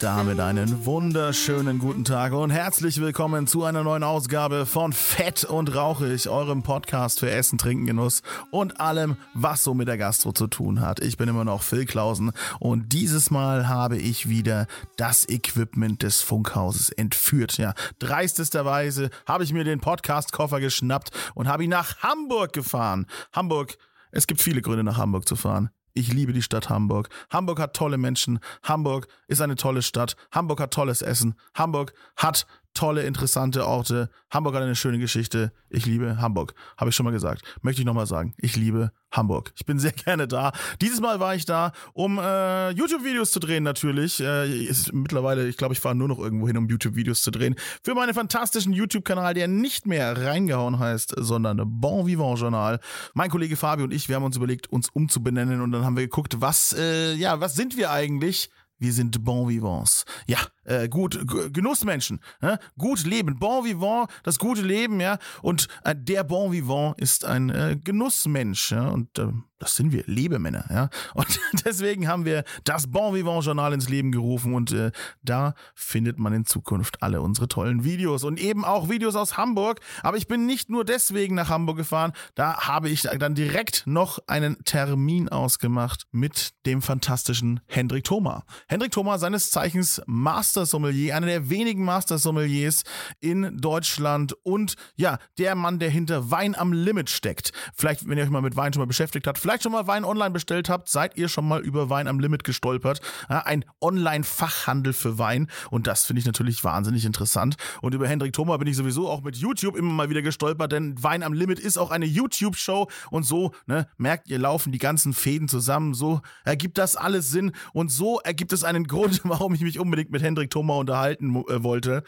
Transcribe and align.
Damit 0.00 0.40
einen 0.40 0.86
wunderschönen 0.86 1.78
guten 1.78 2.06
Tag 2.06 2.32
und 2.32 2.48
herzlich 2.48 3.02
willkommen 3.02 3.46
zu 3.46 3.64
einer 3.64 3.84
neuen 3.84 4.02
Ausgabe 4.02 4.64
von 4.64 4.94
Fett 4.94 5.44
und 5.44 5.74
Rauchig, 5.74 6.26
eurem 6.26 6.62
Podcast 6.62 7.20
für 7.20 7.30
Essen, 7.30 7.58
Trinken, 7.58 7.84
Genuss 7.84 8.22
und 8.50 8.80
allem, 8.80 9.18
was 9.34 9.62
so 9.62 9.74
mit 9.74 9.88
der 9.88 9.98
Gastro 9.98 10.32
zu 10.32 10.46
tun 10.46 10.80
hat. 10.80 11.00
Ich 11.00 11.18
bin 11.18 11.28
immer 11.28 11.44
noch 11.44 11.62
Phil 11.62 11.84
Klausen 11.84 12.32
und 12.60 12.94
dieses 12.94 13.30
Mal 13.30 13.68
habe 13.68 13.98
ich 13.98 14.26
wieder 14.26 14.68
das 14.96 15.28
Equipment 15.28 16.02
des 16.02 16.22
Funkhauses 16.22 16.88
entführt. 16.88 17.58
Ja, 17.58 17.74
dreistesterweise 17.98 19.10
habe 19.26 19.44
ich 19.44 19.52
mir 19.52 19.64
den 19.64 19.80
Podcast-Koffer 19.80 20.60
geschnappt 20.60 21.10
und 21.34 21.46
habe 21.46 21.64
ihn 21.64 21.70
nach 21.70 21.98
Hamburg 21.98 22.54
gefahren. 22.54 23.04
Hamburg, 23.34 23.76
es 24.12 24.26
gibt 24.26 24.40
viele 24.40 24.62
Gründe 24.62 24.82
nach 24.82 24.96
Hamburg 24.96 25.28
zu 25.28 25.36
fahren. 25.36 25.68
Ich 25.92 26.12
liebe 26.12 26.32
die 26.32 26.42
Stadt 26.42 26.68
Hamburg. 26.68 27.08
Hamburg 27.30 27.58
hat 27.58 27.74
tolle 27.74 27.98
Menschen. 27.98 28.38
Hamburg 28.62 29.08
ist 29.26 29.40
eine 29.40 29.56
tolle 29.56 29.82
Stadt. 29.82 30.16
Hamburg 30.30 30.60
hat 30.60 30.72
tolles 30.72 31.02
Essen. 31.02 31.34
Hamburg 31.54 31.92
hat 32.16 32.46
tolle, 32.74 33.02
interessante 33.02 33.66
Orte. 33.66 34.10
Hamburg 34.30 34.54
hat 34.54 34.62
eine 34.62 34.76
schöne 34.76 34.98
Geschichte. 34.98 35.52
Ich 35.68 35.86
liebe 35.86 36.20
Hamburg. 36.20 36.54
Habe 36.76 36.90
ich 36.90 36.96
schon 36.96 37.04
mal 37.04 37.10
gesagt. 37.10 37.42
Möchte 37.62 37.82
ich 37.82 37.86
nochmal 37.86 38.06
sagen. 38.06 38.34
Ich 38.38 38.56
liebe 38.56 38.92
Hamburg. 39.10 39.52
Ich 39.56 39.66
bin 39.66 39.78
sehr 39.80 39.92
gerne 39.92 40.28
da. 40.28 40.52
Dieses 40.80 41.00
Mal 41.00 41.20
war 41.20 41.34
ich 41.34 41.44
da, 41.44 41.72
um 41.92 42.18
äh, 42.18 42.70
YouTube-Videos 42.70 43.32
zu 43.32 43.40
drehen 43.40 43.62
natürlich. 43.62 44.20
Äh, 44.20 44.64
ist 44.64 44.92
mittlerweile, 44.92 45.48
ich 45.48 45.56
glaube, 45.56 45.74
ich 45.74 45.80
fahre 45.80 45.94
nur 45.94 46.08
noch 46.08 46.18
irgendwo 46.18 46.46
hin, 46.46 46.56
um 46.56 46.68
YouTube-Videos 46.68 47.22
zu 47.22 47.30
drehen. 47.30 47.56
Für 47.82 47.94
meinen 47.94 48.14
fantastischen 48.14 48.72
YouTube-Kanal, 48.72 49.34
der 49.34 49.48
nicht 49.48 49.86
mehr 49.86 50.16
reingehauen 50.16 50.78
heißt, 50.78 51.14
sondern 51.16 51.60
Bon 51.64 52.06
Vivant 52.06 52.38
Journal. 52.38 52.80
Mein 53.14 53.30
Kollege 53.30 53.56
Fabio 53.56 53.84
und 53.84 53.92
ich, 53.92 54.08
wir 54.08 54.16
haben 54.16 54.24
uns 54.24 54.36
überlegt, 54.36 54.68
uns 54.68 54.88
umzubenennen 54.90 55.60
und 55.60 55.72
dann 55.72 55.84
haben 55.84 55.96
wir 55.96 56.04
geguckt, 56.04 56.40
was, 56.40 56.74
äh, 56.78 57.14
ja, 57.14 57.40
was 57.40 57.54
sind 57.54 57.76
wir 57.76 57.90
eigentlich? 57.90 58.50
Wir 58.80 58.94
sind 58.94 59.22
Bon 59.24 59.48
Vivants. 59.48 60.06
Ja, 60.26 60.38
äh, 60.64 60.88
gut, 60.88 61.20
Genussmenschen. 61.52 62.20
Äh? 62.40 62.56
Gut 62.78 63.04
leben. 63.04 63.38
Bon 63.38 63.64
Vivant, 63.64 64.10
das 64.22 64.38
gute 64.38 64.62
Leben, 64.62 65.00
ja. 65.00 65.18
Und 65.42 65.68
äh, 65.84 65.94
der 65.94 66.24
Bon 66.24 66.50
Vivant 66.50 66.98
ist 66.98 67.24
ein 67.26 67.50
äh, 67.50 67.76
Genussmensch, 67.76 68.72
ja. 68.72 68.88
Und 68.88 69.18
äh, 69.18 69.28
das 69.60 69.76
sind 69.76 69.92
wir, 69.92 70.02
Lebemänner, 70.06 70.64
ja. 70.70 70.88
Und 71.14 71.38
deswegen 71.64 72.08
haben 72.08 72.24
wir 72.24 72.44
das 72.64 72.90
Bon 72.90 73.14
Vivant 73.14 73.44
Journal 73.44 73.72
ins 73.72 73.88
Leben 73.88 74.10
gerufen 74.10 74.54
und 74.54 74.72
äh, 74.72 74.90
da 75.22 75.54
findet 75.74 76.18
man 76.18 76.32
in 76.32 76.46
Zukunft 76.46 77.02
alle 77.02 77.20
unsere 77.20 77.46
tollen 77.46 77.84
Videos 77.84 78.24
und 78.24 78.40
eben 78.40 78.64
auch 78.64 78.88
Videos 78.88 79.14
aus 79.14 79.36
Hamburg. 79.36 79.80
Aber 80.02 80.16
ich 80.16 80.26
bin 80.26 80.46
nicht 80.46 80.70
nur 80.70 80.84
deswegen 80.84 81.34
nach 81.34 81.50
Hamburg 81.50 81.76
gefahren, 81.76 82.12
da 82.34 82.66
habe 82.66 82.88
ich 82.88 83.02
dann 83.02 83.34
direkt 83.34 83.86
noch 83.86 84.18
einen 84.26 84.64
Termin 84.64 85.28
ausgemacht 85.28 86.06
mit 86.10 86.52
dem 86.64 86.80
fantastischen 86.80 87.60
Hendrik 87.66 88.04
Thoma. 88.04 88.44
Hendrik 88.66 88.92
Thoma, 88.92 89.18
seines 89.18 89.50
Zeichens 89.50 90.00
Master 90.06 90.64
Sommelier, 90.64 91.16
einer 91.16 91.26
der 91.26 91.50
wenigen 91.50 91.84
Master 91.84 92.16
Sommeliers 92.16 92.84
in 93.20 93.58
Deutschland 93.60 94.32
und 94.42 94.76
ja, 94.96 95.18
der 95.38 95.54
Mann, 95.54 95.78
der 95.78 95.90
hinter 95.90 96.30
Wein 96.30 96.54
am 96.54 96.72
Limit 96.72 97.10
steckt. 97.10 97.52
Vielleicht, 97.74 98.08
wenn 98.08 98.16
ihr 98.16 98.24
euch 98.24 98.30
mal 98.30 98.40
mit 98.40 98.56
Wein 98.56 98.72
schon 98.72 98.80
mal 98.80 98.86
beschäftigt 98.86 99.26
habt, 99.26 99.38
vielleicht 99.50 99.64
schon 99.64 99.72
mal 99.72 99.88
Wein 99.88 100.04
online 100.04 100.30
bestellt 100.30 100.68
habt, 100.68 100.88
seid 100.88 101.16
ihr 101.16 101.28
schon 101.28 101.48
mal 101.48 101.60
über 101.60 101.90
Wein 101.90 102.06
am 102.06 102.20
Limit 102.20 102.44
gestolpert. 102.44 103.00
Ja, 103.28 103.40
ein 103.40 103.64
Online-Fachhandel 103.80 104.92
für 104.92 105.18
Wein 105.18 105.48
und 105.70 105.88
das 105.88 106.04
finde 106.04 106.20
ich 106.20 106.26
natürlich 106.26 106.62
wahnsinnig 106.62 107.04
interessant. 107.04 107.56
Und 107.82 107.92
über 107.92 108.06
Hendrik 108.06 108.32
Thoma 108.32 108.56
bin 108.58 108.68
ich 108.68 108.76
sowieso 108.76 109.08
auch 109.08 109.22
mit 109.22 109.34
YouTube 109.34 109.74
immer 109.76 109.90
mal 109.90 110.08
wieder 110.08 110.22
gestolpert, 110.22 110.70
denn 110.70 111.02
Wein 111.02 111.24
am 111.24 111.32
Limit 111.32 111.58
ist 111.58 111.78
auch 111.78 111.90
eine 111.90 112.06
YouTube-Show 112.06 112.86
und 113.10 113.24
so, 113.24 113.50
ne, 113.66 113.88
merkt 113.96 114.28
ihr, 114.28 114.38
laufen 114.38 114.70
die 114.70 114.78
ganzen 114.78 115.14
Fäden 115.14 115.48
zusammen, 115.48 115.94
so 115.94 116.20
ergibt 116.44 116.78
das 116.78 116.94
alles 116.94 117.32
Sinn 117.32 117.50
und 117.72 117.90
so 117.90 118.20
ergibt 118.20 118.52
es 118.52 118.62
einen 118.62 118.84
Grund, 118.90 119.20
warum 119.24 119.52
ich 119.54 119.62
mich 119.62 119.80
unbedingt 119.80 120.12
mit 120.12 120.22
Hendrik 120.22 120.50
Thoma 120.50 120.76
unterhalten 120.76 121.34
äh, 121.48 121.64
wollte. 121.64 122.04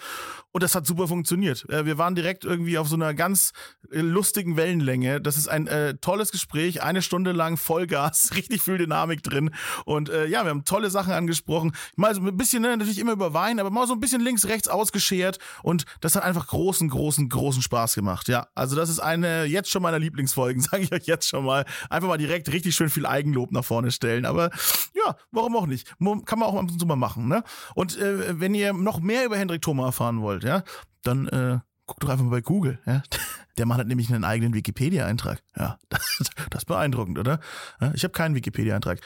Und 0.53 0.63
das 0.63 0.75
hat 0.75 0.87
super 0.87 1.09
funktioniert. 1.09 1.69
Äh, 1.71 1.87
wir 1.87 1.99
waren 1.99 2.15
direkt 2.15 2.45
irgendwie 2.45 2.79
auf 2.79 2.87
so 2.87 2.95
einer 2.95 3.15
ganz 3.15 3.53
äh, 3.91 4.01
lustigen 4.01 4.57
Wellenlänge. 4.57 5.21
Das 5.21 5.37
ist 5.37 5.49
ein 5.49 5.67
äh, 5.67 5.95
tolles 5.95 6.31
Gespräch, 6.31 6.83
eine 6.83 7.03
Stunde 7.03 7.32
lang 7.33 7.57
Vollgas, 7.57 8.31
richtig 8.37 8.63
viel 8.63 8.79
Dynamik 8.79 9.23
drin. 9.23 9.51
Und 9.85 10.09
äh, 10.09 10.27
ja, 10.27 10.45
wir 10.45 10.51
haben 10.51 10.65
tolle 10.65 10.91
Sachen 10.91 11.13
angesprochen. 11.13 11.73
Mal 11.97 12.15
so 12.15 12.21
ein 12.21 12.37
bisschen, 12.37 12.63
ne, 12.63 12.77
natürlich 12.77 12.99
immer 12.99 13.13
über 13.13 13.35
Wein, 13.35 13.61
aber 13.61 13.71
mal 13.71 13.87
so 13.87 13.95
ein 13.95 14.01
bisschen 14.01 14.21
links, 14.21 14.47
rechts 14.47 14.69
ausgeschert. 14.69 15.39
Und 15.63 15.85
das 16.01 16.17
hat 16.17 16.23
einfach 16.23 16.49
großen, 16.49 16.89
großen, 16.89 17.29
großen 17.29 17.63
Spaß 17.63 17.95
gemacht. 17.95 18.29
Ja, 18.29 18.49
also 18.55 18.77
das 18.77 18.89
ist 18.89 19.01
eine 19.01 19.45
jetzt 19.45 19.71
schon 19.71 19.83
meiner 19.83 19.99
Lieblingsfolgen, 19.99 20.63
sage 20.71 20.85
ich 20.85 20.93
euch 20.93 21.07
jetzt 21.07 21.29
schon 21.29 21.45
mal. 21.45 21.65
Einfach 21.91 22.09
mal 22.09 22.19
direkt 22.19 22.53
richtig 22.53 22.75
schön 22.75 22.91
viel 22.91 23.07
Eigenlob 23.07 23.53
nach 23.53 23.65
vorne 23.65 23.91
stellen. 23.91 24.25
Aber 24.25 24.51
ja, 24.95 25.17
warum 25.31 25.57
auch 25.57 25.67
nicht? 25.67 25.89
Kann 25.99 26.39
man 26.39 26.49
auch 26.49 26.55
ab 26.55 26.63
und 26.63 26.79
zu 26.79 26.87
mal 26.87 26.97
machen. 26.97 27.29
Ne? 27.29 27.43
Und 27.75 27.97
äh, 27.99 28.39
wenn 28.41 28.55
ihr 28.55 28.73
noch 28.73 29.01
mehr 29.01 29.25
über 29.25 29.37
Hendrik 29.37 29.63
Thoma 29.63 29.87
erfahren 29.87 30.21
wollt, 30.21 30.45
ja, 30.45 30.63
dann 31.03 31.29
äh, 31.29 31.59
guckt 31.87 32.03
doch 32.03 32.09
einfach 32.09 32.25
mal 32.25 32.31
bei 32.31 32.41
Google. 32.41 32.79
Ja? 32.87 33.03
Der 33.59 33.67
Mann 33.67 33.79
hat 33.79 33.87
nämlich 33.87 34.13
einen 34.13 34.25
eigenen 34.25 34.55
Wikipedia-Eintrag. 34.55 35.43
Ja, 35.57 35.79
das, 35.91 36.17
das 36.51 36.63
ist 36.63 36.67
beeindruckend, 36.67 37.19
oder? 37.19 37.41
Ja, 37.81 37.93
ich 37.95 38.05
habe 38.05 38.13
keinen 38.13 38.35
Wikipedia-Eintrag. 38.35 39.01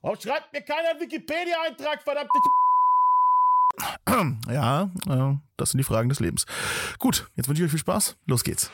Warum 0.00 0.18
schreibt 0.20 0.52
mir 0.52 0.62
keiner 0.62 0.98
Wikipedia-Eintrag, 1.00 2.02
verdammte 2.02 2.32
Ja, 4.52 4.90
äh, 5.08 5.36
das 5.56 5.70
sind 5.70 5.78
die 5.78 5.84
Fragen 5.84 6.08
des 6.08 6.20
Lebens. 6.20 6.46
Gut, 6.98 7.30
jetzt 7.36 7.48
wünsche 7.48 7.62
ich 7.62 7.66
euch 7.66 7.70
viel 7.70 7.80
Spaß. 7.80 8.16
Los 8.26 8.44
geht's. 8.44 8.70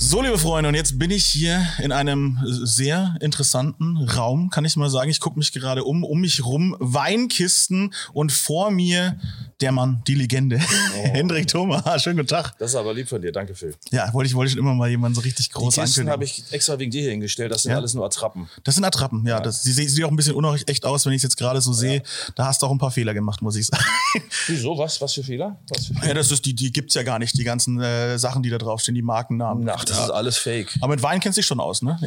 So, 0.00 0.22
liebe 0.22 0.38
Freunde, 0.38 0.68
und 0.68 0.76
jetzt 0.76 0.96
bin 1.00 1.10
ich 1.10 1.26
hier 1.26 1.66
in 1.82 1.90
einem 1.90 2.38
sehr 2.44 3.16
interessanten 3.20 3.96
Raum, 3.96 4.48
kann 4.48 4.64
ich 4.64 4.76
mal 4.76 4.88
sagen. 4.90 5.10
Ich 5.10 5.18
gucke 5.18 5.36
mich 5.36 5.50
gerade 5.50 5.82
um, 5.82 6.04
um 6.04 6.20
mich 6.20 6.44
rum, 6.44 6.76
Weinkisten 6.78 7.92
und 8.12 8.30
vor 8.30 8.70
mir 8.70 9.18
der 9.60 9.72
Mann, 9.72 10.02
die 10.06 10.14
Legende, 10.14 10.60
oh. 10.60 11.08
Hendrik 11.12 11.48
Thoma. 11.48 11.82
Schönen 11.98 12.16
guten 12.16 12.28
Tag. 12.28 12.56
Das 12.58 12.70
ist 12.70 12.76
aber 12.76 12.94
lieb 12.94 13.08
von 13.08 13.20
dir, 13.20 13.32
danke 13.32 13.54
Phil. 13.54 13.74
Ja, 13.90 14.12
wollte 14.14 14.28
ich, 14.28 14.34
wollte 14.34 14.52
schon 14.52 14.60
immer 14.60 14.74
mal 14.74 14.88
jemanden 14.88 15.16
so 15.16 15.20
richtig 15.20 15.50
groß 15.50 15.74
Die 15.74 15.80
Kisten 15.80 16.08
habe 16.08 16.24
ich 16.24 16.44
extra 16.52 16.78
wegen 16.78 16.90
dir 16.90 17.00
hier 17.00 17.10
hingestellt, 17.10 17.50
das 17.50 17.64
sind 17.64 17.72
ja? 17.72 17.78
alles 17.78 17.94
nur 17.94 18.04
Attrappen. 18.04 18.48
Das 18.62 18.76
sind 18.76 18.84
Attrappen, 18.84 19.26
ja. 19.26 19.36
ja. 19.36 19.40
Das, 19.40 19.62
sie 19.62 19.72
sehen 19.72 20.04
auch 20.04 20.10
ein 20.10 20.16
bisschen 20.16 20.34
unecht 20.34 20.84
aus, 20.84 21.06
wenn 21.06 21.12
ich 21.12 21.18
es 21.18 21.22
jetzt 21.24 21.36
gerade 21.36 21.60
so 21.60 21.72
sehe. 21.72 21.96
Ja. 21.96 22.02
Da 22.36 22.46
hast 22.46 22.62
du 22.62 22.66
auch 22.66 22.70
ein 22.70 22.78
paar 22.78 22.92
Fehler 22.92 23.14
gemacht, 23.14 23.42
muss 23.42 23.56
ich 23.56 23.66
sagen. 23.66 23.84
Wieso? 24.46 24.78
Was? 24.78 25.00
Was 25.00 25.14
für 25.14 25.24
Fehler? 25.24 25.58
Was 25.68 25.86
für 25.86 25.94
Fehler? 25.94 26.08
Ja, 26.08 26.14
das 26.14 26.30
ist, 26.30 26.46
die, 26.46 26.54
die 26.54 26.72
gibt's 26.72 26.94
ja 26.94 27.02
gar 27.02 27.18
nicht, 27.18 27.36
die 27.36 27.44
ganzen 27.44 27.80
äh, 27.80 28.18
Sachen, 28.18 28.42
die 28.44 28.50
da 28.50 28.58
draufstehen, 28.58 28.94
die 28.94 29.02
Markennamen. 29.02 29.68
Ach, 29.68 29.84
das 29.84 29.98
ist 29.98 30.10
alles 30.10 30.36
fake. 30.36 30.76
Aber 30.80 30.94
mit 30.94 31.02
Wein 31.02 31.18
kennst 31.18 31.36
du 31.36 31.40
dich 31.40 31.46
schon 31.46 31.60
aus, 31.60 31.82
ne? 31.82 31.98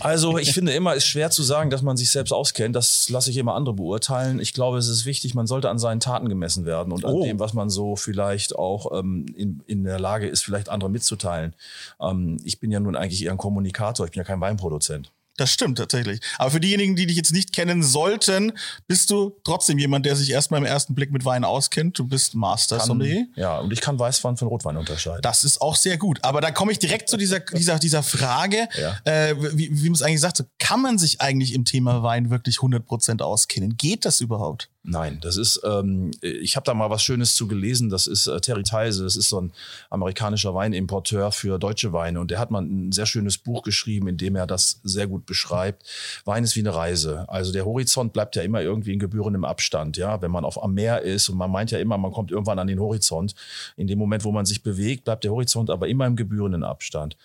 Also 0.00 0.38
ich 0.38 0.52
finde 0.52 0.72
immer, 0.72 0.92
es 0.92 1.04
ist 1.04 1.08
schwer 1.08 1.30
zu 1.30 1.42
sagen, 1.42 1.68
dass 1.68 1.82
man 1.82 1.96
sich 1.96 2.10
selbst 2.10 2.32
auskennt. 2.32 2.74
Das 2.74 3.10
lasse 3.10 3.30
ich 3.30 3.36
immer 3.36 3.54
andere 3.54 3.74
beurteilen. 3.74 4.40
Ich 4.40 4.52
glaube, 4.54 4.78
es 4.78 4.88
ist 4.88 5.04
wichtig, 5.04 5.34
man 5.34 5.46
sollte 5.46 5.68
an 5.68 5.78
seinen 5.78 6.00
Taten 6.00 6.28
gemessen 6.28 6.61
werden 6.64 6.92
und 6.92 7.04
an 7.04 7.14
oh. 7.14 7.24
dem, 7.24 7.38
was 7.38 7.52
man 7.52 7.70
so 7.70 7.96
vielleicht 7.96 8.56
auch 8.56 8.98
ähm, 8.98 9.26
in, 9.36 9.62
in 9.66 9.84
der 9.84 10.00
Lage 10.00 10.26
ist, 10.26 10.44
vielleicht 10.44 10.68
andere 10.68 10.90
mitzuteilen. 10.90 11.54
Ähm, 12.00 12.38
ich 12.44 12.60
bin 12.60 12.70
ja 12.70 12.80
nun 12.80 12.96
eigentlich 12.96 13.24
eher 13.24 13.32
ein 13.32 13.38
Kommunikator, 13.38 14.06
ich 14.06 14.12
bin 14.12 14.20
ja 14.20 14.24
kein 14.24 14.40
Weinproduzent. 14.40 15.12
Das 15.38 15.50
stimmt 15.50 15.78
tatsächlich. 15.78 16.20
Aber 16.38 16.50
für 16.50 16.60
diejenigen, 16.60 16.94
die 16.94 17.06
dich 17.06 17.16
jetzt 17.16 17.32
nicht 17.32 17.54
kennen 17.54 17.82
sollten, 17.82 18.52
bist 18.86 19.10
du 19.10 19.34
trotzdem 19.44 19.78
jemand, 19.78 20.04
der 20.04 20.14
sich 20.14 20.30
erstmal 20.30 20.60
im 20.60 20.66
ersten 20.66 20.94
Blick 20.94 21.10
mit 21.10 21.24
Wein 21.24 21.44
auskennt. 21.44 21.98
Du 21.98 22.06
bist 22.06 22.34
Master 22.34 22.76
kann, 22.78 22.86
Sommelier. 22.86 23.26
Ja, 23.34 23.58
und 23.58 23.72
ich 23.72 23.80
kann 23.80 23.98
Weißwein 23.98 24.36
von 24.36 24.48
Rotwein 24.48 24.76
unterscheiden. 24.76 25.22
Das 25.22 25.42
ist 25.44 25.62
auch 25.62 25.74
sehr 25.74 25.96
gut. 25.96 26.18
Aber 26.22 26.42
da 26.42 26.50
komme 26.50 26.70
ich 26.70 26.78
direkt 26.78 27.08
zu 27.08 27.16
dieser, 27.16 27.40
dieser, 27.54 27.78
dieser 27.78 28.02
Frage, 28.02 28.68
ja. 28.78 28.98
äh, 29.04 29.34
wie, 29.56 29.70
wie 29.72 29.88
man 29.88 29.94
es 29.94 30.02
eigentlich 30.02 30.20
sagt, 30.20 30.44
kann 30.58 30.82
man 30.82 30.98
sich 30.98 31.22
eigentlich 31.22 31.54
im 31.54 31.64
Thema 31.64 32.02
Wein 32.02 32.28
wirklich 32.28 32.58
100% 32.58 33.22
auskennen? 33.22 33.76
Geht 33.78 34.04
das 34.04 34.20
überhaupt? 34.20 34.68
Nein, 34.84 35.20
das 35.20 35.36
ist, 35.36 35.60
ähm, 35.64 36.10
ich 36.22 36.56
habe 36.56 36.64
da 36.64 36.74
mal 36.74 36.90
was 36.90 37.04
Schönes 37.04 37.36
zu 37.36 37.46
gelesen. 37.46 37.88
Das 37.88 38.08
ist 38.08 38.26
äh, 38.26 38.40
Terry 38.40 38.64
Theise, 38.64 39.04
das 39.04 39.14
ist 39.14 39.28
so 39.28 39.40
ein 39.40 39.52
amerikanischer 39.90 40.56
Weinimporteur 40.56 41.30
für 41.30 41.60
deutsche 41.60 41.92
Weine. 41.92 42.18
Und 42.18 42.32
der 42.32 42.40
hat 42.40 42.50
mal 42.50 42.62
ein 42.62 42.90
sehr 42.90 43.06
schönes 43.06 43.38
Buch 43.38 43.62
geschrieben, 43.62 44.08
in 44.08 44.16
dem 44.16 44.34
er 44.34 44.48
das 44.48 44.80
sehr 44.82 45.06
gut 45.06 45.24
beschreibt. 45.24 45.86
Wein 46.24 46.42
ist 46.42 46.56
wie 46.56 46.60
eine 46.60 46.74
Reise. 46.74 47.28
Also 47.28 47.52
der 47.52 47.64
Horizont 47.64 48.12
bleibt 48.12 48.34
ja 48.34 48.42
immer 48.42 48.60
irgendwie 48.60 48.92
in 48.92 48.98
gebührendem 48.98 49.44
Abstand. 49.44 49.96
Ja, 49.98 50.20
wenn 50.20 50.32
man 50.32 50.44
auf 50.44 50.60
am 50.60 50.74
Meer 50.74 51.02
ist 51.02 51.28
und 51.28 51.38
man 51.38 51.52
meint 51.52 51.70
ja 51.70 51.78
immer, 51.78 51.96
man 51.96 52.10
kommt 52.10 52.32
irgendwann 52.32 52.58
an 52.58 52.66
den 52.66 52.80
Horizont. 52.80 53.36
In 53.76 53.86
dem 53.86 54.00
Moment, 54.00 54.24
wo 54.24 54.32
man 54.32 54.46
sich 54.46 54.64
bewegt, 54.64 55.04
bleibt 55.04 55.22
der 55.22 55.30
Horizont 55.30 55.70
aber 55.70 55.86
immer 55.86 56.06
im 56.06 56.16
gebührenden 56.16 56.64
Abstand. 56.64 57.16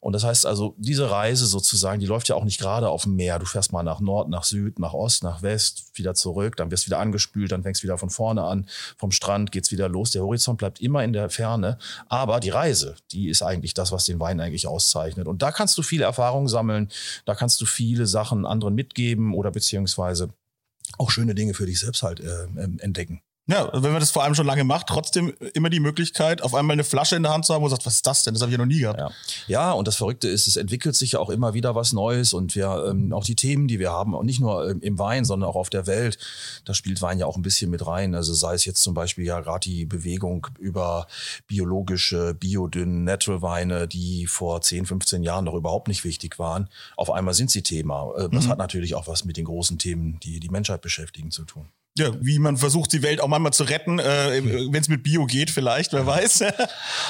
Und 0.00 0.14
das 0.14 0.24
heißt 0.24 0.46
also, 0.46 0.74
diese 0.78 1.12
Reise 1.12 1.46
sozusagen, 1.46 2.00
die 2.00 2.06
läuft 2.06 2.28
ja 2.28 2.34
auch 2.34 2.44
nicht 2.44 2.58
gerade 2.58 2.88
auf 2.88 3.04
dem 3.04 3.14
Meer. 3.14 3.38
Du 3.38 3.46
fährst 3.46 3.72
mal 3.72 3.84
nach 3.84 4.00
Nord, 4.00 4.28
nach 4.30 4.42
Süd, 4.42 4.80
nach 4.80 4.94
Ost, 4.94 5.22
nach 5.22 5.42
West, 5.42 5.92
wieder 5.94 6.14
zurück, 6.14 6.56
dann 6.56 6.72
wirst 6.72 6.86
du 6.86 6.88
wieder 6.88 7.03
angespült, 7.04 7.52
dann 7.52 7.62
fängst 7.62 7.82
du 7.82 7.84
wieder 7.84 7.98
von 7.98 8.10
vorne 8.10 8.42
an, 8.42 8.66
vom 8.96 9.12
Strand 9.12 9.52
geht's 9.52 9.70
wieder 9.70 9.88
los. 9.88 10.10
Der 10.10 10.22
Horizont 10.22 10.58
bleibt 10.58 10.80
immer 10.80 11.04
in 11.04 11.12
der 11.12 11.30
Ferne, 11.30 11.78
aber 12.08 12.40
die 12.40 12.50
Reise, 12.50 12.96
die 13.12 13.28
ist 13.28 13.42
eigentlich 13.42 13.74
das, 13.74 13.92
was 13.92 14.04
den 14.06 14.20
Wein 14.20 14.40
eigentlich 14.40 14.66
auszeichnet. 14.66 15.28
Und 15.28 15.42
da 15.42 15.52
kannst 15.52 15.76
du 15.78 15.82
viele 15.82 16.04
Erfahrungen 16.04 16.48
sammeln, 16.48 16.88
da 17.24 17.34
kannst 17.34 17.60
du 17.60 17.66
viele 17.66 18.06
Sachen 18.06 18.46
anderen 18.46 18.74
mitgeben 18.74 19.34
oder 19.34 19.50
beziehungsweise 19.50 20.30
auch 20.98 21.10
schöne 21.10 21.34
Dinge 21.34 21.54
für 21.54 21.66
dich 21.66 21.80
selbst 21.80 22.02
halt 22.02 22.20
äh, 22.20 22.44
ähm, 22.44 22.78
entdecken. 22.80 23.20
Ja, 23.46 23.68
wenn 23.74 23.92
man 23.92 24.00
das 24.00 24.10
vor 24.10 24.24
allem 24.24 24.34
schon 24.34 24.46
lange 24.46 24.64
macht, 24.64 24.86
trotzdem 24.86 25.34
immer 25.52 25.68
die 25.68 25.80
Möglichkeit, 25.80 26.40
auf 26.40 26.54
einmal 26.54 26.72
eine 26.72 26.84
Flasche 26.84 27.14
in 27.14 27.22
der 27.22 27.32
Hand 27.32 27.44
zu 27.44 27.52
haben, 27.52 27.60
wo 27.60 27.66
man 27.66 27.70
sagt, 27.70 27.84
was 27.84 27.96
ist 27.96 28.06
das 28.06 28.22
denn? 28.22 28.32
Das 28.32 28.40
habe 28.40 28.50
ich 28.50 28.56
ja 28.56 28.58
noch 28.58 28.72
nie 28.72 28.80
gehabt. 28.80 28.98
Ja. 28.98 29.10
ja, 29.48 29.72
und 29.72 29.86
das 29.86 29.96
Verrückte 29.96 30.28
ist, 30.28 30.46
es 30.46 30.56
entwickelt 30.56 30.96
sich 30.96 31.12
ja 31.12 31.18
auch 31.18 31.28
immer 31.28 31.52
wieder 31.52 31.74
was 31.74 31.92
Neues 31.92 32.32
und 32.32 32.54
wir 32.54 32.86
ähm, 32.88 33.12
auch 33.12 33.22
die 33.22 33.36
Themen, 33.36 33.68
die 33.68 33.78
wir 33.78 33.90
haben, 33.90 34.14
und 34.14 34.24
nicht 34.24 34.40
nur 34.40 34.70
ähm, 34.70 34.80
im 34.80 34.98
Wein, 34.98 35.26
sondern 35.26 35.50
auch 35.50 35.56
auf 35.56 35.68
der 35.68 35.86
Welt, 35.86 36.16
da 36.64 36.72
spielt 36.72 37.02
Wein 37.02 37.18
ja 37.18 37.26
auch 37.26 37.36
ein 37.36 37.42
bisschen 37.42 37.70
mit 37.70 37.86
rein. 37.86 38.14
Also 38.14 38.32
sei 38.32 38.54
es 38.54 38.64
jetzt 38.64 38.82
zum 38.82 38.94
Beispiel 38.94 39.26
ja 39.26 39.40
gerade 39.40 39.68
die 39.68 39.84
Bewegung 39.84 40.46
über 40.58 41.06
biologische, 41.46 42.32
biodünn, 42.32 43.04
Natural 43.04 43.42
Weine, 43.42 43.86
die 43.88 44.26
vor 44.26 44.62
10, 44.62 44.86
15 44.86 45.22
Jahren 45.22 45.44
noch 45.44 45.54
überhaupt 45.54 45.88
nicht 45.88 46.04
wichtig 46.04 46.38
waren. 46.38 46.70
Auf 46.96 47.10
einmal 47.10 47.34
sind 47.34 47.50
sie 47.50 47.62
Thema. 47.62 48.10
Äh, 48.16 48.30
das 48.30 48.46
mhm. 48.46 48.48
hat 48.48 48.58
natürlich 48.58 48.94
auch 48.94 49.06
was 49.06 49.26
mit 49.26 49.36
den 49.36 49.44
großen 49.44 49.78
Themen, 49.78 50.18
die 50.22 50.40
die 50.40 50.48
Menschheit 50.48 50.80
beschäftigen, 50.80 51.30
zu 51.30 51.44
tun. 51.44 51.68
Ja, 51.96 52.10
wie 52.20 52.40
man 52.40 52.56
versucht, 52.56 52.92
die 52.92 53.02
Welt 53.02 53.20
auch 53.20 53.28
manchmal 53.28 53.52
zu 53.52 53.62
retten, 53.62 54.00
äh, 54.00 54.42
wenn 54.42 54.74
es 54.74 54.88
mit 54.88 55.04
Bio 55.04 55.26
geht, 55.26 55.48
vielleicht, 55.48 55.92
wer 55.92 56.04
weiß. 56.04 56.42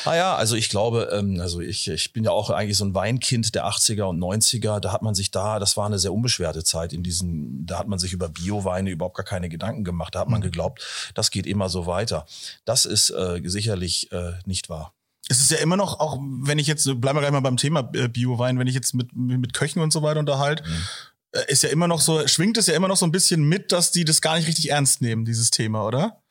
ah 0.04 0.14
ja, 0.14 0.34
also 0.34 0.56
ich 0.56 0.68
glaube, 0.68 1.08
ähm, 1.10 1.40
also 1.40 1.62
ich, 1.62 1.88
ich 1.88 2.12
bin 2.12 2.22
ja 2.22 2.32
auch 2.32 2.50
eigentlich 2.50 2.76
so 2.76 2.84
ein 2.84 2.94
Weinkind 2.94 3.54
der 3.54 3.64
80er 3.66 4.02
und 4.02 4.18
90er. 4.18 4.80
Da 4.80 4.92
hat 4.92 5.00
man 5.00 5.14
sich 5.14 5.30
da, 5.30 5.58
das 5.58 5.78
war 5.78 5.86
eine 5.86 5.98
sehr 5.98 6.12
unbeschwerte 6.12 6.64
Zeit 6.64 6.92
in 6.92 7.02
diesen, 7.02 7.64
da 7.64 7.78
hat 7.78 7.88
man 7.88 7.98
sich 7.98 8.12
über 8.12 8.28
Bio-Weine 8.28 8.90
überhaupt 8.90 9.16
gar 9.16 9.24
keine 9.24 9.48
Gedanken 9.48 9.84
gemacht. 9.84 10.14
Da 10.14 10.20
hat 10.20 10.28
man 10.28 10.40
mhm. 10.40 10.44
geglaubt, 10.44 10.84
das 11.14 11.30
geht 11.30 11.46
immer 11.46 11.70
so 11.70 11.86
weiter. 11.86 12.26
Das 12.66 12.84
ist 12.84 13.08
äh, 13.08 13.40
sicherlich 13.42 14.12
äh, 14.12 14.32
nicht 14.44 14.68
wahr. 14.68 14.92
Es 15.30 15.40
ist 15.40 15.50
ja 15.50 15.56
immer 15.56 15.78
noch, 15.78 15.98
auch 15.98 16.18
wenn 16.20 16.58
ich 16.58 16.66
jetzt, 16.66 16.84
bleiben 17.00 17.16
wir 17.16 17.20
gleich 17.20 17.32
mal 17.32 17.40
beim 17.40 17.56
Thema 17.56 17.90
äh, 17.94 18.08
Bio-Wein, 18.08 18.58
wenn 18.58 18.66
ich 18.66 18.74
jetzt 18.74 18.92
mit, 18.92 19.16
mit 19.16 19.54
Köchen 19.54 19.80
und 19.80 19.94
so 19.94 20.02
weiter 20.02 20.20
unterhalte, 20.20 20.62
mhm 20.64 20.76
äh, 20.76 21.13
ist 21.48 21.62
ja 21.62 21.68
immer 21.70 21.88
noch 21.88 22.00
so, 22.00 22.26
schwingt 22.26 22.56
es 22.56 22.66
ja 22.66 22.74
immer 22.74 22.88
noch 22.88 22.96
so 22.96 23.06
ein 23.06 23.12
bisschen 23.12 23.42
mit, 23.48 23.72
dass 23.72 23.90
die 23.90 24.04
das 24.04 24.20
gar 24.20 24.36
nicht 24.36 24.46
richtig 24.46 24.70
ernst 24.70 25.02
nehmen, 25.02 25.24
dieses 25.24 25.50
Thema, 25.50 25.86
oder? 25.86 26.22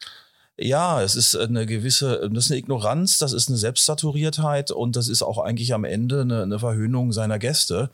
Ja, 0.56 1.02
es 1.02 1.16
ist 1.16 1.36
eine 1.36 1.66
gewisse, 1.66 2.30
das 2.32 2.46
ist 2.46 2.52
eine 2.52 2.60
Ignoranz, 2.60 3.18
das 3.18 3.34
ist 3.34 3.50
eine 3.50 3.58
Selbstsaturiertheit 3.58 4.70
und 4.70 4.96
das 4.96 5.08
ist 5.08 5.24
auch 5.24 5.40
eigentlich 5.40 5.74
am 5.74 5.84
Ende 5.84 6.22
eine, 6.22 6.44
eine 6.44 6.60
Verhöhnung 6.60 7.12
seiner 7.12 7.40
Gäste. 7.40 7.90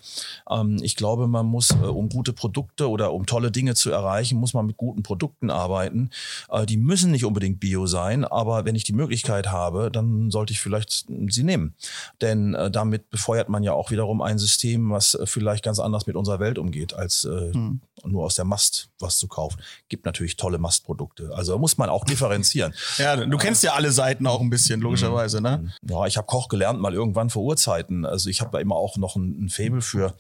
Ähm, 0.49 0.77
ich 0.81 0.97
glaube, 0.97 1.27
man 1.27 1.45
muss, 1.45 1.71
äh, 1.71 1.85
um 1.85 2.09
gute 2.09 2.33
Produkte 2.33 2.89
oder 2.89 3.13
um 3.13 3.25
tolle 3.25 3.49
Dinge 3.49 3.75
zu 3.75 3.91
erreichen, 3.91 4.37
muss 4.37 4.53
man 4.53 4.65
mit 4.65 4.75
guten 4.75 5.03
Produkten 5.03 5.49
arbeiten. 5.49 6.09
Äh, 6.49 6.65
die 6.65 6.75
müssen 6.75 7.11
nicht 7.11 7.23
unbedingt 7.23 7.61
bio 7.61 7.87
sein, 7.87 8.25
aber 8.25 8.65
wenn 8.65 8.75
ich 8.75 8.83
die 8.83 8.91
Möglichkeit 8.91 9.47
habe, 9.47 9.89
dann 9.89 10.29
sollte 10.29 10.51
ich 10.51 10.59
vielleicht 10.59 11.05
sie 11.29 11.43
nehmen. 11.43 11.75
Denn 12.19 12.55
äh, 12.55 12.69
damit 12.69 13.09
befeuert 13.09 13.47
man 13.47 13.63
ja 13.63 13.71
auch 13.71 13.89
wiederum 13.89 14.21
ein 14.21 14.37
System, 14.37 14.89
was 14.89 15.13
äh, 15.13 15.25
vielleicht 15.25 15.63
ganz 15.63 15.79
anders 15.79 16.07
mit 16.07 16.17
unserer 16.17 16.41
Welt 16.41 16.57
umgeht, 16.57 16.93
als 16.93 17.23
äh, 17.23 17.53
hm. 17.53 17.79
nur 18.03 18.25
aus 18.25 18.35
der 18.35 18.43
Mast 18.43 18.89
was 18.99 19.17
zu 19.17 19.29
kaufen. 19.29 19.61
Gibt 19.87 20.03
natürlich 20.03 20.35
tolle 20.35 20.57
Mastprodukte. 20.57 21.31
Also 21.33 21.57
muss 21.57 21.77
man 21.77 21.89
auch 21.89 22.03
differenzieren 22.03 22.48
differenzieren. 22.49 22.73
Ja, 22.97 23.15
du 23.15 23.37
kennst 23.37 23.63
ja 23.63 23.73
alle 23.73 23.91
Seiten 23.91 24.27
auch 24.27 24.41
ein 24.41 24.49
bisschen, 24.49 24.81
logischerweise, 24.81 25.41
ne? 25.41 25.71
Ja, 25.87 26.05
ich 26.05 26.17
habe 26.17 26.27
Koch 26.27 26.47
gelernt 26.47 26.79
mal 26.79 26.93
irgendwann 26.93 27.29
vor 27.29 27.43
Urzeiten. 27.43 28.05
Also 28.05 28.29
ich 28.29 28.41
habe 28.41 28.51
da 28.51 28.59
immer 28.59 28.75
auch 28.75 28.97
noch 28.97 29.15
ein, 29.15 29.45
ein 29.45 29.49
Faible 29.49 29.81
für 29.81 30.15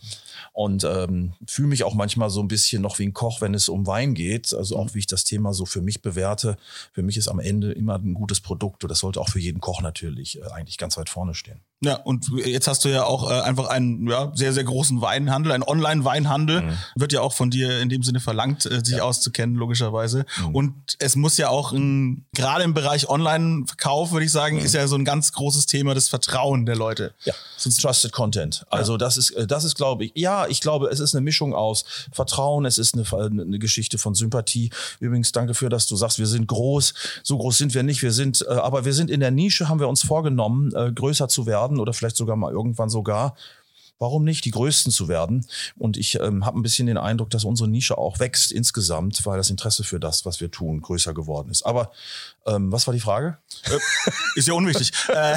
und 0.53 0.83
ähm, 0.83 1.33
fühle 1.47 1.69
mich 1.69 1.83
auch 1.83 1.93
manchmal 1.93 2.29
so 2.29 2.41
ein 2.41 2.47
bisschen 2.47 2.81
noch 2.81 2.99
wie 2.99 3.07
ein 3.07 3.13
Koch, 3.13 3.41
wenn 3.41 3.53
es 3.53 3.69
um 3.69 3.87
Wein 3.87 4.13
geht. 4.13 4.53
Also 4.53 4.77
auch 4.77 4.93
wie 4.93 4.99
ich 4.99 5.07
das 5.07 5.23
Thema 5.23 5.53
so 5.53 5.65
für 5.65 5.81
mich 5.81 6.01
bewerte. 6.01 6.57
Für 6.93 7.03
mich 7.03 7.17
ist 7.17 7.27
am 7.27 7.39
Ende 7.39 7.71
immer 7.71 7.95
ein 7.95 8.13
gutes 8.13 8.39
Produkt 8.41 8.83
und 8.83 8.89
das 8.89 8.99
sollte 8.99 9.19
auch 9.19 9.29
für 9.29 9.39
jeden 9.39 9.61
Koch 9.61 9.81
natürlich 9.81 10.39
äh, 10.39 10.45
eigentlich 10.51 10.77
ganz 10.77 10.97
weit 10.97 11.09
vorne 11.09 11.33
stehen. 11.33 11.61
Ja, 11.81 11.95
und 11.95 12.29
jetzt 12.35 12.67
hast 12.67 12.83
du 12.83 12.89
ja 12.89 13.05
auch 13.05 13.31
äh, 13.31 13.39
einfach 13.39 13.67
einen 13.67 14.05
ja, 14.09 14.33
sehr, 14.35 14.51
sehr 14.51 14.65
großen 14.65 14.99
Weinhandel, 14.99 15.53
einen 15.53 15.63
Online-Weinhandel. 15.63 16.61
Mhm. 16.61 16.77
Wird 16.95 17.13
ja 17.13 17.21
auch 17.21 17.31
von 17.31 17.51
dir 17.51 17.79
in 17.79 17.87
dem 17.87 18.03
Sinne 18.03 18.19
verlangt, 18.19 18.65
äh, 18.65 18.83
sich 18.83 18.97
ja. 18.97 19.03
auszukennen, 19.03 19.55
logischerweise. 19.55 20.25
Mhm. 20.39 20.55
Und 20.55 20.73
es 20.99 21.15
muss 21.15 21.37
ja 21.37 21.47
auch 21.47 21.71
ein, 21.71 22.25
gerade 22.33 22.65
im 22.65 22.73
Bereich 22.73 23.07
Online-Verkauf, 23.07 24.11
würde 24.11 24.25
ich 24.25 24.31
sagen, 24.31 24.57
mhm. 24.57 24.65
ist 24.65 24.75
ja 24.75 24.85
so 24.87 24.97
ein 24.97 25.05
ganz 25.05 25.31
großes 25.31 25.67
Thema 25.67 25.93
das 25.93 26.09
Vertrauen 26.09 26.65
der 26.65 26.75
Leute. 26.75 27.13
Ja, 27.23 27.33
sonst 27.55 27.81
Trusted 27.81 28.11
Content. 28.11 28.65
Also 28.69 28.93
ja. 28.93 28.97
das 28.97 29.15
ist, 29.15 29.31
äh, 29.31 29.47
das 29.47 29.63
ist, 29.63 29.75
glaube 29.75 30.03
ich, 30.03 30.11
ja, 30.15 30.47
ich 30.47 30.59
glaube, 30.59 30.87
es 30.87 30.99
ist 30.99 31.15
eine 31.15 31.21
Mischung 31.21 31.55
aus 31.55 31.85
Vertrauen, 32.11 32.65
es 32.65 32.77
ist 32.77 32.93
eine, 32.93 33.05
eine 33.25 33.57
Geschichte 33.57 33.97
von 33.97 34.15
Sympathie. 34.15 34.69
Übrigens, 34.99 35.31
danke 35.31 35.53
für, 35.53 35.69
dass 35.69 35.87
du 35.87 35.95
sagst, 35.95 36.19
wir 36.19 36.27
sind 36.27 36.47
groß. 36.47 36.93
So 37.23 37.37
groß 37.37 37.57
sind 37.57 37.73
wir 37.73 37.83
nicht. 37.83 38.01
Wir 38.01 38.11
sind, 38.11 38.45
äh, 38.45 38.51
aber 38.51 38.83
wir 38.83 38.93
sind 38.93 39.09
in 39.09 39.21
der 39.21 39.31
Nische, 39.31 39.69
haben 39.69 39.79
wir 39.79 39.87
uns 39.87 40.03
vorgenommen, 40.03 40.73
äh, 40.75 40.91
größer 40.91 41.29
zu 41.29 41.45
werden 41.45 41.68
werden 41.69 41.79
oder 41.79 41.93
vielleicht 41.93 42.17
sogar 42.17 42.35
mal 42.35 42.51
irgendwann 42.51 42.89
sogar 42.89 43.35
warum 44.01 44.23
nicht 44.23 44.45
die 44.45 44.51
Größten 44.51 44.93
zu 44.93 45.09
werden? 45.09 45.45
Und 45.77 45.97
ich 45.97 46.17
ähm, 46.21 46.45
habe 46.45 46.57
ein 46.57 46.63
bisschen 46.63 46.87
den 46.87 46.97
Eindruck, 46.97 47.29
dass 47.31 47.43
unsere 47.43 47.69
Nische 47.69 47.97
auch 47.97 48.19
wächst 48.19 48.53
insgesamt, 48.53 49.25
weil 49.25 49.37
das 49.37 49.49
Interesse 49.49 49.83
für 49.83 49.99
das, 49.99 50.25
was 50.25 50.39
wir 50.39 50.49
tun, 50.49 50.79
größer 50.79 51.13
geworden 51.13 51.51
ist. 51.51 51.63
Aber 51.63 51.91
ähm, 52.55 52.71
was 52.71 52.87
war 52.87 52.93
die 52.93 52.99
Frage? 52.99 53.37
Äh, 53.65 53.77
ist 54.35 54.47
ja 54.47 54.53
unwichtig. 54.53 54.91
äh, 55.09 55.35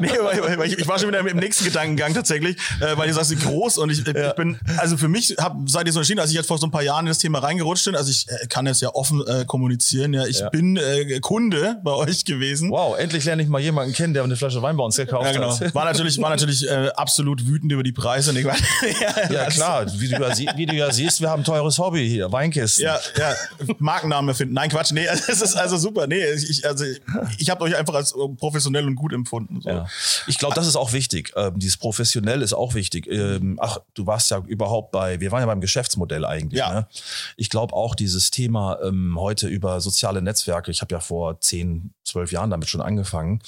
nee, 0.00 0.10
weil, 0.20 0.58
weil 0.58 0.68
ich, 0.68 0.78
ich, 0.78 0.88
war 0.88 0.98
schon 0.98 1.08
wieder 1.08 1.20
im, 1.20 1.36
nächsten 1.36 1.64
Gedankengang 1.64 2.14
tatsächlich, 2.14 2.56
äh, 2.80 2.96
weil 2.96 3.08
du 3.08 3.14
sagst, 3.14 3.38
groß 3.40 3.78
und 3.78 3.90
ich, 3.90 4.06
ja. 4.06 4.30
ich 4.30 4.34
bin, 4.34 4.58
also 4.78 4.96
für 4.96 5.08
mich 5.08 5.36
hab, 5.38 5.56
seid 5.66 5.86
ihr 5.86 5.92
so 5.92 6.00
entschieden, 6.00 6.20
als 6.20 6.30
ich 6.30 6.36
jetzt 6.36 6.46
vor 6.46 6.58
so 6.58 6.66
ein 6.66 6.70
paar 6.70 6.82
Jahren 6.82 7.06
in 7.06 7.10
das 7.10 7.18
Thema 7.18 7.40
reingerutscht 7.40 7.84
bin, 7.84 7.96
also 7.96 8.10
ich 8.10 8.28
äh, 8.28 8.46
kann 8.48 8.66
es 8.66 8.80
ja 8.80 8.90
offen 8.94 9.26
äh, 9.26 9.44
kommunizieren, 9.44 10.12
ja, 10.12 10.26
ich 10.26 10.40
ja. 10.40 10.50
bin 10.50 10.76
äh, 10.76 11.20
Kunde 11.20 11.80
bei 11.82 11.92
euch 11.92 12.24
gewesen. 12.24 12.70
Wow, 12.70 12.98
endlich 12.98 13.24
lerne 13.24 13.42
ich 13.42 13.48
mal 13.48 13.60
jemanden 13.60 13.92
kennen, 13.92 14.14
der 14.14 14.24
eine 14.24 14.36
Flasche 14.36 14.62
Wein 14.62 14.76
bei 14.76 14.84
uns 14.84 14.96
gekauft 14.96 15.26
ja, 15.26 15.32
genau. 15.32 15.58
hat. 15.58 15.74
War 15.74 15.84
natürlich, 15.84 16.20
war 16.20 16.30
natürlich 16.30 16.68
äh, 16.68 16.90
absolut 16.96 17.46
wütend 17.46 17.72
über 17.72 17.82
die 17.82 17.92
Preise. 17.92 18.30
Und 18.30 18.36
ich 18.36 18.44
war, 18.44 18.56
ja, 19.00 19.30
ja 19.30 19.46
klar, 19.46 19.86
wie 19.98 20.08
du, 20.08 20.14
ja, 20.14 20.56
wie 20.56 20.66
du 20.66 20.74
ja 20.74 20.92
siehst, 20.92 21.20
wir 21.20 21.30
haben 21.30 21.42
ein 21.42 21.44
teures 21.44 21.78
Hobby 21.78 22.08
hier, 22.08 22.30
Weinkisten. 22.32 22.84
Ja, 22.84 22.98
ja, 23.18 23.34
Markenname 23.78 24.34
finden. 24.34 24.54
Nein, 24.54 24.70
Quatsch, 24.70 24.92
nee, 24.92 25.06
es 25.12 25.28
ist 25.28 25.56
also 25.56 25.76
super. 25.76 26.06
Nee, 26.06 26.24
ich, 26.32 26.53
also 26.64 26.84
ich 27.38 27.50
habe 27.50 27.64
euch 27.64 27.76
einfach 27.76 27.94
als 27.94 28.12
äh, 28.12 28.28
professionell 28.36 28.86
und 28.86 28.94
gut 28.94 29.12
empfunden. 29.12 29.60
So. 29.60 29.68
Ja. 29.68 29.86
Ich 30.26 30.38
glaube, 30.38 30.54
das 30.54 30.66
ist 30.66 30.76
auch 30.76 30.92
wichtig. 30.92 31.32
Ähm, 31.36 31.58
dieses 31.58 31.76
professionell 31.76 32.42
ist 32.42 32.52
auch 32.52 32.74
wichtig. 32.74 33.06
Ähm, 33.06 33.58
ach, 33.60 33.78
du 33.94 34.06
warst 34.06 34.30
ja 34.30 34.42
überhaupt 34.46 34.92
bei, 34.92 35.20
wir 35.20 35.32
waren 35.32 35.40
ja 35.40 35.46
beim 35.46 35.60
Geschäftsmodell 35.60 36.24
eigentlich. 36.24 36.60
Ja. 36.60 36.72
Ne? 36.72 36.86
Ich 37.36 37.50
glaube 37.50 37.74
auch 37.74 37.94
dieses 37.94 38.30
Thema 38.30 38.78
ähm, 38.82 39.18
heute 39.18 39.48
über 39.48 39.80
soziale 39.80 40.22
Netzwerke. 40.22 40.70
Ich 40.70 40.80
habe 40.80 40.94
ja 40.94 41.00
vor 41.00 41.40
zehn, 41.40 41.92
zwölf 42.04 42.32
Jahren 42.32 42.50
damit 42.50 42.68
schon 42.68 42.80
angefangen, 42.80 43.40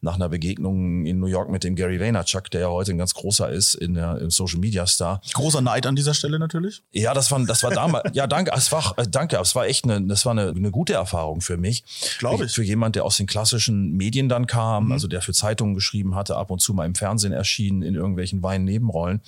nach 0.00 0.14
einer 0.14 0.28
Begegnung 0.28 1.06
in 1.06 1.20
New 1.20 1.26
York 1.26 1.50
mit 1.50 1.64
dem 1.64 1.76
Gary 1.76 2.00
Vaynerchuk, 2.00 2.50
der 2.50 2.62
ja 2.62 2.68
heute 2.68 2.92
ein 2.92 2.98
ganz 2.98 3.14
großer 3.14 3.48
ist 3.50 3.74
in 3.74 3.94
der 3.94 4.18
im 4.18 4.30
Social 4.30 4.58
Media 4.58 4.86
Star. 4.86 5.20
Großer 5.32 5.60
Neid 5.60 5.86
an 5.86 5.96
dieser 5.96 6.14
Stelle 6.14 6.38
natürlich. 6.38 6.82
Ja, 6.92 7.14
das 7.14 7.30
war, 7.30 7.40
das 7.44 7.62
war 7.62 7.70
damals. 7.70 8.10
ja, 8.14 8.26
danke. 8.26 8.52
Es 8.54 8.72
war, 8.72 8.94
äh, 8.98 9.06
danke. 9.08 9.36
Es 9.36 9.54
war 9.54 9.66
echt 9.66 9.84
eine, 9.84 10.00
das 10.02 10.24
war 10.24 10.32
eine, 10.32 10.48
eine 10.48 10.70
gute 10.70 10.94
Erfahrung 10.94 11.40
für 11.40 11.56
mich. 11.56 11.84
Glaube 12.18 12.44
ich. 12.44 12.49
Für 12.50 12.62
jemand, 12.62 12.96
der 12.96 13.04
aus 13.04 13.16
den 13.16 13.26
klassischen 13.26 13.92
Medien 13.92 14.28
dann 14.28 14.46
kam, 14.46 14.86
mhm. 14.86 14.92
also 14.92 15.08
der 15.08 15.22
für 15.22 15.32
Zeitungen 15.32 15.74
geschrieben 15.74 16.14
hatte, 16.14 16.36
ab 16.36 16.50
und 16.50 16.60
zu 16.60 16.74
mal 16.74 16.86
im 16.86 16.94
Fernsehen 16.94 17.32
erschienen 17.32 17.82
in 17.82 17.94
irgendwelchen 17.94 18.42
Wein-Nebenrollen. 18.42 19.20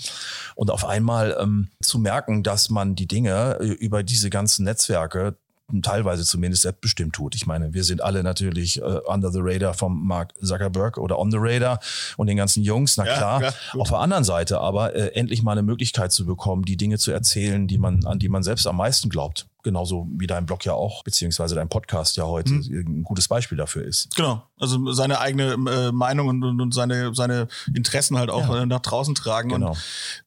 Und 0.54 0.70
auf 0.70 0.84
einmal 0.84 1.36
ähm, 1.40 1.68
zu 1.82 1.98
merken, 1.98 2.42
dass 2.42 2.70
man 2.70 2.94
die 2.94 3.06
Dinge 3.06 3.58
äh, 3.60 3.66
über 3.66 4.02
diese 4.02 4.30
ganzen 4.30 4.64
Netzwerke 4.64 5.36
teilweise 5.80 6.24
zumindest 6.24 6.62
selbstbestimmt 6.62 7.14
tut. 7.14 7.34
Ich 7.34 7.46
meine, 7.46 7.72
wir 7.72 7.84
sind 7.84 8.02
alle 8.02 8.22
natürlich 8.22 8.78
äh, 8.78 9.00
under 9.06 9.30
the 9.30 9.40
radar 9.40 9.72
vom 9.72 10.06
Mark 10.06 10.34
Zuckerberg 10.42 10.98
oder 10.98 11.18
on 11.18 11.30
the 11.30 11.38
radar 11.40 11.80
und 12.18 12.26
den 12.26 12.36
ganzen 12.36 12.62
Jungs, 12.62 12.96
na 12.98 13.04
klar. 13.04 13.42
Ja, 13.42 13.52
Auf 13.78 13.88
der 13.88 13.98
anderen 13.98 14.24
Seite 14.24 14.60
aber 14.60 14.94
äh, 14.94 15.14
endlich 15.14 15.42
mal 15.42 15.52
eine 15.52 15.62
Möglichkeit 15.62 16.12
zu 16.12 16.26
bekommen, 16.26 16.64
die 16.64 16.76
Dinge 16.76 16.98
zu 16.98 17.10
erzählen, 17.10 17.66
die 17.68 17.78
man, 17.78 18.04
an 18.04 18.18
die 18.18 18.28
man 18.28 18.42
selbst 18.42 18.66
am 18.66 18.76
meisten 18.76 19.08
glaubt 19.08 19.46
genauso 19.62 20.08
wie 20.12 20.26
dein 20.26 20.46
Blog 20.46 20.64
ja 20.64 20.72
auch, 20.72 21.04
beziehungsweise 21.04 21.54
dein 21.54 21.68
Podcast 21.68 22.16
ja 22.16 22.24
heute 22.24 22.52
mhm. 22.52 22.84
ein 23.00 23.02
gutes 23.04 23.28
Beispiel 23.28 23.58
dafür 23.58 23.84
ist. 23.84 24.14
Genau, 24.16 24.42
also 24.58 24.92
seine 24.92 25.20
eigene 25.20 25.52
äh, 25.52 25.92
Meinung 25.92 26.28
und, 26.28 26.42
und, 26.42 26.60
und, 26.60 26.74
seine, 26.74 27.14
seine 27.14 27.48
Interessen 27.74 28.18
halt 28.18 28.30
auch 28.30 28.48
ja. 28.48 28.62
äh, 28.62 28.66
nach 28.66 28.80
draußen 28.80 29.14
tragen. 29.14 29.50
Genau. 29.50 29.70
Und, 29.70 29.78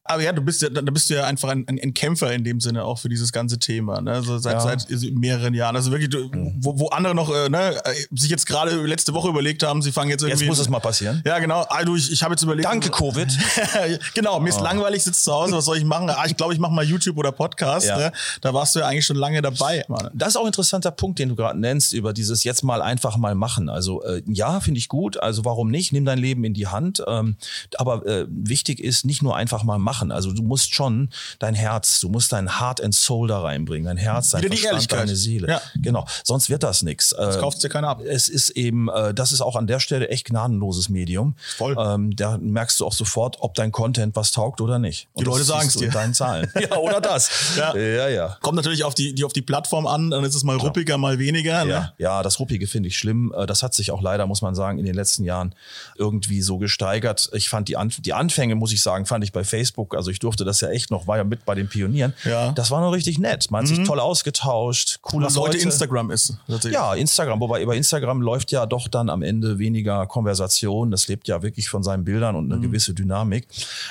aber 0.04 0.22
ja, 0.22 0.32
du 0.32 0.42
bist 0.42 0.62
ja, 0.62 0.68
da 0.68 0.82
bist 0.82 1.10
du 1.10 1.14
ja 1.14 1.24
einfach 1.24 1.48
ein, 1.48 1.66
ein, 1.68 1.94
Kämpfer 1.94 2.32
in 2.32 2.44
dem 2.44 2.60
Sinne 2.60 2.84
auch 2.84 2.98
für 2.98 3.08
dieses 3.08 3.32
ganze 3.32 3.58
Thema, 3.58 4.00
ne? 4.00 4.12
Also 4.12 4.38
seit, 4.38 4.54
ja. 4.54 4.60
seit 4.60 4.88
mehreren 5.14 5.54
Jahren. 5.54 5.74
Also 5.74 5.90
wirklich, 5.90 6.10
du, 6.10 6.28
mhm. 6.28 6.54
wo, 6.60 6.78
wo 6.78 6.88
andere 6.88 7.14
noch 7.14 7.34
äh, 7.34 7.48
ne, 7.48 7.74
sich 8.12 8.30
jetzt 8.30 8.46
gerade 8.46 8.84
letzte 8.86 9.14
Woche 9.14 9.28
überlegt 9.28 9.62
haben, 9.62 9.82
sie 9.82 9.92
fangen 9.92 10.10
jetzt 10.10 10.22
irgendwie. 10.22 10.44
Jetzt 10.44 10.48
muss 10.48 10.58
es 10.58 10.68
mal 10.68 10.80
passieren. 10.80 11.22
Ja, 11.26 11.38
genau. 11.38 11.62
Also 11.62 11.96
ich, 11.96 12.12
ich 12.12 12.22
habe 12.22 12.34
jetzt 12.34 12.42
überlegt. 12.42 12.68
Danke, 12.68 12.90
Covid. 12.90 13.28
genau, 14.14 14.38
mir 14.40 14.50
ist 14.50 14.60
oh. 14.60 14.64
langweilig, 14.64 15.02
sitze 15.02 15.22
zu 15.22 15.32
Hause, 15.32 15.52
was 15.54 15.64
soll 15.64 15.76
ich 15.78 15.84
machen? 15.84 16.08
Ah, 16.10 16.24
ich 16.26 16.36
glaube, 16.36 16.54
ich 16.54 16.60
mache 16.60 16.72
mal 16.72 16.84
YouTube 16.84 17.16
oder 17.16 17.32
Podcast. 17.32 17.86
Ja. 17.86 17.98
Ne? 17.98 18.12
Da 18.40 18.54
warst 18.54 18.74
du 18.74 18.80
ja 18.80 18.86
eigentlich 18.86 19.06
schon 19.06 19.16
lange 19.16 19.25
dabei. 19.34 19.84
Mann. 19.88 20.10
Das 20.14 20.30
ist 20.30 20.36
auch 20.36 20.42
ein 20.42 20.48
interessanter 20.48 20.90
Punkt, 20.90 21.18
den 21.18 21.28
du 21.28 21.36
gerade 21.36 21.58
nennst, 21.58 21.92
über 21.92 22.12
dieses 22.12 22.44
jetzt 22.44 22.62
mal 22.62 22.82
einfach 22.82 23.16
mal 23.16 23.34
machen. 23.34 23.68
Also 23.68 24.02
äh, 24.02 24.22
ja, 24.26 24.60
finde 24.60 24.78
ich 24.78 24.88
gut. 24.88 25.20
Also 25.20 25.44
warum 25.44 25.70
nicht? 25.70 25.92
Nimm 25.92 26.04
dein 26.04 26.18
Leben 26.18 26.44
in 26.44 26.54
die 26.54 26.66
Hand. 26.66 27.02
Ähm, 27.06 27.36
aber 27.76 28.06
äh, 28.06 28.26
wichtig 28.28 28.80
ist 28.80 29.04
nicht 29.04 29.22
nur 29.22 29.36
einfach 29.36 29.62
mal 29.64 29.78
machen. 29.78 30.12
Also 30.12 30.32
du 30.32 30.42
musst 30.42 30.74
schon 30.74 31.10
dein 31.38 31.54
Herz, 31.54 32.00
du 32.00 32.08
musst 32.08 32.32
dein 32.32 32.60
Heart 32.60 32.82
and 32.82 32.94
Soul 32.94 33.28
da 33.28 33.40
reinbringen. 33.40 33.86
Dein 33.86 33.96
Herz, 33.96 34.30
dein 34.30 34.42
Wieder 34.42 34.56
Verstand, 34.56 35.02
deine 35.02 35.16
Seele. 35.16 35.48
Ja. 35.48 35.60
Genau. 35.76 36.06
Sonst 36.24 36.50
wird 36.50 36.62
das 36.62 36.82
nichts. 36.82 37.14
Das 37.16 37.36
äh, 37.36 37.40
kauft 37.40 37.62
dir 37.62 37.68
keiner 37.68 37.88
ab. 37.88 38.00
Es 38.04 38.28
ist 38.28 38.50
eben, 38.50 38.88
äh, 38.88 39.14
das 39.14 39.32
ist 39.32 39.40
auch 39.40 39.56
an 39.56 39.66
der 39.66 39.80
Stelle 39.80 40.08
echt 40.08 40.26
gnadenloses 40.26 40.88
Medium. 40.88 41.34
Voll. 41.56 41.76
Ähm, 41.78 42.14
da 42.16 42.38
merkst 42.38 42.80
du 42.80 42.86
auch 42.86 42.92
sofort, 42.92 43.38
ob 43.40 43.54
dein 43.54 43.72
Content 43.72 44.16
was 44.16 44.30
taugt 44.32 44.60
oder 44.60 44.78
nicht. 44.78 45.08
Und 45.12 45.24
die 45.24 45.30
Leute 45.30 45.44
sagen 45.44 45.68
es 45.68 45.74
dir. 45.74 45.90
Deinen 45.90 46.14
Zahlen. 46.14 46.50
ja, 46.60 46.76
oder 46.76 47.00
das. 47.00 47.30
Ja. 47.56 47.74
ja, 47.74 48.08
ja. 48.08 48.36
Kommt 48.42 48.56
natürlich 48.56 48.84
auf 48.84 48.94
die, 48.94 49.14
die 49.16 49.24
auf 49.24 49.32
die 49.32 49.42
Plattform 49.42 49.86
an, 49.86 50.10
dann 50.10 50.22
ist 50.24 50.34
es 50.34 50.44
mal 50.44 50.56
ruppiger, 50.56 50.98
mal 50.98 51.18
weniger. 51.18 51.64
Ne? 51.64 51.70
Ja, 51.70 51.92
ja, 51.98 52.22
das 52.22 52.38
Ruppige 52.38 52.66
finde 52.66 52.88
ich 52.88 52.96
schlimm. 52.98 53.34
Äh, 53.36 53.46
Das 53.46 53.62
hat 53.62 53.74
sich 53.74 53.90
auch 53.90 54.00
leider, 54.02 54.26
muss 54.26 54.42
man 54.42 54.54
sagen, 54.54 54.78
in 54.78 54.84
den 54.84 54.94
letzten 54.94 55.24
Jahren 55.24 55.54
irgendwie 55.96 56.42
so 56.42 56.58
gesteigert. 56.58 57.28
Ich 57.32 57.48
fand 57.48 57.68
die, 57.68 57.76
An 57.76 57.90
die 57.98 58.12
Anfänge, 58.12 58.54
muss 58.54 58.72
ich 58.72 58.82
sagen, 58.82 59.06
fand 59.06 59.24
ich 59.24 59.32
bei 59.32 59.44
Facebook, 59.44 59.94
also 59.94 60.10
ich 60.10 60.18
durfte 60.18 60.44
das 60.44 60.60
ja 60.60 60.68
echt 60.68 60.90
noch, 60.90 61.06
war 61.06 61.16
ja 61.16 61.24
mit 61.24 61.44
bei 61.44 61.54
den 61.54 61.68
Pionieren. 61.68 62.14
Ja. 62.24 62.52
Das 62.52 62.70
war 62.70 62.80
noch 62.80 62.92
richtig 62.92 63.18
nett. 63.18 63.50
Man 63.50 63.62
hat 63.62 63.68
sich 63.68 63.82
toll 63.86 64.00
ausgetauscht, 64.00 64.98
coole 65.02 65.26
Was 65.26 65.34
Leute. 65.34 65.54
heute 65.54 65.58
Instagram 65.64 66.10
ist. 66.10 66.34
Ja, 66.70 66.94
Instagram, 66.94 67.40
wobei 67.40 67.62
über 67.62 67.74
Instagram 67.74 68.20
läuft 68.20 68.52
ja 68.52 68.66
doch 68.66 68.88
dann 68.88 69.08
am 69.10 69.22
Ende 69.22 69.58
weniger 69.58 70.06
Konversation. 70.06 70.90
Das 70.90 71.08
lebt 71.08 71.28
ja 71.28 71.42
wirklich 71.42 71.68
von 71.68 71.82
seinen 71.82 72.04
Bildern 72.04 72.36
und 72.36 72.52
eine 72.52 72.60
gewisse 72.60 72.94
Dynamik. 72.94 73.46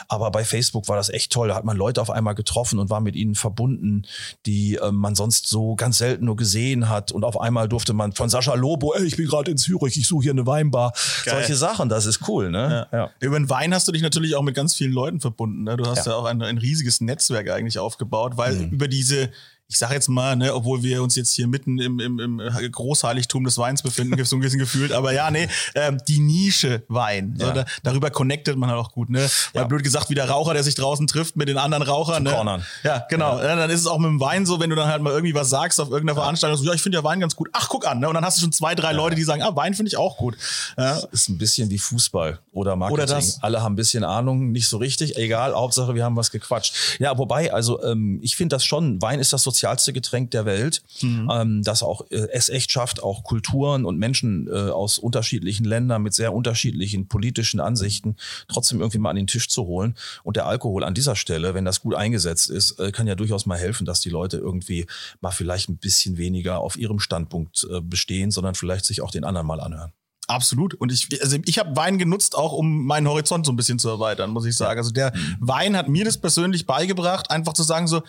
Aber 0.08 0.32
bei 0.32 0.44
Facebook 0.44 0.88
war 0.88 0.96
das 0.98 1.10
echt 1.10 1.32
toll. 1.32 1.48
Da 1.50 1.56
hat 1.56 1.66
man 1.66 1.78
Leute 1.78 2.02
auf 2.02 2.10
einmal 2.10 2.36
getroffen 2.36 2.80
und 2.80 2.90
war 2.90 3.00
mit 3.02 3.16
ihnen 3.16 3.36
verbunden, 3.36 4.04
die 4.46 4.76
äh, 4.76 4.92
man 4.92 5.15
sonst 5.16 5.48
so 5.48 5.76
ganz 5.76 5.98
selten 5.98 6.26
nur 6.26 6.36
gesehen 6.36 6.90
hat. 6.90 7.12
Und 7.12 7.24
auf 7.24 7.40
einmal 7.40 7.68
durfte 7.68 7.94
man 7.94 8.12
von 8.14 8.30
Sascha 8.30 8.54
Lobo, 8.54 8.94
ey, 8.94 9.06
ich 9.06 9.16
bin 9.18 9.28
gerade 9.28 9.52
in 9.52 9.58
Zürich, 9.58 9.98
ich 9.98 10.08
suche 10.08 10.24
hier 10.24 10.32
eine 10.32 10.46
Weinbar. 10.46 10.94
Geil. 11.24 11.36
Solche 11.36 11.56
Sachen, 11.56 11.90
das 11.90 12.06
ist 12.06 12.28
cool, 12.28 12.52
ne? 12.52 12.88
Ja. 12.92 13.10
Über 13.20 13.38
den 13.40 13.50
Wein 13.50 13.74
hast 13.74 13.88
du 13.88 13.92
dich 13.92 14.02
natürlich 14.02 14.36
auch 14.36 14.42
mit 14.44 14.56
ganz 14.56 14.76
vielen 14.76 14.94
Leuten 14.94 15.20
verbunden. 15.20 15.64
Ne? 15.64 15.78
Du 15.78 15.86
hast 15.86 16.06
ja, 16.06 16.12
Ja. 16.14 16.18
auch 16.18 16.26
ein, 16.26 16.42
ein 16.42 16.58
riesiges 16.58 17.02
Netzwerk 17.02 17.50
eigentlich 17.50 17.80
aufgebaut, 17.80 18.34
weil 18.36 18.70
über 18.72 18.88
diese, 18.88 19.30
ich 19.68 19.80
sag 19.80 19.92
jetzt 19.92 20.10
mal, 20.10 20.36
ne, 20.36 20.54
obwohl 20.54 20.84
wir 20.84 21.02
uns 21.02 21.16
jetzt 21.16 21.34
hier 21.34 21.48
mitten 21.48 21.80
im, 21.80 22.00
im, 22.00 22.20
im 22.20 22.72
Großheiligtum 22.72 23.44
des 23.46 23.58
Weins 23.58 23.82
befinden, 23.82 24.24
so 24.26 24.36
ein 24.36 24.40
bisschen 24.40 24.60
gefühlt, 24.60 24.92
aber 24.92 25.12
ja, 25.12 25.32
nee, 25.32 25.48
ähm, 25.74 25.98
die 26.08 26.20
Nische 26.20 26.84
Wein. 26.88 27.36
So, 27.40 27.48
Ja. 27.48 27.54
da, 27.54 27.66
darüber 27.84 28.10
connectet 28.12 28.58
man 28.58 28.70
halt 28.70 28.80
auch 28.80 28.92
gut. 28.92 29.10
Ne? 29.10 29.28
Ja. 29.54 29.64
blöd 29.64 29.84
gesagt, 29.84 30.10
wie 30.10 30.16
der 30.16 30.30
Raucher, 30.30 30.54
der 30.54 30.64
sich 30.64 30.76
draußen 30.76 31.08
trifft 31.08 31.36
mit 31.36 31.48
den 31.48 31.58
anderen 31.58 31.84
Rauchern. 31.84 32.24
Ne? 32.24 32.32
cornern. 32.32 32.66
Ja, 32.84 33.06
genau. 33.10 33.40
Ja. 33.40 33.56
dann 33.56 33.70
ist 33.70 33.82
es 33.82 33.88
auch 33.88 33.98
mit 33.98 34.08
dem 34.10 34.20
Wein 34.20 34.46
so, 34.46 34.60
wenn 34.60 34.70
du 34.70 34.76
dann 34.76 34.88
halt 34.88 35.02
mal 35.02 35.12
irgendwie 35.12 35.34
was 35.34 35.50
sagst 35.50 35.80
auf 35.80 35.90
irgendeiner 35.90 36.20
Veranstaltung, 36.20 36.58
so, 36.58 36.66
ja, 36.66 36.74
ich 36.74 36.82
finde 36.82 36.98
ja 37.00 37.04
Wein 37.04 37.20
ganz 37.20 37.36
gut. 37.36 37.50
Ach, 37.54 37.68
guck 37.70 37.88
an. 37.88 38.00
Ne? 38.00 38.08
Und 38.08 38.14
dann 38.14 38.24
hast 38.26 38.38
du 38.38 38.42
schon 38.42 38.52
zwei, 38.52 38.76
drei 38.76 38.94
Leute, 38.94 39.16
die 39.16 39.24
sagen, 39.24 39.42
ah, 39.42 39.56
Wein 39.56 39.74
finde 39.74 39.90
ich 39.90 39.98
auch 39.98 40.18
gut. 40.18 40.38
Ja. 40.78 41.00
ist 41.12 41.30
ein 41.30 41.38
bisschen 41.38 41.70
wie 41.72 41.80
Fußball 41.80 42.40
oder 42.52 42.76
Marketing. 42.76 43.04
Oder 43.04 43.16
das. 43.16 43.42
Alle 43.42 43.62
haben 43.64 43.74
ein 43.74 43.76
bisschen 43.76 44.04
Ahnung, 44.04 44.52
nicht 44.52 44.68
so 44.68 44.78
richtig. 44.78 45.18
Egal, 45.18 45.54
Hauptsache 45.56 45.96
wir 45.96 46.04
haben 46.04 46.16
was 46.16 46.30
gequatscht. 46.32 46.76
Ja, 47.00 47.18
wobei, 47.18 47.52
also 47.54 47.82
ähm, 47.84 48.20
ich 48.22 48.36
finde 48.36 48.56
das 48.56 48.66
schon, 48.66 49.02
Wein 49.02 49.20
ist 49.20 49.34
das 49.34 49.44
sozialste 49.56 49.94
Getränk 49.94 50.32
der 50.32 50.46
Welt, 50.46 50.84
Mhm. 51.02 51.30
ähm, 51.32 51.64
das 51.64 51.82
auch 51.82 52.02
äh, 52.12 52.28
es 52.34 52.50
echt 52.50 52.72
schafft, 52.72 53.02
auch 53.02 53.24
Kulturen 53.24 53.86
und 53.86 53.98
Menschen 53.98 54.48
äh, 54.48 54.52
aus 54.52 55.00
unterschiedlichen 55.00 55.64
Ländern 55.66 56.04
mit 56.04 56.14
sehr 56.14 56.34
unterschiedlichen 56.34 57.08
politischen 57.08 57.60
Ansichten 57.60 58.16
trotzdem 58.50 58.80
irgendwie 58.82 58.98
mal 58.98 59.12
an 59.12 59.16
den 59.16 59.28
Tisch 59.28 59.48
zu 59.48 59.66
holen. 59.66 59.96
Und 60.24 60.36
der 60.36 60.46
Alkohol 60.46 60.84
an 60.84 60.94
dieser 60.94 61.16
Stelle, 61.16 61.54
wenn 61.54 61.64
das 61.66 61.82
gut 61.82 61.96
eingesetzt 61.96 62.50
ist, 62.50 62.80
äh, 62.80 62.92
kann 62.92 63.08
ja 63.08 63.16
durchaus 63.16 63.46
mal 63.46 63.58
helfen, 63.58 63.86
dass 63.86 64.02
die 64.02 64.10
Leute 64.10 64.38
irgendwie 64.38 64.86
mal 65.22 65.32
vielleicht 65.32 65.70
ein 65.70 65.78
bisschen 65.78 66.18
weniger 66.18 66.60
auf 66.60 66.78
ihrem 66.78 67.00
Standpunkt 67.00 67.66
äh, 67.72 67.80
bestehen, 67.82 68.32
sondern 68.32 68.56
vielleicht 68.56 68.86
sich 68.86 69.02
auch 69.02 69.12
den 69.12 69.24
anderen 69.24 69.48
mal 69.48 69.62
anhören. 69.62 69.92
Absolut. 70.28 70.74
Und 70.74 70.92
ich, 70.92 71.08
also 71.22 71.38
ich 71.46 71.60
habe 71.60 71.76
Wein 71.76 72.00
genutzt, 72.00 72.36
auch 72.36 72.52
um 72.52 72.86
meinen 72.86 73.08
Horizont 73.08 73.46
so 73.46 73.52
ein 73.52 73.56
bisschen 73.56 73.78
zu 73.78 73.90
erweitern, 73.90 74.32
muss 74.32 74.46
ich 74.46 74.58
sagen. 74.58 74.80
Also 74.80 74.92
der 74.92 75.14
Wein 75.40 75.78
hat 75.78 75.88
mir 75.88 76.04
das 76.04 76.18
persönlich 76.18 76.66
beigebracht, 76.66 77.30
einfach 77.30 77.54
zu 77.54 77.62
sagen 77.64 77.86
so, 77.88 78.02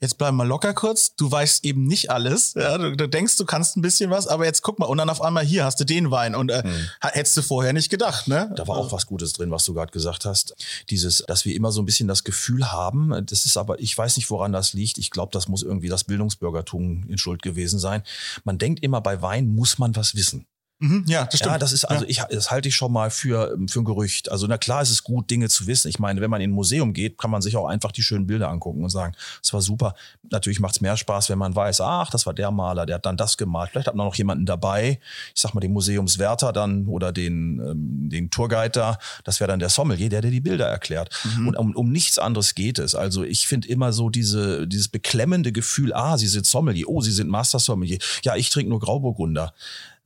jetzt 0.00 0.18
bleib 0.18 0.34
mal 0.34 0.46
locker 0.46 0.74
kurz, 0.74 1.14
du 1.16 1.30
weißt 1.30 1.64
eben 1.64 1.84
nicht 1.84 2.10
alles. 2.10 2.54
Ja, 2.54 2.78
du, 2.78 2.96
du 2.96 3.08
denkst, 3.08 3.36
du 3.36 3.44
kannst 3.44 3.76
ein 3.76 3.82
bisschen 3.82 4.10
was, 4.10 4.26
aber 4.26 4.44
jetzt 4.44 4.62
guck 4.62 4.78
mal, 4.78 4.86
und 4.86 4.98
dann 4.98 5.10
auf 5.10 5.22
einmal 5.22 5.44
hier 5.44 5.64
hast 5.64 5.80
du 5.80 5.84
den 5.84 6.10
Wein 6.10 6.34
und 6.34 6.50
äh, 6.50 6.62
hättest 7.00 7.36
du 7.36 7.42
vorher 7.42 7.72
nicht 7.72 7.90
gedacht, 7.90 8.28
ne? 8.28 8.52
Da 8.56 8.66
war 8.68 8.76
auch 8.76 8.92
was 8.92 9.06
Gutes 9.06 9.32
drin, 9.32 9.50
was 9.50 9.64
du 9.64 9.74
gerade 9.74 9.92
gesagt 9.92 10.24
hast. 10.24 10.54
Dieses, 10.90 11.24
dass 11.26 11.44
wir 11.44 11.54
immer 11.54 11.72
so 11.72 11.82
ein 11.82 11.86
bisschen 11.86 12.08
das 12.08 12.24
Gefühl 12.24 12.70
haben, 12.70 13.26
das 13.26 13.44
ist 13.44 13.56
aber, 13.56 13.80
ich 13.80 13.96
weiß 13.96 14.16
nicht, 14.16 14.30
woran 14.30 14.52
das 14.52 14.72
liegt. 14.72 14.98
Ich 14.98 15.10
glaube, 15.10 15.32
das 15.32 15.48
muss 15.48 15.62
irgendwie 15.62 15.88
das 15.88 16.04
Bildungsbürgertum 16.04 17.04
in 17.08 17.18
Schuld 17.18 17.42
gewesen 17.42 17.78
sein. 17.78 18.02
Man 18.44 18.58
denkt 18.58 18.82
immer, 18.82 19.00
bei 19.00 19.20
Wein 19.22 19.54
muss 19.54 19.78
man 19.78 19.94
was 19.96 20.14
wissen. 20.14 20.46
Mhm, 20.80 21.04
ja, 21.08 21.24
das 21.24 21.40
stimmt. 21.40 21.52
Ja, 21.52 21.58
das 21.58 21.72
ist 21.72 21.84
also 21.84 22.04
ich 22.06 22.22
das 22.30 22.52
halte 22.52 22.68
ich 22.68 22.76
schon 22.76 22.92
mal 22.92 23.10
für 23.10 23.58
für 23.68 23.80
ein 23.80 23.84
Gerücht. 23.84 24.30
Also 24.30 24.46
na 24.46 24.58
klar 24.58 24.80
ist 24.80 24.90
es 24.90 25.02
gut 25.02 25.28
Dinge 25.28 25.48
zu 25.48 25.66
wissen. 25.66 25.88
Ich 25.88 25.98
meine, 25.98 26.20
wenn 26.20 26.30
man 26.30 26.40
in 26.40 26.50
ein 26.50 26.54
Museum 26.54 26.92
geht, 26.92 27.18
kann 27.18 27.32
man 27.32 27.42
sich 27.42 27.56
auch 27.56 27.66
einfach 27.66 27.90
die 27.90 28.02
schönen 28.02 28.28
Bilder 28.28 28.48
angucken 28.48 28.84
und 28.84 28.90
sagen, 28.90 29.14
es 29.42 29.52
war 29.52 29.60
super. 29.60 29.94
Natürlich 30.30 30.60
macht 30.60 30.76
es 30.76 30.80
mehr 30.80 30.96
Spaß, 30.96 31.30
wenn 31.30 31.38
man 31.38 31.56
weiß, 31.56 31.80
ach, 31.80 32.10
das 32.10 32.26
war 32.26 32.34
der 32.34 32.52
Maler, 32.52 32.86
der 32.86 32.96
hat 32.96 33.06
dann 33.06 33.16
das 33.16 33.36
gemalt. 33.36 33.70
Vielleicht 33.70 33.88
hat 33.88 33.96
man 33.96 34.06
noch 34.06 34.14
jemanden 34.14 34.46
dabei, 34.46 35.00
ich 35.34 35.40
sag 35.40 35.52
mal 35.52 35.60
den 35.60 35.72
Museumswärter 35.72 36.52
dann 36.52 36.86
oder 36.86 37.10
den 37.10 37.58
ähm, 37.58 38.08
den 38.08 38.30
Tourguide 38.30 38.70
da, 38.70 38.98
das 39.24 39.40
wäre 39.40 39.48
dann 39.48 39.58
der 39.58 39.70
Sommelier, 39.70 40.08
der 40.08 40.20
der 40.20 40.30
die 40.30 40.40
Bilder 40.40 40.68
erklärt. 40.68 41.10
Und 41.38 41.56
um, 41.56 41.74
um 41.74 41.90
nichts 41.90 42.18
anderes 42.18 42.54
geht 42.54 42.78
es. 42.78 42.94
Also 42.94 43.24
ich 43.24 43.48
finde 43.48 43.66
immer 43.68 43.92
so 43.92 44.10
diese 44.10 44.68
dieses 44.68 44.86
beklemmende 44.86 45.50
Gefühl, 45.50 45.92
ah, 45.92 46.16
sie 46.18 46.28
sind 46.28 46.46
Sommelier, 46.46 46.88
oh, 46.88 47.00
sie 47.00 47.10
sind 47.10 47.28
Master 47.28 47.58
Sommelier. 47.58 47.98
Ja, 48.22 48.36
ich 48.36 48.50
trinke 48.50 48.70
nur 48.70 48.78
Grauburgunder 48.78 49.52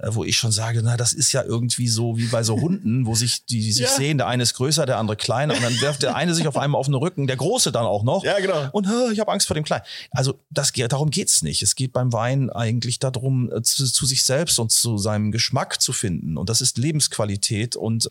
wo 0.05 0.25
ich 0.25 0.37
schon 0.37 0.53
sage, 0.53 0.81
na, 0.83 0.97
das 0.97 1.13
ist 1.13 1.33
ja 1.33 1.43
irgendwie 1.43 1.89
so 1.89 2.17
wie 2.17 2.27
bei 2.27 2.43
so 2.43 2.61
Hunden, 2.61 3.07
wo 3.07 3.15
sich 3.15 3.45
die, 3.47 3.61
die 3.61 3.73
sich 3.73 3.87
Ja. 3.87 3.95
sehen, 3.97 4.19
der 4.19 4.27
eine 4.27 4.43
ist 4.43 4.55
größer, 4.55 4.87
der 4.87 4.99
andere 4.99 5.17
kleiner 5.17 5.55
und 5.55 5.63
dann 5.63 5.81
wirft 5.81 6.03
der 6.03 6.17
eine 6.17 6.35
sich 6.35 6.47
auf 6.49 6.57
einmal 6.57 6.79
auf 6.79 6.87
den 6.87 6.95
Rücken, 6.95 7.27
der 7.27 7.37
große 7.37 7.71
dann 7.73 7.85
auch 7.87 8.03
noch. 8.03 8.25
Ja, 8.25 8.39
genau. 8.41 8.69
Und 8.73 8.89
"Hä, 8.89 9.13
ich 9.13 9.21
habe 9.21 9.31
Angst 9.33 9.47
vor 9.47 9.55
dem 9.55 9.65
Kleinen. 9.65 9.85
Also 10.11 10.39
das 10.51 10.73
geht, 10.73 10.91
darum 10.93 11.11
geht's 11.11 11.43
nicht. 11.43 11.63
Es 11.63 11.75
geht 11.75 11.93
beim 11.93 12.13
Wein 12.13 12.51
eigentlich 12.51 12.99
darum, 12.99 13.53
äh, 13.53 13.63
zu, 13.63 13.85
zu 13.85 14.07
sich 14.07 14.23
selbst 14.23 14.59
und 14.59 14.73
zu 14.73 14.99
seinem 14.99 15.33
Geschmack 15.33 15.81
zu 15.81 15.93
finden. 15.93 16.37
Und 16.37 16.49
das 16.49 16.61
ist 16.61 16.79
Lebensqualität 16.79 17.77
und 17.77 18.09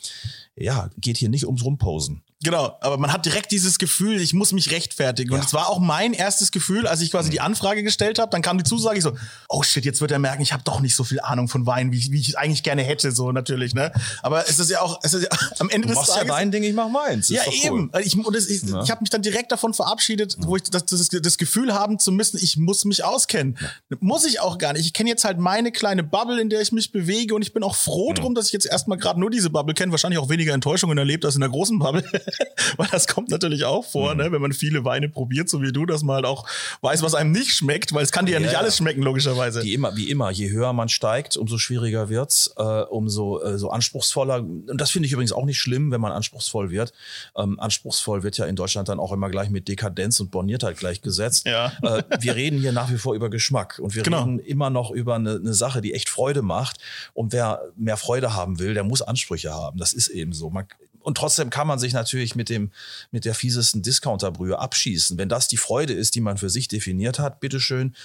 ja, 0.56 0.90
geht 0.98 1.18
hier 1.18 1.30
nicht 1.30 1.46
ums 1.46 1.64
Rumposen. 1.64 2.22
Genau, 2.43 2.75
aber 2.81 2.98
man 2.98 3.13
hat 3.13 3.25
direkt 3.25 3.51
dieses 3.51 3.77
Gefühl, 3.77 4.19
ich 4.19 4.33
muss 4.33 4.51
mich 4.51 4.71
rechtfertigen. 4.71 5.31
Und 5.33 5.39
Ja. 5.41 5.45
es 5.45 5.53
war 5.53 5.69
auch 5.69 5.77
mein 5.79 6.13
erstes 6.13 6.51
Gefühl, 6.51 6.88
als 6.88 7.01
ich 7.01 7.12
quasi 7.12 7.29
die 7.29 7.39
Anfrage 7.39 7.83
gestellt 7.83 8.17
habe, 8.17 8.31
dann 8.31 8.41
kam 8.41 8.57
die 8.57 8.63
Zusage, 8.63 8.98
ich 8.98 9.03
so, 9.03 9.15
oh 9.48 9.62
shit, 9.62 9.86
jetzt 9.86 10.01
wird 10.01 10.10
er 10.12 10.17
merken, 10.17 10.41
ich 10.41 10.51
habe 10.51 10.63
doch 10.63 10.79
nicht 10.79 10.95
so 10.95 11.03
viel 11.03 11.19
Ahnung 11.21 11.48
von 11.48 11.67
Wein, 11.67 11.91
wie, 11.91 12.00
ich- 12.00 12.12
wie 12.12 12.19
ich 12.19 12.29
es 12.29 12.36
eigentlich 12.36 12.63
gerne 12.63 12.81
hätte, 12.81 13.12
so 13.12 13.31
natürlich, 13.31 13.75
ne? 13.75 13.91
Aber 14.24 14.50
es 14.50 14.57
ist 14.57 14.71
ja 14.71 14.81
auch, 14.81 15.00
es 15.03 15.13
ist 15.13 15.24
ja, 15.24 15.29
am 15.60 15.69
Ende 15.69 15.88
Du 15.88 15.89
des 15.89 15.98
machst 15.98 16.10
ja 16.10 16.15
Tages... 16.15 16.31
dein 16.36 16.51
Ding, 16.51 16.63
ich 16.63 16.74
mach 16.74 16.89
meins. 16.89 17.29
Ist 17.29 17.36
ja, 17.38 17.43
cool. 17.45 17.89
eben. 17.91 17.91
Ich, 18.03 18.17
und 18.17 18.36
das, 18.36 18.48
ich, 18.48 18.63
Ja. 18.63 18.81
ich 18.83 18.89
habe 18.89 19.01
mich 19.01 19.12
dann 19.12 19.21
direkt 19.21 19.51
davon 19.51 19.74
verabschiedet, 19.75 20.36
wo 20.39 20.55
ich 20.55 20.63
das, 20.63 20.86
das, 20.86 21.07
das 21.10 21.38
Gefühl 21.38 21.74
haben 21.75 22.00
zu 22.00 22.12
müssen, 22.12 22.39
ich 22.41 22.57
muss 22.57 22.86
mich 22.86 23.03
auskennen. 23.03 23.57
Muss 24.00 24.25
ich 24.25 24.39
auch 24.39 24.57
gar 24.57 24.74
nicht. 24.74 24.86
Ich 24.88 24.93
kenne 24.93 25.10
jetzt 25.10 25.25
halt 25.25 25.38
meine 25.38 25.71
kleine 25.71 26.03
Bubble, 26.03 26.41
in 26.41 26.50
der 26.50 26.62
ich 26.62 26.71
mich 26.71 26.91
bewege 26.91 27.36
und 27.36 27.43
ich 27.43 27.53
bin 27.53 27.62
auch 27.62 27.75
froh 27.75 28.13
drum, 28.13 28.33
dass 28.33 28.48
ich 28.48 28.53
jetzt 28.53 28.65
erstmal 28.65 28.98
gerade 28.98 29.19
nur 29.19 29.29
diese 29.29 29.50
Bubble 29.51 29.75
kenne. 29.75 29.91
Wahrscheinlich 29.91 30.17
auch 30.19 30.29
weniger 30.29 30.53
Enttäuschungen 30.53 30.98
erlebt 30.98 31.24
als 31.24 31.36
in 31.36 31.41
der 31.41 31.50
großen 31.50 31.77
Bubble. 31.77 32.03
Weil 32.78 32.88
das 32.92 33.08
kommt 33.08 33.30
natürlich 33.30 33.66
auch 33.66 33.86
vor, 33.86 34.16
ne? 34.16 34.32
wenn 34.32 34.42
man 34.42 34.54
viele 34.54 34.86
Weine 34.86 35.10
probiert, 35.10 35.50
so 35.50 35.62
wie 35.62 35.72
du, 35.72 35.86
dass 35.86 36.04
man 36.04 36.18
halt 36.18 36.26
auch 36.26 36.48
weiß, 36.82 37.02
was 37.04 37.16
einem 37.16 37.32
nicht 37.32 37.52
schmeckt, 37.52 37.94
weil 37.94 38.04
es 38.04 38.12
kann 38.12 38.26
dir 38.26 38.34
ja, 38.34 38.40
Ja, 38.40 38.46
nicht 38.48 38.58
alles 38.58 38.78
schmecken, 38.78 39.02
logischerweise. 39.02 39.64
Wie 39.64 39.74
immer, 39.74 39.96
wie 39.96 40.10
immer, 40.10 40.32
je 40.32 40.50
höher 40.50 40.74
man 40.74 40.90
steigt, 40.90 41.38
umso 41.38 41.58
schwieriger 41.58 42.10
wird's, 42.10 42.54
äh, 42.58 42.62
umso 42.64 43.42
äh, 43.42 43.58
so 43.58 43.70
anspruchsvoller. 43.70 44.40
Und 44.40 44.78
das 44.78 44.92
finde 44.92 45.08
ich 45.08 45.14
übrigens 45.14 45.32
auch 45.32 45.46
nicht 45.46 45.60
schlimm, 45.60 45.92
wenn 45.92 46.02
man 46.02 46.12
anspruchsvoll 46.12 46.72
wird. 46.72 46.94
Ähm, 47.36 47.60
anspruchsvoll 47.60 48.24
wird 48.24 48.38
ja 48.38 48.46
in 48.46 48.56
Deutschland 48.56 48.90
dann 48.90 49.00
auch 49.00 49.12
immer 49.12 49.30
gleich 49.30 49.50
mit 49.50 49.68
Dekadenz 49.68 50.20
und 50.20 50.32
Borniertheit 50.32 50.78
gleichgesetzt. 50.78 51.46
Ja. 51.46 51.72
Äh, 51.82 52.04
wir 52.20 52.36
reden 52.36 52.60
hier 52.60 52.72
nach 52.72 52.92
wie 52.92 52.98
vor 52.98 53.14
über 53.16 53.30
Geschmack 53.30 53.80
und 53.80 53.96
wir 53.96 54.04
Genau. 54.04 54.24
reden 54.24 54.40
immer 54.40 54.70
noch 54.70 54.92
über 54.92 55.16
eine, 55.16 55.36
eine 55.36 55.54
Sache, 55.54 55.82
die 55.82 55.94
echt 55.94 56.10
Freude 56.10 56.42
macht. 56.42 56.78
Und 57.14 57.34
wer 57.34 57.62
mehr 57.76 57.98
Freude 57.98 58.34
haben 58.34 58.60
will, 58.60 58.74
der 58.74 58.84
muss 58.84 59.02
Ansprüche 59.02 59.52
haben. 59.54 59.78
Das 59.78 59.94
ist 59.94 60.08
eben 60.08 60.34
so. 60.34 60.50
Man, 60.50 60.66
und 61.03 61.17
trotzdem 61.17 61.50
kann 61.50 61.67
man 61.67 61.79
sich 61.79 61.93
natürlich 61.93 62.36
mit 62.36 62.50
dem, 62.50 62.72
mit 63.12 63.25
der 63.25 63.36
fiesesten 63.36 63.81
Discounterbrühe 63.81 64.58
abschießen. 64.60 65.17
Wenn 65.17 65.29
das 65.29 65.48
die 65.48 65.58
Freude 65.58 65.93
ist, 65.93 66.15
die 66.15 66.22
man 66.22 66.38
für 66.38 66.50
sich 66.50 66.67
definiert 66.67 67.20
hat, 67.20 67.39
bitteschön. 67.39 67.96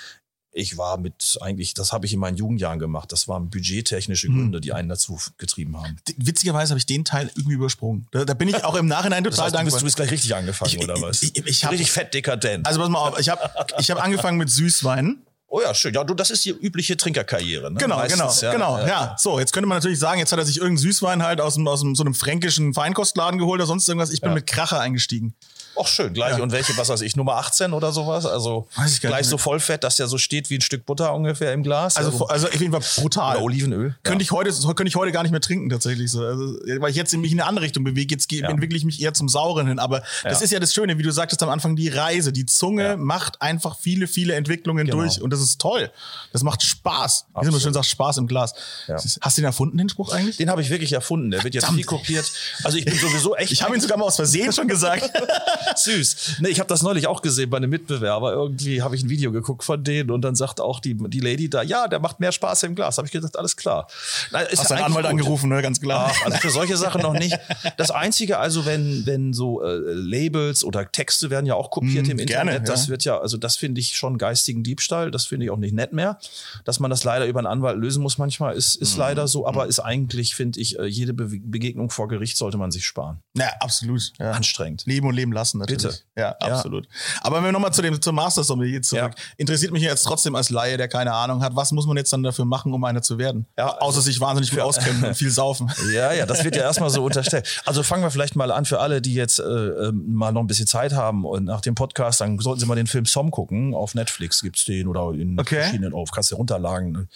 Ich 0.59 0.79
war 0.79 0.97
mit 0.97 1.37
eigentlich, 1.43 1.75
das 1.75 1.93
habe 1.93 2.07
ich 2.07 2.15
in 2.15 2.19
meinen 2.19 2.39
Jugendjahren 2.39 2.79
gemacht. 2.79 3.13
Das 3.13 3.29
waren 3.29 3.51
budgettechnische 3.51 4.29
Gründe, 4.29 4.59
die 4.63 4.73
einen 4.73 4.89
dazu 4.89 5.19
getrieben 5.37 5.77
haben. 5.77 5.97
Witzigerweise 6.17 6.71
habe 6.71 6.79
ich 6.79 6.87
den 6.87 7.05
Teil 7.05 7.31
irgendwie 7.37 7.57
übersprungen. 7.57 8.07
Da, 8.11 8.25
da 8.25 8.33
bin 8.33 8.49
ich 8.49 8.65
auch 8.65 8.75
im 8.75 8.87
Nachhinein 8.87 9.23
Das 9.23 9.35
total 9.37 9.53
heißt, 9.53 9.55
du, 9.55 9.59
bist, 9.59 9.75
dankbar. 9.75 9.79
du 9.81 9.85
bist 9.85 9.97
gleich 9.97 10.11
richtig 10.13 10.35
angefangen, 10.35 10.71
Ich- 10.75 10.79
oder 10.83 10.99
was? 11.03 11.23
ich- 11.23 11.37
ich 11.45 11.65
hab- 11.65 11.73
richtig 11.73 11.93
fett 11.93 12.15
dekadent. 12.15 12.67
Also 12.67 12.81
pass 12.81 12.89
mal 12.89 13.01
auf, 13.07 13.19
ich 13.21 13.29
habe 13.29 13.51
ich 13.79 13.91
hab 13.91 14.03
angefangen 14.03 14.39
mit 14.39 14.49
Süßwein. 14.49 15.19
Oh 15.49 15.61
ja, 15.61 15.75
schön. 15.75 15.95
Ja, 15.95 16.05
du, 16.05 16.15
das 16.15 16.31
ist 16.31 16.45
die 16.45 16.51
übliche 16.51 16.97
Trinkerkarriere. 16.97 17.71
Ne? 17.71 17.79
Genau, 17.79 17.97
Meistens, 17.97 18.41
genau, 18.41 18.77
genau. 18.77 18.87
Ja. 18.87 19.15
so, 19.19 19.39
jetzt 19.39 19.53
könnte 19.53 19.67
man 19.69 19.79
natürlich 19.79 19.99
sagen, 19.99 20.19
jetzt 20.19 20.33
hat 20.33 20.39
er 20.39 20.45
sich 20.45 20.57
irgendeinen 20.59 20.79
Süßwein 20.79 21.23
halt 21.23 21.41
aus, 21.41 21.55
dem, 21.55 21.67
aus 21.69 21.81
dem, 21.81 21.95
so 21.95 22.03
einem 22.03 22.15
fränkischen 22.15 22.75
Feinkostladen 22.75 23.39
geholt 23.39 23.61
oder 23.61 23.67
sonst 23.67 23.89
irgendwas. 23.89 24.11
Ich 24.11 24.21
bin 24.21 24.31
Ja. 24.31 24.35
mit 24.35 24.47
Kracher 24.47 24.81
eingestiegen. 24.81 25.35
Ach 25.81 25.87
schön, 25.87 26.13
gleich. 26.15 26.37
Ja. 26.39 26.43
Und 26.43 26.53
welche, 26.53 26.77
was 26.77 26.89
weiß 26.89 27.01
ich, 27.03 27.17
Nummer 27.17 27.35
18 27.37 27.73
oder 27.73 27.93
sowas? 27.93 28.25
Also 28.27 28.67
gleich 29.01 29.19
nicht 29.21 29.29
so 29.29 29.39
vollfett, 29.39 29.85
dass 29.85 29.97
der 29.97 30.07
so 30.07 30.19
steht 30.19 30.49
wie 30.51 30.57
ein 30.57 30.61
Stück 30.61 30.87
Butter 30.87 31.13
ungefähr 31.15 31.53
im 31.53 31.63
Glas. 31.63 31.97
Also, 31.97 32.27
also 32.29 32.47
auf 32.49 32.55
jeden 32.61 32.73
Fall 32.73 32.83
brutal. 33.03 33.37
oder 33.37 33.45
Olivenöl. 33.45 33.95
Könnte 34.03 34.23
ich 34.23 34.31
heute, 34.31 34.51
könnte 34.51 34.87
ich 34.89 34.97
heute 34.97 35.13
gar 35.13 35.23
nicht 35.23 35.33
mehr 35.33 35.41
trinken, 35.41 35.69
tatsächlich 35.69 36.11
so. 36.11 36.23
Also, 36.25 36.55
weil 36.81 36.91
ich 36.91 36.97
jetzt 36.97 37.15
mich 37.17 37.33
in 37.33 37.41
eine 37.41 37.49
andere 37.49 37.65
Richtung 37.65 37.85
bewege. 37.85 38.15
Jetzt 38.15 38.31
Ja. 38.33 38.49
entwickle 38.49 38.77
ich 38.77 38.85
mich 38.85 39.01
eher 39.03 39.13
zum 39.15 39.29
Sauren 39.29 39.67
hin. 39.67 39.79
Aber 39.79 40.01
das 40.25 40.39
Ja. 40.41 40.45
ist 40.45 40.51
ja 40.53 40.61
das 40.61 40.73
Schöne, 40.73 40.99
wie 40.99 41.03
du 41.03 41.11
sagtest 41.11 41.43
am 41.43 41.49
Anfang, 41.51 41.77
die 41.77 41.89
Reise. 41.89 42.33
Die 42.33 42.47
Zunge 42.47 42.83
Ja. 42.85 42.97
macht 42.97 43.43
einfach 43.43 43.77
viele, 43.79 44.07
viele 44.07 44.35
Entwicklungen 44.35 44.87
Genau. 44.87 44.99
durch. 45.03 45.21
Und 45.21 45.31
das 45.31 45.41
ist 45.41 45.61
toll. 45.61 45.91
Das 46.33 46.43
macht 46.43 46.63
Spaß. 46.63 47.27
Wie 47.43 47.51
man 47.51 47.61
schön 47.61 47.73
sagt, 47.75 47.87
Spaß 47.87 48.17
im 48.19 48.27
Glas. 48.27 48.55
Ja. 48.89 48.97
Hast 48.97 49.37
du 49.37 49.41
den 49.43 49.45
erfunden, 49.47 49.77
den 49.79 49.89
Spruch 49.89 50.13
eigentlich? 50.13 50.37
Den 50.37 50.51
habe 50.51 50.63
ich 50.63 50.71
wirklich 50.71 50.93
erfunden. 50.93 51.31
Der 51.31 51.43
wird 51.45 51.55
jetzt 51.55 51.69
viel 51.71 51.85
kopiert. 51.85 52.31
Also 52.65 52.79
ich 52.79 52.85
bin 52.85 52.99
sowieso 52.99 53.35
echt. 53.37 53.53
Ich 53.53 53.63
habe 53.63 53.75
ihn 53.75 53.81
sogar 53.81 53.99
mal 53.99 54.05
aus 54.05 54.17
Versehen 54.17 54.53
schon 54.53 54.69
gesagt. 54.69 55.11
Süß. 55.75 56.37
Nee, 56.41 56.49
ich 56.49 56.61
habe 56.61 56.69
das 56.69 56.83
neulich 56.83 57.07
auch 57.07 57.23
gesehen 57.23 57.51
bei 57.51 57.57
einem 57.57 57.71
Mitbewerber. 57.71 58.33
Irgendwie 58.33 58.83
habe 58.83 58.95
ich 58.97 59.03
ein 59.03 59.11
Video 59.11 59.33
geguckt 59.33 59.65
von 59.65 59.83
denen 59.83 60.11
und 60.11 60.23
dann 60.23 60.35
sagt 60.35 60.61
auch 60.61 60.81
die, 60.81 60.95
die 60.95 61.21
Lady 61.21 61.49
da, 61.49 61.63
ja, 61.63 61.89
der 61.89 62.01
macht 62.01 62.21
mehr 62.21 62.33
Spaß 62.33 62.65
im 62.65 62.75
Glas. 62.75 62.99
Habe 62.99 63.07
ich 63.07 63.13
gesagt, 63.13 63.39
alles 63.39 63.57
klar. 63.57 63.87
Na, 64.31 64.41
ist 64.41 64.61
Hast 64.61 64.71
deinen 64.71 64.85
Anwalt 64.85 65.05
gut. 65.05 65.13
angerufen, 65.13 65.49
ne? 65.49 65.63
ganz 65.63 65.81
klar. 65.81 66.13
Ach, 66.13 66.27
also 66.27 66.39
für 66.39 66.51
solche 66.51 66.77
Sachen 66.77 67.03
noch 67.03 67.15
nicht. 67.15 67.39
Das 67.77 67.91
Einzige, 67.91 68.39
also 68.39 68.67
wenn, 68.67 69.07
wenn 69.07 69.33
so 69.33 69.63
äh, 69.63 69.79
Labels 69.93 70.65
oder 70.65 70.91
Texte 70.91 71.31
werden 71.31 71.47
ja 71.47 71.55
auch 71.55 71.71
kopiert 71.71 72.07
mm, 72.07 72.11
im 72.11 72.19
Internet, 72.19 72.55
gerne, 72.55 72.61
das 72.61 72.89
wird 72.89 73.05
ja, 73.05 73.19
also 73.19 73.37
das 73.37 73.57
finde 73.57 73.81
ich 73.81 73.97
schon 73.97 74.19
geistigen 74.19 74.63
Diebstahl. 74.63 75.11
Das 75.11 75.27
finde 75.27 75.47
ich 75.47 75.51
auch 75.51 75.57
nicht 75.57 75.75
nett 75.75 75.93
mehr. 75.93 76.19
Dass 76.65 76.81
man 76.81 76.91
das 76.91 77.05
leider 77.05 77.27
über 77.27 77.41
einen 77.41 77.47
Anwalt 77.47 77.79
lösen 77.79 78.03
muss 78.03 78.19
manchmal, 78.19 78.55
ist, 78.55 78.77
ist 78.77 78.97
mm. 78.97 79.01
leider 79.01 79.29
so, 79.29 79.47
aber 79.47 79.67
mm. 79.67 79.69
ist 79.69 79.81
eigentlich, 79.81 80.35
finde 80.35 80.61
ich, 80.61 80.79
äh, 80.79 80.87
jede 80.87 81.13
Be 81.13 81.27
Begegnung 81.27 81.91
vor 81.91 82.09
Gericht 82.09 82.37
sollte 82.37 82.57
man 82.57 82.71
sich 82.71 82.87
sparen. 82.87 83.21
Ja, 83.35 83.51
absolut. 83.61 84.13
Ja. 84.19 84.33
Anstrengend. 84.33 84.85
Leben 84.87 85.07
und 85.07 85.15
leben 85.15 85.33
lassen 85.33 85.56
natürlich. 85.59 85.83
Bitte. 85.83 85.99
Ja, 86.17 86.31
absolut. 86.41 86.87
Ja. 86.87 87.21
Aber 87.23 87.37
wenn 87.37 87.45
wir 87.45 87.53
nochmal 87.53 87.73
zu 87.73 87.83
dem, 87.83 88.01
zum 88.01 88.15
Master 88.15 88.45
Sommelier 88.45 88.83
zurück. 88.83 89.13
Ja. 89.17 89.23
Interessiert 89.37 89.73
mich 89.73 89.83
jetzt 89.83 90.03
trotzdem 90.03 90.35
als 90.35 90.51
Laie, 90.51 90.77
der 90.77 90.89
keine 90.89 91.13
Ahnung 91.13 91.43
hat, 91.43 91.55
was 91.57 91.73
muss 91.73 91.87
man 91.87 91.97
jetzt 91.97 92.13
dann 92.13 92.23
dafür 92.23 92.45
machen, 92.45 92.73
um 92.73 92.83
einer 92.85 93.03
zu 93.03 93.19
werden? 93.19 93.47
Ja, 93.57 93.79
Außer 93.79 94.01
sich 94.01 94.21
wahnsinnig 94.21 94.51
gut 94.51 94.61
auskennen 94.61 95.05
und 95.05 95.15
viel 95.15 95.31
saufen. 95.31 95.71
Ja, 95.87 96.13
ja, 96.13 96.27
das 96.27 96.43
wird 96.43 96.57
ja 96.57 96.63
erstmal 96.63 96.91
so 96.91 97.05
unterstellt. 97.05 97.63
Also 97.65 97.83
fangen 97.83 98.03
wir 98.03 98.11
vielleicht 98.11 98.35
mal 98.35 98.51
an 98.51 98.65
für 98.65 98.81
alle, 98.81 99.01
die 99.01 99.15
jetzt 99.15 99.39
äh, 99.39 99.43
ähm, 99.43 100.15
mal 100.15 100.33
noch 100.33 100.41
ein 100.41 100.47
bisschen 100.47 100.67
Zeit 100.67 100.93
haben 100.93 101.25
und 101.25 101.45
nach 101.45 101.61
dem 101.61 101.75
Podcast, 101.75 102.21
dann 102.21 102.39
sollten 102.39 102.61
sie 102.61 102.67
mal 102.67 102.75
den 102.75 102.87
Film 102.87 103.07
Som 103.07 103.31
gucken. 103.31 103.73
Auf 103.75 103.95
Netflix 103.95 104.43
gibt's 104.43 104.65
den 104.65 104.89
oder 104.89 105.13
in 105.13 105.39
okay. 105.39 105.61
verschiedenen 105.63 105.93
auf, 105.95 106.11
kannst 106.11 106.33
du 106.33 106.37
runterladen. 106.37 107.09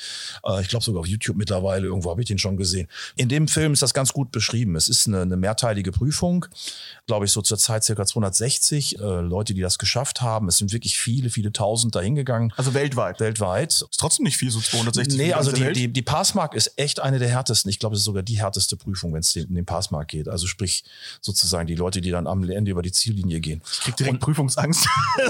Äh, 0.45 0.61
ich 0.63 0.69
glaube 0.69 0.85
sogar 0.85 1.01
auf 1.01 1.07
YouTube 1.07 1.37
mittlerweile, 1.37 1.87
irgendwo 1.87 2.11
habe 2.11 2.21
ich 2.23 2.29
den 2.29 2.39
schon 2.39 2.57
gesehen. 2.57 2.89
In 3.17 3.29
dem 3.29 3.49
Film 3.49 3.73
ist 3.73 3.83
das 3.83 3.93
ganz 3.93 4.13
gut 4.13 4.31
beschrieben. 4.31 4.77
Es 4.77 4.89
ist 4.89 5.07
eine, 5.07 5.23
eine 5.23 5.37
mehrteilige 5.37 5.93
Prüfung, 5.93 6.47
glaube 7.11 7.27
ich, 7.27 7.33
so 7.33 7.43
zur 7.43 7.59
Zeit 7.59 7.83
circa 7.83 8.07
260 8.07 9.01
äh, 9.01 9.03
Leute, 9.03 9.53
die 9.53 9.61
das 9.63 9.79
geschafft 9.79 10.23
haben. 10.23 10.47
Es 10.47 10.59
sind 10.59 10.73
wirklich 10.73 10.97
viele, 10.97 11.29
viele 11.29 11.53
tausend 11.53 11.97
dahingegangen. 11.97 12.53
Also 12.57 12.73
weltweit? 12.73 13.19
Weltweit. 13.19 13.73
Ist 13.73 13.99
trotzdem 13.99 14.27
nicht 14.27 14.37
viel, 14.37 14.53
so 14.53 14.61
260. 14.61 15.19
Nee, 15.19 15.33
also 15.33 15.51
die, 15.51 15.73
die, 15.73 15.93
die 15.93 16.03
Passmark 16.03 16.55
ist 16.55 16.75
echt 16.77 17.01
eine 17.01 17.19
der 17.19 17.29
härtesten. 17.29 17.69
Ich 17.69 17.81
glaube, 17.81 17.97
es 17.97 18.03
ist 18.03 18.05
sogar 18.05 18.23
die 18.23 18.39
härteste 18.39 18.77
Prüfung, 18.77 19.13
wenn 19.13 19.23
es 19.23 19.35
um 19.35 19.53
den 19.53 19.67
Passmark 19.67 20.07
geht. 20.07 20.29
Also 20.29 20.47
sprich 20.47 20.85
sozusagen 21.21 21.67
die 21.67 21.75
Leute, 21.75 22.01
die 22.01 22.13
dann 22.13 22.29
am 22.29 22.49
Ende 22.49 22.71
über 22.71 22.83
die 22.83 22.93
Ziellinie 22.93 23.41
gehen. 23.41 23.61
Ich 23.73 23.81
krieg 23.81 23.97
direkt 23.97 24.15
Und, 24.15 24.21
Prüfungsangst. 24.21 24.87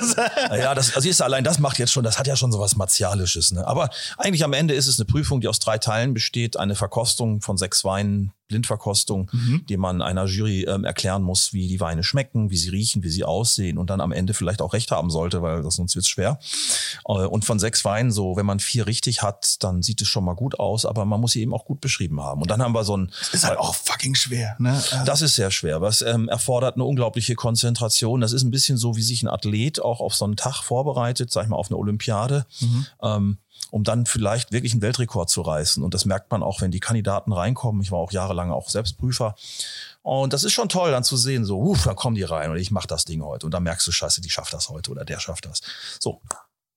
ja, 0.51 0.75
das, 0.75 0.95
also 0.95 1.09
ist 1.09 1.23
allein 1.23 1.45
das 1.45 1.61
macht 1.61 1.79
jetzt 1.79 1.93
schon, 1.93 2.05
das 2.05 2.19
hat 2.19 2.27
ja 2.27 2.37
schon 2.37 2.53
so 2.53 2.61
was 2.61 2.77
Martialisches. 2.77 3.53
Ne? 3.53 3.67
Aber 3.67 3.89
eigentlich 4.19 4.45
am 4.45 4.53
Ende 4.53 4.75
ist 4.75 4.87
es 4.87 4.99
eine 4.99 5.07
Prüfung, 5.07 5.41
die 5.41 5.49
aus 5.49 5.61
drei 5.61 5.79
Teilen 5.79 6.13
besteht. 6.13 6.59
Eine 6.59 6.75
Verkostung 6.75 7.41
von 7.41 7.57
sechs 7.57 7.85
Weinen, 7.85 8.35
Blindverkostung, 8.51 9.31
mhm. 9.33 9.65
die 9.69 9.77
man 9.77 10.03
einer 10.03 10.27
Jury 10.27 10.65
ähm, 10.65 10.85
erklären 10.85 11.23
muss, 11.23 11.53
wie 11.53 11.69
die 11.69 11.81
Weine 11.81 12.03
schmecken, 12.03 12.51
wie 12.51 12.57
sie 12.57 12.69
riechen, 12.69 13.03
wie 13.03 13.09
sie 13.09 13.25
aussehen 13.25 13.79
und 13.79 13.91
dann 13.91 14.01
am 14.01 14.13
Ende 14.13 14.35
vielleicht 14.35 14.61
auch 14.61 14.73
recht 14.73 14.91
haben 14.91 15.11
sollte, 15.11 15.41
weil 15.41 15.63
das 15.63 15.77
sonst 15.77 15.95
wird's 15.95 16.09
schwer. 16.09 16.39
Äh, 17.07 17.13
und 17.13 17.45
von 17.45 17.59
sechs 17.59 17.85
Weinen, 17.85 18.11
so 18.11 18.37
wenn 18.37 18.47
man 18.47 18.61
vier 18.61 18.87
richtig 18.87 19.23
hat, 19.23 19.63
dann 19.63 19.83
sieht 19.83 20.03
es 20.03 20.09
schon 20.09 20.25
mal 20.25 20.35
gut 20.35 20.59
aus, 20.59 20.85
aber 20.85 21.05
man 21.05 21.21
muss 21.21 21.33
sie 21.33 21.41
eben 21.41 21.55
auch 21.55 21.65
gut 21.65 21.81
beschrieben 21.81 22.21
haben. 22.21 22.43
Und 22.43 22.51
dann 22.51 22.61
haben 22.61 22.75
wir 22.75 22.85
so 22.85 22.97
ein. 22.97 23.13
Das 23.21 23.35
ist 23.35 23.45
halt 23.45 23.59
auch 23.59 23.75
fucking 23.75 24.15
schwer, 24.15 24.57
ne? 24.59 24.73
Also 24.73 25.05
das 25.05 25.23
ist 25.23 25.37
sehr 25.37 25.51
schwer. 25.51 25.81
Was 25.81 26.03
ähm, 26.03 26.29
erfordert 26.29 26.75
eine 26.75 26.85
unglaubliche 26.85 27.35
Konzentration. 27.35 28.21
Das 28.21 28.33
ist 28.33 28.43
ein 28.43 28.51
bisschen 28.51 28.77
so, 28.77 28.97
wie 28.97 29.03
sich 29.03 29.23
ein 29.23 29.29
Athlet 29.29 29.81
auch 29.81 30.01
auf 30.01 30.15
so 30.15 30.25
einen 30.25 30.37
Tag 30.37 30.63
vorbereitet, 30.63 31.31
sag 31.31 31.45
ich 31.45 31.49
mal, 31.49 31.57
auf 31.57 31.69
eine 31.71 31.79
Olympiade. 31.79 32.47
Mhm. 32.61 32.87
Ähm, 33.03 33.39
um 33.71 33.85
dann 33.85 34.07
vielleicht 34.07 34.53
wirklich 34.53 34.73
einen 34.73 34.83
Weltrekord 34.83 35.31
zu 35.31 35.43
reißen. 35.43 35.83
Und 35.83 35.95
das 35.95 36.05
merkt 36.05 36.31
man 36.31 36.43
auch, 36.43 36.61
wenn 36.61 36.71
die 36.71 36.81
Kandidaten 36.81 37.33
reinkommen. 37.33 37.83
Ich 37.83 37.93
war 37.93 37.99
auch 37.99 38.13
jahrelang 38.13 38.51
auch 38.51 38.69
Selbstprüfer. 38.69 39.35
Und 40.03 40.33
das 40.33 40.45
ist 40.45 40.53
schon 40.53 40.69
toll, 40.69 40.91
dann 40.91 41.05
zu 41.05 41.17
sehen, 41.17 41.45
so, 41.45 41.61
uff, 41.61 41.85
dann 41.85 41.97
kommen 41.97 42.17
die 42.17 42.23
rein 42.23 42.51
und 42.51 42.57
ich 42.57 42.71
mach 42.71 42.87
das 42.87 43.05
Ding 43.05 43.23
heute. 43.23 43.47
Und 43.47 43.53
dann 43.53 43.63
merkst 43.63 43.87
du, 43.87 43.93
scheiße, 43.93 44.21
die 44.21 44.31
schafft 44.31 44.53
das 44.53 44.69
heute 44.71 44.91
oder 44.91 45.05
der 45.05 45.21
schafft 45.21 45.47
das. 45.47 45.61
So. 45.99 46.21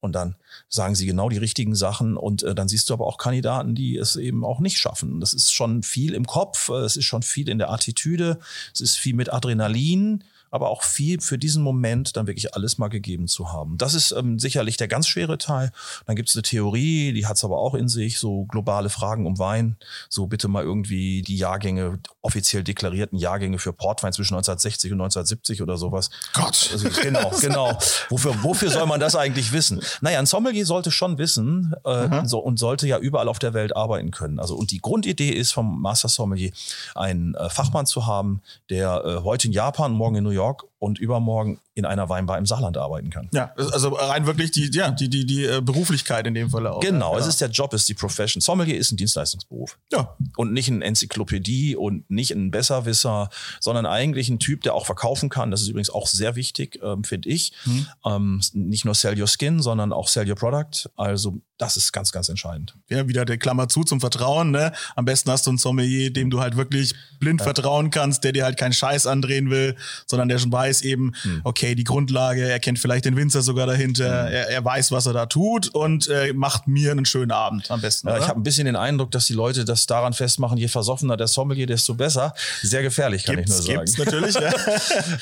Und 0.01 0.11
dann 0.11 0.35
sagen 0.67 0.95
sie 0.95 1.05
genau 1.05 1.29
die 1.29 1.37
richtigen 1.37 1.75
Sachen 1.75 2.17
und 2.17 2.43
äh, 2.43 2.53
dann 2.53 2.67
siehst 2.67 2.89
du 2.89 2.93
aber 2.93 3.07
auch 3.07 3.17
Kandidaten, 3.17 3.73
die 3.73 3.95
es 3.95 4.17
eben 4.17 4.43
auch 4.43 4.59
nicht 4.59 4.77
schaffen. 4.77 5.21
Das 5.21 5.33
ist 5.33 5.53
schon 5.53 5.81
viel 5.81 6.13
im 6.13 6.25
Kopf, 6.25 6.67
äh, 6.67 6.79
es 6.79 6.97
ist 6.97 7.05
schon 7.05 7.23
viel 7.23 7.47
in 7.47 7.57
der 7.57 7.71
Attitüde, 7.71 8.39
es 8.73 8.81
ist 8.81 8.97
viel 8.97 9.15
mit 9.15 9.31
Adrenalin 9.31 10.25
aber 10.53 10.69
auch 10.69 10.83
viel 10.83 11.19
für 11.19 11.39
diesen 11.39 11.63
Moment 11.63 12.15
dann 12.15 12.27
wirklich 12.27 12.53
alles 12.53 12.77
mal 12.77 12.87
gegeben 12.87 13.27
zu 13.27 13.51
haben. 13.51 13.79
Das 13.79 13.95
ist 13.95 14.11
ähm, 14.11 14.37
sicherlich 14.37 14.77
der 14.77 14.87
ganz 14.87 15.07
schwere 15.07 15.39
Teil. 15.39 15.71
Dann 16.05 16.15
gibt 16.15 16.29
es 16.29 16.35
eine 16.35 16.43
Theorie, 16.43 17.11
die 17.11 17.25
hat 17.25 17.37
es 17.37 17.43
aber 17.43 17.57
auch 17.57 17.73
in 17.73 17.89
sich, 17.89 18.19
so 18.19 18.45
globale 18.45 18.89
Fragen 18.89 19.25
um 19.25 19.39
Wein. 19.39 19.77
So 20.09 20.27
bitte 20.27 20.47
mal 20.47 20.63
irgendwie 20.63 21.23
die 21.23 21.37
Jahrgänge, 21.37 21.97
offiziell 22.21 22.63
deklarierten 22.63 23.17
Jahrgänge 23.17 23.57
für 23.57 23.73
Portwein 23.73 24.13
zwischen 24.13 24.35
1960 24.35 24.91
und 24.91 25.01
1970 25.01 25.63
oder 25.63 25.77
sowas. 25.77 26.11
Gott. 26.33 26.69
Also, 26.71 26.87
genau, 27.01 27.31
genau. 27.41 27.75
Wofür, 28.09 28.43
wofür 28.43 28.69
soll 28.69 28.85
man 28.85 28.99
das 28.99 29.15
eigentlich 29.15 29.53
wissen? 29.53 29.81
Naja, 30.01 30.19
ein 30.19 30.27
Sommelier 30.27 30.67
sollte 30.67 30.91
schon 30.91 31.17
wissen 31.17 31.73
äh, 31.83 32.27
so, 32.27 32.37
und 32.37 32.59
sollte 32.59 32.85
ja 32.85 32.99
überall 32.99 33.27
auf 33.27 33.39
der 33.39 33.55
Welt 33.55 33.75
arbeiten 33.75 34.11
können. 34.11 34.39
Also 34.39 34.55
und 34.55 34.69
die 34.69 34.81
Grundidee 34.81 35.31
ist 35.31 35.51
vom 35.51 35.81
Master 35.81 36.09
Sommelier, 36.09 36.51
einen 36.93 37.33
äh, 37.33 37.49
Fachmann 37.49 37.87
zu 37.87 38.05
haben, 38.05 38.43
der 38.69 39.03
äh, 39.03 39.23
heute 39.23 39.47
in 39.47 39.53
Japan, 39.53 39.93
morgen 39.93 40.17
in 40.17 40.23
New 40.23 40.29
York 40.29 40.42
York 40.43 40.72
und 40.83 40.99
übermorgen 40.99 41.61
in 41.75 41.85
einer 41.85 42.09
Weinbar 42.09 42.37
im 42.37 42.45
Saarland 42.45 42.77
arbeiten 42.77 43.09
kann. 43.09 43.29
Ja, 43.33 43.53
also 43.55 43.89
rein 43.89 44.27
wirklich 44.27 44.51
die, 44.51 44.69
ja, 44.73 44.91
die, 44.91 45.09
die, 45.09 45.25
die 45.25 45.45
äh, 45.45 45.61
Beruflichkeit 45.61 46.27
in 46.27 46.33
dem 46.33 46.49
Fall 46.49 46.67
auch. 46.67 46.81
Genau, 46.81 47.13
ja. 47.13 47.19
es 47.19 47.25
ist 47.25 47.39
der 47.39 47.49
Job, 47.49 47.73
es 47.73 47.81
ist 47.81 47.89
die 47.89 47.93
Profession. 47.93 48.41
Sommelier 48.41 48.77
ist 48.77 48.91
ein 48.91 48.97
Dienstleistungsberuf. 48.97 49.79
Ja. 49.93 50.15
Und 50.35 50.51
nicht 50.51 50.67
ein 50.67 50.81
Enzyklopädie 50.81 51.77
und 51.77 52.09
nicht 52.11 52.31
ein 52.31 52.51
Besserwisser, 52.51 53.29
sondern 53.61 53.85
eigentlich 53.85 54.27
ein 54.27 54.39
Typ, 54.39 54.61
der 54.63 54.75
auch 54.75 54.85
verkaufen 54.85 55.29
kann. 55.29 55.51
Das 55.51 55.61
ist 55.61 55.69
übrigens 55.69 55.89
auch 55.89 56.05
sehr 56.05 56.35
wichtig, 56.35 56.79
ähm, 56.83 57.05
finde 57.05 57.29
ich. 57.29 57.53
Hm. 57.63 57.87
Ähm, 58.05 58.41
nicht 58.51 58.83
nur 58.83 58.93
sell 58.93 59.19
your 59.19 59.27
skin, 59.27 59.61
sondern 59.61 59.93
auch 59.93 60.09
sell 60.09 60.29
your 60.29 60.35
product. 60.35 60.89
Also 60.97 61.41
das 61.57 61.77
ist 61.77 61.93
ganz, 61.93 62.11
ganz 62.11 62.27
entscheidend. 62.27 62.75
Ja, 62.89 63.07
wieder 63.07 63.23
der 63.23 63.37
Klammer 63.37 63.69
zu 63.69 63.83
zum 63.83 64.01
Vertrauen. 64.01 64.51
Ne? 64.51 64.73
Am 64.95 65.05
besten 65.05 65.31
hast 65.31 65.45
du 65.45 65.51
einen 65.51 65.57
Sommelier, 65.57 66.11
dem 66.11 66.29
du 66.29 66.41
halt 66.41 66.57
wirklich 66.57 66.93
blind 67.19 67.39
ja. 67.39 67.45
vertrauen 67.45 67.89
kannst, 67.89 68.23
der 68.23 68.33
dir 68.33 68.43
halt 68.43 68.57
keinen 68.57 68.73
Scheiß 68.73 69.07
andrehen 69.07 69.49
will, 69.49 69.75
sondern 70.05 70.27
der 70.27 70.39
schon 70.39 70.51
weiß 70.51 70.72
eben, 70.81 71.13
hm. 71.21 71.41
okay, 71.43 71.75
die 71.75 71.83
Grundlage 71.83 72.43
er 72.49 72.59
kennt 72.59 72.79
vielleicht 72.79 73.05
den 73.05 73.15
Winzer 73.15 73.41
sogar 73.41 73.67
dahinter, 73.67 74.27
mhm. 74.27 74.33
er, 74.33 74.49
er, 74.49 74.65
weiß, 74.65 74.91
was 74.91 75.05
er 75.05 75.13
da 75.13 75.25
tut 75.25 75.67
und 75.69 76.07
äh, 76.07 76.33
macht 76.33 76.67
mir 76.67 76.91
einen 76.91 77.05
schönen 77.05 77.31
Abend 77.31 77.69
am 77.71 77.81
besten. 77.81 78.07
Ja, 78.07 78.17
ich 78.17 78.27
habe 78.27 78.39
ein 78.39 78.43
bisschen 78.43 78.65
den 78.65 78.75
Eindruck, 78.75 79.11
dass 79.11 79.25
die 79.25 79.33
Leute 79.33 79.65
das 79.65 79.85
daran 79.85 80.13
festmachen, 80.13 80.57
je 80.57 80.67
versoffener 80.67 81.17
der 81.17 81.27
Sommelier, 81.27 81.67
desto 81.67 81.93
besser. 81.93 82.33
Sehr 82.61 82.81
gefährlich, 82.81 83.23
kann 83.23 83.35
gibt's, 83.35 83.59
ich 83.59 83.67
nur 83.67 83.75
sagen. 83.75 83.85
Gibt's 83.85 83.97
natürlich, 83.97 84.35
ja. 84.35 84.53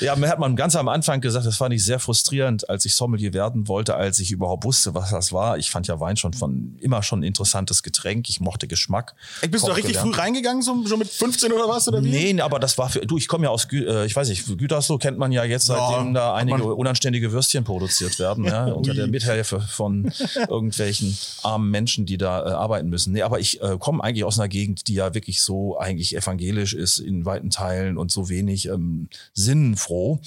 ja, 0.00 0.16
mir 0.16 0.28
hat 0.28 0.38
man 0.38 0.56
ganz 0.56 0.76
am 0.76 0.88
Anfang 0.88 1.20
gesagt, 1.20 1.46
das 1.46 1.56
fand 1.56 1.74
ich 1.74 1.84
sehr 1.84 1.98
frustrierend, 1.98 2.68
als 2.68 2.84
ich 2.84 2.94
Sommelier 2.94 3.32
werden 3.32 3.68
wollte, 3.68 3.96
als 3.96 4.18
ich 4.18 4.30
überhaupt 4.30 4.64
wusste, 4.64 4.94
was 4.94 5.10
das 5.10 5.32
war. 5.32 5.58
Ich 5.58 5.70
fand 5.70 5.86
ja 5.86 6.00
Wein 6.00 6.16
schon 6.16 6.32
von 6.32 6.76
immer 6.80 7.02
schon 7.02 7.20
ein 7.20 7.24
interessantes 7.24 7.82
Getränk. 7.82 8.28
Ich 8.28 8.40
mochte 8.40 8.68
Geschmack. 8.68 9.14
Ich 9.42 9.50
bist 9.50 9.64
du 9.64 9.68
da 9.68 9.74
richtig 9.74 9.94
gelernt. 9.94 10.14
früh 10.14 10.20
reingegangen, 10.20 10.62
so, 10.62 10.84
so 10.86 10.96
mit 10.96 11.08
15 11.08 11.52
oder 11.52 11.68
was? 11.68 11.88
Oder 11.88 12.02
wie? 12.02 12.10
Nee, 12.10 12.40
aber 12.40 12.58
das 12.58 12.78
war 12.78 12.90
für, 12.90 13.00
du, 13.00 13.18
ich 13.18 13.28
komme 13.28 13.44
ja 13.44 13.50
aus, 13.50 13.66
äh, 13.72 14.06
ich 14.06 14.14
weiß 14.14 14.28
nicht, 14.28 14.46
Gütersloh 14.58 14.98
kennt 14.98 15.18
man 15.18 15.31
ja 15.32 15.44
jetzt, 15.44 15.66
seitdem 15.66 16.08
ja, 16.08 16.12
da 16.12 16.34
einige 16.34 16.74
unanständige 16.74 17.32
Würstchen 17.32 17.64
produziert 17.64 18.18
werden, 18.18 18.44
ja, 18.44 18.64
unter 18.72 18.94
der 18.94 19.06
Mithilfe 19.06 19.60
von 19.60 20.12
irgendwelchen 20.48 21.16
armen 21.42 21.70
Menschen, 21.70 22.06
die 22.06 22.18
da 22.18 22.46
äh, 22.46 22.50
arbeiten 22.52 22.88
müssen. 22.88 23.12
Nee, 23.12 23.22
aber 23.22 23.40
ich 23.40 23.60
äh, 23.62 23.76
komme 23.78 24.02
eigentlich 24.04 24.24
aus 24.24 24.38
einer 24.38 24.48
Gegend, 24.48 24.88
die 24.88 24.94
ja 24.94 25.14
wirklich 25.14 25.42
so 25.42 25.78
eigentlich 25.78 26.16
evangelisch 26.16 26.74
ist 26.74 26.98
in 26.98 27.24
weiten 27.24 27.50
Teilen 27.50 27.98
und 27.98 28.10
so 28.10 28.28
wenig 28.28 28.66
ähm, 28.66 29.08
sinnenfroh, 29.34 30.20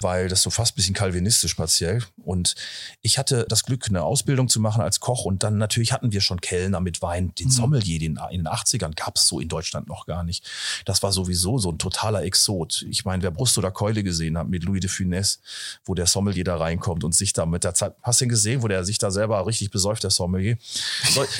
weil 0.00 0.28
das 0.28 0.42
so 0.42 0.50
fast 0.50 0.76
bisschen 0.76 0.94
kalvinistisch 0.94 1.54
partiell. 1.54 2.02
Und 2.24 2.54
ich 3.02 3.18
hatte 3.18 3.46
das 3.48 3.64
Glück, 3.64 3.86
eine 3.88 4.02
Ausbildung 4.02 4.48
zu 4.48 4.60
machen 4.60 4.82
als 4.82 5.00
Koch 5.00 5.24
und 5.24 5.42
dann 5.42 5.58
natürlich 5.58 5.92
hatten 5.92 6.12
wir 6.12 6.20
schon 6.20 6.40
Kellner 6.40 6.80
mit 6.80 7.02
Wein. 7.02 7.32
Den 7.38 7.46
mhm. 7.46 7.52
Sommelier, 7.52 7.98
den 7.98 8.18
in 8.30 8.40
den 8.40 8.48
80ern 8.48 8.94
gab 8.94 9.16
es 9.16 9.26
so 9.26 9.40
in 9.40 9.48
Deutschland 9.48 9.88
noch 9.88 10.06
gar 10.06 10.24
nicht. 10.24 10.44
Das 10.84 11.02
war 11.02 11.12
sowieso 11.12 11.58
so 11.58 11.70
ein 11.70 11.78
totaler 11.78 12.22
Exot. 12.22 12.84
Ich 12.88 13.04
meine, 13.04 13.22
wer 13.22 13.30
Brust 13.30 13.56
oder 13.58 13.70
Keule 13.70 14.02
gesehen 14.02 14.36
hat 14.36 14.48
mit 14.50 14.64
Louis 14.64 14.80
de 14.80 14.90
Funès, 14.90 15.38
wo 15.84 15.94
der 15.94 16.06
Sommelier 16.06 16.44
da 16.44 16.56
reinkommt 16.56 17.04
und 17.04 17.14
sich 17.14 17.32
da 17.32 17.46
mit 17.46 17.64
der 17.64 17.74
Zeit, 17.74 17.94
hast 18.02 18.20
du 18.20 18.26
ihn 18.26 18.28
gesehen, 18.28 18.62
wo 18.62 18.68
der 18.68 18.84
sich 18.84 18.98
da 18.98 19.10
selber 19.10 19.46
richtig 19.46 19.70
besäuft, 19.70 20.02
der 20.02 20.10
Sommelier? 20.10 20.56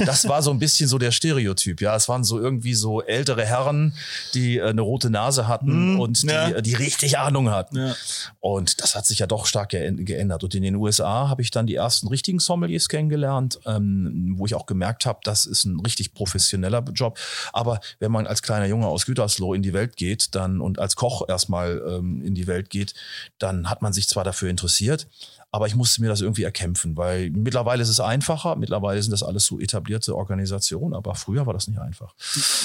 Das 0.05 0.29
war 0.29 0.43
so 0.43 0.51
ein 0.51 0.59
bisschen 0.59 0.89
so 0.89 0.99
der 0.99 1.11
Stereotyp, 1.11 1.81
ja. 1.81 1.95
Es 1.97 2.09
waren 2.09 2.25
so 2.25 2.41
irgendwie 2.41 2.75
so 2.75 3.03
ältere 3.03 3.45
Herren, 3.45 3.95
die 4.35 4.59
äh, 4.59 4.71
eine 4.71 4.81
rote 4.81 5.11
Nase 5.11 5.49
hatten 5.49 5.97
mm, 5.97 6.01
und 6.01 6.23
die, 6.23 6.29
ja. 6.29 6.61
die 6.61 6.75
richtig 6.75 7.19
Ahnung 7.19 7.51
hatten. 7.51 7.77
Ja. 7.77 7.97
Und 8.41 8.81
das 8.81 8.95
hat 8.95 9.07
sich 9.07 9.19
ja 9.19 9.27
doch 9.27 9.47
stark 9.47 9.71
geändert. 9.71 10.45
Und 10.45 10.55
in 10.55 10.63
den 10.63 10.77
USA 10.77 11.29
habe 11.29 11.43
ich 11.43 11.51
dann 11.51 11.67
die 11.67 11.75
ersten 11.75 12.09
richtigen 12.09 12.39
Sommeliers 12.39 12.89
kennengelernt, 12.89 13.61
ähm, 13.67 14.35
wo 14.37 14.47
ich 14.47 14.55
auch 14.55 14.67
gemerkt 14.67 15.07
habe, 15.07 15.21
das 15.25 15.47
ist 15.47 15.65
ein 15.65 15.81
richtig 15.81 16.15
professioneller 16.15 16.83
Job. 16.95 17.19
Aber 17.53 17.81
wenn 17.99 18.13
man 18.13 18.27
als 18.27 18.43
kleiner 18.43 18.67
Junge 18.67 18.87
aus 18.87 19.07
Gütersloh 19.07 19.55
in 19.55 19.63
die 19.63 19.73
Welt 19.73 19.97
geht, 19.97 20.35
dann 20.35 20.61
und 20.61 20.79
als 20.79 20.97
Koch 20.97 21.29
erstmal 21.29 21.83
ähm, 21.87 22.23
in 22.23 22.35
die 22.35 22.47
Welt 22.47 22.71
geht, 22.71 22.95
dann 23.39 23.69
hat 23.71 23.83
man 23.83 23.93
sich 23.93 24.09
zwar 24.09 24.25
dafür 24.25 24.51
interessiert, 24.51 25.07
Aber 25.53 25.67
ich 25.67 25.75
musste 25.75 26.01
mir 26.01 26.09
das 26.09 26.21
irgendwie 26.21 26.45
erkämpfen, 26.45 26.97
weil 26.97 27.31
mittlerweile 27.31 27.83
ist 27.83 27.89
es 27.89 27.99
einfacher. 27.99 28.55
Mittlerweile 28.55 29.03
sind 29.03 29.11
das 29.11 29.23
alles 29.23 29.47
so 29.47 29.59
etablierte 29.59 30.15
Organisationen, 30.15 30.95
aber 30.95 31.17
früher 31.17 31.45
war 31.47 31.53
das 31.55 31.67
nicht 31.67 31.81
einfach. 31.81 32.15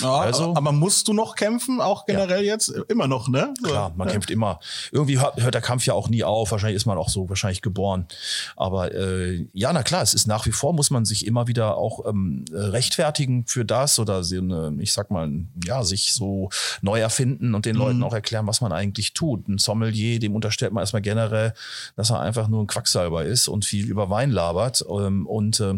Ja, 0.02 0.18
also, 0.18 0.56
aber 0.56 0.72
musst 0.72 1.08
du 1.08 1.14
noch 1.14 1.36
kämpfen, 1.36 1.82
auch 1.82 2.06
generell 2.06 2.44
ja. 2.44 2.54
jetzt? 2.54 2.70
Immer 2.88 3.08
noch, 3.08 3.28
ne? 3.28 3.54
So. 3.62 3.70
Klar, 3.70 3.94
man 3.96 4.08
ja. 4.08 4.14
kämpft 4.14 4.30
immer. 4.30 4.60
Irgendwie 4.92 5.20
hört, 5.20 5.42
hört, 5.42 5.56
der 5.56 5.62
Kampf 5.62 5.86
ja 5.86 5.94
auch 5.94 6.10
nie 6.10 6.24
auf. 6.24 6.52
Wahrscheinlich 6.52 6.76
ist 6.76 6.86
man 6.86 6.98
auch 6.98 7.10
so 7.10 7.28
wahrscheinlich 7.28 7.64
geboren. 7.64 8.06
Aber 8.56 8.94
äh, 8.94 9.48
ja, 9.54 9.74
na 9.74 9.82
klar, 9.82 10.04
es 10.04 10.14
ist 10.14 10.28
nach 10.28 10.46
wie 10.46 10.52
vor, 10.52 10.74
muss 10.74 10.92
man 10.92 11.06
sich 11.06 11.26
immer 11.26 11.48
wieder 11.48 11.78
auch 11.78 12.06
ähm, 12.06 12.46
rechtfertigen 12.52 13.48
für 13.48 13.66
das 13.66 13.98
oder 13.98 14.22
ich 14.80 14.94
sag 14.94 15.10
mal, 15.10 15.32
ja, 15.66 15.84
sich 15.84 16.14
so 16.14 16.50
neu 16.82 17.00
erfinden 17.00 17.56
und 17.56 17.66
den 17.66 17.76
mhm. 17.76 17.82
Leuten 17.82 18.04
auch 18.04 18.14
erklären, 18.14 18.46
was 18.46 18.62
man 18.62 18.72
eigentlich 18.72 19.14
tut. 19.14 19.48
Ein 19.48 19.58
Sommelier, 19.58 20.20
dem 20.20 20.36
unterstellt 20.36 20.72
man 20.72 20.84
erstmal 20.84 21.02
generell, 21.02 21.54
dass 21.96 22.12
er 22.12 22.20
einfach 22.20 22.48
nur 22.48 22.64
ein 22.64 22.68
Quacksalber 22.76 23.24
ist 23.24 23.48
und 23.48 23.64
viel 23.64 23.86
über 23.86 24.10
Wein 24.10 24.32
labert. 24.32 24.84
Ähm, 24.90 25.26
und 25.26 25.60
äh, 25.62 25.76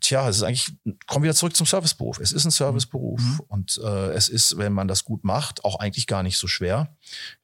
tja, 0.00 0.28
es 0.28 0.36
ist 0.36 0.42
eigentlich, 0.42 0.72
kommen 1.06 1.24
wir 1.24 1.34
zurück 1.34 1.56
zum 1.56 1.66
Serviceberuf. 1.66 2.20
Es 2.20 2.32
ist 2.32 2.44
ein 2.44 2.50
Serviceberuf 2.50 3.20
mhm. 3.20 3.40
und 3.48 3.80
äh, 3.82 4.12
es 4.12 4.28
ist, 4.28 4.58
wenn 4.58 4.74
man 4.74 4.86
das 4.86 5.04
gut 5.04 5.24
macht, 5.24 5.64
auch 5.64 5.78
eigentlich 5.78 6.06
gar 6.06 6.22
nicht 6.22 6.36
so 6.36 6.46
schwer. 6.46 6.94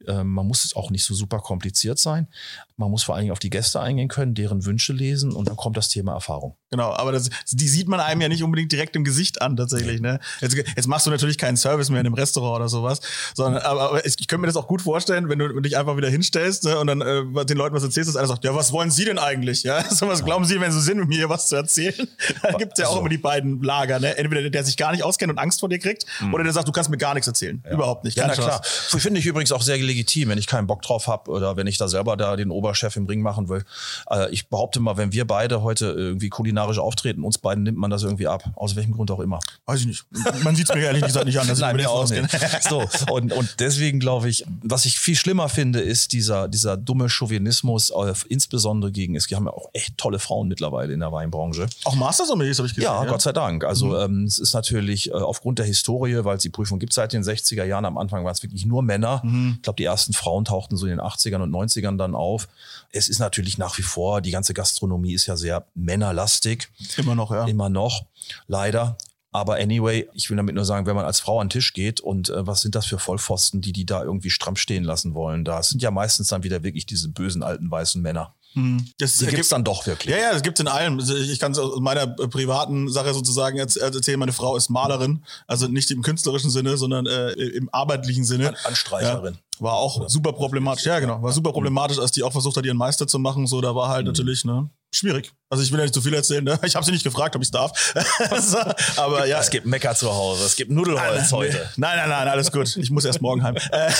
Äh, 0.06 0.24
man 0.24 0.46
muss 0.46 0.64
es 0.64 0.74
auch 0.76 0.90
nicht 0.90 1.04
so 1.04 1.14
super 1.14 1.38
kompliziert 1.38 1.98
sein. 1.98 2.28
Man 2.76 2.90
muss 2.90 3.02
vor 3.02 3.14
allen 3.14 3.22
Dingen 3.22 3.32
auf 3.32 3.38
die 3.38 3.50
Gäste 3.50 3.80
eingehen 3.80 4.08
können, 4.08 4.34
deren 4.34 4.64
Wünsche 4.64 4.92
lesen 4.92 5.32
und 5.32 5.48
dann 5.48 5.56
kommt 5.56 5.76
das 5.76 5.88
Thema 5.88 6.12
Erfahrung. 6.14 6.56
Genau, 6.70 6.92
aber 6.92 7.12
das, 7.12 7.28
die 7.50 7.68
sieht 7.68 7.86
man 7.86 8.00
einem 8.00 8.20
ja 8.20 8.28
nicht 8.28 8.42
unbedingt 8.42 8.72
direkt 8.72 8.96
im 8.96 9.04
Gesicht 9.04 9.42
an, 9.42 9.56
tatsächlich. 9.56 10.00
Ne? 10.00 10.20
Jetzt, 10.40 10.56
jetzt 10.56 10.88
machst 10.88 11.06
du 11.06 11.10
natürlich 11.10 11.38
keinen 11.38 11.56
Service 11.56 11.90
mehr 11.90 12.00
in 12.00 12.06
einem 12.06 12.14
Restaurant 12.14 12.56
oder 12.56 12.68
sowas, 12.68 13.00
sondern 13.34 13.62
aber, 13.62 13.90
aber 13.90 14.06
ich 14.06 14.16
könnte 14.26 14.38
mir 14.40 14.46
das 14.46 14.56
auch 14.56 14.66
gut 14.66 14.82
vorstellen, 14.82 15.28
wenn 15.28 15.38
du 15.38 15.60
dich 15.60 15.76
einfach 15.76 15.96
wieder 15.96 16.08
hinstellst 16.08 16.64
ne, 16.64 16.78
und 16.78 16.86
dann 16.86 17.00
äh, 17.02 17.44
den 17.44 17.56
Leuten 17.56 17.74
was 17.74 17.82
erzählst, 17.82 18.08
dass 18.08 18.16
einer 18.16 18.26
sagt, 18.26 18.44
ja, 18.44 18.54
was 18.54 18.72
wollen 18.72 18.90
sie 18.90 19.04
denn 19.04 19.18
eigentlich? 19.18 19.62
Ja, 19.62 19.84
so 19.90 20.08
was 20.08 20.24
glauben 20.24 20.44
sie, 20.44 20.60
wenn 20.60 20.72
sie 20.72 20.80
sind, 20.80 21.06
mir 21.06 21.28
was 21.28 21.48
zu 21.48 21.56
erzählen? 21.56 22.08
Da 22.42 22.52
gibt 22.58 22.72
es 22.72 22.78
ja 22.78 22.86
auch 22.86 22.90
also. 22.90 23.00
immer 23.00 23.08
die 23.08 23.18
beiden 23.18 23.62
Lager, 23.62 24.00
ne? 24.00 24.16
Entweder 24.16 24.42
der, 24.42 24.50
der 24.50 24.64
sich 24.64 24.76
gar 24.76 24.92
nicht 24.92 25.04
auskennt 25.04 25.30
und 25.30 25.38
Angst 25.38 25.60
vor 25.60 25.68
dir 25.68 25.78
kriegt, 25.78 26.06
mhm. 26.20 26.34
oder 26.34 26.44
der 26.44 26.52
sagt, 26.52 26.66
du 26.66 26.72
kannst 26.72 26.90
mir 26.90 26.96
gar 26.96 27.14
nichts 27.14 27.28
erzählen. 27.28 27.62
Ja. 27.64 27.72
Überhaupt 27.72 28.04
nicht. 28.04 28.16
Ja, 28.16 28.26
na 28.26 28.34
klar. 28.34 28.62
Finde 28.64 29.20
ich 29.20 29.26
übrigens 29.26 29.51
auch 29.52 29.62
sehr 29.62 29.78
legitim, 29.78 30.28
wenn 30.28 30.38
ich 30.38 30.46
keinen 30.46 30.66
Bock 30.66 30.82
drauf 30.82 31.06
habe 31.06 31.30
oder 31.30 31.56
wenn 31.56 31.66
ich 31.66 31.78
da 31.78 31.88
selber 31.88 32.16
da 32.16 32.36
den 32.36 32.50
Oberchef 32.50 32.96
im 32.96 33.06
Ring 33.06 33.20
machen 33.22 33.48
will. 33.48 33.64
Äh, 34.10 34.30
ich 34.30 34.48
behaupte 34.48 34.80
mal, 34.80 34.96
wenn 34.96 35.12
wir 35.12 35.26
beide 35.26 35.62
heute 35.62 35.86
irgendwie 35.86 36.28
kulinarisch 36.28 36.78
auftreten, 36.78 37.24
uns 37.24 37.38
beiden 37.38 37.64
nimmt 37.64 37.78
man 37.78 37.90
das 37.90 38.02
irgendwie 38.02 38.26
ab. 38.26 38.44
Aus 38.56 38.76
welchem 38.76 38.92
Grund 38.92 39.10
auch 39.10 39.20
immer. 39.20 39.40
Weiß 39.66 39.80
ich 39.80 39.86
nicht. 39.86 40.04
Man 40.44 40.56
sieht 40.56 40.68
es 40.70 40.74
mir 40.74 40.82
ehrlich 40.82 41.04
gesagt 41.04 41.26
nicht 41.26 41.38
an, 41.38 41.46
dass 41.46 41.58
Nein, 41.58 41.76
ich 41.76 41.82
mir 41.82 41.90
auch 41.90 42.08
nicht. 42.08 42.28
so, 42.68 42.88
und, 43.10 43.32
und 43.32 43.56
deswegen 43.58 44.00
glaube 44.00 44.28
ich, 44.28 44.44
was 44.62 44.84
ich 44.84 44.98
viel 44.98 45.16
schlimmer 45.16 45.48
finde, 45.48 45.80
ist 45.80 46.12
dieser, 46.12 46.48
dieser 46.48 46.76
dumme 46.76 47.08
Chauvinismus, 47.08 47.90
äh, 47.90 48.14
insbesondere 48.28 48.92
gegen, 48.92 49.16
es 49.16 49.28
haben 49.32 49.46
ja 49.46 49.52
auch 49.52 49.68
echt 49.72 49.98
tolle 49.98 50.18
Frauen 50.18 50.48
mittlerweile 50.48 50.92
in 50.92 51.00
der 51.00 51.12
Weinbranche. 51.12 51.66
Auch 51.84 51.94
Master-Sommeliers 51.94 52.58
habe 52.58 52.68
ich 52.68 52.74
gesehen. 52.74 52.90
Ja, 52.90 53.04
ja, 53.04 53.10
Gott 53.10 53.22
sei 53.22 53.32
Dank. 53.32 53.64
Also 53.64 53.88
mhm. 53.88 53.96
ähm, 53.96 54.24
es 54.24 54.38
ist 54.38 54.54
natürlich 54.54 55.10
äh, 55.10 55.14
aufgrund 55.14 55.58
der 55.58 55.66
Historie, 55.66 56.24
weil 56.24 56.36
es 56.36 56.42
die 56.42 56.50
Prüfung 56.50 56.78
gibt 56.78 56.92
seit 56.92 57.12
den 57.12 57.22
60er 57.22 57.64
Jahren, 57.64 57.84
am 57.84 57.98
Anfang 57.98 58.24
waren 58.24 58.32
es 58.32 58.42
wirklich 58.42 58.66
nur 58.66 58.82
Männer. 58.82 59.20
Mhm. 59.24 59.41
Ich 59.56 59.62
glaube, 59.62 59.76
die 59.76 59.84
ersten 59.84 60.12
Frauen 60.12 60.44
tauchten 60.44 60.76
so 60.76 60.86
in 60.86 60.90
den 60.90 61.00
80ern 61.00 61.42
und 61.42 61.50
90ern 61.50 61.96
dann 61.96 62.14
auf. 62.14 62.48
Es 62.90 63.08
ist 63.08 63.18
natürlich 63.18 63.58
nach 63.58 63.78
wie 63.78 63.82
vor, 63.82 64.20
die 64.20 64.30
ganze 64.30 64.54
Gastronomie 64.54 65.14
ist 65.14 65.26
ja 65.26 65.36
sehr 65.36 65.66
männerlastig. 65.74 66.68
Immer 66.96 67.14
noch, 67.14 67.30
ja. 67.30 67.46
Immer 67.46 67.68
noch, 67.68 68.06
leider. 68.46 68.96
Aber 69.34 69.56
anyway, 69.56 70.08
ich 70.12 70.28
will 70.28 70.36
damit 70.36 70.54
nur 70.54 70.66
sagen, 70.66 70.84
wenn 70.86 70.94
man 70.94 71.06
als 71.06 71.20
Frau 71.20 71.40
an 71.40 71.46
den 71.46 71.52
Tisch 71.52 71.72
geht 71.72 72.00
und 72.00 72.28
äh, 72.28 72.46
was 72.46 72.60
sind 72.60 72.74
das 72.74 72.84
für 72.84 72.98
Vollpfosten, 72.98 73.62
die 73.62 73.72
die 73.72 73.86
da 73.86 74.04
irgendwie 74.04 74.28
stramm 74.28 74.56
stehen 74.56 74.84
lassen 74.84 75.14
wollen? 75.14 75.44
Da 75.44 75.62
sind 75.62 75.80
ja 75.80 75.90
meistens 75.90 76.28
dann 76.28 76.42
wieder 76.42 76.62
wirklich 76.62 76.84
diese 76.84 77.08
bösen 77.08 77.42
alten 77.42 77.70
weißen 77.70 78.00
Männer. 78.02 78.34
Hm. 78.54 78.84
Das 78.98 79.16
die 79.16 79.26
gibt's 79.26 79.48
dann 79.48 79.64
doch 79.64 79.86
wirklich. 79.86 80.14
Ja, 80.14 80.20
ja, 80.20 80.32
das 80.32 80.42
gibt's 80.42 80.60
in 80.60 80.68
allem. 80.68 80.98
Also 80.98 81.16
ich 81.16 81.38
kann 81.38 81.52
es 81.52 81.58
aus 81.58 81.80
meiner 81.80 82.06
privaten 82.06 82.90
Sache 82.90 83.14
sozusagen 83.14 83.58
erzählen. 83.58 84.18
Meine 84.18 84.32
Frau 84.32 84.56
ist 84.56 84.68
Malerin, 84.68 85.24
also 85.46 85.68
nicht 85.68 85.90
im 85.90 86.02
künstlerischen 86.02 86.50
Sinne, 86.50 86.76
sondern 86.76 87.06
äh, 87.06 87.32
im 87.32 87.68
arbeitlichen 87.72 88.24
Sinne. 88.24 88.50
An 88.50 88.56
Anstreicherin. 88.64 89.34
Ja. 89.34 89.40
War 89.64 89.74
auch 89.74 90.08
super 90.08 90.32
problematisch. 90.32 90.84
Ja, 90.84 90.98
genau. 90.98 91.22
War 91.22 91.32
super 91.32 91.52
problematisch, 91.52 91.98
als 91.98 92.10
die 92.10 92.22
auch 92.22 92.32
versucht 92.32 92.56
hat, 92.56 92.66
ihren 92.66 92.76
Meister 92.76 93.06
zu 93.06 93.18
machen. 93.18 93.46
So, 93.46 93.60
da 93.60 93.74
war 93.74 93.88
halt 93.88 94.04
mhm. 94.04 94.08
natürlich, 94.08 94.44
ne, 94.44 94.68
schwierig. 94.90 95.32
Also 95.52 95.64
ich 95.64 95.70
will 95.70 95.80
ja 95.80 95.84
nicht 95.84 95.92
zu 95.92 96.00
viel 96.00 96.14
erzählen. 96.14 96.42
Ne? 96.42 96.58
Ich 96.72 96.74
habe 96.74 96.86
sie 96.86 96.92
nicht 96.92 97.04
gefragt, 97.04 97.36
ob 97.36 97.42
ich 97.42 97.50
darf. 97.50 97.72
aber 98.96 99.26
ja. 99.26 99.38
Es 99.38 99.50
gibt 99.50 99.66
Mecker 99.66 99.94
zu 99.94 100.10
Hause. 100.10 100.46
Es 100.46 100.56
gibt 100.56 100.70
Nudelholz 100.70 101.30
nein, 101.30 101.30
heute. 101.30 101.68
Nein, 101.76 101.98
nein, 101.98 102.08
nein, 102.08 102.28
alles 102.28 102.50
gut. 102.50 102.74
Ich 102.78 102.90
muss 102.90 103.04
erst 103.04 103.20
morgen 103.20 103.42
heim. 103.42 103.56
Äh, 103.56 103.60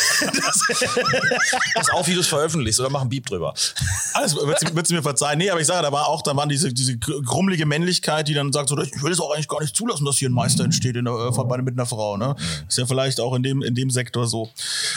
Pass 1.75 1.91
auf, 1.91 2.07
wie 2.07 2.15
du 2.15 2.21
es 2.21 2.27
veröffentlichst 2.27 2.81
oder 2.81 2.89
mach 2.89 3.03
ein 3.03 3.11
Beep 3.11 3.27
drüber. 3.27 3.53
Alles 4.15 4.35
wird 4.35 4.61
sie, 4.61 4.75
wird 4.75 4.87
sie 4.87 4.95
mir 4.95 5.03
verzeihen. 5.03 5.37
Nee, 5.37 5.51
aber 5.51 5.61
ich 5.61 5.67
sage, 5.67 5.83
da 5.83 5.93
war 5.93 6.09
auch, 6.09 6.23
da 6.23 6.35
waren 6.35 6.49
diese, 6.49 6.73
diese 6.73 6.97
grummelige 6.97 7.67
Männlichkeit, 7.67 8.29
die 8.29 8.35
dann 8.35 8.51
sagt 8.51 8.71
so, 8.71 8.79
ich 8.81 9.03
will 9.03 9.13
es 9.13 9.21
auch 9.21 9.35
eigentlich 9.35 9.49
gar 9.49 9.61
nicht 9.61 9.77
zulassen, 9.77 10.07
dass 10.07 10.17
hier 10.17 10.31
ein 10.31 10.33
Meister 10.33 10.65
entsteht 10.65 10.97
in 10.97 11.05
der, 11.05 11.13
äh, 11.13 11.63
mit 11.63 11.75
einer 11.75 11.85
Frau. 11.85 12.17
Ne? 12.17 12.29
Mhm. 12.39 12.69
Ist 12.69 12.79
ja 12.79 12.87
vielleicht 12.87 13.21
auch 13.21 13.35
in 13.35 13.43
dem, 13.43 13.61
in 13.61 13.75
dem 13.75 13.91
Sektor 13.91 14.27
so. 14.27 14.49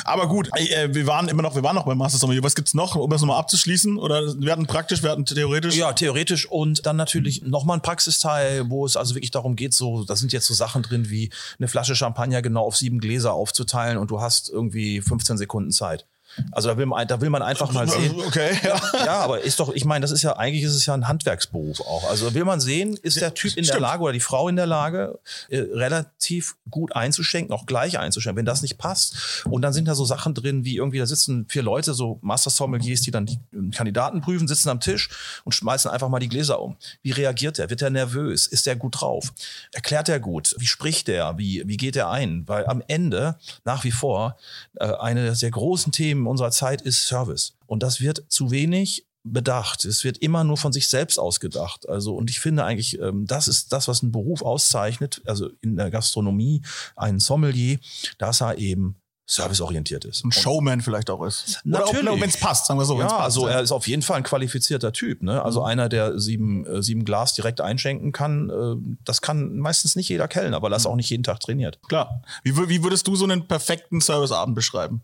Aber 0.06 0.30
gut, 0.30 0.50
äh, 0.56 0.94
wir 0.94 1.06
waren 1.06 1.28
immer 1.28 1.42
noch, 1.42 1.56
wir 1.56 1.64
waren 1.64 1.76
noch 1.76 1.86
beim 1.86 1.98
Master 1.98 2.18
Sommelier. 2.18 2.44
Was 2.44 2.56
gibt's 2.56 2.74
noch, 2.74 2.96
um 2.96 3.10
das 3.10 3.20
nochmal 3.20 3.40
abzuschließen? 3.40 3.98
Oder 3.98 4.40
wir 4.40 4.54
hatten 4.54 4.68
praktisch, 4.68 5.04
wir 5.04 5.10
hatten 5.10 5.26
theoretisch? 5.26 5.76
Ja, 5.76 5.92
theoretisch 5.92 6.45
und 6.50 6.86
dann 6.86 6.96
natürlich 6.96 7.42
nochmal 7.44 7.78
ein 7.78 7.82
Praxisteil, 7.82 8.70
wo 8.70 8.86
es 8.86 8.98
also 8.98 9.16
wirklich 9.16 9.32
darum 9.32 9.56
geht, 9.56 9.74
so, 9.74 10.04
da 10.04 10.16
sind 10.16 10.34
jetzt 10.34 10.48
so 10.48 10.54
Sachen 10.54 10.84
drin 10.84 11.10
wie 11.10 11.32
eine 11.60 11.68
Flasche 11.68 11.96
Champagner 11.96 12.42
genau 12.42 12.66
auf 12.66 12.76
sieben 12.76 13.00
Gläser 13.00 13.34
aufzuteilen 13.34 13.98
und 13.98 14.12
du 14.12 14.22
hast 14.22 14.50
irgendwie 14.50 15.02
15 15.02 15.38
Sekunden 15.38 15.72
Zeit. 15.72 16.08
Also 16.52 16.70
da 16.70 16.78
will 16.78 16.86
man, 16.86 17.08
da 17.08 17.22
will 17.22 17.30
man 17.30 17.42
einfach 17.42 17.72
mal 17.72 17.88
sehen. 17.88 18.16
Okay, 18.26 18.58
ja. 18.64 18.82
ja, 19.06 19.20
aber 19.20 19.42
ist 19.42 19.60
doch, 19.60 19.74
ich 19.74 19.86
meine, 19.86 20.02
das 20.04 20.12
ist 20.12 20.24
ja, 20.24 20.38
eigentlich 20.38 20.64
ist 20.64 20.76
es 20.76 20.86
ja 20.86 20.94
ein 20.94 21.08
Handwerksberuf 21.08 21.82
auch. 21.82 22.10
Also 22.10 22.34
will 22.34 22.46
man 22.46 22.60
sehen, 22.60 22.98
ist 23.02 23.22
der 23.22 23.34
Typ 23.34 23.56
in 23.58 23.66
der 23.66 23.80
Lage 23.80 24.04
oder 24.04 24.14
die 24.14 24.20
Frau 24.20 24.50
in 24.50 24.56
der 24.56 24.66
Lage, 24.66 25.20
äh, 25.50 25.60
relativ 25.60 26.56
gut 26.70 26.96
einzuschenken, 26.96 27.54
auch 27.54 27.66
gleich 27.66 28.00
einzuschenken, 28.00 28.38
wenn 28.38 28.46
das 28.46 28.62
nicht 28.62 28.78
passt. 28.78 29.46
Und 29.46 29.62
dann 29.62 29.74
sind 29.74 29.88
da 29.88 29.96
so 29.96 30.06
Sachen 30.06 30.34
drin, 30.34 30.66
wie 30.66 30.78
irgendwie, 30.78 31.00
da 31.00 31.06
sitzen 31.06 31.46
vier 31.48 31.64
Leute, 31.64 31.94
so 31.94 32.20
Master 32.22 32.50
Sommeliers, 32.50 33.02
die 33.02 33.12
dann 33.12 33.26
die 33.26 33.40
Kandidaten 33.72 34.22
prüfen, 34.22 34.48
sitzen 34.48 34.70
am 34.70 34.80
Tisch 34.80 35.10
und 35.44 35.54
schmeißen 35.54 35.90
einfach 35.90 36.10
mal 36.10 36.20
die 36.20 36.30
Gläser 36.30 36.62
um. 36.62 36.76
Wie 37.02 37.12
reagiert 37.12 37.60
er? 37.60 37.70
Wird 37.70 37.82
er 37.82 37.90
nervös? 37.90 38.48
Ist 38.48 38.68
er 38.68 38.76
gut 38.76 39.02
drauf? 39.02 39.34
Erklärt 39.72 40.10
er 40.10 40.20
gut? 40.20 40.56
Wie 40.58 40.68
spricht 40.68 41.10
er? 41.10 41.38
Wie, 41.38 41.64
wie 41.66 41.78
geht 41.78 41.96
er 41.96 42.10
ein? 42.10 42.48
Weil 42.48 42.66
am 42.68 42.84
Ende, 42.88 43.38
nach 43.64 43.84
wie 43.84 43.92
vor, 43.92 44.38
äh, 44.76 44.86
eine 44.86 45.34
der 45.34 45.52
großen 45.52 45.92
Themen 45.92 46.25
unserer 46.28 46.52
Zeit 46.52 46.82
ist 46.82 47.08
Service. 47.08 47.54
Und 47.66 47.84
das 47.84 48.02
wird 48.02 48.26
zu 48.30 48.52
wenig 48.52 49.06
bedacht. 49.26 49.86
Es 49.86 50.04
wird 50.04 50.20
immer 50.20 50.44
nur 50.44 50.58
von 50.58 50.72
sich 50.72 50.88
selbst 50.88 51.20
ausgedacht. 51.20 51.90
Also, 51.90 52.16
und 52.16 52.30
ich 52.30 52.40
finde 52.40 52.64
eigentlich, 52.64 53.00
ähm, 53.00 53.26
das 53.26 53.48
ist 53.48 53.74
das, 53.74 53.88
was 53.88 54.04
einen 54.04 54.12
Beruf 54.12 54.42
auszeichnet, 54.42 55.22
also 55.26 55.50
in 55.62 55.76
der 55.76 55.90
Gastronomie, 55.90 56.62
ein 56.96 57.20
Sommelier, 57.20 57.80
dass 58.20 58.42
er 58.42 58.58
eben 58.58 58.96
serviceorientiert 59.28 60.06
ist. 60.06 60.24
Ein 60.24 60.32
Showman 60.32 60.82
vielleicht 60.82 61.10
auch 61.10 61.24
ist. 61.26 61.60
Natürlich. 61.64 62.22
Wenn 62.22 62.30
es 62.30 62.38
passt, 62.38 62.68
sagen 62.68 62.80
wir 62.80 62.86
so. 62.86 63.00
Ja, 63.00 63.08
passt, 63.08 63.22
also 63.22 63.48
er 63.48 63.62
ist 63.62 63.72
auf 63.72 63.88
jeden 63.88 64.04
Fall 64.04 64.18
ein 64.18 64.24
qualifizierter 64.24 64.94
Typ. 64.94 65.24
Ne? 65.24 65.42
Also 65.44 65.62
mhm. 65.62 65.66
einer, 65.66 65.90
der 65.90 66.20
sieben, 66.20 66.66
äh, 66.68 66.84
sieben 66.84 67.06
Glas 67.06 67.34
direkt 67.34 67.60
einschenken 67.60 68.12
kann, 68.12 68.50
äh, 68.52 68.98
das 69.04 69.22
kann 69.22 69.58
meistens 69.58 69.96
nicht 69.96 70.10
jeder 70.10 70.28
kellen, 70.28 70.54
aber 70.54 70.70
das 70.70 70.84
mhm. 70.84 70.92
auch 70.92 70.96
nicht 70.96 71.10
jeden 71.10 71.24
Tag 71.24 71.40
trainiert. 71.40 71.80
Klar. 71.88 72.22
Wie, 72.44 72.56
wie 72.56 72.84
würdest 72.84 73.08
du 73.08 73.16
so 73.16 73.26
einen 73.26 73.48
perfekten 73.48 74.00
Serviceabend 74.00 74.56
beschreiben? 74.56 75.02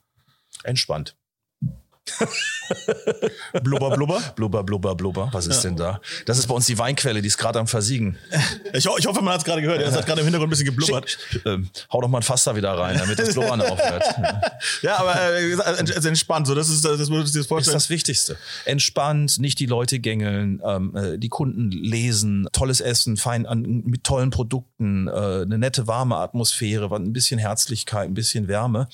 Entspannt. 0.64 1.16
blubber, 3.64 3.92
blubber? 3.92 4.22
Blubber, 4.36 4.64
blubber, 4.64 4.96
blubber. 4.96 5.30
Was 5.32 5.48
ist 5.48 5.64
ja. 5.64 5.70
denn 5.70 5.78
da? 5.78 6.02
Das 6.26 6.38
ist 6.40 6.48
bei 6.48 6.56
uns 6.56 6.66
die 6.66 6.78
Weinquelle, 6.78 7.22
die 7.22 7.28
ist 7.28 7.38
gerade 7.38 7.60
am 7.60 7.68
Versiegen. 7.68 8.18
Ich, 8.74 8.86
ich 8.86 9.06
hoffe, 9.06 9.22
man 9.22 9.34
hat 9.34 9.42
es 9.42 9.46
gerade 9.46 9.62
gehört. 9.62 9.82
Er 9.82 9.92
hat 9.92 10.06
gerade 10.06 10.22
im 10.22 10.26
Hintergrund 10.26 10.48
ein 10.48 10.50
bisschen 10.50 10.66
geblubbert. 10.66 11.18
Ähm, 11.46 11.70
hau 11.92 12.02
doch 12.02 12.08
mal 12.08 12.20
ein 12.20 12.24
Fass 12.24 12.44
da 12.44 12.56
wieder 12.56 12.72
rein, 12.72 12.98
damit 12.98 13.20
das 13.20 13.34
Blubbern 13.34 13.62
aufhört. 13.62 14.04
Ja, 14.82 14.98
aber 14.98 15.16
äh, 15.16 15.56
also 15.56 16.08
entspannt. 16.08 16.48
So, 16.48 16.56
das 16.56 16.70
ist 16.70 16.84
das, 16.84 17.10
würdest 17.10 17.36
du 17.36 17.40
dir 17.40 17.46
vorstellen. 17.46 17.74
Das 17.74 17.84
ist 17.84 17.90
das 17.90 17.90
Wichtigste. 17.90 18.38
Entspannt, 18.66 19.40
nicht 19.40 19.60
die 19.60 19.68
Leute 19.68 20.00
gängeln, 20.00 20.62
ähm, 20.66 20.96
äh, 20.96 21.18
die 21.18 21.30
Kunden 21.30 21.72
lesen, 21.72 22.48
tolles 22.52 22.82
Essen, 22.82 23.18
fein 23.18 23.46
an, 23.46 23.62
mit 23.62 24.04
tollen 24.04 24.32
Produkten, 24.32 24.71
äh, 25.08 25.42
eine 25.42 25.58
nette, 25.58 25.88
warme 25.88 26.18
Atmosphäre, 26.18 26.94
ein 26.96 27.14
bisschen 27.14 27.40
Herzlichkeit, 27.40 28.08
ein 28.08 28.14
bisschen 28.14 28.48
Wärme. 28.48 28.88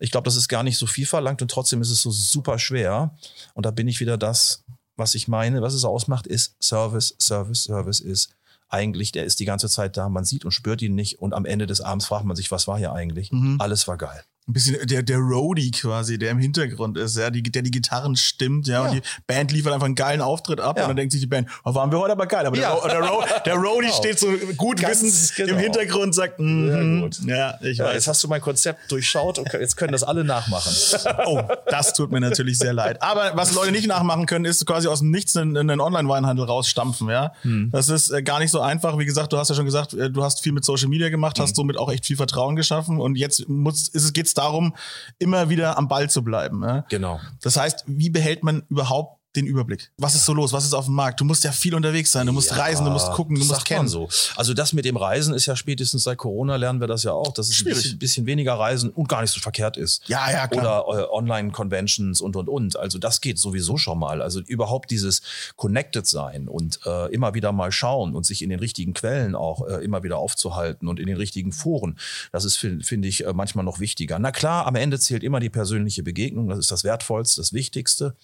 Ich 0.00 0.10
glaube, 0.10 0.26
das 0.26 0.36
ist 0.36 0.48
gar 0.48 0.62
nicht 0.62 0.78
so 0.78 0.86
viel 0.86 1.06
verlangt 1.06 1.42
und 1.42 1.50
trotzdem 1.50 1.80
ist 1.80 1.90
es 1.90 2.02
so 2.02 2.10
super 2.10 2.42
super 2.42 2.58
schwer. 2.58 3.14
Und 3.54 3.66
da 3.66 3.70
bin 3.70 3.88
ich 3.88 4.00
wieder 4.00 4.18
das, 4.18 4.64
was 4.96 5.14
ich 5.14 5.28
meine, 5.28 5.62
was 5.62 5.74
es 5.74 5.84
ausmacht, 5.84 6.26
ist 6.26 6.56
Service, 6.62 7.14
Service, 7.18 7.64
Service 7.64 8.00
ist 8.00 8.34
eigentlich, 8.68 9.12
der 9.12 9.24
ist 9.24 9.40
die 9.40 9.44
ganze 9.44 9.68
Zeit 9.68 9.96
da, 9.96 10.08
man 10.08 10.24
sieht 10.24 10.44
und 10.44 10.52
spürt 10.52 10.82
ihn 10.82 10.94
nicht 10.94 11.20
und 11.20 11.34
am 11.34 11.44
Ende 11.44 11.66
des 11.66 11.80
Abends 11.80 12.06
fragt 12.06 12.24
man 12.24 12.36
sich, 12.36 12.50
was 12.50 12.66
war 12.66 12.78
hier 12.78 12.92
eigentlich? 12.92 13.30
Mhm. 13.30 13.60
Alles 13.60 13.86
war 13.86 13.96
geil. 13.96 14.24
Ein 14.52 14.54
bisschen 14.54 14.86
der, 14.86 15.02
der 15.02 15.16
Roadie 15.18 15.70
quasi, 15.70 16.18
der 16.18 16.30
im 16.30 16.38
Hintergrund 16.38 16.98
ist, 16.98 17.16
ja, 17.16 17.30
die, 17.30 17.42
der 17.42 17.62
die 17.62 17.70
Gitarren 17.70 18.16
stimmt, 18.16 18.66
ja, 18.66 18.84
Ja. 18.84 18.90
und 18.90 18.94
die 18.96 19.02
Band 19.26 19.50
liefert 19.50 19.72
einfach 19.72 19.86
einen 19.86 19.94
geilen 19.94 20.20
Auftritt 20.20 20.60
ab 20.60 20.76
Ja. 20.76 20.84
und 20.84 20.90
dann 20.90 20.96
denkt 20.96 21.12
sich 21.12 21.20
die 21.22 21.26
Band, 21.26 21.48
oh, 21.64 21.74
waren 21.74 21.90
wir 21.90 21.98
heute 21.98 22.12
aber 22.12 22.26
geil. 22.26 22.44
Aber 22.46 22.56
Ja. 22.56 22.78
der, 22.80 23.00
der, 23.00 23.08
Ro 23.08 23.22
der 23.46 23.54
Roadie 23.54 23.86
Genau. 23.86 23.96
steht 23.96 24.18
so 24.18 24.28
gut 24.56 24.80
Ganz 24.80 25.02
wissend 25.02 25.36
genau. 25.36 25.52
im 25.54 25.58
Hintergrund, 25.58 26.14
sagt, 26.14 26.38
mhm, 26.38 27.00
gut. 27.02 27.18
ja, 27.26 27.54
ich 27.62 27.78
Ja, 27.78 27.86
weiß. 27.86 27.94
jetzt 27.94 28.08
hast 28.08 28.22
du 28.22 28.28
mein 28.28 28.40
Konzept 28.42 28.90
durchschaut 28.92 29.38
und 29.38 29.50
jetzt 29.54 29.76
können 29.76 29.92
das 29.92 30.02
alle 30.02 30.22
nachmachen. 30.24 30.72
Oh, 31.26 31.40
das 31.66 31.94
tut 31.94 32.10
mir 32.10 32.20
natürlich 32.20 32.58
sehr 32.58 32.72
leid. 32.72 33.00
Aber 33.02 33.32
was 33.34 33.54
Leute 33.54 33.72
nicht 33.72 33.86
nachmachen 33.86 34.26
können, 34.26 34.44
ist 34.44 34.64
quasi 34.66 34.88
aus 34.88 34.98
dem 35.00 35.10
Nichts 35.10 35.36
einen, 35.36 35.56
einen 35.56 35.80
Online-Weinhandel 35.80 36.44
rausstampfen, 36.44 37.08
ja. 37.08 37.32
Hm. 37.42 37.70
Das 37.72 37.88
ist 37.88 38.10
äh, 38.10 38.22
gar 38.22 38.38
nicht 38.40 38.50
so 38.50 38.60
einfach. 38.60 38.98
Wie 38.98 39.04
gesagt, 39.04 39.32
du 39.32 39.38
hast 39.38 39.48
ja 39.48 39.54
schon 39.54 39.64
gesagt, 39.64 39.94
äh, 39.94 40.10
du 40.10 40.22
hast 40.24 40.42
viel 40.42 40.52
mit 40.52 40.64
Social 40.64 40.88
Media 40.88 41.08
gemacht, 41.08 41.38
Hm. 41.38 41.44
hast 41.44 41.56
somit 41.56 41.76
auch 41.76 41.90
echt 41.92 42.06
viel 42.06 42.16
Vertrauen 42.16 42.56
geschaffen 42.56 42.98
und 43.00 43.16
jetzt 43.16 43.48
muss, 43.48 43.88
ist 43.88 44.04
es, 44.04 44.12
geht's 44.12 44.34
darum, 44.42 44.74
immer 45.18 45.48
wieder 45.48 45.78
am 45.78 45.88
Ball 45.88 46.10
zu 46.10 46.22
bleiben. 46.22 46.62
Ja? 46.62 46.84
Genau. 46.88 47.20
Das 47.40 47.56
heißt, 47.56 47.84
wie 47.86 48.10
behält 48.10 48.42
man 48.44 48.62
überhaupt 48.68 49.21
den 49.36 49.46
Überblick? 49.46 49.90
Was 49.96 50.14
ist 50.14 50.24
so 50.24 50.34
los? 50.34 50.52
Was 50.52 50.64
ist 50.64 50.74
auf 50.74 50.86
dem 50.86 50.94
Markt? 50.94 51.20
Du 51.20 51.24
musst 51.24 51.44
ja 51.44 51.52
viel 51.52 51.74
unterwegs 51.74 52.10
sein, 52.10 52.26
du 52.26 52.32
musst 52.32 52.50
Ja, 52.50 52.56
reisen, 52.56 52.84
du 52.84 52.90
musst 52.90 53.10
gucken, 53.12 53.38
du 53.38 53.44
musst 53.44 53.64
kennen. 53.64 53.88
So. 53.88 54.08
Also 54.36 54.54
das 54.54 54.72
mit 54.72 54.84
dem 54.84 54.96
Reisen 54.96 55.34
ist 55.34 55.46
ja 55.46 55.56
spätestens 55.56 56.04
seit 56.04 56.18
Corona 56.18 56.56
lernen 56.56 56.80
wir 56.80 56.86
das 56.86 57.02
ja 57.02 57.12
auch, 57.12 57.32
dass 57.32 57.48
es 57.48 57.60
ein 57.60 57.64
bisschen, 57.64 57.98
bisschen 57.98 58.26
weniger 58.26 58.54
Reisen 58.54 58.90
und 58.90 59.08
gar 59.08 59.22
nicht 59.22 59.30
so 59.30 59.40
verkehrt 59.40 59.76
ist. 59.76 60.02
Ja, 60.08 60.30
ja, 60.30 60.46
klar. 60.48 60.86
Oder 60.86 61.00
äh, 61.00 61.06
Online-Conventions 61.10 62.20
und, 62.20 62.36
und, 62.36 62.48
und. 62.48 62.76
Also 62.76 62.98
das 62.98 63.20
geht 63.20 63.38
sowieso 63.38 63.76
schon 63.76 63.98
mal. 63.98 64.22
Also 64.22 64.40
überhaupt 64.40 64.90
dieses 64.90 65.22
Connected 65.56 66.06
sein 66.06 66.48
und 66.48 66.80
äh, 66.84 67.12
immer 67.12 67.34
wieder 67.34 67.52
mal 67.52 67.72
schauen 67.72 68.14
und 68.14 68.26
sich 68.26 68.42
in 68.42 68.50
den 68.50 68.58
richtigen 68.58 68.94
Quellen 68.94 69.34
auch 69.34 69.66
äh, 69.66 69.84
immer 69.84 70.02
wieder 70.02 70.18
aufzuhalten 70.18 70.88
und 70.88 71.00
in 71.00 71.06
den 71.06 71.16
richtigen 71.16 71.52
Foren. 71.52 71.98
Das 72.32 72.44
ist, 72.44 72.56
finde 72.56 72.84
find 72.84 73.04
ich, 73.06 73.24
äh, 73.24 73.32
manchmal 73.32 73.64
noch 73.64 73.80
wichtiger. 73.80 74.18
Na 74.18 74.30
klar, 74.30 74.66
am 74.66 74.74
Ende 74.74 74.98
zählt 74.98 75.22
immer 75.22 75.40
die 75.40 75.50
persönliche 75.50 76.02
Begegnung. 76.02 76.48
Das 76.48 76.58
ist 76.58 76.70
das 76.70 76.84
Wertvollste, 76.84 77.40
das 77.40 77.52
Wichtigste. 77.52 78.14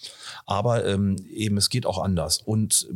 Aber 0.46 0.84
ähm, 0.98 1.16
eben, 1.32 1.56
es 1.56 1.68
geht 1.70 1.86
auch 1.86 1.98
anders. 2.02 2.38
Und 2.44 2.88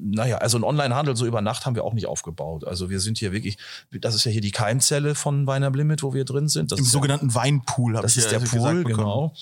naja, 0.00 0.38
also 0.38 0.58
ein 0.58 0.64
Online-Handel 0.64 1.16
so 1.16 1.26
über 1.26 1.40
Nacht 1.40 1.66
haben 1.66 1.74
wir 1.74 1.84
auch 1.84 1.94
nicht 1.94 2.06
aufgebaut. 2.06 2.64
Also 2.64 2.90
wir 2.90 3.00
sind 3.00 3.18
hier 3.18 3.32
wirklich, 3.32 3.58
das 3.90 4.14
ist 4.14 4.24
ja 4.24 4.30
hier 4.30 4.40
die 4.40 4.50
Keimzelle 4.50 5.14
von 5.14 5.46
Weiner 5.46 5.70
Limit, 5.70 6.02
wo 6.02 6.14
wir 6.14 6.24
drin 6.24 6.48
sind. 6.48 6.72
Das 6.72 6.78
Im 6.78 6.84
ist 6.84 6.92
ja- 6.92 6.98
sogenannten 6.98 7.34
Weinpool, 7.34 7.94
habe 7.96 8.02
das 8.02 8.12
ich 8.12 8.18
ist 8.24 8.32
ja 8.32 8.38
der 8.38 8.48
gesagt 8.48 8.82
Pool, 8.82 8.84
genau. 8.84 9.34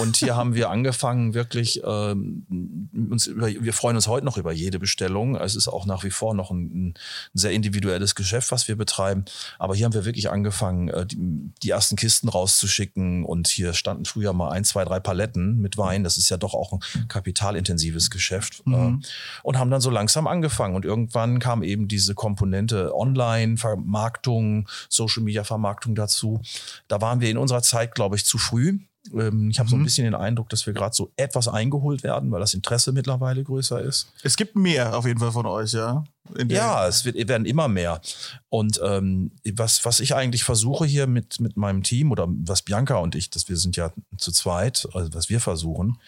Und 0.00 0.16
hier 0.16 0.36
haben 0.36 0.54
wir 0.54 0.70
angefangen, 0.70 1.34
wirklich, 1.34 1.82
ähm, 1.84 2.88
uns 3.10 3.26
über, 3.26 3.48
wir 3.48 3.72
freuen 3.72 3.96
uns 3.96 4.08
heute 4.08 4.24
noch 4.24 4.36
über 4.36 4.52
jede 4.52 4.78
Bestellung. 4.78 5.36
Es 5.36 5.54
ist 5.56 5.68
auch 5.68 5.86
nach 5.86 6.04
wie 6.04 6.10
vor 6.10 6.34
noch 6.34 6.50
ein, 6.50 6.88
ein 6.88 6.94
sehr 7.34 7.52
individuelles 7.52 8.14
Geschäft, 8.14 8.50
was 8.52 8.68
wir 8.68 8.76
betreiben. 8.76 9.24
Aber 9.58 9.74
hier 9.74 9.84
haben 9.86 9.94
wir 9.94 10.04
wirklich 10.04 10.30
angefangen, 10.30 10.88
äh, 10.88 11.06
die, 11.06 11.50
die 11.62 11.70
ersten 11.70 11.96
Kisten 11.96 12.28
rauszuschicken. 12.28 13.24
Und 13.24 13.48
hier 13.48 13.72
standen 13.74 14.04
früher 14.04 14.32
mal 14.32 14.50
ein, 14.50 14.64
zwei, 14.64 14.84
drei 14.84 15.00
Paletten 15.00 15.58
mit 15.60 15.76
Wein. 15.76 16.04
Das 16.04 16.18
ist 16.18 16.28
ja 16.28 16.36
doch 16.36 16.54
auch 16.54 16.72
ein 16.72 16.80
kapitalintensives 17.64 18.10
Geschäft. 18.10 18.62
Äh, 18.66 18.92
und 19.42 19.58
haben 19.58 19.70
dann 19.70 19.80
so 19.80 19.90
langsam 19.90 20.26
angefangen. 20.26 20.76
Und 20.76 20.84
irgendwann 20.84 21.38
kam 21.38 21.62
eben 21.62 21.88
diese 21.88 22.14
Komponente 22.14 22.94
Online-Vermarktung, 22.94 24.68
Social-Media-Vermarktung 24.88 25.94
dazu. 25.94 26.40
Da 26.88 27.00
waren 27.00 27.20
wir 27.20 27.30
in 27.30 27.38
unserer 27.38 27.62
Zeit, 27.62 27.94
glaube 27.94 28.16
ich, 28.16 28.24
zu 28.24 28.38
früh. 28.38 28.78
Ähm, 29.12 29.50
Ich 29.50 29.58
habe 29.58 29.68
so 29.68 29.76
ein 29.76 29.84
bisschen 29.84 30.04
den 30.04 30.14
Eindruck, 30.14 30.48
dass 30.48 30.66
wir 30.66 30.72
gerade 30.72 30.94
so 30.94 31.12
etwas 31.16 31.48
eingeholt 31.48 32.02
werden, 32.02 32.30
weil 32.30 32.40
das 32.40 32.54
Interesse 32.54 32.92
mittlerweile 32.92 33.42
größer 33.42 33.80
ist. 33.80 34.12
Es 34.22 34.36
gibt 34.36 34.56
mehr 34.56 34.96
auf 34.96 35.06
jeden 35.06 35.20
Fall 35.20 35.32
von 35.32 35.46
euch, 35.46 35.72
ja. 35.72 36.04
Ja, 36.48 36.88
es 36.88 37.04
wird, 37.04 37.28
werden 37.28 37.46
immer 37.46 37.68
mehr. 37.68 38.00
Und 38.48 38.80
ähm, 38.82 39.32
was, 39.54 39.84
was 39.84 40.00
ich 40.00 40.14
eigentlich 40.14 40.44
versuche 40.44 40.86
hier 40.86 41.06
mit, 41.06 41.38
mit 41.38 41.56
meinem 41.56 41.82
Team 41.82 42.12
oder 42.12 42.26
was 42.28 42.62
Bianca 42.62 42.96
und 42.96 43.14
ich, 43.14 43.28
dass 43.28 43.48
wir 43.48 43.56
sind 43.56 43.76
ja 43.76 43.92
zu 44.16 44.32
zweit, 44.32 44.88
also 44.94 45.12
was 45.12 45.28
wir 45.28 45.40
versuchen, 45.40 45.98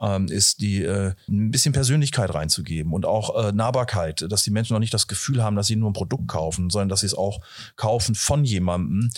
ähm, 0.00 0.26
ist 0.26 0.60
die 0.60 0.82
äh, 0.82 1.14
ein 1.28 1.50
bisschen 1.50 1.72
Persönlichkeit 1.72 2.34
reinzugeben 2.34 2.92
und 2.92 3.06
auch 3.06 3.44
äh, 3.44 3.52
Nahbarkeit, 3.52 4.26
dass 4.28 4.42
die 4.42 4.50
Menschen 4.50 4.74
noch 4.74 4.80
nicht 4.80 4.92
das 4.92 5.06
Gefühl 5.06 5.42
haben, 5.42 5.56
dass 5.56 5.68
sie 5.68 5.76
nur 5.76 5.90
ein 5.90 5.94
Produkt 5.94 6.28
kaufen, 6.28 6.68
sondern 6.68 6.88
dass 6.90 7.00
sie 7.00 7.06
es 7.06 7.14
auch 7.14 7.40
kaufen 7.76 8.14
von 8.14 8.44
jemandem, 8.44 9.10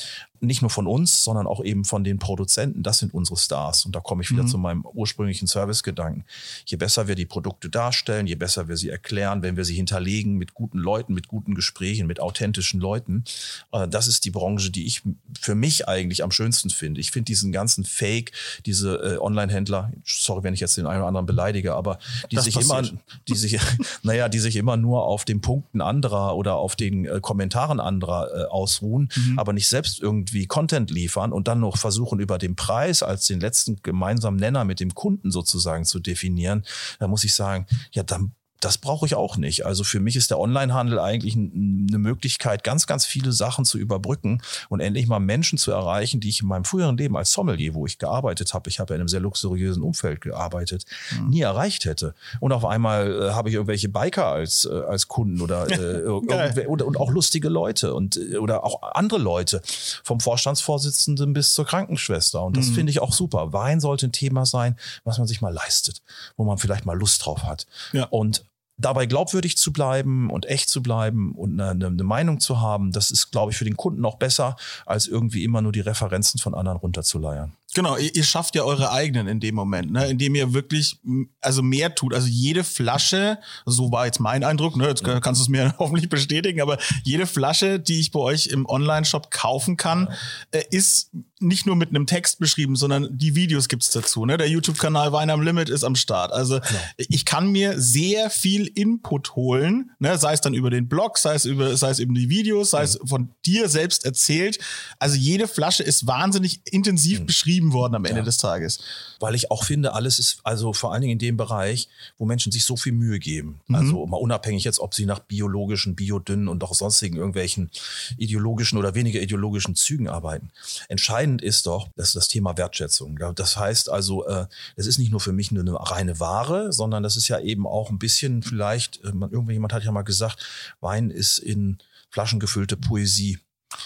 nicht 0.47 0.63
nur 0.63 0.71
von 0.71 0.87
uns, 0.87 1.25
sondern 1.25 1.47
auch 1.47 1.65
eben 1.65 1.85
von 1.85 2.05
den 2.05 2.19
Produzenten. 2.19 2.83
Das 2.83 2.99
sind 2.99 3.15
unsere 3.15 3.37
Stars. 3.37 3.87
Und 3.87 3.95
da 3.95 4.01
komme 4.01 4.23
ich 4.23 4.31
wieder 4.31 4.47
zu 4.47 4.59
meinem 4.59 4.85
ursprünglichen 4.85 5.47
Servicegedanken. 5.47 6.25
Je 6.67 6.77
besser 6.77 7.09
wir 7.09 7.15
die 7.15 7.27
Produkte 7.27 7.71
darstellen, 7.71 8.27
je 8.27 8.35
besser 8.35 8.69
wir 8.69 8.77
sie 8.77 8.91
erklären, 8.91 9.43
wenn 9.43 9.57
wir 9.57 9.65
sie 9.65 9.75
hinterlegen 9.75 10.37
mit 10.45 10.53
guten 10.53 10.79
Leuten, 10.79 11.15
mit 11.15 11.27
guten 11.27 11.55
Gesprächen, 11.55 12.07
mit 12.07 12.21
authentischen 12.21 12.79
Leuten. 12.79 13.25
Äh, 13.73 13.89
das 13.89 14.07
ist 14.07 14.27
die 14.27 14.31
Branche, 14.31 14.71
die 14.71 14.85
ich 14.85 15.01
für 15.41 15.55
mich 15.55 15.89
eigentlich 15.89 16.23
am 16.23 16.31
schönsten 16.31 16.69
finde. 16.69 17.01
Ich 17.01 17.13
finde 17.13 17.25
diesen 17.25 17.51
ganzen 17.51 17.85
Fake, 17.85 18.33
diese 18.67 18.97
äh, 18.97 19.19
Online-Händler, 19.19 19.91
sorry, 20.05 20.43
wenn 20.43 20.53
ich 20.53 20.61
jetzt 20.61 20.77
den 20.77 20.87
einen 20.87 20.99
oder 20.99 21.09
anderen 21.09 21.25
beleidige, 21.25 21.75
aber 21.75 21.99
die 22.31 22.37
Das 22.37 22.45
sich 22.45 22.55
passiert. 22.57 22.91
immer, 22.91 23.01
die 23.29 23.37
sich, 23.37 23.59
naja, 24.03 24.29
die 24.29 24.39
sich 24.39 24.57
immer 24.57 24.77
nur 24.77 25.05
auf 25.05 25.25
den 25.25 25.41
Punkten 25.41 25.81
anderer 25.81 26.37
oder 26.37 26.57
auf 26.57 26.77
den 26.77 27.07
äh, 27.07 27.21
Kommentaren 27.23 27.81
anderer 27.81 28.51
ausruhen, 28.51 29.09
aber 29.37 29.53
nicht 29.53 29.69
selbst 29.69 30.01
irgendwie 30.01 30.47
Content 30.47 30.91
liefern 30.91 31.33
und 31.33 31.49
dann 31.49 31.61
noch 31.61 31.79
versuchen, 31.79 32.21
über 32.21 32.39
den 32.39 32.57
Preis 32.57 33.03
als 33.03 33.27
den 33.27 33.41
letzten 33.41 33.77
gemeinsamen 33.83 34.37
Nenner 34.37 34.65
mit 34.65 34.81
dem 34.81 34.95
Kunden 34.95 35.31
sozusagen 35.31 35.85
zu 35.85 36.01
definieren, 36.01 36.65
da 36.99 37.09
muss 37.09 37.25
ich 37.25 37.35
sagen, 37.35 37.67
ja, 37.93 38.03
dann 38.03 38.33
das 38.65 38.79
brauche 38.79 39.05
ich 39.05 39.15
auch 39.15 39.37
nicht. 39.37 39.67
Also 39.67 39.85
für 39.85 40.01
mich 40.01 40.17
ist 40.17 40.31
der 40.31 40.39
Onlinehandel 40.39 40.99
eigentlich 40.99 41.35
eine 41.35 41.99
Möglichkeit, 41.99 42.65
ganz, 42.65 42.87
ganz 42.87 43.05
viele 43.05 43.33
Sachen 43.33 43.65
zu 43.65 43.79
überbrücken 43.79 44.41
und 44.71 44.81
endlich 44.81 45.07
mal 45.07 45.21
Menschen 45.21 45.59
zu 45.59 45.71
erreichen, 45.71 46.21
die 46.21 46.31
ich 46.31 46.41
in 46.41 46.49
meinem 46.49 46.65
früheren 46.65 46.97
Leben 46.97 47.17
als 47.17 47.33
Sommelier, 47.33 47.75
wo 47.75 47.87
ich 47.87 47.99
gearbeitet 47.99 48.55
habe, 48.55 48.71
ich 48.71 48.81
habe 48.81 48.93
ja 48.93 48.97
in 48.97 49.03
einem 49.03 49.09
sehr 49.09 49.21
luxuriösen 49.21 49.83
Umfeld 49.83 50.21
gearbeitet, 50.23 50.85
nie 51.29 51.43
erreicht 51.43 51.85
hätte. 51.85 52.15
Und 52.41 52.53
auf 52.53 52.65
einmal 52.65 53.13
äh, 53.13 53.31
habe 53.33 53.51
ich 53.51 53.55
irgendwelche 53.55 53.89
Biker 53.89 54.27
als, 54.27 54.65
äh, 54.65 54.73
als 54.73 55.09
Kunden 55.09 55.41
oder, 55.41 55.71
äh, 55.71 56.07
oder 56.67 56.87
und 56.87 56.97
auch 56.97 57.11
lustige 57.11 57.49
Leute 57.49 57.95
und 57.95 58.17
äh, 58.17 58.39
oder 58.39 58.65
auch 58.65 58.83
andere 58.83 59.21
Leute, 59.21 59.61
vom 60.03 60.21
Vorstandsvorsitzenden 60.21 61.33
bis 61.35 61.55
zur 61.55 61.67
Krankenschwester. 61.67 62.43
Und 62.43 62.57
das 62.57 62.71
finde 62.71 62.91
ich 62.91 63.01
auch 63.01 63.13
super. 63.13 63.53
Wein 63.53 63.81
sollte 63.81 64.07
ein 64.07 64.13
Thema 64.13 64.47
sein, 64.47 64.77
was 65.05 65.19
man 65.19 65.27
sich 65.27 65.41
mal 65.41 65.53
leistet, 65.53 66.03
wo 66.37 66.45
man 66.45 66.59
vielleicht 66.59 66.87
mal 66.87 66.97
Lust 66.99 67.25
drauf 67.25 67.43
hat. 67.43 67.67
Ja. 67.93 68.05
Und 68.05 68.45
dabei 68.77 69.07
glaubwürdig 69.07 69.57
zu 69.57 69.73
bleiben 69.73 70.31
und 70.31 70.47
echt 70.47 70.69
zu 70.69 70.83
bleiben 70.83 71.35
und 71.35 71.61
eine, 71.61 71.87
eine 71.87 72.05
Meinung 72.05 72.41
zu 72.41 72.61
haben, 72.61 72.93
das 72.93 73.11
ist, 73.11 73.31
glaube 73.31 73.53
ich, 73.53 73.59
für 73.59 73.65
den 73.65 73.77
Kunden 73.77 74.05
auch 74.05 74.17
besser, 74.17 74.57
als 74.85 75.07
irgendwie 75.07 75.45
immer 75.45 75.63
nur 75.63 75.73
die 75.73 75.81
Referenzen 75.81 76.41
von 76.41 76.55
anderen 76.55 76.79
runterzuleiern. 76.79 77.53
Genau, 77.75 77.97
ihr, 77.97 78.15
ihr 78.15 78.25
schafft 78.25 78.55
ja 78.55 78.63
eure 78.63 78.91
eigenen 78.93 79.27
in 79.27 79.41
dem 79.41 79.55
Moment, 79.55 79.91
ne? 79.93 80.09
indem 80.09 80.35
ihr 80.35 80.55
wirklich 80.55 80.99
also 81.41 81.63
mehr 81.63 81.95
tut. 81.95 82.15
Also 82.15 82.29
jede 82.29 82.65
Flasche, 82.65 83.39
so 83.67 83.91
war 83.93 84.07
jetzt 84.07 84.21
mein 84.21 84.45
Eindruck, 84.45 84.77
ne? 84.77 84.89
jetzt 84.89 85.03
kann- 85.05 85.21
kannst 85.21 85.41
du 85.41 85.45
es 85.45 85.49
mir 85.49 85.75
hoffentlich 85.79 86.09
bestätigen, 86.09 86.61
aber 86.61 86.79
jede 87.03 87.27
Flasche, 87.27 87.81
die 87.81 88.01
ich 88.01 88.11
bei 88.13 88.21
euch 88.21 88.47
im 88.47 88.67
Online-Shop 88.67 89.31
kaufen 89.31 89.77
kann, 89.77 90.09
äh, 90.53 90.63
ist 90.71 91.11
nicht 91.41 91.67
nur 91.67 91.77
mit 91.77 91.91
einem 91.91 92.07
Text 92.07 92.39
beschrieben, 92.39 92.75
sondern 92.77 93.09
die 93.19 93.35
Videos 93.35 93.69
gibt's 93.69 93.91
dazu. 93.91 94.25
Ne? 94.25 94.39
Der 94.39 94.49
YouTube-Kanal 94.49 95.13
Wein 95.13 95.29
am 95.29 95.43
Limit 95.43 95.69
ist 95.69 95.85
am 95.85 95.95
Start. 95.95 96.33
Also 96.33 96.61
ich 96.97 97.25
kann 97.27 97.49
mir 97.49 97.79
sehr 97.79 98.31
viel 98.31 98.67
Input 98.67 99.35
holen, 99.37 99.91
ne? 99.99 100.17
sei 100.17 100.33
es 100.33 100.41
dann 100.41 100.55
über 100.55 100.71
den 100.71 100.89
Blog, 100.89 101.19
sei 101.19 101.35
es 101.35 101.45
über, 101.45 101.77
sei 101.77 101.91
es 101.91 101.99
eben 101.99 102.15
die 102.15 102.31
Videos, 102.31 102.71
sei 102.71 102.85
es 102.85 102.99
von 103.05 103.31
dir 103.45 103.69
selbst 103.69 104.05
erzählt. 104.07 104.59
Also 104.99 105.17
jede 105.17 105.47
Flasche 105.49 105.83
ist 105.83 106.07
wahnsinnig 106.07 106.61
intensiv 106.71 107.27
beschrieben 107.27 107.64
worden 107.73 107.95
am 107.95 108.05
Ende 108.05 108.23
des 108.23 108.39
Tages. 108.39 108.81
Weil 109.21 109.35
ich 109.35 109.51
auch 109.51 109.65
finde, 109.65 109.95
alles 109.95 110.19
ist, 110.19 110.41
also 110.43 110.73
vor 110.73 110.93
allen 110.93 111.03
Dingen 111.03 111.15
in 111.15 111.19
dem 111.19 111.37
Bereich, 111.37 111.89
wo 112.19 112.25
Menschen 112.25 112.53
sich 112.53 112.65
so 112.65 112.77
viel 112.77 112.93
Mühe 112.93 113.19
geben. 113.19 113.61
Also 113.73 114.07
mal 114.07 114.17
unabhängig 114.17 114.65
jetzt, 114.65 114.79
ob 114.79 114.95
sie 114.95 115.07
nach 115.07 115.21
biologischen, 115.21 115.95
biodünnen 115.95 116.49
und 116.49 116.63
auch 116.63 116.75
sonstigen 116.75 117.17
irgendwelchen 117.17 117.71
ideologischen 118.19 118.79
oder 118.79 118.95
weniger 118.95 119.21
ideologischen 119.21 119.75
Zügen 119.75 120.09
arbeiten. 120.09 120.51
Entscheidend 120.89 121.43
ist 121.43 121.67
doch, 121.67 121.89
das 121.97 122.09
ist 122.09 122.17
das 122.17 122.29
Thema 122.29 122.57
Wertschätzung. 122.57 123.19
Ja, 123.19 123.33
Das 123.33 123.57
heißt 123.57 123.89
also, 123.89 124.27
äh, 124.27 124.47
es 124.77 124.87
ist 124.87 124.99
nicht 124.99 125.11
nur 125.11 125.21
für 125.21 125.33
mich 125.33 125.51
nur 125.53 125.63
eine 125.63 125.75
reine 125.75 126.21
Ware, 126.21 126.73
sondern 126.73 127.03
das 127.03 127.17
ist 127.17 127.29
ja 127.29 127.39
eben 127.41 127.67
auch 127.67 127.91
ein 127.91 127.99
bisschen 127.99 128.43
vielleicht, 128.43 129.03
äh, 129.05 129.13
man, 129.13 129.31
irgendjemand 129.31 129.73
hat 129.73 129.85
ja 129.85 129.93
mal 129.93 130.03
gesagt, 130.03 130.45
Wein 130.81 131.11
ist 131.11 131.39
in 131.39 131.79
Flaschen 132.11 132.41
gefüllte 132.41 132.77
Poesie. 132.77 133.39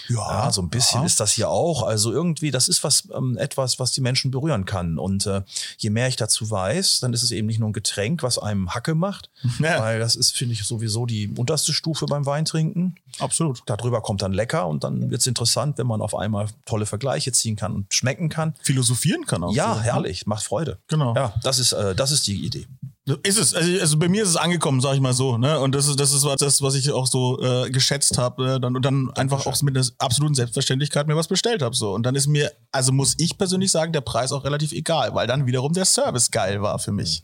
Ja, 0.07 0.51
so 0.51 0.61
ein 0.61 0.69
bisschen 0.69 1.01
ja. 1.01 1.05
ist 1.05 1.19
das 1.19 1.31
hier 1.31 1.49
auch. 1.49 1.83
Also 1.83 2.11
irgendwie, 2.11 2.51
das 2.51 2.67
ist 2.67 2.83
was 2.83 3.07
ähm, 3.13 3.37
etwas, 3.37 3.79
was 3.79 3.91
die 3.91 4.01
Menschen 4.01 4.31
berühren 4.31 4.65
kann. 4.65 4.97
Und 4.97 5.25
äh, 5.25 5.41
je 5.77 5.89
mehr 5.89 6.07
ich 6.07 6.15
dazu 6.15 6.49
weiß, 6.49 6.99
dann 6.99 7.13
ist 7.13 7.23
es 7.23 7.31
eben 7.31 7.47
nicht 7.47 7.59
nur 7.59 7.69
ein 7.69 7.73
Getränk, 7.73 8.23
was 8.23 8.37
einem 8.37 8.73
Hacke 8.73 8.95
macht, 8.95 9.29
Ja. 9.59 9.79
weil 9.81 9.99
das 9.99 10.15
ist, 10.15 10.35
finde 10.35 10.53
ich, 10.53 10.63
sowieso 10.63 11.05
die 11.05 11.29
unterste 11.35 11.73
Stufe 11.73 12.05
beim 12.05 12.25
Weintrinken. 12.25 12.95
Absolut. 13.19 13.61
Darüber 13.65 14.01
kommt 14.01 14.21
dann 14.21 14.33
lecker 14.33 14.67
und 14.67 14.83
dann 14.83 15.09
wird 15.09 15.21
es 15.21 15.27
interessant, 15.27 15.77
wenn 15.77 15.87
man 15.87 16.01
auf 16.01 16.15
einmal 16.15 16.47
tolle 16.65 16.85
Vergleiche 16.85 17.31
ziehen 17.31 17.55
kann 17.55 17.73
und 17.73 17.93
schmecken 17.93 18.29
kann. 18.29 18.55
Philosophieren 18.61 19.25
kann 19.25 19.43
auch. 19.43 19.53
Ja, 19.53 19.73
so, 19.73 19.79
ne? 19.79 19.83
herrlich, 19.85 20.25
macht 20.25 20.43
Freude. 20.43 20.77
Genau. 20.87 21.15
Ja, 21.15 21.33
das 21.43 21.59
ist, 21.59 21.73
äh, 21.73 21.95
das 21.95 22.11
ist 22.11 22.27
die 22.27 22.45
Idee. 22.45 22.67
Ist 23.23 23.37
es. 23.39 23.53
Also, 23.53 23.79
also 23.79 23.97
bei 23.97 24.07
mir 24.07 24.23
ist 24.23 24.29
es 24.29 24.35
angekommen, 24.35 24.81
sag 24.81 24.93
ich 24.93 25.01
mal 25.01 25.13
so. 25.13 25.37
Ne? 25.37 25.59
Und 25.59 25.75
das 25.75 25.87
ist, 25.87 25.99
das 25.99 26.11
ist 26.11 26.25
das, 26.39 26.61
was 26.61 26.75
ich 26.75 26.91
auch 26.91 27.07
so 27.07 27.41
äh, 27.41 27.69
geschätzt 27.69 28.17
habe. 28.17 28.55
Äh, 28.55 28.59
dann, 28.59 28.75
und 28.75 28.83
dann 28.83 29.11
einfach 29.15 29.45
auch 29.45 29.61
mit 29.61 29.75
einer 29.75 29.85
absoluten 29.97 30.35
Selbstverständlichkeit 30.35 31.07
mir 31.07 31.15
was 31.15 31.27
bestellt 31.27 31.61
habe. 31.61 31.75
So. 31.75 31.93
Und 31.93 32.03
dann 32.03 32.15
ist 32.15 32.27
mir, 32.27 32.51
also 32.71 32.91
muss 32.91 33.15
ich 33.17 33.37
persönlich 33.37 33.71
sagen, 33.71 33.93
der 33.93 34.01
Preis 34.01 34.31
auch 34.31 34.43
relativ 34.43 34.71
egal, 34.71 35.13
weil 35.15 35.27
dann 35.27 35.45
wiederum 35.45 35.73
der 35.73 35.85
Service 35.85 36.31
geil 36.31 36.61
war 36.61 36.79
für 36.79 36.91
mich. 36.91 37.23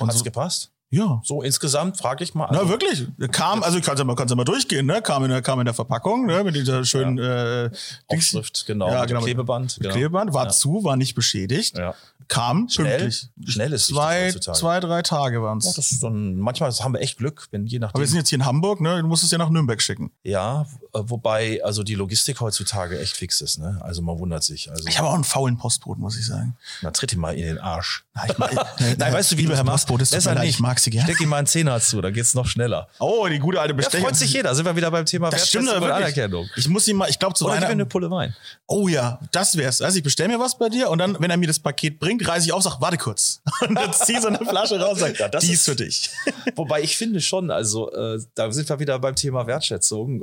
Und 0.00 0.08
Hat's 0.08 0.18
so, 0.18 0.24
gepasst? 0.24 0.70
Ja. 0.94 1.20
So 1.24 1.42
insgesamt 1.42 1.98
frage 1.98 2.22
ich 2.22 2.34
mal. 2.34 2.46
Also, 2.46 2.62
Na 2.62 2.68
wirklich, 2.68 3.06
kam, 3.32 3.64
also 3.64 3.80
kannst 3.80 4.00
du 4.00 4.04
mal, 4.04 4.14
kannst 4.14 4.30
du 4.30 4.36
mal 4.36 4.44
durchgehen, 4.44 4.86
ne? 4.86 5.02
Kam 5.02 5.24
in 5.24 5.30
der, 5.30 5.42
kam 5.42 5.58
in 5.58 5.64
der 5.64 5.74
Verpackung, 5.74 6.26
ne? 6.26 6.44
Mit 6.44 6.54
dieser 6.54 6.84
schönen 6.84 7.18
ja. 7.18 7.64
äh, 7.64 7.70
Aufschrift, 8.06 8.64
genau. 8.66 8.88
Ja, 8.88 9.00
mit 9.00 9.08
genau. 9.08 9.20
Klebeband. 9.22 9.76
Genau. 9.80 9.92
Klebeband, 9.92 10.32
war 10.32 10.44
Ja. 10.44 10.50
zu, 10.50 10.84
war 10.84 10.96
nicht 10.96 11.16
beschädigt. 11.16 11.76
Ja. 11.76 11.94
Kam 12.28 12.68
Schnell? 12.68 12.98
pünktlich. 12.98 13.28
Schnell 13.46 13.72
ist 13.72 13.86
zwei, 13.86 14.32
zwei, 14.32 14.80
drei 14.80 15.02
Tage 15.02 15.42
waren's. 15.42 15.66
Ja, 15.66 15.72
das 15.76 15.92
ist 15.92 16.02
dann, 16.02 16.36
manchmal 16.36 16.70
haben 16.72 16.94
wir 16.94 17.00
echt 17.00 17.18
Glück, 17.18 17.46
wenn 17.50 17.66
je 17.66 17.78
nachdem. 17.78 17.94
Aber 17.94 18.00
wir 18.00 18.06
sind 18.08 18.18
jetzt 18.18 18.28
hier 18.30 18.38
in 18.38 18.44
Hamburg, 18.46 18.80
ne? 18.80 19.00
Du 19.02 19.06
musst 19.08 19.22
es 19.24 19.30
ja 19.30 19.38
nach 19.38 19.50
Nürnberg 19.50 19.80
schicken. 19.82 20.10
ja, 20.22 20.62
äh, 20.94 21.00
wobei 21.02 21.60
also 21.64 21.82
die 21.82 21.94
Logistik 21.96 22.40
heutzutage 22.40 22.98
echt 23.00 23.16
fix 23.16 23.40
ist. 23.40 23.58
Ne? 23.58 23.78
Also 23.82 24.00
man 24.02 24.18
wundert 24.18 24.44
sich. 24.44 24.70
Also 24.70 24.86
Ich 24.88 24.98
habe 24.98 25.08
auch 25.08 25.14
einen 25.14 25.24
faulen 25.24 25.58
Postboten, 25.58 26.00
muss 26.02 26.16
ich 26.18 26.26
sagen. 26.26 26.56
na, 26.82 26.90
tritt 26.92 27.12
ihn 27.12 27.18
mal 27.20 27.34
in 27.34 27.44
den 27.44 27.58
Arsch. 27.58 28.04
Na, 28.14 28.26
ich, 28.30 28.38
mag- 28.38 28.52
Nein, 28.98 29.12
weißt 29.12 29.32
du, 29.32 29.36
wie 29.36 29.42
Lieber 29.42 29.54
du 29.54 29.58
Herr? 29.58 29.64
Postbote, 29.64 30.02
es 30.04 30.10
tut 30.10 30.16
Besser 30.18 30.34
nicht. 30.36 30.50
ich 30.50 30.60
mag 30.60 30.78
Sie 30.78 30.90
gern. 30.90 31.04
Steck 31.04 31.20
ihm 31.20 31.28
mal 31.28 31.38
einen 31.38 31.46
Zehner 31.48 31.80
zu, 31.80 32.00
dann 32.00 32.12
geht's 32.12 32.34
noch 32.34 32.46
schneller. 32.46 32.88
Oh, 33.00 33.26
die 33.28 33.38
gute 33.40 33.60
alte 33.60 33.74
Da 33.74 33.76
Bestechung. 33.78 34.06
freut 34.06 34.16
sich 34.16 34.32
jeder. 34.32 34.54
Sind 34.54 34.64
wir 34.66 34.76
wieder 34.76 34.90
beim 34.90 35.04
Thema 35.04 35.30
Das 35.30 35.48
stimmt 35.48 35.68
und. 35.68 35.82
Anerkennung. 35.82 36.48
Ich 36.56 36.68
muss 36.68 36.86
ihm 36.88 36.96
mal, 36.96 37.10
ich 37.10 37.18
glaube 37.18 37.34
zu 37.34 37.44
Oder 37.46 37.58
mir 37.60 37.66
eine. 37.66 37.86
Pulle 37.86 38.10
Wein. 38.10 38.34
Oh 38.66 38.86
ja, 38.88 39.18
das 39.32 39.56
wär's. 39.56 39.82
Also 39.82 39.98
ich 39.98 40.04
bestelle 40.04 40.28
mir 40.28 40.38
was 40.38 40.56
bei 40.58 40.68
dir 40.68 40.90
und 40.90 40.98
dann, 40.98 41.16
wenn 41.20 41.30
er 41.30 41.36
mir 41.36 41.46
das 41.48 41.58
Paket 41.58 41.98
bringt, 41.98 42.13
reiße 42.22 42.46
ich 42.46 42.52
auf, 42.52 42.62
sag, 42.62 42.80
warte 42.80 42.96
kurz. 42.98 43.40
Und 43.68 43.74
dann 43.74 43.92
zieh 43.92 44.18
so 44.20 44.28
eine 44.28 44.38
Flasche 44.38 44.78
raus 44.80 44.94
und 44.94 44.98
sag, 45.00 45.18
Ja, 45.18 45.28
das 45.28 45.44
die 45.44 45.52
ist- 45.52 45.64
für 45.64 45.76
dich. 45.76 46.10
Wobei 46.56 46.82
ich 46.82 46.96
finde 46.96 47.20
schon, 47.20 47.50
also 47.50 47.90
äh, 47.92 48.18
da 48.34 48.50
sind 48.52 48.68
wir 48.68 48.78
wieder 48.80 48.98
beim 48.98 49.14
Thema 49.14 49.46
Wertschätzung. 49.46 50.22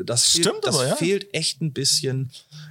Äh, 0.00 0.04
das 0.04 0.26
fehlt, 0.26 0.46
Stimmt 0.46 0.64
das 0.66 0.74
aber, 0.76 0.88
ja. 0.88 0.96
fehlt 0.96 1.32
echt 1.34 1.60
ein 1.60 1.72
bisschen. 1.72 2.30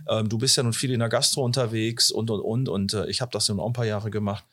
Ähm, 0.09 0.27
du 0.29 0.37
bist 0.37 0.57
ja 0.57 0.63
nun 0.63 0.73
viel 0.73 0.91
in 0.91 0.99
der 0.99 1.09
Gastro 1.09 1.43
unterwegs 1.43 2.11
und 2.11 2.29
und 2.29 2.41
und 2.41 2.69
und 2.69 2.93
äh, 2.93 3.07
ich 3.09 3.21
habe 3.21 3.31
das 3.31 3.47
nun 3.49 3.59
auch 3.59 3.67
ein 3.67 3.73
paar 3.73 3.85
Jahre 3.85 4.09
gemacht 4.11 4.43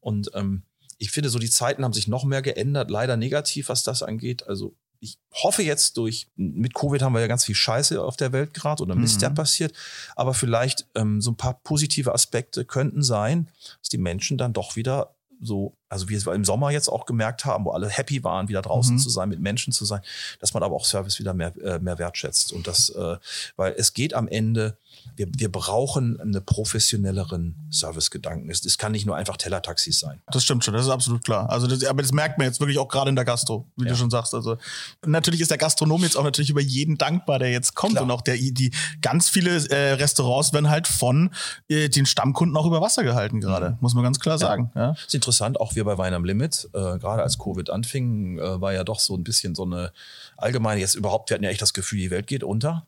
und 0.00 0.30
ähm, 0.34 0.62
ich 0.98 1.10
finde 1.10 1.30
so 1.30 1.38
die 1.38 1.50
Zeiten 1.50 1.84
haben 1.84 1.92
sich 1.92 2.06
noch 2.08 2.24
mehr 2.24 2.42
geändert, 2.42 2.90
leider 2.90 3.16
negativ, 3.16 3.68
was 3.68 3.82
das 3.82 4.02
angeht. 4.02 4.46
Also 4.46 4.74
ich 5.02 5.18
hoffe 5.34 5.64
jetzt 5.64 5.96
durch, 5.96 6.28
mit 6.36 6.74
Covid 6.74 7.02
haben 7.02 7.12
wir 7.12 7.20
ja 7.20 7.26
ganz 7.26 7.44
viel 7.44 7.56
Scheiße 7.56 8.00
auf 8.00 8.16
der 8.16 8.32
Welt 8.32 8.54
gerade 8.54 8.84
oder 8.84 8.94
Mist, 8.94 9.16
Mhm. 9.16 9.20
der 9.20 9.30
passiert. 9.30 9.74
Aber 10.14 10.32
vielleicht 10.32 10.86
ähm, 10.94 11.20
so 11.20 11.32
ein 11.32 11.36
paar 11.36 11.54
positive 11.64 12.14
Aspekte 12.14 12.64
könnten 12.64 13.02
sein, 13.02 13.48
dass 13.80 13.88
die 13.88 13.98
Menschen 13.98 14.38
dann 14.38 14.52
doch 14.52 14.76
wieder 14.76 15.16
so, 15.40 15.76
also 15.92 16.08
wie 16.08 16.24
wir 16.24 16.32
im 16.32 16.44
Sommer 16.44 16.70
jetzt 16.70 16.88
auch 16.88 17.04
gemerkt 17.06 17.44
haben, 17.44 17.64
wo 17.66 17.70
alle 17.70 17.88
happy 17.88 18.24
waren, 18.24 18.48
wieder 18.48 18.62
draußen 18.62 18.94
Mhm. 18.94 18.98
zu 18.98 19.10
sein, 19.10 19.28
mit 19.28 19.40
Menschen 19.40 19.72
zu 19.72 19.84
sein, 19.84 20.00
dass 20.40 20.54
man 20.54 20.62
aber 20.62 20.74
auch 20.74 20.84
Service 20.86 21.18
wieder 21.18 21.34
mehr, 21.34 21.52
äh, 21.62 21.78
mehr 21.78 21.98
wertschätzt. 21.98 22.52
Und 22.52 22.66
das, 22.66 22.88
äh, 22.90 23.16
weil 23.56 23.74
es 23.76 23.92
geht 23.94 24.14
am 24.14 24.26
Ende, 24.26 24.76
wir, 25.16 25.26
wir 25.36 25.50
brauchen 25.52 26.18
einen 26.20 26.42
professionelleren 26.44 27.54
Servicegedanken. 27.70 28.50
Es, 28.50 28.64
es 28.64 28.78
kann 28.78 28.92
nicht 28.92 29.06
nur 29.06 29.16
einfach 29.16 29.36
Tellertaxis 29.36 29.98
sein. 30.00 30.20
Das 30.30 30.44
stimmt 30.44 30.64
schon, 30.64 30.74
das 30.74 30.84
ist 30.84 30.90
absolut 30.90 31.24
klar. 31.24 31.48
Also 31.50 31.66
das, 31.66 31.84
aber 31.84 32.02
das 32.02 32.12
merkt 32.12 32.38
man 32.38 32.46
jetzt 32.46 32.60
wirklich 32.60 32.78
auch 32.78 32.88
gerade 32.88 33.10
in 33.10 33.16
der 33.16 33.24
Gastro, 33.24 33.66
wie 33.76 33.84
Ja. 33.84 33.90
du 33.90 33.96
schon 33.96 34.10
sagst. 34.10 34.34
Also 34.34 34.56
natürlich 35.04 35.40
ist 35.40 35.50
der 35.50 35.58
Gastronom 35.58 36.02
jetzt 36.02 36.16
auch 36.16 36.24
natürlich 36.24 36.50
über 36.50 36.60
jeden 36.60 36.98
dankbar, 36.98 37.38
der 37.38 37.50
jetzt 37.50 37.74
kommt. 37.74 37.92
Klar. 37.94 38.04
Und 38.04 38.10
auch 38.10 38.22
der, 38.22 38.36
die 38.36 38.72
ganz 39.00 39.28
viele 39.28 39.50
äh, 39.70 39.92
Restaurants 39.94 40.52
werden 40.52 40.70
halt 40.70 40.86
von 40.88 41.30
äh, 41.68 41.88
den 41.88 42.06
Stammkunden 42.06 42.56
auch 42.56 42.66
über 42.66 42.80
Wasser 42.80 43.02
gehalten 43.02 43.40
gerade, 43.40 43.70
Mhm. 43.70 43.76
muss 43.80 43.94
man 43.94 44.02
ganz 44.04 44.18
klar 44.20 44.38
sagen. 44.38 44.70
Ja. 44.74 44.92
ist 44.92 45.14
interessant, 45.14 45.60
auch 45.60 45.74
wir 45.74 45.81
bei 45.84 45.98
Wein 45.98 46.14
am 46.14 46.24
Limit, 46.24 46.68
äh, 46.72 46.98
gerade 46.98 47.22
als 47.22 47.38
Covid 47.38 47.70
anfing, 47.70 48.38
äh, 48.38 48.60
war 48.60 48.72
ja 48.72 48.84
doch 48.84 49.00
so 49.00 49.16
ein 49.16 49.24
bisschen 49.24 49.54
so 49.54 49.64
eine 49.64 49.92
allgemeine, 50.36 50.80
jetzt 50.80 50.94
überhaupt, 50.94 51.30
wir 51.30 51.34
hatten 51.34 51.44
ja 51.44 51.50
echt 51.50 51.62
das 51.62 51.74
Gefühl, 51.74 51.98
die 51.98 52.10
Welt 52.10 52.26
geht 52.26 52.44
unter. 52.44 52.86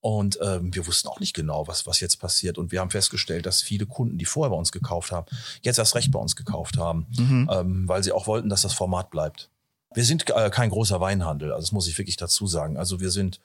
Und 0.00 0.36
ähm, 0.42 0.74
wir 0.74 0.84
wussten 0.88 1.06
auch 1.06 1.20
nicht 1.20 1.32
genau, 1.32 1.68
was, 1.68 1.86
was 1.86 2.00
jetzt 2.00 2.16
passiert. 2.16 2.58
Und 2.58 2.72
wir 2.72 2.80
haben 2.80 2.90
festgestellt, 2.90 3.46
dass 3.46 3.62
viele 3.62 3.86
Kunden, 3.86 4.18
die 4.18 4.24
vorher 4.24 4.50
bei 4.50 4.56
uns 4.56 4.72
gekauft 4.72 5.12
haben, 5.12 5.26
jetzt 5.62 5.78
erst 5.78 5.94
recht 5.94 6.10
bei 6.10 6.18
uns 6.18 6.34
gekauft 6.34 6.76
haben, 6.76 7.06
Mhm. 7.16 7.48
ähm, 7.52 7.88
weil 7.88 8.02
sie 8.02 8.10
auch 8.10 8.26
wollten, 8.26 8.48
dass 8.48 8.62
das 8.62 8.72
Format 8.72 9.10
bleibt. 9.10 9.48
Wir 9.94 10.04
sind 10.04 10.28
äh, 10.30 10.50
kein 10.50 10.70
großer 10.70 11.00
Weinhandel, 11.00 11.52
also 11.52 11.60
das 11.62 11.70
muss 11.72 11.86
ich 11.86 11.96
wirklich 11.98 12.16
dazu 12.16 12.48
sagen. 12.48 12.76
Also 12.76 12.98
wir 12.98 13.10
sind 13.10 13.38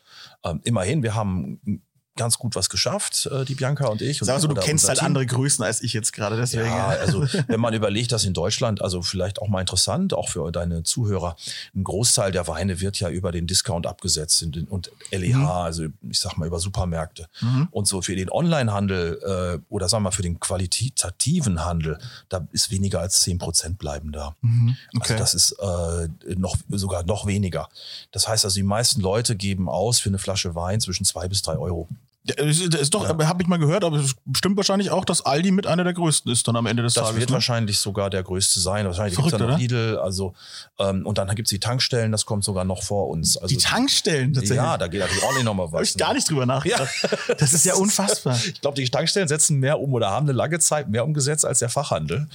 ähm, 0.44 0.62
immerhin, 0.64 1.04
wir 1.04 1.14
haben 1.14 1.84
ganz 2.18 2.38
gut 2.38 2.56
was 2.56 2.70
geschafft, 2.70 3.28
äh, 3.32 3.46
die 3.46 3.56
Bianca 3.56 3.88
und 3.88 4.02
ich. 4.02 4.22
Und 4.22 4.26
Sag 4.26 4.36
mal 4.36 4.40
so, 4.42 4.48
du 4.48 4.54
oder 4.54 4.62
kennst 4.62 4.88
halt 4.88 5.00
Team. 5.00 5.08
andere 5.08 5.26
Größen 5.26 5.64
als 5.64 5.82
ich 5.82 5.94
jetzt 5.94 6.14
gerade, 6.14 6.36
deswegen. 6.38 6.66
Ja, 6.66 6.88
also 6.88 7.26
wenn 7.48 7.60
man 7.60 7.74
überlegt, 7.74 8.12
dass 8.12 8.26
in 8.26 8.34
Deutschland, 8.34 8.82
also 8.82 9.02
vielleicht 9.02 9.42
auch 9.42 9.48
mal 9.48 9.62
interessant, 9.62 10.14
auch 10.14 10.30
für 10.30 10.52
deine 10.52 10.84
Zuhörer, 10.84 11.36
ein 11.76 11.84
Großteil 11.84 12.32
der 12.32 12.48
Weine 12.48 12.82
wird 12.82 13.00
ja 13.00 13.10
über 13.10 13.32
den 13.32 13.48
Discount 13.48 13.88
abgesetzt 13.88 14.42
den, 14.42 14.66
und 14.66 14.92
LEH, 15.12 15.36
also 15.38 15.86
ich 16.10 16.20
sag 16.20 16.38
mal 16.38 16.46
über 16.48 16.60
Supermärkte. 16.60 17.28
Mhm. 17.42 17.68
Und 17.72 17.88
so 17.88 18.02
für 18.02 18.16
den 18.16 18.30
Onlinehandel 18.32 19.60
äh, 19.62 19.74
oder 19.74 19.88
sagen 19.90 20.04
wir 20.04 20.10
mal 20.10 20.12
für 20.12 20.22
den 20.24 20.40
qualitativen 20.40 21.64
Handel, 21.64 22.00
da 22.30 22.48
ist 22.52 22.72
weniger 22.72 23.00
als 23.00 23.22
10 23.22 23.38
Prozent 23.38 23.78
bleiben 23.78 24.12
da. 24.12 24.36
Mhm. 24.42 24.76
Also 24.94 25.14
Okay. 25.14 25.20
das 25.20 25.34
ist 25.34 25.52
äh, 25.54 26.08
noch 26.36 26.58
sogar 26.70 27.04
noch 27.04 27.26
weniger. 27.28 27.70
Das 28.12 28.28
heißt 28.28 28.44
also, 28.46 28.56
die 28.56 28.64
meisten 28.64 29.02
Leute 29.02 29.36
geben 29.36 29.70
aus 29.70 30.00
für 30.00 30.10
eine 30.10 30.18
Flasche 30.18 30.56
Wein 30.56 30.82
zwischen 30.82 31.06
zwei 31.06 31.28
bis 31.28 31.42
drei 31.42 31.58
Euro. 31.58 31.88
Ja, 32.30 32.36
Das 32.46 32.60
ist, 32.60 32.74
das 32.74 32.90
doch, 32.90 33.08
habe 33.08 33.42
ich 33.42 33.48
mal 33.48 33.58
gehört, 33.60 33.84
aber 33.84 33.98
es 33.98 34.16
stimmt 34.36 34.58
wahrscheinlich 34.58 34.92
auch, 34.92 35.06
dass 35.06 35.26
Aldi 35.26 35.52
mit 35.52 35.68
einer 35.68 35.84
der 35.84 35.94
größten 35.94 36.32
ist 36.32 36.48
dann 36.48 36.56
am 36.56 36.66
Ende 36.66 36.84
des 36.84 36.94
Das 36.94 37.06
Tages. 37.06 37.20
wird 37.20 37.30
ne? 37.30 37.34
wahrscheinlich 37.36 37.80
sogar 37.80 38.10
der 38.10 38.24
größte 38.24 38.60
sein. 38.60 38.86
Wahrscheinlich 38.86 39.16
Verrückt, 39.16 39.32
gibt's 39.34 39.42
dann 39.42 39.52
noch? 39.52 39.60
Lidl, 39.60 39.98
also 40.00 40.34
ähm, 40.80 41.06
und 41.06 41.18
dann 41.18 41.28
gibt's 41.36 41.50
die 41.50 41.60
Tankstellen, 41.60 42.12
das 42.12 42.26
kommt 42.26 42.44
sogar 42.44 42.66
noch 42.66 42.84
vor 42.84 43.08
uns. 43.10 43.38
Also 43.38 43.48
Die 43.48 43.58
Tankstellen 43.62 44.34
tatsächlich. 44.34 44.58
Ja, 44.58 44.78
da 44.78 44.88
geht 44.88 45.00
natürlich 45.02 45.24
auch 45.24 45.34
nicht 45.34 45.44
nochmal 45.44 45.68
Habe 45.68 45.78
was. 45.80 45.90
ich 45.92 45.98
gar 45.98 46.14
nicht 46.14 46.30
drüber 46.30 46.46
nachgedacht. 46.46 46.90
Ja. 47.04 47.10
Das 47.38 47.54
ist 47.54 47.66
ja 47.66 47.76
unfassbar. 47.76 48.36
Ich 48.46 48.62
glaube, 48.62 48.76
die 48.76 48.90
Tankstellen 48.90 49.28
setzen 49.28 49.60
mehr 49.60 49.80
um 49.80 49.94
oder 49.94 50.10
haben 50.10 50.26
eine 50.26 50.34
lange 50.34 50.60
Zeit 50.60 50.90
mehr 50.90 51.04
umgesetzt 51.06 51.46
als 51.46 51.60
der 51.60 51.70
Fachhandel. 51.70 52.28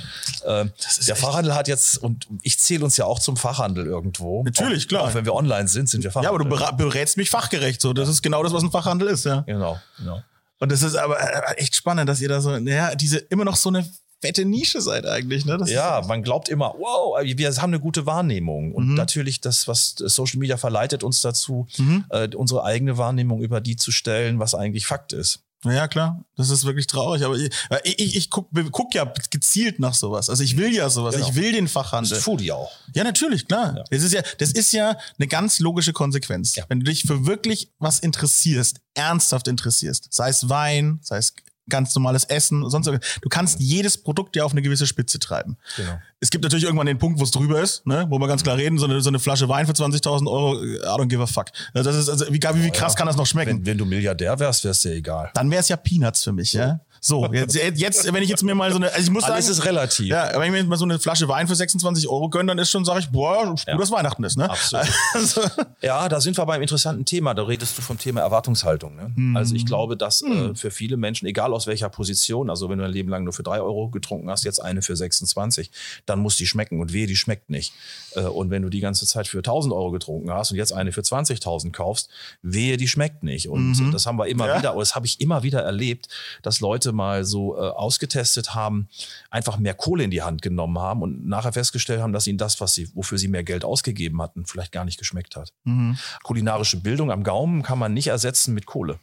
Ähm, 0.46 0.70
der 1.06 1.16
Fachhandel 1.16 1.54
hat 1.54 1.68
jetzt, 1.68 1.98
und 1.98 2.26
ich 2.42 2.58
zähle 2.58 2.84
uns 2.84 2.96
ja 2.96 3.04
auch 3.04 3.18
zum 3.18 3.36
Fachhandel 3.36 3.86
irgendwo. 3.86 4.42
Natürlich, 4.44 4.84
auch, 4.84 4.88
klar. 4.88 5.02
Auch 5.04 5.14
wenn 5.14 5.24
wir 5.24 5.34
online 5.34 5.68
sind, 5.68 5.88
sind 5.88 6.02
wir 6.02 6.08
Ja, 6.08 6.12
Fachhandel. 6.12 6.48
aber 6.50 6.66
du 6.66 6.76
berätst 6.76 7.16
mich 7.16 7.30
fachgerecht. 7.30 7.80
So, 7.80 7.92
das 7.92 8.08
ist 8.08 8.22
genau 8.22 8.42
das, 8.42 8.52
was 8.52 8.62
ein 8.62 8.70
Fachhandel 8.70 9.08
ist, 9.08 9.24
ja. 9.24 9.40
Genau, 9.42 9.78
genau. 9.98 10.22
Und 10.58 10.70
das 10.70 10.82
ist 10.82 10.94
aber 10.94 11.18
äh, 11.20 11.54
echt 11.56 11.74
spannend, 11.74 12.08
dass 12.08 12.20
ihr 12.20 12.28
da 12.28 12.40
so, 12.40 12.50
naja, 12.58 12.94
diese 12.94 13.18
immer 13.18 13.44
noch 13.44 13.56
so 13.56 13.68
eine 13.68 13.84
fette 14.20 14.44
Nische 14.44 14.80
seid 14.80 15.04
eigentlich, 15.04 15.44
ne? 15.44 15.58
Das 15.58 15.68
Ja, 15.68 16.00
man 16.06 16.22
glaubt 16.22 16.48
immer, 16.48 16.74
wow, 16.78 17.18
wir 17.20 17.50
haben 17.56 17.70
eine 17.70 17.80
gute 17.80 18.06
Wahrnehmung. 18.06 18.72
Und 18.72 18.90
Mhm. 18.90 18.94
natürlich 18.94 19.40
das, 19.40 19.66
was 19.66 19.96
Social 19.98 20.38
Media 20.38 20.56
verleitet 20.56 21.02
uns 21.02 21.20
dazu, 21.20 21.66
äh, 22.10 22.28
unsere 22.36 22.62
eigene 22.62 22.96
Wahrnehmung 22.98 23.42
über 23.42 23.60
die 23.60 23.74
zu 23.74 23.90
stellen, 23.90 24.38
was 24.38 24.54
eigentlich 24.54 24.86
Fakt 24.86 25.12
ist. 25.12 25.40
Ja 25.64 25.86
klar, 25.86 26.24
das 26.36 26.50
ist 26.50 26.64
wirklich 26.64 26.86
traurig. 26.86 27.24
Aber 27.24 27.36
ich, 27.36 27.50
ich, 27.84 28.16
ich, 28.16 28.30
guck, 28.30 28.48
guck 28.72 28.94
ja 28.94 29.04
gezielt 29.30 29.78
nach 29.78 29.94
sowas. 29.94 30.28
Also 30.28 30.42
ich 30.42 30.56
will 30.56 30.74
ja 30.74 30.90
sowas. 30.90 31.14
Genau. 31.14 31.28
Ich 31.28 31.34
will 31.36 31.52
den 31.52 31.66
Das 31.66 31.72
Fachhandel. 31.72 32.16
ist 32.16 32.24
Foodie 32.24 32.50
auch. 32.52 32.70
Ja, 32.94 33.04
natürlich, 33.04 33.46
klar. 33.46 33.76
Ja. 33.76 33.84
Das 33.90 34.02
ist 34.02 34.12
ja, 34.12 34.22
das 34.38 34.52
ist 34.52 34.72
ja 34.72 34.96
eine 35.18 35.28
ganz 35.28 35.60
logische 35.60 35.92
Konsequenz. 35.92 36.56
Ja. 36.56 36.64
Wenn 36.68 36.80
du 36.80 36.86
dich 36.86 37.02
für 37.02 37.26
wirklich 37.26 37.70
was 37.78 38.00
interessierst, 38.00 38.80
ernsthaft 38.94 39.46
interessierst, 39.46 40.08
sei 40.12 40.30
es 40.30 40.48
Wein, 40.48 40.98
sei 41.02 41.18
es 41.18 41.34
ganz 41.68 41.94
normales 41.94 42.24
Essen, 42.24 42.68
sonst. 42.68 42.86
Du 42.86 43.28
kannst 43.28 43.60
jedes 43.60 43.96
Produkt 43.96 44.36
ja 44.36 44.44
auf 44.44 44.52
eine 44.52 44.62
gewisse 44.62 44.86
Spitze 44.86 45.18
treiben. 45.18 45.56
Genau. 45.76 45.98
Es 46.20 46.30
gibt 46.30 46.44
natürlich 46.44 46.64
irgendwann 46.64 46.86
den 46.86 46.98
Punkt, 46.98 47.18
wo 47.18 47.24
es 47.24 47.30
drüber 47.30 47.60
ist, 47.60 47.86
ne? 47.86 48.06
wo 48.08 48.18
wir 48.18 48.28
ganz 48.28 48.42
klar 48.42 48.56
reden, 48.56 48.78
so 48.78 48.86
eine, 48.86 49.00
so 49.00 49.08
eine 49.08 49.18
Flasche 49.18 49.48
Wein 49.48 49.66
für 49.66 49.72
20.000 49.72 50.30
Euro, 50.30 50.62
I 50.62 50.78
don't 50.78 51.08
give 51.08 51.22
a 51.22 51.26
fuck. 51.26 51.46
Also 51.74 51.90
Das 51.90 51.98
ist, 51.98 52.08
also, 52.08 52.26
wie, 52.28 52.40
wie, 52.40 52.64
wie 52.64 52.70
krass 52.70 52.92
ja. 52.92 52.98
kann 52.98 53.06
das 53.06 53.16
noch 53.16 53.26
schmecken? 53.26 53.58
Wenn, 53.58 53.66
wenn 53.66 53.78
du 53.78 53.86
Milliardär 53.86 54.38
wärst, 54.38 54.64
wär's 54.64 54.80
dir 54.80 54.92
egal. 54.92 55.30
Dann 55.34 55.50
wäre 55.50 55.60
es 55.60 55.68
ja 55.68 55.76
Peanuts 55.76 56.24
für 56.24 56.32
mich, 56.32 56.52
ja. 56.52 56.80
So, 57.04 57.26
jetzt, 57.32 57.56
jetzt, 57.56 58.12
wenn 58.12 58.22
ich 58.22 58.28
jetzt 58.28 58.44
mir 58.44 58.54
mal 58.54 58.70
so 58.70 58.76
eine, 58.76 58.86
also 58.92 59.02
ich 59.02 59.10
muss 59.10 59.24
Alles 59.24 59.46
sagen, 59.46 59.58
ist 59.58 59.64
relativ. 59.64 60.06
ja, 60.06 60.30
wenn 60.34 60.44
ich 60.44 60.50
mir 60.52 60.58
jetzt 60.58 60.68
mal 60.68 60.76
so 60.76 60.84
eine 60.84 61.00
Flasche 61.00 61.26
Wein 61.26 61.48
für 61.48 61.56
26 61.56 62.06
Euro 62.08 62.28
gönne, 62.28 62.46
dann 62.52 62.58
ist 62.60 62.70
schon, 62.70 62.84
sage 62.84 63.00
ich, 63.00 63.08
boah, 63.10 63.44
gut, 63.44 63.64
Ja. 63.66 63.76
dass 63.76 63.90
Weihnachten 63.90 64.22
ist, 64.22 64.36
ne? 64.38 64.48
Absolut. 64.48 64.86
Also, 65.14 65.40
Ja, 65.80 66.08
da 66.08 66.20
sind 66.20 66.38
wir 66.38 66.46
beim 66.46 66.62
interessanten 66.62 67.04
Thema. 67.04 67.34
Da 67.34 67.42
redest 67.42 67.76
du 67.76 67.82
vom 67.82 67.98
Thema 67.98 68.20
Erwartungshaltung. 68.20 68.94
Ne? 68.94 69.10
Mhm. 69.16 69.36
Also 69.36 69.56
ich 69.56 69.66
glaube, 69.66 69.96
dass 69.96 70.22
äh, 70.22 70.54
für 70.54 70.70
viele 70.70 70.96
Menschen, 70.96 71.26
egal 71.26 71.52
aus 71.52 71.66
welcher 71.66 71.88
Position, 71.88 72.48
also 72.48 72.70
wenn 72.70 72.78
du 72.78 72.84
ein 72.84 72.92
Leben 72.92 73.08
lang 73.08 73.24
nur 73.24 73.32
für 73.32 73.42
drei 73.42 73.60
Euro 73.60 73.88
getrunken 73.88 74.30
hast, 74.30 74.44
jetzt 74.44 74.62
eine 74.62 74.80
für 74.80 74.94
26, 74.94 75.72
dann 76.06 76.20
muss 76.20 76.36
die 76.36 76.46
schmecken 76.46 76.80
und 76.80 76.92
wehe, 76.92 77.08
die 77.08 77.16
schmeckt 77.16 77.50
nicht. 77.50 77.72
Äh, 78.14 78.20
und 78.20 78.50
wenn 78.50 78.62
du 78.62 78.68
die 78.68 78.78
ganze 78.80 79.06
Zeit 79.06 79.26
für 79.26 79.38
1000 79.38 79.74
Euro 79.74 79.90
getrunken 79.90 80.30
hast 80.30 80.52
und 80.52 80.56
jetzt 80.56 80.72
eine 80.72 80.92
für 80.92 81.00
20.000 81.00 81.72
kaufst, 81.72 82.10
wehe, 82.42 82.76
die 82.76 82.86
schmeckt 82.86 83.24
nicht. 83.24 83.48
Und 83.48 83.72
äh, 83.80 83.90
das 83.90 84.06
haben 84.06 84.18
wir 84.20 84.28
immer 84.28 84.44
Mhm. 84.44 84.50
Ja. 84.50 84.58
wieder, 84.60 84.70
oder 84.74 84.82
das 84.82 84.94
habe 84.94 85.06
ich 85.06 85.20
immer 85.20 85.42
wieder 85.42 85.62
erlebt, 85.62 86.06
dass 86.42 86.60
Leute 86.60 86.91
mal 86.92 87.24
so 87.24 87.56
äh, 87.56 87.60
ausgetestet 87.60 88.54
haben, 88.54 88.88
einfach 89.30 89.58
mehr 89.58 89.74
Kohle 89.74 90.04
in 90.04 90.10
die 90.10 90.22
Hand 90.22 90.42
genommen 90.42 90.78
haben 90.78 91.02
und 91.02 91.26
nachher 91.26 91.52
festgestellt 91.52 92.00
haben, 92.00 92.12
dass 92.12 92.26
ihnen 92.26 92.38
das, 92.38 92.60
was 92.60 92.74
sie, 92.74 92.88
wofür 92.94 93.18
sie 93.18 93.28
mehr 93.28 93.44
Geld 93.44 93.64
ausgegeben 93.64 94.20
hatten, 94.22 94.46
vielleicht 94.46 94.72
gar 94.72 94.84
nicht 94.84 94.98
geschmeckt 94.98 95.36
hat. 95.36 95.52
Mhm. 95.64 95.98
Kulinarische 96.22 96.80
Bildung 96.80 97.10
am 97.10 97.22
Gaumen 97.24 97.62
kann 97.62 97.78
man 97.78 97.94
nicht 97.94 98.08
ersetzen 98.08 98.54
mit 98.54 98.66
Kohle. 98.66 98.98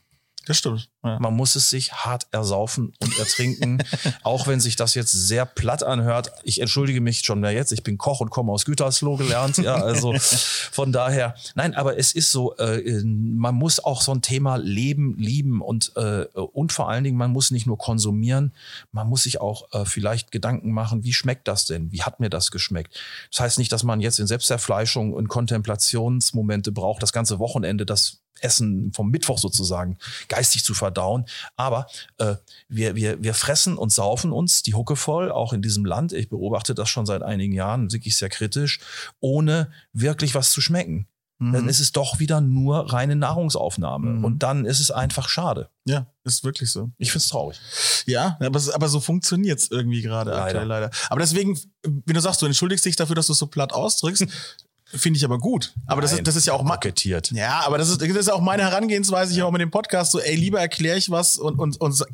Das 0.45 0.57
stimmt. 0.57 0.89
Ja. 1.03 1.19
Man 1.19 1.35
muss 1.35 1.55
es 1.55 1.69
sich 1.69 1.93
hart 1.93 2.27
ersaufen 2.31 2.93
und 2.99 3.19
ertrinken, 3.19 3.83
auch 4.23 4.47
wenn 4.47 4.59
sich 4.59 4.75
das 4.75 4.95
jetzt 4.95 5.11
sehr 5.11 5.45
platt 5.45 5.83
anhört. 5.83 6.31
Ich 6.43 6.59
entschuldige 6.59 7.01
mich 7.01 7.21
schon 7.21 7.39
mehr 7.39 7.51
jetzt. 7.51 7.71
Ich 7.71 7.83
bin 7.83 7.97
Koch 7.97 8.19
und 8.19 8.29
komme 8.29 8.51
aus 8.51 8.65
Gütersloh 8.65 9.15
gelernt. 9.15 9.57
Ja, 9.57 9.75
also 9.75 10.13
von 10.71 10.91
daher. 10.91 11.35
Nein, 11.55 11.75
aber 11.75 11.97
es 11.97 12.11
ist 12.13 12.31
so, 12.31 12.55
äh, 12.57 13.03
man 13.03 13.55
muss 13.55 13.79
auch 13.79 14.01
so 14.01 14.11
ein 14.11 14.21
Thema 14.21 14.55
leben, 14.57 15.17
lieben 15.17 15.61
und, 15.61 15.91
äh, 15.95 16.25
und 16.33 16.73
vor 16.73 16.89
allen 16.89 17.03
Dingen, 17.03 17.17
man 17.17 17.31
muss 17.31 17.51
nicht 17.51 17.67
nur 17.67 17.77
konsumieren, 17.77 18.53
man 18.91 19.07
muss 19.07 19.23
sich 19.23 19.41
auch 19.41 19.71
äh, 19.73 19.85
vielleicht 19.85 20.31
Gedanken 20.31 20.71
machen, 20.71 21.03
wie 21.03 21.13
schmeckt 21.13 21.47
das 21.47 21.65
denn? 21.65 21.91
Wie 21.91 22.03
hat 22.03 22.19
mir 22.19 22.29
das 22.29 22.51
geschmeckt? 22.51 22.99
Das 23.31 23.39
heißt 23.41 23.57
nicht, 23.59 23.71
dass 23.71 23.83
man 23.83 24.01
jetzt 24.01 24.19
in 24.19 24.27
Selbsterfleischung 24.27 25.13
und 25.13 25.27
Kontemplationsmomente 25.27 26.71
braucht, 26.71 27.03
das 27.03 27.13
ganze 27.13 27.39
Wochenende 27.39 27.85
das 27.85 28.19
Essen 28.39 28.91
vom 28.93 29.09
Mittwoch 29.09 29.37
sozusagen 29.37 29.97
geistig 30.27 30.63
zu 30.63 30.73
verdauen. 30.73 31.25
Aber 31.55 31.87
äh, 32.17 32.35
wir, 32.67 32.95
wir, 32.95 33.21
wir 33.21 33.33
fressen 33.33 33.77
und 33.77 33.91
saufen 33.91 34.31
uns 34.31 34.63
die 34.63 34.73
Hucke 34.73 34.95
voll, 34.95 35.31
auch 35.31 35.53
in 35.53 35.61
diesem 35.61 35.85
Land. 35.85 36.13
Ich 36.13 36.29
beobachte 36.29 36.75
das 36.75 36.89
schon 36.89 37.05
seit 37.05 37.21
einigen 37.21 37.53
Jahren, 37.53 37.91
wirklich 37.91 38.17
sehr 38.17 38.29
kritisch, 38.29 38.79
ohne 39.19 39.71
wirklich 39.93 40.35
was 40.35 40.51
zu 40.51 40.61
schmecken. 40.61 41.07
Mhm. 41.39 41.53
Dann 41.53 41.69
ist 41.69 41.79
es 41.79 41.93
doch 41.93 42.19
wieder 42.19 42.41
nur 42.41 42.91
reine 42.91 43.15
Nahrungsaufnahme. 43.15 44.11
Mhm. 44.11 44.25
Und 44.25 44.43
dann 44.43 44.65
ist 44.65 44.81
es 44.81 44.91
einfach 44.91 45.29
schade. 45.29 45.69
Ja, 45.85 46.07
ist 46.25 46.43
wirklich 46.43 46.69
so. 46.69 46.91
Ich 46.97 47.11
finde 47.11 47.23
es 47.23 47.29
traurig. 47.29 47.59
Ja, 48.05 48.37
aber, 48.41 48.61
aber 48.73 48.89
so 48.89 48.99
funktioniert 48.99 49.59
es 49.59 49.71
irgendwie 49.71 50.01
gerade 50.01 50.35
aktuell 50.35 50.67
leider. 50.67 50.91
Aber 51.09 51.21
deswegen, 51.21 51.57
wenn 51.83 52.13
du 52.13 52.19
sagst, 52.19 52.41
du 52.41 52.45
entschuldigst 52.45 52.85
dich 52.85 52.97
dafür, 52.97 53.15
dass 53.15 53.27
du 53.27 53.33
es 53.33 53.39
so 53.39 53.47
platt 53.47 53.71
ausdrückst, 53.71 54.27
Finde 54.93 55.17
ich 55.17 55.25
aber 55.25 55.37
gut. 55.37 55.73
Aber 55.85 56.01
Nein, 56.01 56.01
das 56.01 56.13
ist, 56.13 56.27
das 56.27 56.35
ist 56.35 56.47
ja 56.47 56.53
auch 56.53 56.63
marketiert. 56.63 57.31
Ja, 57.31 57.61
aber 57.65 57.77
das 57.77 57.89
ist, 57.89 58.01
das 58.01 58.09
ist 58.09 58.31
auch 58.31 58.41
meine 58.41 58.63
Herangehensweise 58.63 59.33
hier 59.33 59.45
auch 59.45 59.51
mit 59.51 59.61
dem 59.61 59.69
Podcast. 59.69 60.11
So, 60.11 60.19
ey, 60.19 60.35
lieber 60.35 60.59
erkläre 60.59 60.97
ich 60.97 61.11
was 61.11 61.37
und, 61.37 61.59
und, 61.59 61.79
und 61.79 62.05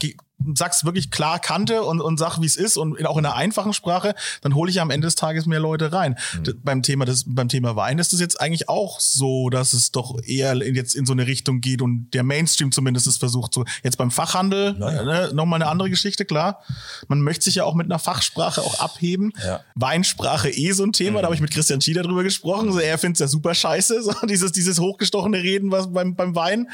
sag's 0.56 0.86
wirklich 0.86 1.12
klar 1.12 1.40
Kante 1.40 1.84
und, 1.84 2.02
und 2.02 2.18
sag, 2.18 2.40
wie 2.40 2.46
es 2.46 2.56
ist 2.56 2.78
und 2.78 3.04
auch 3.06 3.18
in 3.18 3.26
einer 3.26 3.36
einfachen 3.36 3.74
Sprache, 3.74 4.14
dann 4.42 4.56
hole 4.56 4.70
ich 4.70 4.82
am 4.82 4.90
Ende 4.90 5.08
des 5.08 5.16
Tages 5.16 5.46
mehr 5.46 5.60
Leute 5.60 5.92
rein. 5.92 6.18
Mhm. 6.38 6.60
Beim 6.64 6.84
Thema 6.84 7.06
des, 7.06 7.26
beim 7.28 7.50
Thema 7.50 7.76
Wein 7.76 8.00
ist 8.00 8.14
es 8.14 8.20
jetzt 8.20 8.40
eigentlich 8.40 8.70
auch 8.70 9.00
so, 9.00 9.50
dass 9.50 9.74
es 9.74 9.92
doch 9.92 10.22
eher 10.24 10.54
in, 10.62 10.76
jetzt 10.76 10.96
in 10.96 11.06
so 11.06 11.14
eine 11.14 11.28
Richtung 11.28 11.62
geht 11.62 11.82
und 11.82 12.12
der 12.14 12.24
Mainstream 12.24 12.72
zumindest 12.72 13.08
es 13.08 13.18
versucht 13.18 13.54
so. 13.54 13.66
Jetzt 13.84 13.98
beim 13.98 14.12
Fachhandel, 14.12 14.74
naja. 14.74 15.04
ne, 15.04 15.30
nochmal 15.34 15.62
eine 15.62 15.70
andere 15.70 15.90
Geschichte, 15.90 16.26
klar. 16.26 16.62
Man 17.08 17.22
möchte 17.22 17.46
sich 17.46 17.56
ja 17.56 17.64
auch 17.64 17.76
mit 17.76 17.86
einer 17.86 18.00
Fachsprache 18.00 18.62
auch 18.62 18.80
abheben. 18.80 19.34
Ja. 19.44 19.62
Weinsprache 19.76 20.50
eh 20.50 20.72
so 20.72 20.84
ein 20.84 20.94
Thema, 20.94 21.20
mhm. 21.20 21.22
da 21.22 21.24
habe 21.26 21.36
ich 21.36 21.42
mit 21.42 21.52
Christian 21.52 21.82
Schieder 21.82 22.04
drüber 22.04 22.24
gesprochen. 22.24 22.72
So, 22.72 22.80
er 22.80 22.98
findet 22.98 23.16
es 23.16 23.20
ja 23.20 23.28
super 23.28 23.54
scheiße, 23.54 24.04
so 24.04 24.14
dieses, 24.28 24.52
dieses 24.52 24.80
hochgestochene 24.80 25.38
Reden 25.38 25.72
was 25.72 25.92
beim, 25.92 26.16
beim 26.16 26.36
Wein. 26.36 26.68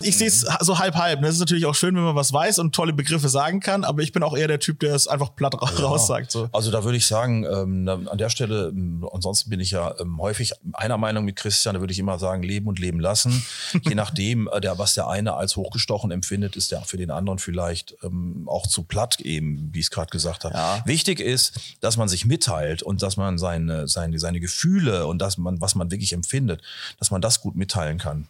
Ich 0.00 0.14
mhm. 0.14 0.18
sehe 0.18 0.28
es 0.28 0.46
so 0.60 0.78
halb 0.78 0.94
halb. 0.96 1.22
Das 1.22 1.34
ist 1.34 1.40
natürlich 1.40 1.66
auch 1.66 1.74
schön, 1.74 1.94
wenn 1.94 2.02
man 2.02 2.16
was 2.16 2.32
weiß 2.32 2.58
und 2.58 2.74
tolle 2.74 2.92
Begriffe 2.98 3.28
sagen 3.28 3.60
kann, 3.60 3.84
aber 3.84 4.02
ich 4.02 4.10
bin 4.10 4.24
auch 4.24 4.36
eher 4.36 4.48
der 4.48 4.58
Typ, 4.58 4.80
der 4.80 4.92
es 4.92 5.06
einfach 5.06 5.36
platt 5.36 5.54
ja. 5.54 5.84
raussagt. 5.84 6.32
So. 6.32 6.48
Also 6.52 6.72
da 6.72 6.82
würde 6.82 6.98
ich 6.98 7.06
sagen, 7.06 7.44
ähm, 7.44 7.88
an 7.88 8.18
der 8.18 8.28
Stelle, 8.28 8.68
ähm, 8.68 9.08
ansonsten 9.12 9.50
bin 9.50 9.60
ich 9.60 9.70
ja 9.70 9.94
ähm, 10.00 10.20
häufig 10.20 10.52
einer 10.72 10.98
Meinung 10.98 11.24
mit 11.24 11.36
Christian, 11.36 11.76
da 11.76 11.80
würde 11.80 11.92
ich 11.92 12.00
immer 12.00 12.18
sagen, 12.18 12.42
leben 12.42 12.66
und 12.66 12.80
leben 12.80 12.98
lassen. 12.98 13.44
Je 13.88 13.94
nachdem, 13.94 14.48
äh, 14.52 14.60
der, 14.60 14.78
was 14.78 14.94
der 14.94 15.06
eine 15.06 15.34
als 15.34 15.54
hochgestochen 15.54 16.10
empfindet, 16.10 16.56
ist 16.56 16.72
der 16.72 16.82
für 16.82 16.96
den 16.96 17.12
anderen 17.12 17.38
vielleicht 17.38 17.96
ähm, 18.02 18.48
auch 18.48 18.66
zu 18.66 18.82
platt 18.82 19.20
eben, 19.20 19.70
wie 19.72 19.78
ich 19.78 19.86
es 19.86 19.90
gerade 19.92 20.10
gesagt 20.10 20.42
habe. 20.42 20.54
Ja. 20.54 20.82
Wichtig 20.84 21.20
ist, 21.20 21.78
dass 21.80 21.96
man 21.96 22.08
sich 22.08 22.24
mitteilt 22.24 22.82
und 22.82 23.02
dass 23.02 23.16
man 23.16 23.38
seine, 23.38 23.86
seine, 23.86 24.18
seine 24.18 24.40
Gefühle 24.40 25.06
und 25.06 25.20
dass 25.22 25.38
man, 25.38 25.60
was 25.60 25.76
man 25.76 25.92
wirklich 25.92 26.12
empfindet, 26.12 26.62
dass 26.98 27.12
man 27.12 27.20
das 27.20 27.40
gut 27.40 27.54
mitteilen 27.54 27.98
kann. 27.98 28.26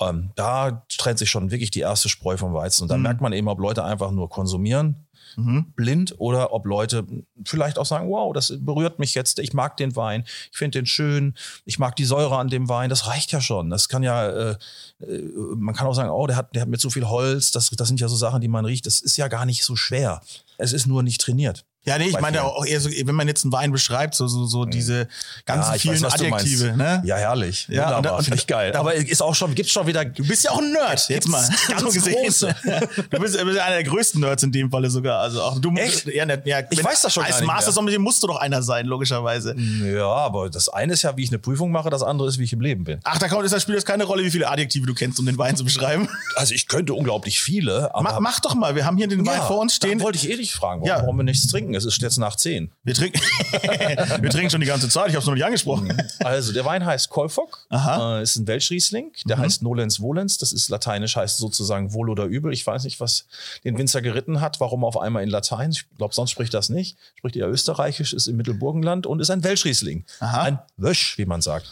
Ähm, 0.00 0.30
da 0.36 0.86
trennt 0.96 1.18
sich 1.18 1.28
schon 1.28 1.50
wirklich 1.50 1.72
die 1.72 1.80
erste 1.80 2.08
Spreu 2.08 2.36
vom 2.36 2.54
Weizen 2.54 2.82
und 2.82 2.88
dann 2.88 3.00
mhm. 3.00 3.02
merkt 3.02 3.20
man 3.20 3.32
eben, 3.32 3.48
ob 3.48 3.58
Leute 3.58 3.82
einfach 3.82 4.11
nur 4.12 4.28
konsumieren, 4.28 5.06
mhm. 5.36 5.72
blind, 5.74 6.14
oder 6.18 6.52
ob 6.52 6.66
Leute 6.66 7.06
vielleicht 7.44 7.78
auch 7.78 7.86
sagen, 7.86 8.08
wow, 8.08 8.32
das 8.32 8.52
berührt 8.60 8.98
mich 8.98 9.14
jetzt, 9.14 9.38
ich 9.38 9.52
mag 9.52 9.76
den 9.76 9.96
Wein, 9.96 10.24
ich 10.50 10.56
finde 10.56 10.78
den 10.78 10.86
schön, 10.86 11.34
ich 11.64 11.78
mag 11.78 11.96
die 11.96 12.04
Säure 12.04 12.38
an 12.38 12.48
dem 12.48 12.68
Wein, 12.68 12.90
das 12.90 13.06
reicht 13.06 13.32
ja 13.32 13.40
schon. 13.40 13.70
Das 13.70 13.88
kann 13.88 14.02
ja, 14.02 14.28
äh, 14.28 14.56
äh, 15.00 15.30
man 15.56 15.74
kann 15.74 15.86
auch 15.86 15.94
sagen, 15.94 16.10
oh, 16.10 16.26
der 16.26 16.36
hat, 16.36 16.54
der 16.54 16.62
hat 16.62 16.68
mit 16.68 16.80
so 16.80 16.90
viel 16.90 17.08
Holz, 17.08 17.50
das, 17.50 17.70
das 17.70 17.88
sind 17.88 18.00
ja 18.00 18.08
so 18.08 18.16
Sachen, 18.16 18.40
die 18.40 18.48
man 18.48 18.64
riecht, 18.64 18.86
das 18.86 19.00
ist 19.00 19.16
ja 19.16 19.28
gar 19.28 19.46
nicht 19.46 19.64
so 19.64 19.76
schwer. 19.76 20.20
Es 20.58 20.72
ist 20.72 20.86
nur 20.86 21.02
nicht 21.02 21.20
trainiert. 21.20 21.64
Ja, 21.84 21.98
nee, 21.98 22.06
ich 22.06 22.20
meine 22.20 22.44
auch 22.44 22.64
eher 22.64 22.80
so, 22.80 22.88
wenn 22.90 23.14
man 23.14 23.26
jetzt 23.26 23.44
einen 23.44 23.52
Wein 23.52 23.72
beschreibt, 23.72 24.14
so, 24.14 24.28
so, 24.28 24.46
so 24.46 24.62
hm. 24.62 24.70
diese 24.70 25.08
ganzen 25.46 25.72
ja, 25.72 25.78
vielen 25.78 26.02
weiß, 26.02 26.14
Adjektive, 26.14 26.76
ne? 26.76 27.02
Ja, 27.04 27.16
herrlich. 27.16 27.66
Ja, 27.68 27.96
Wunderbar, 27.96 28.22
finde 28.22 28.38
ich 28.38 28.46
geil. 28.46 28.76
Aber 28.76 28.94
ist 28.94 29.20
auch 29.20 29.34
schon, 29.34 29.54
gibt's 29.56 29.72
schon 29.72 29.86
wieder. 29.88 30.04
Du 30.04 30.24
bist 30.24 30.44
ja 30.44 30.52
auch 30.52 30.58
ein 30.58 30.72
Nerd, 30.72 31.08
jetzt 31.08 31.28
mal. 31.28 31.42
Ganz 31.68 31.82
so 31.94 32.10
große. 32.10 32.54
du 33.10 33.18
bist, 33.18 33.36
bist 33.36 33.58
einer 33.58 33.74
der 33.74 33.82
größten 33.82 34.20
Nerds 34.20 34.44
in 34.44 34.52
dem 34.52 34.70
Falle 34.70 34.90
sogar. 34.90 35.20
Also 35.20 35.42
auch 35.42 35.58
du 35.58 35.74
Echt? 35.74 36.06
Ja, 36.06 36.24
ne, 36.24 36.40
ja, 36.44 36.60
ich 36.70 36.84
weiß 36.84 37.02
das 37.02 37.12
schon 37.12 37.24
Als 37.24 37.40
Master 37.42 37.72
Sommelier 37.72 37.98
musst 37.98 38.22
du 38.22 38.28
doch 38.28 38.36
einer 38.36 38.62
sein, 38.62 38.86
logischerweise. 38.86 39.56
Ja, 39.56 40.06
aber 40.06 40.50
das 40.50 40.68
eine 40.68 40.92
ist 40.92 41.02
ja, 41.02 41.16
wie 41.16 41.24
ich 41.24 41.30
eine 41.30 41.40
Prüfung 41.40 41.72
mache, 41.72 41.90
das 41.90 42.04
andere 42.04 42.28
ist, 42.28 42.38
wie 42.38 42.44
ich 42.44 42.52
im 42.52 42.60
Leben 42.60 42.84
bin. 42.84 43.00
Ach, 43.02 43.18
da 43.18 43.26
kommt, 43.26 43.44
ist 43.44 43.52
das 43.52 43.62
spielt 43.62 43.78
das 43.78 43.84
keine 43.84 44.04
Rolle, 44.04 44.22
wie 44.24 44.30
viele 44.30 44.48
Adjektive 44.48 44.86
du 44.86 44.94
kennst, 44.94 45.18
um 45.18 45.26
den 45.26 45.38
Wein 45.38 45.56
zu 45.56 45.64
beschreiben. 45.64 46.08
Also 46.36 46.54
ich 46.54 46.68
könnte 46.68 46.94
unglaublich 46.94 47.40
viele. 47.40 47.92
Aber 47.94 48.02
mach, 48.02 48.20
mach 48.20 48.40
doch 48.40 48.54
mal, 48.54 48.76
wir 48.76 48.86
haben 48.86 48.96
hier 48.96 49.08
den 49.08 49.26
Wein 49.26 49.40
vor 49.42 49.58
uns 49.58 49.74
stehen. 49.74 50.00
wollte 50.00 50.18
ich 50.18 50.30
eh 50.30 50.36
dich 50.36 50.54
fragen, 50.54 50.82
warum, 50.82 51.02
warum 51.02 51.16
wir 51.16 51.24
nichts 51.24 51.46
trinken. 51.48 51.71
Es 51.74 51.84
ist 51.84 52.00
jetzt 52.00 52.18
nach 52.18 52.36
zehn. 52.36 52.52
10. 52.52 52.70
Wir 52.82 52.94
trinken, 52.94 53.20
wir 54.22 54.30
trinken 54.30 54.50
schon 54.50 54.60
die 54.60 54.66
ganze 54.66 54.88
Zeit, 54.88 55.08
ich 55.08 55.14
habe 55.14 55.20
es 55.20 55.26
noch 55.26 55.34
nicht 55.34 55.44
angesprochen. 55.44 55.88
Mhm. 55.88 56.00
Also 56.20 56.52
der 56.52 56.64
Wein 56.64 56.84
heißt 56.84 57.08
Kolfok, 57.10 57.66
äh, 57.70 58.22
ist 58.22 58.36
ein 58.36 58.46
Welschriesling, 58.46 59.12
der 59.24 59.36
mhm. 59.36 59.42
heißt 59.42 59.62
Nolens 59.62 60.00
Volens, 60.00 60.38
das 60.38 60.52
ist 60.52 60.68
lateinisch, 60.68 61.16
heißt 61.16 61.38
sozusagen 61.38 61.92
wohl 61.92 62.10
oder 62.10 62.24
übel. 62.24 62.52
Ich 62.52 62.66
weiß 62.66 62.84
nicht, 62.84 63.00
was 63.00 63.26
den 63.64 63.78
Winzer 63.78 64.02
geritten 64.02 64.40
hat, 64.40 64.60
warum 64.60 64.84
auf 64.84 64.98
einmal 64.98 65.22
in 65.22 65.30
Latein. 65.30 65.70
Ich 65.70 65.84
glaube, 65.96 66.14
sonst 66.14 66.30
spricht 66.30 66.54
das 66.54 66.68
nicht. 66.68 66.96
Spricht 67.16 67.36
eher 67.36 67.48
österreichisch, 67.48 68.12
ist 68.12 68.26
im 68.26 68.36
Mittelburgenland 68.36 69.06
und 69.06 69.20
ist 69.20 69.30
ein 69.30 69.44
Welschriesling. 69.44 70.04
Aha. 70.20 70.42
Ein 70.42 70.58
Wösch, 70.76 71.16
wie 71.18 71.26
man 71.26 71.40
sagt. 71.40 71.70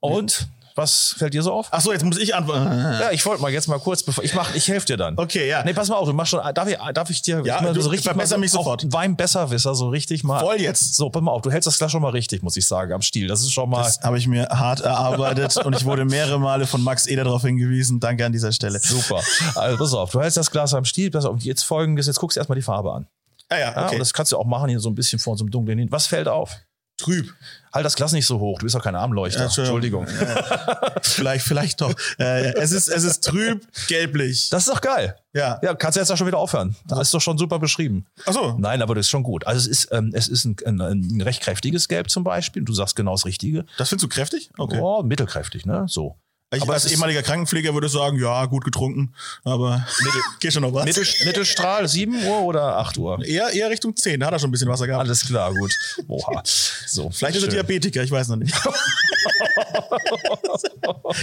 Und 0.00 0.48
was 0.76 1.14
fällt 1.16 1.32
dir 1.34 1.42
so 1.42 1.52
auf? 1.52 1.68
Ach 1.70 1.80
so, 1.80 1.92
jetzt 1.92 2.04
muss 2.04 2.18
ich 2.18 2.34
antworten. 2.34 2.66
Ja, 2.96 3.10
ich 3.10 3.24
wollte 3.26 3.42
mal 3.42 3.50
jetzt 3.50 3.66
mal 3.66 3.78
kurz, 3.78 4.02
bevor 4.02 4.22
ich 4.22 4.34
mach, 4.34 4.54
ich 4.54 4.68
helfe 4.68 4.86
dir 4.86 4.96
dann. 4.96 5.18
Okay, 5.18 5.48
ja. 5.48 5.64
Nee, 5.64 5.72
pass 5.72 5.88
mal 5.88 5.96
auf, 5.96 6.06
du 6.06 6.14
machst 6.14 6.30
schon, 6.30 6.40
darf 6.54 6.68
ich, 6.68 6.76
darf 6.94 7.10
ich 7.10 7.22
dir 7.22 7.42
ja, 7.44 7.60
du, 7.60 7.80
so 7.80 7.90
richtig 7.90 8.04
verbessere 8.04 8.38
mich 8.38 8.50
sofort. 8.50 8.90
Wein 8.92 9.16
besserwisser, 9.16 9.74
so 9.74 9.88
richtig 9.88 10.22
mal. 10.22 10.40
Voll 10.40 10.60
jetzt. 10.60 10.94
So, 10.94 11.10
pass 11.10 11.22
mal 11.22 11.32
auf, 11.32 11.42
du 11.42 11.50
hältst 11.50 11.66
das 11.66 11.78
Glas 11.78 11.90
schon 11.90 12.02
mal 12.02 12.10
richtig, 12.10 12.42
muss 12.42 12.56
ich 12.56 12.66
sagen, 12.66 12.92
am 12.92 13.02
Stiel. 13.02 13.26
Das 13.28 13.40
ist 13.40 13.52
schon 13.52 13.68
mal. 13.70 13.82
Das 13.82 14.00
habe 14.00 14.18
ich 14.18 14.28
mir 14.28 14.48
hart 14.50 14.80
erarbeitet 14.80 15.56
und 15.64 15.74
ich 15.74 15.84
wurde 15.84 16.04
mehrere 16.04 16.38
Male 16.38 16.66
von 16.66 16.82
Max 16.82 17.06
Eder 17.06 17.24
darauf 17.24 17.42
hingewiesen. 17.42 18.00
Danke 18.00 18.24
an 18.26 18.32
dieser 18.32 18.52
Stelle. 18.52 18.78
Super. 18.78 19.20
Also 19.54 19.78
pass 19.78 19.94
auf, 19.94 20.10
du 20.10 20.20
hältst 20.20 20.36
das 20.36 20.50
Glas 20.50 20.74
am 20.74 20.84
Stiel, 20.84 21.10
pass 21.10 21.24
auf, 21.24 21.40
jetzt 21.40 21.62
folgendes, 21.62 22.06
jetzt 22.06 22.18
guckst 22.18 22.36
du 22.36 22.40
erstmal 22.40 22.56
die 22.56 22.62
Farbe 22.62 22.92
an. 22.92 23.06
Ah 23.48 23.58
ja, 23.58 23.70
okay. 23.70 23.94
Ja, 23.94 23.98
das 23.98 24.12
kannst 24.12 24.32
du 24.32 24.36
auch 24.36 24.46
machen 24.46 24.68
hier 24.68 24.80
so 24.80 24.88
ein 24.88 24.94
bisschen 24.94 25.18
vor 25.18 25.36
so 25.36 25.44
einem 25.44 25.50
dunklen 25.50 25.78
hin. 25.78 25.88
Was 25.90 26.06
fällt 26.06 26.28
auf? 26.28 26.56
Trüb. 26.96 27.32
Halt 27.74 27.84
das 27.84 27.94
Glas 27.94 28.12
nicht 28.12 28.26
so 28.26 28.40
hoch, 28.40 28.58
du 28.58 28.64
bist 28.64 28.74
doch 28.74 28.82
kein 28.82 28.94
Armleuchter. 28.94 29.40
Ja, 29.40 29.44
Entschuldigung. 29.44 30.06
Ja. 30.06 30.92
vielleicht, 31.02 31.46
vielleicht 31.46 31.80
doch. 31.82 31.94
Äh, 32.18 32.54
es, 32.54 32.72
ist, 32.72 32.88
es 32.88 33.04
ist 33.04 33.22
trüb, 33.22 33.66
gelblich. 33.86 34.48
Das 34.48 34.66
ist 34.66 34.74
doch 34.74 34.80
geil. 34.80 35.14
Ja. 35.34 35.60
Ja, 35.62 35.74
kannst 35.74 35.96
du 35.96 36.00
jetzt 36.00 36.10
auch 36.10 36.16
schon 36.16 36.26
wieder 36.26 36.38
aufhören. 36.38 36.74
Das 36.86 37.00
ist 37.00 37.12
doch 37.12 37.20
schon 37.20 37.36
super 37.36 37.58
beschrieben. 37.58 38.06
Ach 38.24 38.32
so. 38.32 38.56
Nein, 38.58 38.80
aber 38.80 38.94
das 38.94 39.06
ist 39.06 39.10
schon 39.10 39.22
gut. 39.22 39.46
Also 39.46 39.58
es 39.60 39.66
ist, 39.66 39.92
ähm, 39.92 40.10
es 40.14 40.28
ist 40.28 40.46
ein, 40.46 40.56
ein, 40.64 40.80
ein 40.80 41.20
recht 41.20 41.42
kräftiges 41.42 41.88
Gelb 41.88 42.08
zum 42.08 42.24
Beispiel. 42.24 42.64
Du 42.64 42.72
sagst 42.72 42.96
genau 42.96 43.12
das 43.12 43.26
Richtige. 43.26 43.66
Das 43.76 43.90
findest 43.90 44.04
du 44.04 44.08
kräftig? 44.08 44.50
Okay. 44.56 44.80
Oh, 44.80 45.02
mittelkräftig, 45.02 45.66
ne? 45.66 45.84
So. 45.88 46.16
Ich 46.54 46.62
aber 46.62 46.74
als 46.74 46.90
ehemaliger 46.92 47.22
Krankenpfleger 47.22 47.74
würde 47.74 47.88
ich 47.88 47.92
sagen, 47.92 48.20
ja, 48.20 48.46
gut 48.46 48.64
getrunken, 48.64 49.12
aber 49.42 49.84
Mittel, 50.04 50.20
geht 50.40 50.52
schon 50.52 50.62
noch 50.62 50.72
was. 50.72 50.84
Mittel, 50.84 51.04
Mittelstrahl 51.24 51.88
7 51.88 52.24
Uhr 52.24 52.42
oder 52.42 52.76
8 52.76 52.98
Uhr? 52.98 53.24
Eher, 53.24 53.52
eher 53.52 53.68
Richtung 53.68 53.96
10, 53.96 54.20
da 54.20 54.26
hat 54.26 54.32
er 54.32 54.38
schon 54.38 54.50
ein 54.50 54.52
bisschen 54.52 54.68
Wasser 54.68 54.86
gehabt. 54.86 55.04
Alles 55.04 55.26
klar, 55.26 55.52
gut. 55.52 55.74
Oha. 56.06 56.42
So, 56.44 57.10
Vielleicht 57.10 57.34
schön. 57.34 57.48
ist 57.48 57.48
er 57.48 57.64
Diabetiker, 57.64 58.04
ich 58.04 58.12
weiß 58.12 58.28
noch 58.28 58.36
nicht. 58.36 58.54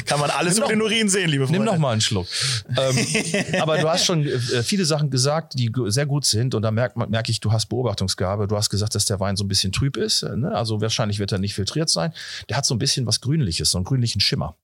Kann 0.05 0.19
man 0.19 0.29
alles 0.29 0.57
über 0.57 0.67
den 0.67 0.81
Urin 0.81 1.07
sehen, 1.07 1.29
liebe 1.29 1.45
Freunde. 1.47 1.59
Nimm 1.59 1.65
noch 1.71 1.77
mal 1.77 1.91
einen 1.93 2.01
Schluck. 2.01 2.27
ähm, 2.77 3.07
aber 3.61 3.77
du 3.77 3.87
hast 3.89 4.03
schon 4.03 4.27
äh, 4.27 4.63
viele 4.63 4.83
Sachen 4.83 5.09
gesagt, 5.09 5.53
die 5.55 5.71
sehr 5.85 6.05
gut 6.05 6.25
sind 6.25 6.53
und 6.53 6.63
da 6.63 6.71
merke 6.71 6.99
merk 7.07 7.29
ich, 7.29 7.39
du 7.39 7.53
hast 7.53 7.67
Beobachtungsgabe. 7.67 8.47
Du 8.47 8.57
hast 8.57 8.69
gesagt, 8.69 8.93
dass 8.95 9.05
der 9.05 9.21
Wein 9.21 9.37
so 9.37 9.45
ein 9.45 9.47
bisschen 9.47 9.71
trüb 9.71 9.95
ist. 9.95 10.23
Ne? 10.23 10.51
Also 10.53 10.81
wahrscheinlich 10.81 11.19
wird 11.19 11.31
er 11.31 11.39
nicht 11.39 11.53
filtriert 11.53 11.89
sein. 11.89 12.13
Der 12.49 12.57
hat 12.57 12.65
so 12.65 12.75
ein 12.75 12.79
bisschen 12.79 13.05
was 13.05 13.21
Grünliches, 13.21 13.71
so 13.71 13.77
einen 13.77 13.85
grünlichen 13.85 14.19
Schimmer. 14.19 14.57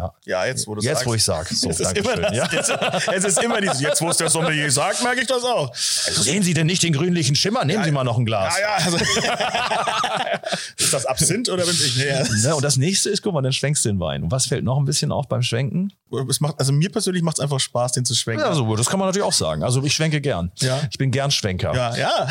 Ja. 0.00 0.14
ja, 0.24 0.46
jetzt 0.46 0.66
wo 0.66 0.74
du 0.74 0.82
Jetzt, 0.82 0.98
sagst. 0.98 1.06
wo 1.06 1.14
ich 1.14 1.24
sage. 1.24 1.54
So, 1.54 1.70
es, 1.70 1.80
ist 1.80 1.96
immer 1.96 2.16
das, 2.16 2.34
ja? 2.34 2.48
jetzt, 2.50 2.72
es 3.12 3.24
ist 3.24 3.42
immer 3.42 3.60
dieses, 3.60 3.80
jetzt 3.80 4.00
wo 4.00 4.08
es 4.08 4.16
der 4.16 4.30
Sommelier 4.30 4.70
sagt, 4.70 5.02
merke 5.02 5.20
ich 5.20 5.26
das 5.26 5.44
auch. 5.44 5.70
Also, 5.70 6.22
sehen 6.22 6.42
Sie 6.42 6.54
denn 6.54 6.66
nicht 6.66 6.82
den 6.82 6.92
grünlichen 6.92 7.36
Schimmer? 7.36 7.64
Nehmen 7.64 7.80
ja, 7.80 7.84
Sie 7.84 7.92
mal 7.92 8.04
noch 8.04 8.18
ein 8.18 8.24
Glas. 8.24 8.54
Ja, 8.58 8.78
ja. 8.78 8.84
Also, 8.84 8.96
ist 10.78 10.92
das 10.92 11.06
Absinth 11.06 11.48
oder 11.48 11.64
bin 11.64 11.74
ich? 11.74 11.96
Nee, 11.96 12.12
ne, 12.42 12.56
und 12.56 12.64
das 12.64 12.76
nächste 12.76 13.10
ist, 13.10 13.22
guck 13.22 13.34
mal, 13.34 13.42
dann 13.42 13.52
schwenkst 13.52 13.84
du 13.84 13.90
den 13.90 14.00
Wein. 14.00 14.22
Und 14.22 14.32
was 14.32 14.46
fällt 14.46 14.64
noch 14.64 14.78
ein 14.78 14.84
bisschen 14.84 15.12
auf 15.12 15.28
beim 15.28 15.42
Schwenken? 15.42 15.92
Es 16.28 16.40
macht, 16.40 16.58
also 16.58 16.72
mir 16.72 16.90
persönlich 16.90 17.22
macht 17.22 17.38
es 17.38 17.40
einfach 17.40 17.60
Spaß, 17.60 17.92
den 17.92 18.04
zu 18.04 18.14
schwenken. 18.14 18.42
Ja, 18.42 18.54
so, 18.54 18.74
das 18.74 18.88
kann 18.88 18.98
man 18.98 19.08
natürlich 19.08 19.26
auch 19.26 19.32
sagen. 19.32 19.62
Also 19.62 19.82
ich 19.84 19.94
schwenke 19.94 20.20
gern. 20.20 20.50
Ja. 20.60 20.80
Ich 20.90 20.98
bin 20.98 21.10
gern 21.10 21.30
Schwenker. 21.30 21.74
Ja, 21.74 21.96
ja. 21.96 22.28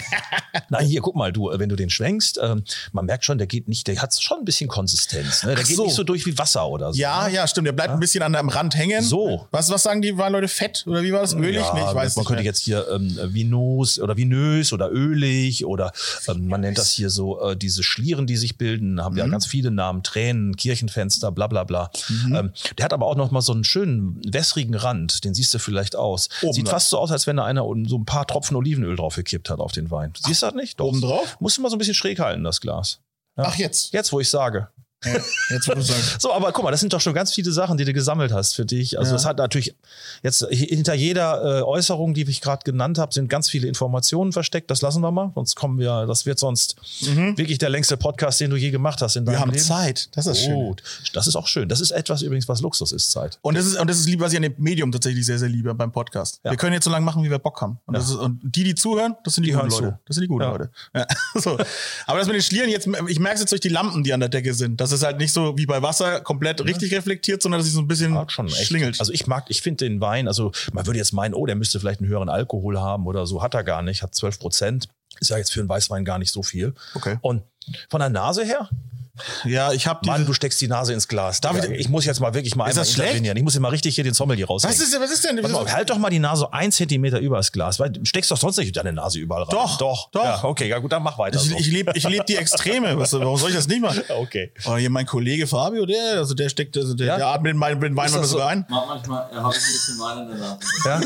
Nein, 0.68 0.86
hier, 0.86 1.00
guck 1.00 1.16
mal, 1.16 1.32
du, 1.32 1.50
wenn 1.52 1.68
du 1.68 1.76
den 1.76 1.90
schwenkst, 1.90 2.38
ähm, 2.42 2.64
man 2.92 3.04
merkt 3.06 3.24
schon, 3.24 3.38
der 3.38 3.46
geht 3.46 3.68
nicht, 3.68 3.86
der 3.86 4.00
hat 4.00 4.14
schon 4.20 4.38
ein 4.38 4.44
bisschen 4.44 4.68
Konsistenz. 4.68 5.42
Ne? 5.42 5.54
Der 5.54 5.64
Ach 5.64 5.68
geht 5.68 5.76
so. 5.76 5.84
nicht 5.84 5.94
so 5.94 6.04
durch 6.04 6.26
wie 6.26 6.36
Wasser 6.38 6.66
oder 6.66 6.92
so. 6.92 6.98
Ja, 7.00 7.28
ja, 7.28 7.46
stimmt. 7.46 7.66
Der 7.66 7.72
bleibt 7.72 7.90
ein 7.90 8.00
bisschen 8.00 8.22
an, 8.22 8.34
am 8.34 8.48
Rand 8.48 8.76
hängen. 8.76 9.02
So. 9.02 9.46
Was, 9.50 9.70
was 9.70 9.82
sagen 9.82 10.02
die 10.02 10.16
Weinleute? 10.18 10.48
Fett? 10.48 10.84
Oder 10.86 11.02
wie 11.02 11.12
war 11.12 11.20
das? 11.20 11.34
Ölig? 11.34 11.56
Ja, 11.56 11.72
nee, 11.74 11.80
ich 11.80 11.86
weiß 11.94 12.16
man 12.16 12.22
nicht. 12.22 12.26
könnte 12.28 12.32
mehr. 12.34 12.42
jetzt 12.44 12.60
hier 12.60 12.86
ähm, 12.90 13.18
vinos 13.32 13.98
oder 13.98 14.16
vinös 14.16 14.72
oder 14.72 14.90
ölig 14.90 15.64
oder 15.64 15.92
ähm, 16.28 16.46
man 16.48 16.60
nennt 16.60 16.78
das 16.78 16.90
hier 16.90 17.10
so 17.10 17.40
äh, 17.50 17.56
diese 17.56 17.82
Schlieren, 17.82 18.26
die 18.26 18.36
sich 18.36 18.58
bilden, 18.58 19.02
haben 19.02 19.16
ja 19.16 19.26
Mhm. 19.26 19.30
ganz 19.32 19.46
viele 19.46 19.70
Namen, 19.70 20.02
Tränen, 20.02 20.56
Kirchenfenster, 20.56 21.30
bla 21.32 21.46
bla 21.46 21.64
bla. 21.64 21.90
Mhm. 22.08 22.34
Ähm, 22.34 22.52
der 22.78 22.84
hat 22.84 22.92
aber 22.92 23.06
auch 23.06 23.16
noch 23.16 23.30
mal 23.30 23.40
so 23.42 23.52
einen 23.52 23.64
schönen 23.64 24.20
wässrigen 24.32 24.74
Rand, 24.74 25.24
den 25.24 25.34
siehst 25.34 25.52
du 25.54 25.58
vielleicht 25.58 25.96
aus. 25.96 26.28
Oben 26.42 26.52
Sieht 26.52 26.66
drauf. 26.66 26.72
fast 26.72 26.90
so 26.90 26.98
aus, 26.98 27.10
als 27.10 27.26
wenn 27.26 27.36
da 27.36 27.44
einer 27.44 27.62
so 27.86 27.96
ein 27.98 28.04
paar 28.04 28.26
Tropfen 28.26 28.56
Olivenöl 28.56 28.96
drauf 28.96 29.16
gekippt 29.16 29.48
hat 29.50 29.60
auf 29.60 29.72
den 29.72 29.90
Wein. 29.90 30.12
Siehst 30.26 30.42
du 30.42 30.46
das 30.46 30.54
nicht? 30.54 30.78
Doch. 30.80 30.86
Oben 30.86 31.00
drauf? 31.00 31.36
Musst 31.40 31.56
du 31.56 31.62
mal 31.62 31.70
so 31.70 31.76
ein 31.76 31.78
bisschen 31.78 31.94
schräg 31.94 32.18
halten, 32.20 32.44
das 32.44 32.60
Glas. 32.60 32.98
Ja. 33.36 33.44
Ach, 33.46 33.56
jetzt. 33.56 33.92
Jetzt, 33.92 34.12
wo 34.12 34.20
ich 34.20 34.28
sage. 34.28 34.68
Jetzt, 35.04 35.66
wo 35.68 35.72
du 35.74 35.80
sagst. 35.82 36.20
So, 36.20 36.32
aber 36.32 36.52
guck 36.52 36.64
mal, 36.64 36.70
das 36.70 36.80
sind 36.80 36.92
doch 36.92 37.00
schon 37.00 37.14
ganz 37.14 37.32
viele 37.32 37.50
Sachen, 37.52 37.78
die 37.78 37.84
du 37.84 37.92
gesammelt 37.92 38.32
hast 38.32 38.54
für 38.54 38.66
dich. 38.66 38.98
Also 38.98 39.12
Ja. 39.12 39.16
es 39.16 39.24
hat 39.24 39.38
natürlich 39.38 39.74
jetzt 40.22 40.46
hinter 40.50 40.94
jeder 40.94 41.60
äh, 41.60 41.62
Äußerung, 41.62 42.12
die 42.14 42.22
ich 42.28 42.40
gerade 42.42 42.62
genannt 42.64 42.98
habe, 42.98 43.12
sind 43.14 43.28
ganz 43.28 43.48
viele 43.48 43.66
Informationen 43.66 44.32
versteckt. 44.32 44.70
Das 44.70 44.82
lassen 44.82 45.00
wir 45.00 45.10
mal, 45.10 45.32
sonst 45.34 45.54
kommen 45.56 45.78
wir, 45.78 46.06
das 46.06 46.26
wird 46.26 46.38
sonst 46.38 46.76
wirklich 47.36 47.58
der 47.58 47.70
längste 47.70 47.96
Podcast, 47.96 48.40
den 48.40 48.50
du 48.50 48.56
je 48.56 48.70
gemacht 48.70 49.00
hast 49.00 49.16
in 49.16 49.24
deinem 49.24 49.30
Mhm. 49.30 49.36
Wir 49.36 49.40
haben 49.40 49.50
Leben. 49.52 49.64
Zeit. 49.64 50.08
Das 50.16 50.26
ist 50.26 50.40
schön. 50.42 50.54
Gut. 50.54 50.82
Das 51.14 51.26
ist 51.26 51.36
auch 51.36 51.46
schön. 51.46 51.68
Das 51.68 51.80
ist 51.80 51.90
etwas 51.92 52.20
übrigens, 52.22 52.48
was 52.48 52.60
Luxus 52.60 52.92
ist, 52.92 53.10
Zeit. 53.10 53.38
Und 53.42 53.56
das 53.56 53.64
ist, 53.66 53.78
und 53.80 53.88
das 53.88 53.98
ist 53.98 54.06
lieb, 54.06 54.20
was 54.20 54.32
ich 54.32 54.36
an 54.36 54.42
dem 54.42 54.54
Medium 54.58 54.92
tatsächlich 54.92 55.24
sehr, 55.24 55.38
sehr 55.38 55.48
liebe 55.48 55.74
beim 55.74 55.92
Podcast. 55.92 56.40
Ja. 56.44 56.50
Wir 56.50 56.58
können 56.58 56.74
jetzt 56.74 56.84
so 56.84 56.90
lange 56.90 57.04
machen, 57.06 57.22
wie 57.22 57.30
wir 57.30 57.38
Bock 57.38 57.60
haben. 57.62 57.78
Und, 57.86 57.96
das 57.96 58.10
ist, 58.10 58.16
und 58.16 58.40
die, 58.42 58.64
die 58.64 58.74
zuhören, 58.74 59.14
das 59.24 59.34
sind 59.34 59.44
die, 59.44 59.50
Die 59.50 59.56
guten 59.56 59.68
Leute. 59.70 59.82
zu. 59.84 59.98
Das 60.06 60.14
sind 60.16 60.22
die 60.22 60.28
guten 60.28 60.42
Ja. 60.42 60.50
Leute. 60.50 60.70
Ja. 60.94 61.06
So. 61.40 61.56
Aber 62.06 62.18
das 62.18 62.26
mit 62.26 62.34
den 62.36 62.42
Schlieren 62.42 62.68
jetzt, 62.68 62.86
ich 63.08 63.18
merke 63.18 63.36
es 63.36 63.40
jetzt 63.40 63.50
durch 63.52 63.60
die 63.60 63.68
Lampen, 63.68 64.02
die 64.04 64.12
an 64.12 64.20
der 64.20 64.28
Decke 64.28 64.52
sind. 64.52 64.80
Das 64.80 64.89
ist 64.92 65.02
halt 65.02 65.18
nicht 65.18 65.32
so 65.32 65.56
wie 65.56 65.66
bei 65.66 65.82
Wasser 65.82 66.20
komplett 66.20 66.64
richtig 66.64 66.92
reflektiert, 66.92 67.42
sondern 67.42 67.58
dass 67.58 67.66
sich 67.66 67.74
so 67.74 67.80
ein 67.80 67.88
bisschen 67.88 68.14
Hat 68.14 68.32
schon 68.32 68.46
echt. 68.46 68.66
schlingelt. 68.66 69.00
Also 69.00 69.12
ich 69.12 69.26
mag, 69.26 69.44
ich 69.48 69.62
finde 69.62 69.84
den 69.84 70.00
Wein, 70.00 70.28
also 70.28 70.52
man 70.72 70.86
würde 70.86 70.98
jetzt 70.98 71.12
meinen, 71.12 71.34
oh, 71.34 71.46
der 71.46 71.56
müsste 71.56 71.80
vielleicht 71.80 72.00
einen 72.00 72.08
höheren 72.08 72.28
Alkohol 72.28 72.78
haben 72.78 73.06
oder 73.06 73.26
so, 73.26 73.42
hat 73.42 73.54
er 73.54 73.64
gar 73.64 73.82
nicht, 73.82 74.02
hat 74.02 74.14
12 74.14 74.38
Prozent. 74.38 74.88
Ist 75.18 75.30
ja 75.30 75.36
jetzt 75.36 75.52
für 75.52 75.60
einen 75.60 75.68
Weißwein 75.68 76.04
gar 76.04 76.18
nicht 76.18 76.30
so 76.32 76.42
viel. 76.42 76.74
Okay. 76.94 77.18
Und 77.20 77.42
von 77.88 78.00
der 78.00 78.08
Nase 78.08 78.44
her, 78.44 78.68
ja, 79.44 79.72
ich 79.72 79.86
habe 79.86 80.00
Mann, 80.06 80.26
du 80.26 80.32
steckst 80.32 80.60
die 80.60 80.68
Nase 80.68 80.92
ins 80.92 81.08
Glas. 81.08 81.40
Darf 81.40 81.56
ich- 81.62 81.70
ich, 81.70 81.88
muss 81.88 82.04
jetzt 82.04 82.20
mal 82.20 82.34
wirklich 82.34 82.56
mal 82.56 82.64
Ist 82.66 82.70
einmal 82.72 82.84
das 82.84 82.92
schlecht? 82.92 83.08
intervenieren. 83.10 83.36
Ich 83.36 83.42
muss 83.42 83.54
jetzt 83.54 83.60
mal 83.62 83.68
richtig 83.68 83.94
hier 83.94 84.04
den 84.04 84.14
Sommelier 84.14 84.46
raushängen. 84.46 84.76
Was 84.76 84.82
ist, 84.86 84.98
was 85.00 85.10
ist 85.10 85.24
denn? 85.24 85.36
Warte 85.42 85.52
mal, 85.52 85.72
halt 85.72 85.90
doch 85.90 85.98
mal 85.98 86.10
die 86.10 86.18
Nase 86.18 86.40
so 86.40 86.50
ein 86.50 86.72
Zentimeter 86.72 87.18
über 87.20 87.36
das 87.36 87.52
Glas, 87.52 87.78
weil 87.78 87.90
du 87.90 88.04
steckst 88.04 88.30
doch 88.30 88.36
sonst 88.36 88.56
nicht 88.58 88.76
deine 88.76 88.92
Nase 88.92 89.18
überall 89.18 89.42
rein. 89.42 89.50
Doch, 89.50 89.76
doch, 89.78 90.10
doch. 90.10 90.24
Ja, 90.24 90.44
okay, 90.44 90.68
ja 90.68 90.78
gut, 90.78 90.92
dann 90.92 91.02
mach 91.02 91.18
weiter. 91.18 91.36
ich, 91.40 91.50
so. 91.50 91.56
ich 91.56 91.66
lebe 91.66 91.92
ich 91.94 92.08
leb 92.08 92.24
die 92.26 92.36
Extreme. 92.36 92.98
Was, 92.98 93.12
warum 93.12 93.36
soll 93.36 93.50
ich 93.50 93.56
das 93.56 93.68
nicht 93.68 93.80
machen? 93.82 94.02
okay. 94.08 94.52
Oh, 94.64 94.76
hier 94.76 94.90
mein 94.90 95.06
Kollege 95.06 95.46
Fabio, 95.46 95.86
der, 95.86 96.18
also 96.18 96.34
der 96.34 96.48
steckt, 96.48 96.76
also 96.76 96.94
der, 96.94 97.06
Ja? 97.06 97.16
der 97.16 97.26
atmet 97.28 97.54
den 97.54 97.60
Wein, 97.60 97.80
den 97.80 97.96
Wein 97.96 98.10
mal 98.10 98.24
so? 98.24 98.40
ein. 98.40 98.64
Ma- 98.68 98.86
Manchmal 98.86 99.30
habe 99.32 99.54
ich 99.54 99.62
ein 99.62 99.72
bisschen 99.72 99.98
Wein 99.98 100.18
in 100.18 100.28
der 100.28 100.36
Nase. 100.38 100.58
Ja? 100.84 101.00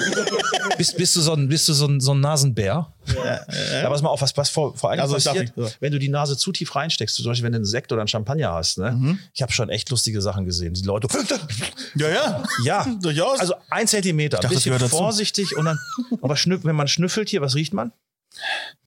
bist, 0.77 0.97
bist 0.97 1.17
du 1.17 1.21
so 1.21 1.33
ein, 1.35 1.49
bist 1.49 1.69
du 1.69 1.73
so 1.73 1.87
ein, 1.87 2.01
so 2.01 2.13
ein 2.15 2.21
Nasenbär? 2.21 2.89
Ja, 3.07 3.89
pass 3.91 4.01
mal 4.03 4.09
auf, 4.09 4.23
was, 4.23 4.35
was 4.37 4.49
vor, 4.49 4.77
vor 4.77 4.91
allem 4.91 5.01
Also, 5.01 5.15
passiert, 5.15 5.37
nicht, 5.37 5.53
so. 5.57 5.69
wenn 5.81 5.93
du 5.93 5.99
die 5.99 6.09
Nase 6.09 6.37
zu 6.39 6.53
tief 6.53 6.75
reinsteckst, 6.75 7.17
zum 7.17 7.27
Beispiel 7.27 7.45
wenn 7.45 7.53
du 7.53 7.57
einen 7.57 7.65
Sekt 7.67 7.93
oder 7.93 8.04
einen 8.05 8.09
Champagner 8.09 8.53
hast. 8.53 8.79
Ne? 8.79 8.93
Mhm. 8.93 9.19
Ich 9.33 9.43
habe 9.43 9.53
schon 9.53 9.69
echt 9.69 9.91
lustige 9.91 10.21
Sachen 10.23 10.45
gesehen. 10.45 10.75
Die 10.75 10.83
Leute, 10.83 11.09
Ja, 11.97 12.09
ja. 12.09 12.43
ja, 12.65 12.85
Durchaus. 13.03 13.41
also 13.41 13.55
ein 13.71 13.87
Zentimeter, 13.89 14.37
dachte, 14.39 14.49
ein 14.49 14.55
das 14.55 14.65
bisschen 14.65 14.89
vorsichtig 14.89 15.57
und 15.57 15.65
dann, 15.65 15.79
aber 16.23 16.37
schnüff, 16.37 16.65
wenn 16.65 16.77
man 16.77 16.89
schnüffelt 16.89 17.29
hier, 17.29 17.41
was 17.41 17.55
riecht 17.55 17.73
man? 17.75 17.93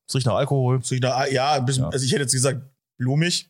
Es 0.07 0.15
riecht 0.15 0.26
nach 0.28 0.36
Alkohol. 0.36 0.80
So, 0.84 0.95
ja, 0.95 1.26
ja, 1.28 1.53
ein 1.53 1.65
bisschen, 1.65 1.84
Ja. 1.84 1.89
also 1.89 2.05
ich 2.05 2.11
hätte 2.11 2.22
jetzt 2.24 2.34
gesagt, 2.34 2.61
blumig. 2.97 3.49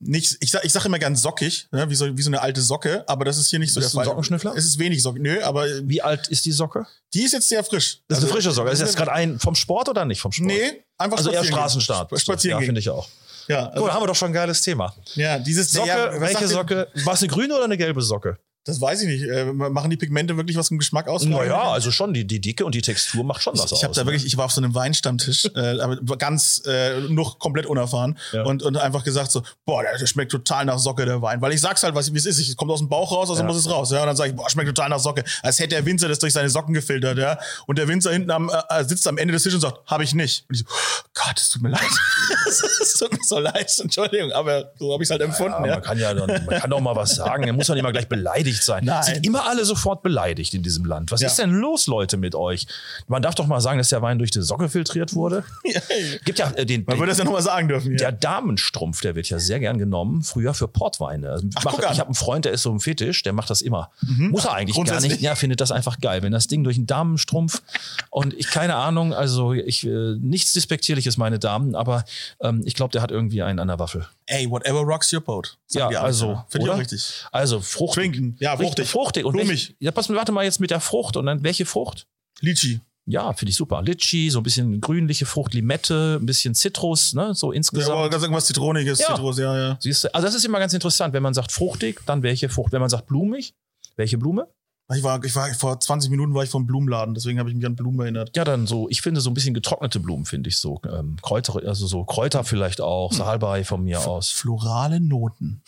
Nicht, 0.00 0.36
ich 0.40 0.50
sag, 0.50 0.64
ich 0.64 0.72
sag 0.72 0.84
immer 0.84 0.98
gern 0.98 1.16
sockig, 1.16 1.66
ne, 1.70 1.88
wie, 1.88 1.94
so, 1.94 2.14
wie 2.18 2.20
so 2.20 2.28
eine 2.28 2.42
alte 2.42 2.60
Socke, 2.60 3.04
aber 3.08 3.24
das 3.24 3.38
ist 3.38 3.48
hier 3.48 3.58
nicht 3.58 3.72
so 3.72 3.80
Bist 3.80 3.94
der 3.94 4.00
ein 4.00 4.04
Fall. 4.04 4.10
Sockenschnüffler? 4.12 4.54
Es 4.54 4.66
ist 4.66 4.78
wenig 4.78 5.00
sockig. 5.00 5.22
Nö, 5.22 5.40
aber 5.42 5.66
Wie 5.88 6.02
alt 6.02 6.28
ist 6.28 6.44
die 6.44 6.52
Socke? 6.52 6.86
die 7.14 7.22
ist 7.22 7.32
jetzt 7.32 7.48
sehr 7.48 7.64
frisch. 7.64 8.00
Das 8.08 8.18
ist 8.18 8.24
Also, 8.24 8.26
eine 8.26 8.32
frische 8.34 8.50
Socke. 8.52 8.70
Das 8.70 8.80
ist 8.80 8.82
das 8.82 8.88
jetzt 8.90 8.96
gerade 8.98 9.12
ein 9.12 9.38
vom 9.38 9.54
Sport 9.54 9.88
oder 9.88 10.04
nicht 10.04 10.20
vom 10.20 10.30
Sport? 10.32 10.48
Nee, 10.48 10.84
einfach 10.98 11.16
Also 11.16 11.30
eher. 11.30 11.42
Straßenstart. 11.44 12.10
Sp- 12.12 12.20
Spazieren 12.20 12.60
ja, 12.60 12.66
finde 12.66 12.80
ich 12.80 12.90
auch. 12.90 13.08
Ja, 13.48 13.66
Gut, 13.66 13.74
also, 13.76 13.92
haben 13.92 14.02
wir 14.02 14.06
doch 14.06 14.14
schon 14.14 14.30
ein 14.30 14.34
geiles 14.34 14.62
Thema. 14.62 14.94
ja, 15.14 15.38
dieses 15.38 15.70
Socke, 15.72 15.88
ja, 15.88 16.20
welche 16.20 16.48
Socke? 16.48 16.88
War 17.04 17.14
es 17.14 17.20
eine 17.22 17.28
grüne 17.30 17.54
oder 17.54 17.64
eine 17.64 17.76
gelbe 17.76 18.00
Socke? 18.02 18.38
Das 18.66 18.80
weiß 18.80 19.02
ich 19.02 19.08
nicht. 19.08 19.22
Äh, 19.24 19.44
machen 19.52 19.90
die 19.90 19.96
Pigmente 19.98 20.36
wirklich 20.38 20.56
was 20.56 20.70
im 20.70 20.78
Geschmack 20.78 21.06
aus? 21.06 21.22
Naja, 21.24 21.70
also 21.70 21.90
schon, 21.90 22.14
die, 22.14 22.26
die 22.26 22.40
Dicke 22.40 22.64
und 22.64 22.74
die 22.74 22.80
Textur 22.80 23.22
macht 23.22 23.42
schon 23.42 23.52
was 23.54 23.70
aus. 23.70 23.72
Ich 23.78 23.84
habe 23.84 23.92
da 23.94 24.00
ne? 24.02 24.06
wirklich, 24.06 24.24
ich 24.24 24.36
war 24.38 24.46
auf 24.46 24.52
so 24.52 24.60
einem 24.62 24.74
Weinstammtisch, 24.74 25.44
äh, 25.54 25.80
aber 25.80 25.96
ganz 26.16 26.62
äh, 26.66 27.00
noch 27.00 27.38
komplett 27.38 27.66
unerfahren 27.66 28.16
Ja. 28.32 28.44
und, 28.44 28.62
und 28.62 28.78
einfach 28.78 29.04
gesagt 29.04 29.30
so, 29.32 29.42
boah, 29.66 29.82
der 29.82 30.06
schmeckt 30.06 30.32
total 30.32 30.64
nach 30.64 30.78
Socke 30.78 31.04
der 31.04 31.20
Wein, 31.20 31.42
weil 31.42 31.52
ich 31.52 31.60
sag's 31.60 31.82
halt, 31.82 31.94
was 31.94 32.12
wie 32.14 32.16
es 32.18 32.24
ist, 32.26 32.38
es 32.38 32.56
kommt 32.56 32.70
aus 32.70 32.78
dem 32.80 32.88
Bauch 32.88 33.12
raus, 33.12 33.28
also 33.28 33.42
Ja. 33.42 33.46
muss 33.46 33.56
es 33.58 33.68
raus, 33.70 33.90
ja, 33.90 34.00
und 34.00 34.06
dann 34.06 34.16
sage 34.16 34.30
ich, 34.30 34.36
boah, 34.36 34.48
schmeckt 34.48 34.68
total 34.68 34.88
nach 34.88 34.98
Socke, 34.98 35.24
als 35.42 35.58
hätte 35.58 35.74
der 35.74 35.84
Winzer 35.84 36.08
das 36.08 36.18
durch 36.18 36.32
seine 36.32 36.48
Socken 36.48 36.72
gefiltert, 36.72 37.18
ja, 37.18 37.38
und 37.66 37.76
der 37.78 37.86
Winzer 37.86 38.12
hinten 38.12 38.30
am 38.30 38.50
äh, 38.70 38.84
sitzt 38.84 39.06
am 39.06 39.18
Ende 39.18 39.32
des 39.32 39.42
Tisches 39.42 39.56
und 39.56 39.60
sagt, 39.60 39.78
habe 39.90 40.04
ich 40.04 40.14
nicht, 40.14 40.46
und 40.48 40.54
ich 40.54 40.60
so, 40.60 40.66
oh 40.70 41.08
Gott, 41.12 41.38
es 41.38 41.50
tut 41.50 41.60
mir 41.62 41.68
leid, 41.68 41.80
es 42.48 42.94
tut 42.98 43.12
mir 43.12 43.18
so 43.26 43.38
leid, 43.38 43.70
Entschuldigung, 43.78 44.32
aber 44.32 44.72
so 44.78 44.92
habe 44.94 45.02
ich 45.04 45.10
halt 45.10 45.20
empfunden, 45.20 45.52
Ja, 45.64 45.66
ja. 45.66 45.74
man 45.74 45.82
kann 45.82 45.98
ja 45.98 46.14
dann, 46.14 46.44
man 46.46 46.60
kann 46.60 46.70
doch 46.70 46.80
mal 46.80 46.96
was 46.96 47.14
sagen. 47.14 47.44
Er 47.44 47.52
muss 47.52 47.66
doch 47.66 47.74
nicht 47.74 47.80
immer 47.80 47.92
gleich 47.92 48.08
beleidigt 48.54 48.64
sein. 48.64 48.84
Nein. 48.84 49.02
Sind 49.02 49.26
immer 49.26 49.46
alle 49.46 49.64
sofort 49.64 50.02
beleidigt 50.02 50.54
in 50.54 50.62
diesem 50.62 50.84
Land. 50.84 51.10
Was 51.10 51.20
Ja. 51.20 51.28
ist 51.28 51.38
denn 51.38 51.50
los, 51.50 51.86
Leute, 51.86 52.16
mit 52.16 52.34
euch? 52.34 52.66
Man 53.08 53.22
darf 53.22 53.34
doch 53.34 53.46
mal 53.46 53.60
sagen, 53.60 53.78
dass 53.78 53.88
der 53.88 54.02
Wein 54.02 54.18
durch 54.18 54.30
die 54.30 54.42
Socke 54.42 54.68
filtriert 54.68 55.14
wurde. 55.14 55.44
Gibt 56.24 56.38
ja 56.38 56.50
äh, 56.52 56.64
den, 56.66 56.84
Man 56.86 56.98
würde 56.98 57.10
das 57.10 57.18
ja 57.18 57.24
nochmal 57.24 57.42
sagen 57.42 57.68
dürfen. 57.68 57.96
Der. 57.96 58.12
Damenstrumpf, 58.12 59.00
der 59.00 59.14
wird 59.16 59.28
ja 59.28 59.38
sehr 59.38 59.60
gern 59.60 59.76
genommen, 59.78 60.22
früher 60.22 60.54
für 60.54 60.68
Portweine. 60.68 61.30
Also 61.30 61.46
Ach, 61.56 61.64
mach- 61.64 61.78
ich 61.78 61.84
habe 61.98 62.04
einen 62.06 62.14
Freund, 62.14 62.44
der 62.44 62.52
ist 62.52 62.62
so 62.62 62.70
ein 62.72 62.80
Fetisch, 62.80 63.22
der 63.22 63.32
macht 63.32 63.50
das 63.50 63.60
immer. 63.60 63.90
Muss 64.02 64.44
er 64.44 64.54
eigentlich 64.54 64.82
gar 64.86 65.00
nicht. 65.00 65.20
Ja, 65.20 65.34
findet 65.34 65.60
das 65.60 65.72
einfach 65.72 66.00
geil. 66.00 66.22
Wenn 66.22 66.32
das 66.32 66.46
Ding 66.46 66.64
durch 66.64 66.76
einen 66.76 66.86
Damenstrumpf 66.86 67.62
und 68.10 68.32
ich 68.34 68.48
keine 68.50 68.76
Ahnung, 68.76 69.12
also 69.12 69.52
ich 69.52 69.84
äh, 69.86 70.16
nichts 70.20 70.52
despektierliches, 70.52 71.16
meine 71.16 71.38
Damen, 71.38 71.74
aber 71.74 72.04
ähm, 72.40 72.62
ich 72.64 72.74
glaube, 72.74 72.92
der 72.92 73.02
hat 73.02 73.10
irgendwie 73.10 73.42
einen 73.42 73.58
an 73.58 73.68
der 73.68 73.78
Waffel. 73.78 74.06
Ey, 74.26 74.48
whatever 74.50 74.80
rocks 74.80 75.12
your 75.12 75.20
boat. 75.20 75.58
Ja, 75.72 75.88
also, 75.88 76.42
Finde 76.48 76.66
ich 76.66 76.72
auch 76.72 76.78
richtig. 76.78 77.24
Also 77.30 77.60
fruchtig. 77.60 77.94
Trinken. 78.12 78.36
Ja, 78.40 78.56
fruchtig. 78.56 78.88
Fruchtig. 78.88 79.24
Und 79.24 79.32
Blumig. 79.32 79.48
welch, 79.50 79.76
ja, 79.80 79.90
pass 79.90 80.08
mal, 80.08 80.16
warte 80.16 80.32
mal 80.32 80.44
jetzt 80.44 80.60
mit 80.60 80.70
der 80.70 80.80
Frucht. 80.80 81.16
Und 81.16 81.26
dann 81.26 81.42
welche 81.42 81.66
Frucht? 81.66 82.06
Litchi. 82.40 82.80
Ja, 83.06 83.34
finde 83.34 83.50
ich 83.50 83.56
super. 83.56 83.82
Litchi, 83.82 84.30
so 84.30 84.40
ein 84.40 84.42
bisschen 84.44 84.80
grünliche 84.80 85.26
Frucht, 85.26 85.52
Limette, 85.52 86.18
ein 86.22 86.24
bisschen 86.24 86.54
Zitrus, 86.54 87.12
ne, 87.12 87.34
so 87.34 87.52
Ja, 87.52 87.56
insgesamt. 87.58 87.90
aber 87.98 88.08
ganz 88.08 88.22
irgendwas 88.22 88.46
Zitroniges, 88.46 88.98
Ja. 88.98 89.08
Zitrus, 89.08 89.36
ja, 89.38 89.54
ja. 89.58 89.76
Siehst 89.78 90.04
du? 90.04 90.14
Also 90.14 90.26
das 90.26 90.34
ist 90.34 90.46
immer 90.46 90.58
ganz 90.58 90.72
interessant, 90.72 91.12
wenn 91.12 91.22
man 91.22 91.34
sagt 91.34 91.52
fruchtig, 91.52 92.00
dann 92.06 92.22
welche 92.22 92.48
Frucht. 92.48 92.72
Wenn 92.72 92.80
man 92.80 92.88
sagt 92.88 93.06
blumig, 93.06 93.52
welche 93.96 94.16
Blume? 94.16 94.48
Ich 94.92 95.02
war, 95.02 95.24
ich 95.24 95.34
war 95.34 95.48
vor 95.54 95.80
20 95.80 96.10
Minuten 96.10 96.34
war 96.34 96.42
ich 96.42 96.50
vom 96.50 96.66
Blumenladen, 96.66 97.14
deswegen 97.14 97.38
habe 97.38 97.48
ich 97.48 97.56
mich 97.56 97.64
an 97.64 97.74
Blumen 97.74 98.00
erinnert. 98.00 98.36
Ja, 98.36 98.44
dann 98.44 98.66
so, 98.66 98.86
ich 98.90 99.00
finde 99.00 99.22
so 99.22 99.30
ein 99.30 99.34
bisschen 99.34 99.54
getrocknete 99.54 99.98
Blumen, 99.98 100.26
finde 100.26 100.50
ich 100.50 100.58
so. 100.58 100.78
Ähm, 100.86 101.16
Kräuter, 101.22 101.54
also 101.66 101.86
so 101.86 102.04
Kräuter 102.04 102.44
vielleicht 102.44 102.82
auch, 102.82 103.10
Hm. 103.10 103.16
Salbei 103.16 103.64
von 103.64 103.82
mir 103.82 104.06
aus. 104.06 104.28
Florale 104.30 105.00
Noten. 105.00 105.62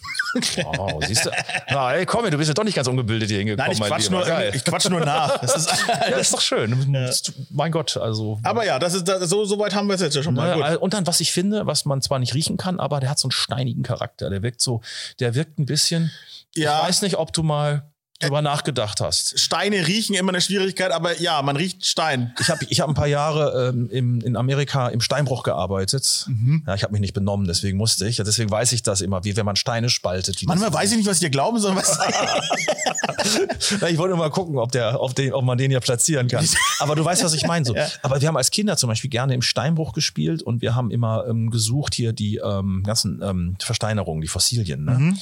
Wow, 0.65 1.03
siehst 1.07 1.25
du? 1.25 1.31
Na, 1.71 1.95
ey, 1.95 2.05
komm, 2.05 2.31
du 2.31 2.37
bist 2.37 2.49
ja 2.49 2.55
doch 2.55 2.65
nicht 2.65 2.75
ganz 2.75 2.89
ungebildet 2.89 3.31
hier 3.31 3.39
hingekommen, 3.39 3.69
Nein, 3.69 3.73
ich 3.73 3.81
mein 3.81 3.89
quatsch, 3.89 4.05
Lieber. 4.05 4.19
nur, 4.19 4.27
Geil. 4.27 4.53
ich 4.55 4.65
quatsch 4.65 4.91
nur 4.91 5.01
nach. 5.01 5.41
Das 5.47 5.57
ist, 5.57 5.71
ja, 5.89 6.11
das 6.11 6.21
ist 6.21 6.35
doch 6.35 6.41
schön. 6.43 7.07
Mein 7.51 7.73
Gott, 7.73 7.97
also. 7.97 8.39
aber 8.43 8.67
ja, 8.67 8.79
das 8.79 8.93
ist, 8.95 9.05
das, 9.09 9.31
so, 9.31 9.45
so 9.47 9.59
weit 9.59 9.75
haben 9.75 9.89
wir 9.89 9.95
es 9.95 10.03
jetzt 10.03 10.15
ja 10.17 10.23
schon 10.23 10.35
mal. 10.35 10.63
Also- 10.63 10.81
und 10.81 10.93
dann, 10.93 11.07
was 11.07 11.21
ich 11.21 11.33
finde, 11.33 11.67
was 11.67 11.87
man 11.87 12.03
zwar 12.03 12.19
nicht 12.19 12.35
riechen 12.35 12.59
kann, 12.59 12.79
aber 12.81 13.01
der 13.01 13.09
hat 13.09 13.19
so 13.19 13.27
einen 13.29 13.33
steinigen 13.33 13.83
Charakter. 13.83 14.29
Der 14.29 14.43
wirkt 14.43 14.61
so, 14.61 14.83
der 15.21 15.35
wirkt 15.35 15.59
ein 15.59 15.65
bisschen. 15.65 16.11
Ja. 16.55 16.81
Ich 16.83 16.89
weiß 16.89 17.03
nicht, 17.03 17.17
ob 17.17 17.33
du 17.33 17.43
mal 17.43 17.91
drüber 18.19 18.43
nachgedacht 18.43 19.01
hast. 19.01 19.39
Steine 19.39 19.87
riechen 19.87 20.15
immer 20.15 20.31
eine 20.31 20.41
Schwierigkeit, 20.41 20.91
aber 20.93 21.21
ja, 21.21 21.43
man 21.43 21.57
riecht 21.57 21.85
Stein. 21.85 22.35
Ich 22.41 22.49
habe 22.49 22.65
ich 22.69 22.81
hab 22.81 22.89
ein 22.89 22.95
paar 22.95 23.07
Jahre 23.07 23.73
ähm, 23.75 23.91
im, 23.91 24.21
in 24.23 24.37
Amerika 24.37 24.89
im 24.89 25.01
Steinbruch 25.01 25.43
gearbeitet. 25.43 26.25
Mhm. 26.29 26.65
Ja, 26.67 26.75
ich 26.75 26.83
habe 26.83 26.93
mich 26.93 27.01
nicht 27.01 27.15
benommen, 27.15 27.47
deswegen 27.47 27.77
musste 27.77 28.07
ich. 28.09 28.19
Ja, 28.19 28.25
deswegen 28.25 28.51
weiß 28.51 28.73
ich 28.73 28.83
das 28.83 29.01
immer, 29.03 29.25
wie 29.25 29.37
wenn 29.37 29.45
man 29.45 29.57
Steine 29.57 29.91
spaltet. 29.91 30.43
Manchmal 30.47 30.73
weiß 30.73 30.93
ich 30.93 30.99
nicht, 30.99 31.07
was 31.07 31.21
die 31.21 31.27
dir 31.27 31.31
glauben, 31.31 31.59
sondern 31.59 31.83
was. 31.83 31.99
Ja, 33.81 33.89
ich 33.89 33.99
wollte 33.99 34.15
mal 34.17 34.31
gucken, 34.31 34.59
ob, 34.59 34.71
der, 34.73 35.01
ob, 35.01 35.15
den, 35.15 35.33
ob 35.33 35.45
man 35.45 35.59
den 35.59 35.71
ja 35.71 35.81
platzieren 35.81 36.29
kann. 36.29 36.47
Aber 36.79 36.95
du 36.95 37.05
weißt, 37.05 37.25
was 37.25 37.35
ich 37.35 37.47
meine. 37.47 37.65
So. 37.65 37.75
Ja. 37.77 37.89
Aber 38.03 38.21
wir 38.23 38.29
haben 38.29 38.39
als 38.39 38.51
Kinder 38.51 38.79
zum 38.79 38.89
Beispiel 38.89 39.11
gerne 39.11 39.35
im 39.35 39.43
Steinbruch 39.43 39.93
gespielt 39.93 40.43
und 40.43 40.63
wir 40.63 40.75
haben 40.75 40.91
immer 40.91 41.27
ähm, 41.29 41.51
gesucht 41.51 41.95
hier 41.95 42.15
die 42.15 42.37
ähm, 42.37 42.83
ganzen 42.87 43.21
ähm, 43.23 43.57
Versteinerungen, 43.61 44.23
die 44.23 44.29
Fossilien. 44.29 44.85
Ne? 44.85 44.93
Mhm. 44.93 45.19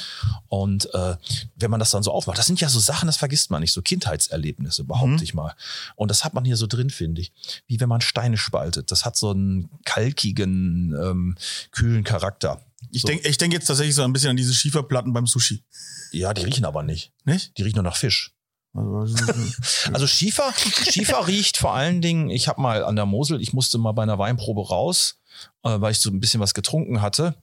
Und 0.49 0.95
äh, 0.95 1.17
wenn 1.57 1.71
man 1.71 1.81
das 1.81 1.91
dann 1.91 2.05
so 2.05 2.13
aufmacht, 2.13 2.39
das 2.39 2.47
sind 2.47 2.61
ja 2.61 2.69
so 2.69 2.79
Sachen, 2.85 3.07
das 3.07 3.17
vergisst 3.17 3.51
man 3.51 3.61
nicht, 3.61 3.73
so 3.73 3.83
Kindheitserlebnisse, 3.83 4.85
behaupte 4.85 5.17
Mhm. 5.17 5.23
ich 5.23 5.35
mal. 5.35 5.55
Und 5.97 6.11
das 6.11 6.25
hat 6.25 6.35
man 6.35 6.45
hier 6.45 6.57
so 6.57 6.67
drin, 6.67 6.91
finde 6.91 7.21
ich. 7.23 7.33
Wie 7.67 7.81
wenn 7.81 7.89
man 7.89 8.01
Steine 8.01 8.37
spaltet. 8.37 8.91
Das 8.91 9.05
hat 9.05 9.17
so 9.17 9.31
einen 9.31 9.69
kalkigen, 9.85 10.95
ähm, 11.01 11.37
kühlen 11.73 12.05
Charakter. 12.05 12.61
Ich 12.91 13.03
so. 13.03 13.09
denke 13.09 13.29
ich 13.29 13.39
denk 13.39 13.53
jetzt 13.53 13.67
tatsächlich 13.67 13.95
so 13.95 14.03
ein 14.03 14.13
bisschen 14.13 14.31
an 14.31 14.37
diese 14.37 14.55
Schieferplatten 14.55 15.13
beim 15.13 15.27
Sushi. 15.27 15.65
Ja, 16.13 16.33
die 16.35 16.43
riechen 16.43 16.65
aber 16.65 16.83
nicht. 16.83 17.13
Nicht? 17.25 17.57
Die 17.59 17.63
riechen 17.63 17.77
nur 17.77 17.85
nach 17.85 17.97
Fisch. 17.97 18.33
Also, 18.75 19.15
Also 19.93 20.07
Schiefer, 20.07 20.53
Schiefer 20.91 21.27
riecht 21.27 21.57
vor 21.57 21.75
allen 21.75 22.01
Dingen, 22.03 22.31
ich 22.31 22.49
habe 22.49 22.61
mal 22.61 22.85
an 22.85 22.97
der 22.97 23.07
Mosel, 23.07 23.41
ich 23.41 23.53
musste 23.53 23.79
mal 23.79 23.93
bei 23.93 24.03
einer 24.03 24.19
Weinprobe 24.19 24.67
raus, 24.67 25.19
äh, 25.63 25.81
weil 25.81 25.93
ich 25.93 25.99
so 26.01 26.11
ein 26.11 26.21
bisschen 26.21 26.41
was 26.41 26.55
getrunken 26.55 27.01
hatte. 27.01 27.35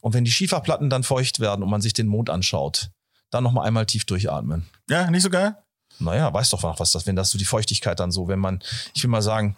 Und 0.00 0.14
wenn 0.14 0.24
die 0.24 0.30
Schieferplatten 0.32 0.90
dann 0.90 1.02
feucht 1.04 1.40
werden 1.40 1.62
und 1.62 1.70
man 1.70 1.80
sich 1.80 1.92
den 1.92 2.06
Mond 2.08 2.28
anschaut, 2.30 2.90
dann 3.30 3.44
nochmal 3.44 3.66
einmal 3.66 3.86
tief 3.86 4.04
durchatmen. 4.04 4.66
Ja, 4.88 5.10
nicht 5.10 5.22
so 5.22 5.30
geil? 5.30 5.54
Naja, 6.02 6.32
weißt 6.32 6.50
doch 6.54 6.62
noch 6.62 6.80
was 6.80 6.92
das, 6.92 7.06
wenn 7.06 7.14
das 7.14 7.28
so 7.28 7.36
die 7.36 7.44
Feuchtigkeit 7.44 8.00
dann 8.00 8.10
so, 8.10 8.26
wenn 8.26 8.38
man, 8.38 8.62
ich 8.94 9.02
will 9.02 9.10
mal 9.10 9.20
sagen, 9.20 9.54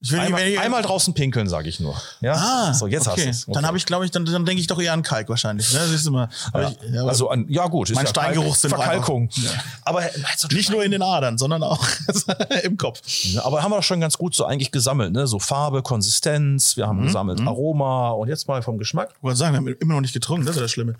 Ich 0.00 0.12
will 0.12 0.20
einmal, 0.20 0.42
ich- 0.46 0.60
einmal 0.60 0.82
draußen 0.82 1.14
pinkeln, 1.14 1.48
sage 1.48 1.70
ich 1.70 1.80
nur. 1.80 1.96
Ja, 2.20 2.34
Ah, 2.34 2.74
so 2.74 2.86
jetzt 2.86 3.08
okay. 3.08 3.26
hast 3.30 3.46
du 3.46 3.50
es. 3.52 3.54
Dann 3.56 3.64
habe 3.66 3.78
ich, 3.78 3.86
glaube 3.86 4.04
ich, 4.04 4.10
dann, 4.10 4.26
dann 4.26 4.44
denke 4.44 4.60
ich 4.60 4.66
doch 4.66 4.78
eher 4.78 4.92
an 4.92 5.02
Kalk 5.02 5.30
wahrscheinlich. 5.30 5.72
Ne? 5.72 5.80
Siehst 5.88 6.04
du 6.06 6.10
mal. 6.10 6.28
Aber 6.52 6.64
ja. 6.64 6.68
ich, 6.68 6.94
ja, 6.94 7.04
also 7.06 7.30
an, 7.30 7.46
ja 7.48 7.66
gut, 7.68 7.88
ist 7.88 7.96
Mein 7.96 8.04
ja 8.04 8.10
Steingeruch 8.10 8.54
sind 8.54 8.68
Verkalkung. 8.68 9.30
Ja. 9.32 9.50
Aber 9.86 10.02
äh, 10.04 10.10
nicht 10.52 10.68
nur 10.70 10.84
in 10.84 10.90
den 10.90 11.00
Adern, 11.00 11.38
sondern 11.38 11.62
auch 11.62 11.82
im 12.64 12.76
Kopf. 12.76 13.00
Aber 13.42 13.62
haben 13.62 13.70
wir 13.72 13.76
doch 13.76 13.82
schon 13.82 14.00
ganz 14.02 14.18
gut 14.18 14.34
so 14.34 14.44
eigentlich 14.44 14.70
gesammelt, 14.70 15.14
ne? 15.14 15.26
So 15.26 15.38
Farbe, 15.38 15.80
Konsistenz, 15.82 16.76
wir 16.76 16.84
Mhm, 16.84 16.88
haben 16.90 17.02
gesammelt 17.06 17.40
Aroma 17.40 18.10
und 18.10 18.28
jetzt 18.28 18.46
mal 18.46 18.60
vom 18.60 18.76
Geschmack. 18.76 19.14
Ich 19.16 19.22
wollte 19.22 19.38
sagen, 19.38 19.54
wir 19.54 19.58
haben 19.58 19.68
immer 19.80 19.94
noch 19.94 20.02
nicht 20.02 20.12
getrunken, 20.12 20.44
das 20.44 20.56
ist 20.56 20.60
ja 20.60 20.64
das 20.64 20.70
Schlimme. 20.70 20.96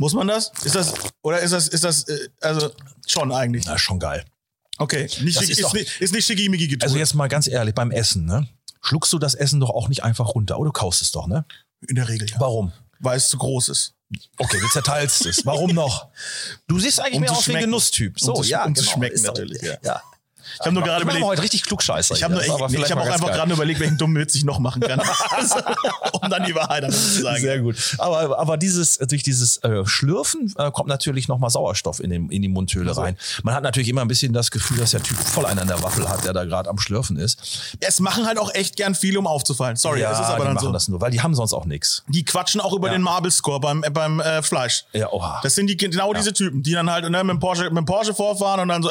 Muss 0.00 0.14
man 0.14 0.26
das? 0.28 0.50
Ist 0.64 0.74
das, 0.74 0.94
oder 1.22 1.40
ist 1.40 1.50
das, 1.52 1.68
ist 1.68 1.84
das, 1.84 2.04
äh, 2.08 2.28
also 2.40 2.70
schon 3.06 3.30
eigentlich. 3.32 3.66
Na, 3.66 3.76
schon 3.78 3.98
geil. 3.98 4.24
Okay, 4.78 5.02
nicht 5.20 5.36
Das 5.36 5.42
schick, 5.44 5.50
ist 5.50 5.58
ist, 5.58 5.62
doch- 5.62 5.74
nicht, 5.74 6.00
ist 6.00 6.14
nicht 6.14 6.24
schickimicki. 6.24 6.78
Also 6.80 6.96
jetzt 6.96 7.12
mal 7.14 7.28
ganz 7.28 7.46
ehrlich, 7.46 7.74
beim 7.74 7.90
Essen, 7.90 8.24
ne? 8.24 8.48
Schluckst 8.80 9.12
du 9.12 9.18
das 9.18 9.34
Essen 9.34 9.60
doch 9.60 9.68
auch 9.68 9.88
nicht 9.88 10.02
einfach 10.02 10.28
runter, 10.34 10.58
oder 10.58 10.68
du 10.68 10.72
kaust 10.72 11.02
es 11.02 11.12
doch, 11.12 11.26
ne? 11.26 11.44
in 11.86 11.96
der 11.96 12.08
Regel, 12.08 12.30
ja. 12.30 12.40
Warum? 12.40 12.72
Weil 12.98 13.18
es 13.18 13.28
zu 13.28 13.36
groß 13.36 13.68
ist. 13.68 13.92
Okay, 14.38 14.58
du 14.58 14.68
zerteilst 14.68 15.26
es. 15.26 15.44
Warum 15.46 15.70
noch? 15.72 16.08
Du 16.66 16.78
siehst 16.80 16.98
eigentlich 17.00 17.14
Um 17.16 17.20
mehr 17.20 17.32
aus 17.32 17.46
wie 17.48 17.56
ein. 17.56 17.64
Genusstyp. 17.64 18.16
Um 18.22 18.34
zu 18.36 18.42
sch- 18.42 18.66
um 18.66 18.74
zu 18.74 18.84
schmecken 18.84 19.22
natürlich, 19.22 19.60
ja. 19.62 19.76
ja. 19.84 20.02
Ich 20.54 20.66
habe 20.66 20.72
nur 20.72 20.82
gerade 20.82 21.02
überlegt, 21.02 21.24
heute 21.24 21.42
richtig 21.42 21.64
klugscheißer. 21.64 22.14
ich 22.14 22.22
habe 22.22 22.36
hab 22.36 22.50
auch 22.50 22.60
einfach 22.60 23.28
geil. 23.28 23.36
gerade 23.36 23.52
überlegt, 23.52 23.80
welchen 23.80 23.98
dummen 23.98 24.16
Witz 24.20 24.34
ich 24.34 24.44
noch 24.44 24.58
machen 24.58 24.80
kann. 24.80 25.00
um 26.12 26.30
dann 26.30 26.44
die 26.44 26.54
Wahrheit 26.54 26.84
am 26.84 26.90
Ende 26.90 26.96
zu 26.96 27.22
sagen. 27.22 27.40
Sehr 27.40 27.60
gut. 27.60 27.76
Aber, 27.98 28.38
aber 28.38 28.56
dieses, 28.56 28.98
durch 28.98 29.22
dieses 29.22 29.58
äh, 29.58 29.84
Schlürfen 29.86 30.52
äh, 30.58 30.70
kommt 30.70 30.88
natürlich 30.88 31.28
nochmal 31.28 31.50
Sauerstoff 31.50 32.00
in, 32.00 32.10
den, 32.10 32.28
in 32.30 32.42
die 32.42 32.48
Mundhöhle 32.48 32.96
rein. 32.96 33.16
Man 33.42 33.54
hat 33.54 33.62
natürlich 33.62 33.88
immer 33.88 34.02
ein 34.02 34.08
bisschen 34.08 34.32
das 34.32 34.50
Gefühl, 34.50 34.78
dass 34.78 34.92
der 34.92 35.02
Typ 35.02 35.18
voll 35.18 35.46
einen 35.46 35.60
an 35.60 35.68
der 35.68 35.82
Waffel 35.82 36.08
hat, 36.08 36.24
der 36.24 36.32
da 36.32 36.44
gerade 36.44 36.68
am 36.68 36.78
Schlürfen 36.78 37.16
ist. 37.16 37.76
Es 37.80 38.00
machen 38.00 38.26
halt 38.26 38.38
auch 38.38 38.52
echt 38.54 38.76
gern 38.76 38.94
viele, 38.94 39.18
um 39.18 39.26
aufzufallen. 39.26 39.76
Sorry, 39.76 40.00
ja, 40.00 40.10
das 40.10 40.20
ist 40.20 40.26
aber 40.26 40.38
die 40.38 40.44
dann 40.44 40.54
machen 40.54 40.66
so. 40.66 40.72
das 40.72 40.88
nur, 40.88 41.00
weil 41.00 41.10
die 41.10 41.20
haben 41.20 41.34
sonst 41.34 41.52
auch 41.52 41.64
nichts. 41.64 42.02
Die 42.08 42.24
quatschen 42.24 42.60
auch 42.60 42.72
über 42.72 42.88
Ja. 42.88 42.94
den 42.94 43.02
Marble 43.02 43.30
Score 43.30 43.60
beim, 43.60 43.82
äh, 43.82 43.90
beim 43.90 44.20
äh, 44.20 44.42
Fleisch. 44.42 44.84
Ja, 44.92 45.10
oha. 45.12 45.40
Das 45.42 45.54
sind 45.54 45.68
die 45.68 45.76
genau 45.76 46.12
diese 46.12 46.32
Typen, 46.32 46.62
die 46.62 46.72
dann 46.72 46.90
halt 46.90 47.08
ne, 47.08 47.24
mit, 47.24 47.34
dem 47.34 47.40
Porsche, 47.40 47.64
mit 47.64 47.76
dem 47.76 47.84
Porsche 47.84 48.14
vorfahren 48.14 48.60
und 48.60 48.68
dann 48.68 48.82
so, 48.82 48.90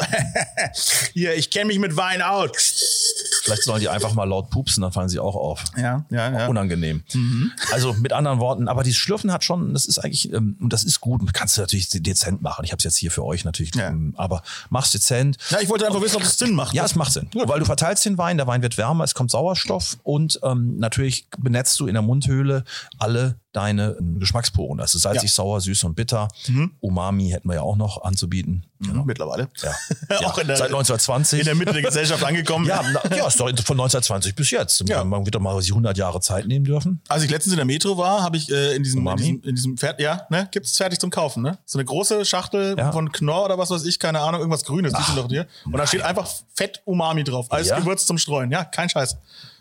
hier, 1.12 1.34
ich 1.34 1.49
kenne 1.50 1.66
mich 1.66 1.78
mit 1.78 1.96
Wein 1.96 2.22
aus. 2.22 3.14
Vielleicht 3.42 3.62
sollen 3.64 3.80
die 3.80 3.88
einfach 3.88 4.12
mal 4.14 4.24
laut 4.24 4.50
pupsen, 4.50 4.82
dann 4.82 4.92
fallen 4.92 5.08
sie 5.08 5.18
auch 5.18 5.34
auf. 5.34 5.64
Ja, 5.76 6.04
ja, 6.10 6.30
ja. 6.40 6.46
Unangenehm. 6.48 7.02
Also 7.72 7.92
mit 7.94 8.12
anderen 8.12 8.38
Worten, 8.38 8.68
aber 8.68 8.82
dieses 8.82 8.98
Schlürfen 8.98 9.32
hat 9.32 9.44
schon, 9.44 9.72
das 9.72 9.86
ist 9.86 9.98
eigentlich, 9.98 10.32
ähm, 10.32 10.56
und 10.60 10.72
das 10.72 10.84
ist 10.84 11.00
gut, 11.00 11.22
kannst 11.32 11.56
du 11.56 11.60
natürlich 11.62 11.88
dezent 11.88 12.42
machen. 12.42 12.64
Ich 12.64 12.72
habe 12.72 12.78
es 12.78 12.84
jetzt 12.84 12.96
hier 12.96 13.10
für 13.10 13.24
euch 13.24 13.44
natürlich, 13.44 13.74
Ja. 13.74 13.92
aber 14.16 14.42
mach's 14.68 14.90
dezent. 14.92 15.36
Ja, 15.50 15.60
ich 15.60 15.68
wollte 15.68 15.86
einfach 15.86 16.02
wissen, 16.02 16.16
ob 16.16 16.22
es 16.22 16.36
Sinn 16.38 16.54
macht. 16.54 16.74
Ja, 16.74 16.84
es 16.84 16.94
macht 16.94 17.12
Sinn. 17.12 17.28
Weil 17.32 17.58
du 17.60 17.64
verteilst 17.64 18.04
den 18.04 18.18
Wein, 18.18 18.36
der 18.36 18.46
Wein 18.46 18.62
wird 18.62 18.76
wärmer, 18.76 19.04
es 19.04 19.14
kommt 19.14 19.30
Sauerstoff 19.30 19.98
und 20.02 20.38
ähm, 20.42 20.76
natürlich 20.78 21.26
benetzt 21.38 21.78
du 21.80 21.86
in 21.86 21.94
der 21.94 22.02
Mundhöhle 22.02 22.64
alle 22.98 23.36
deine 23.52 23.96
ähm, 23.98 24.18
Geschmacksporen. 24.20 24.80
Also 24.80 24.98
salzig, 24.98 25.30
Ja. 25.30 25.34
sauer, 25.34 25.60
süß 25.60 25.84
und 25.84 25.94
bitter. 25.94 26.28
Umami 26.80 27.30
hätten 27.30 27.48
wir 27.48 27.54
ja 27.56 27.62
auch 27.62 27.76
noch 27.76 28.02
anzubieten. 28.02 28.64
Mhm, 28.78 29.04
Mittlerweile. 29.04 29.48
Ja. 29.62 29.72
Auch 30.26 30.36
ja. 30.36 30.40
in 30.42 30.48
der, 30.48 30.56
Seit 30.56 30.68
1920. 30.68 31.40
in 31.40 31.44
der 31.44 31.54
Mitte 31.54 31.72
der 31.74 31.82
Gesellschaft 31.82 32.24
angekommen. 32.24 32.64
ja, 32.66 32.82
na, 32.82 33.14
ja, 33.14 33.26
ist 33.26 33.38
doch 33.38 33.46
von 33.48 33.76
1920 33.78 34.34
bis 34.34 34.50
jetzt. 34.50 34.88
Ja. 34.88 35.04
Man 35.04 35.26
wird 35.26 35.34
doch 35.34 35.40
mal 35.40 35.60
sich 35.60 35.70
100 35.70 35.98
Jahre 35.98 36.20
Zeit 36.20 36.46
nehmen 36.46 36.64
dürfen. 36.64 37.02
Als 37.08 37.22
ich 37.22 37.30
letztens 37.30 37.52
in 37.52 37.56
der 37.58 37.66
Metro 37.66 37.98
war, 37.98 38.22
habe 38.22 38.38
ich 38.38 38.50
äh, 38.50 38.74
in 38.76 38.82
diesem, 38.82 39.06
in 39.06 39.16
diesem, 39.16 39.42
in 39.42 39.54
diesem 39.54 39.76
Pferd, 39.76 40.00
ja, 40.00 40.22
ne, 40.30 40.48
gibt's 40.50 40.78
fertig 40.78 40.98
zum 40.98 41.10
Kaufen, 41.10 41.42
ne? 41.42 41.58
So 41.66 41.78
eine 41.78 41.84
große 41.84 42.24
Schachtel 42.24 42.74
Ja. 42.78 42.90
von 42.90 43.12
Knorr 43.12 43.44
oder 43.44 43.58
was 43.58 43.68
weiß 43.68 43.84
ich, 43.84 43.98
keine 43.98 44.20
Ahnung, 44.20 44.40
irgendwas 44.40 44.64
Grünes, 44.64 44.92
sind 44.94 45.18
doch 45.18 45.28
dir. 45.28 45.46
Und 45.66 45.76
da 45.76 45.86
steht 45.86 46.00
einfach 46.02 46.26
Fett 46.54 46.80
Umami 46.86 47.22
drauf, 47.24 47.52
als? 47.52 47.68
Gewürz 47.70 48.06
zum 48.06 48.16
Streuen. 48.16 48.50
Ja, 48.50 48.64
kein 48.64 48.88
Scheiß. 48.88 49.16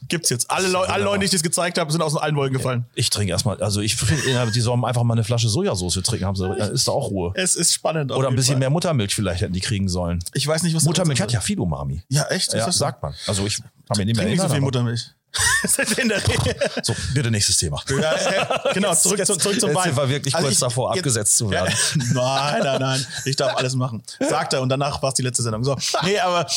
Gibt's 0.07 0.29
jetzt. 0.29 0.49
Alle, 0.49 0.67
Leu 0.67 0.85
alle 0.85 1.03
Leute, 1.03 1.19
die 1.19 1.25
ich 1.25 1.31
das 1.31 1.43
gezeigt 1.43 1.77
habe, 1.77 1.91
sind 1.91 2.01
aus 2.01 2.15
allen 2.15 2.35
Wolken 2.35 2.57
gefallen. 2.57 2.85
Ich 2.95 3.09
trinke 3.09 3.31
erstmal, 3.31 3.61
also 3.61 3.81
ich 3.81 3.95
finde, 3.95 4.51
die 4.51 4.61
sollen 4.61 4.83
einfach 4.85 5.03
mal 5.03 5.13
eine 5.13 5.23
Flasche 5.23 5.49
Sojasauce 5.49 6.01
trinken, 6.03 6.25
haben 6.25 6.35
sie, 6.35 6.47
ja, 6.47 6.65
ist 6.65 6.87
da 6.87 6.91
auch 6.91 7.09
Ruhe. 7.09 7.31
Es 7.35 7.55
ist 7.55 7.73
spannend. 7.73 8.11
Oder 8.11 8.29
ein 8.29 8.35
bisschen 8.35 8.53
Fall. 8.53 8.59
mehr 8.59 8.69
Muttermilch 8.69 9.13
vielleicht 9.13 9.41
hätten 9.41 9.53
die 9.53 9.59
kriegen 9.59 9.89
sollen. 9.89 10.19
Ich 10.33 10.47
weiß 10.47 10.63
nicht, 10.63 10.75
was 10.75 10.83
Muttermilch 10.83 11.21
hat 11.21 11.31
ja 11.31 11.41
viel 11.41 11.59
Umami. 11.59 12.01
Ja, 12.09 12.23
echt? 12.29 12.53
Ja, 12.53 12.71
sagt 12.71 13.03
man. 13.03 13.13
Also 13.27 13.45
ich 13.45 13.59
habe 13.89 13.99
mir 13.99 14.05
nicht 14.05 14.15
mehr 14.15 14.25
Trink 14.25 14.37
nicht 14.37 14.41
so 14.41 14.49
viel 14.49 14.61
Muttermilch. 14.61 15.11
in 15.97 16.09
der 16.09 16.25
Regel. 16.27 16.55
So, 16.83 16.93
bitte 17.13 17.29
nächstes 17.31 17.57
Thema. 17.57 17.81
Ja, 17.89 18.71
genau, 18.73 18.93
zurück, 18.95 19.25
zu, 19.25 19.35
zurück 19.35 19.59
zum 19.59 19.69
Jetzt 19.69 19.77
Wein. 19.85 19.95
wir 19.97 20.09
wirklich 20.09 20.33
kurz 20.33 20.59
davor, 20.59 20.91
abgesetzt 20.93 21.37
zu 21.37 21.49
werden. 21.49 21.73
Ja, 22.13 22.13
nein, 22.13 22.61
nein, 22.63 22.79
nein. 22.81 23.05
Ich 23.25 23.35
darf 23.35 23.55
alles 23.57 23.75
machen. 23.75 24.01
Sagt 24.19 24.53
er 24.53 24.61
und 24.61 24.69
danach 24.69 25.01
war 25.01 25.09
es 25.09 25.15
die 25.15 25.21
letzte 25.21 25.43
Sendung. 25.43 25.63
So. 25.63 25.75
Nee, 26.03 26.19
aber 26.19 26.47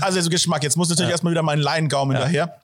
also 0.00 0.20
so 0.20 0.30
Geschmack. 0.30 0.62
Jetzt 0.62 0.76
muss 0.76 0.88
natürlich 0.88 1.10
erstmal 1.10 1.30
wieder 1.32 1.42
mein 1.42 1.58
Laiengaumen 1.60 2.16
daher. 2.16 2.60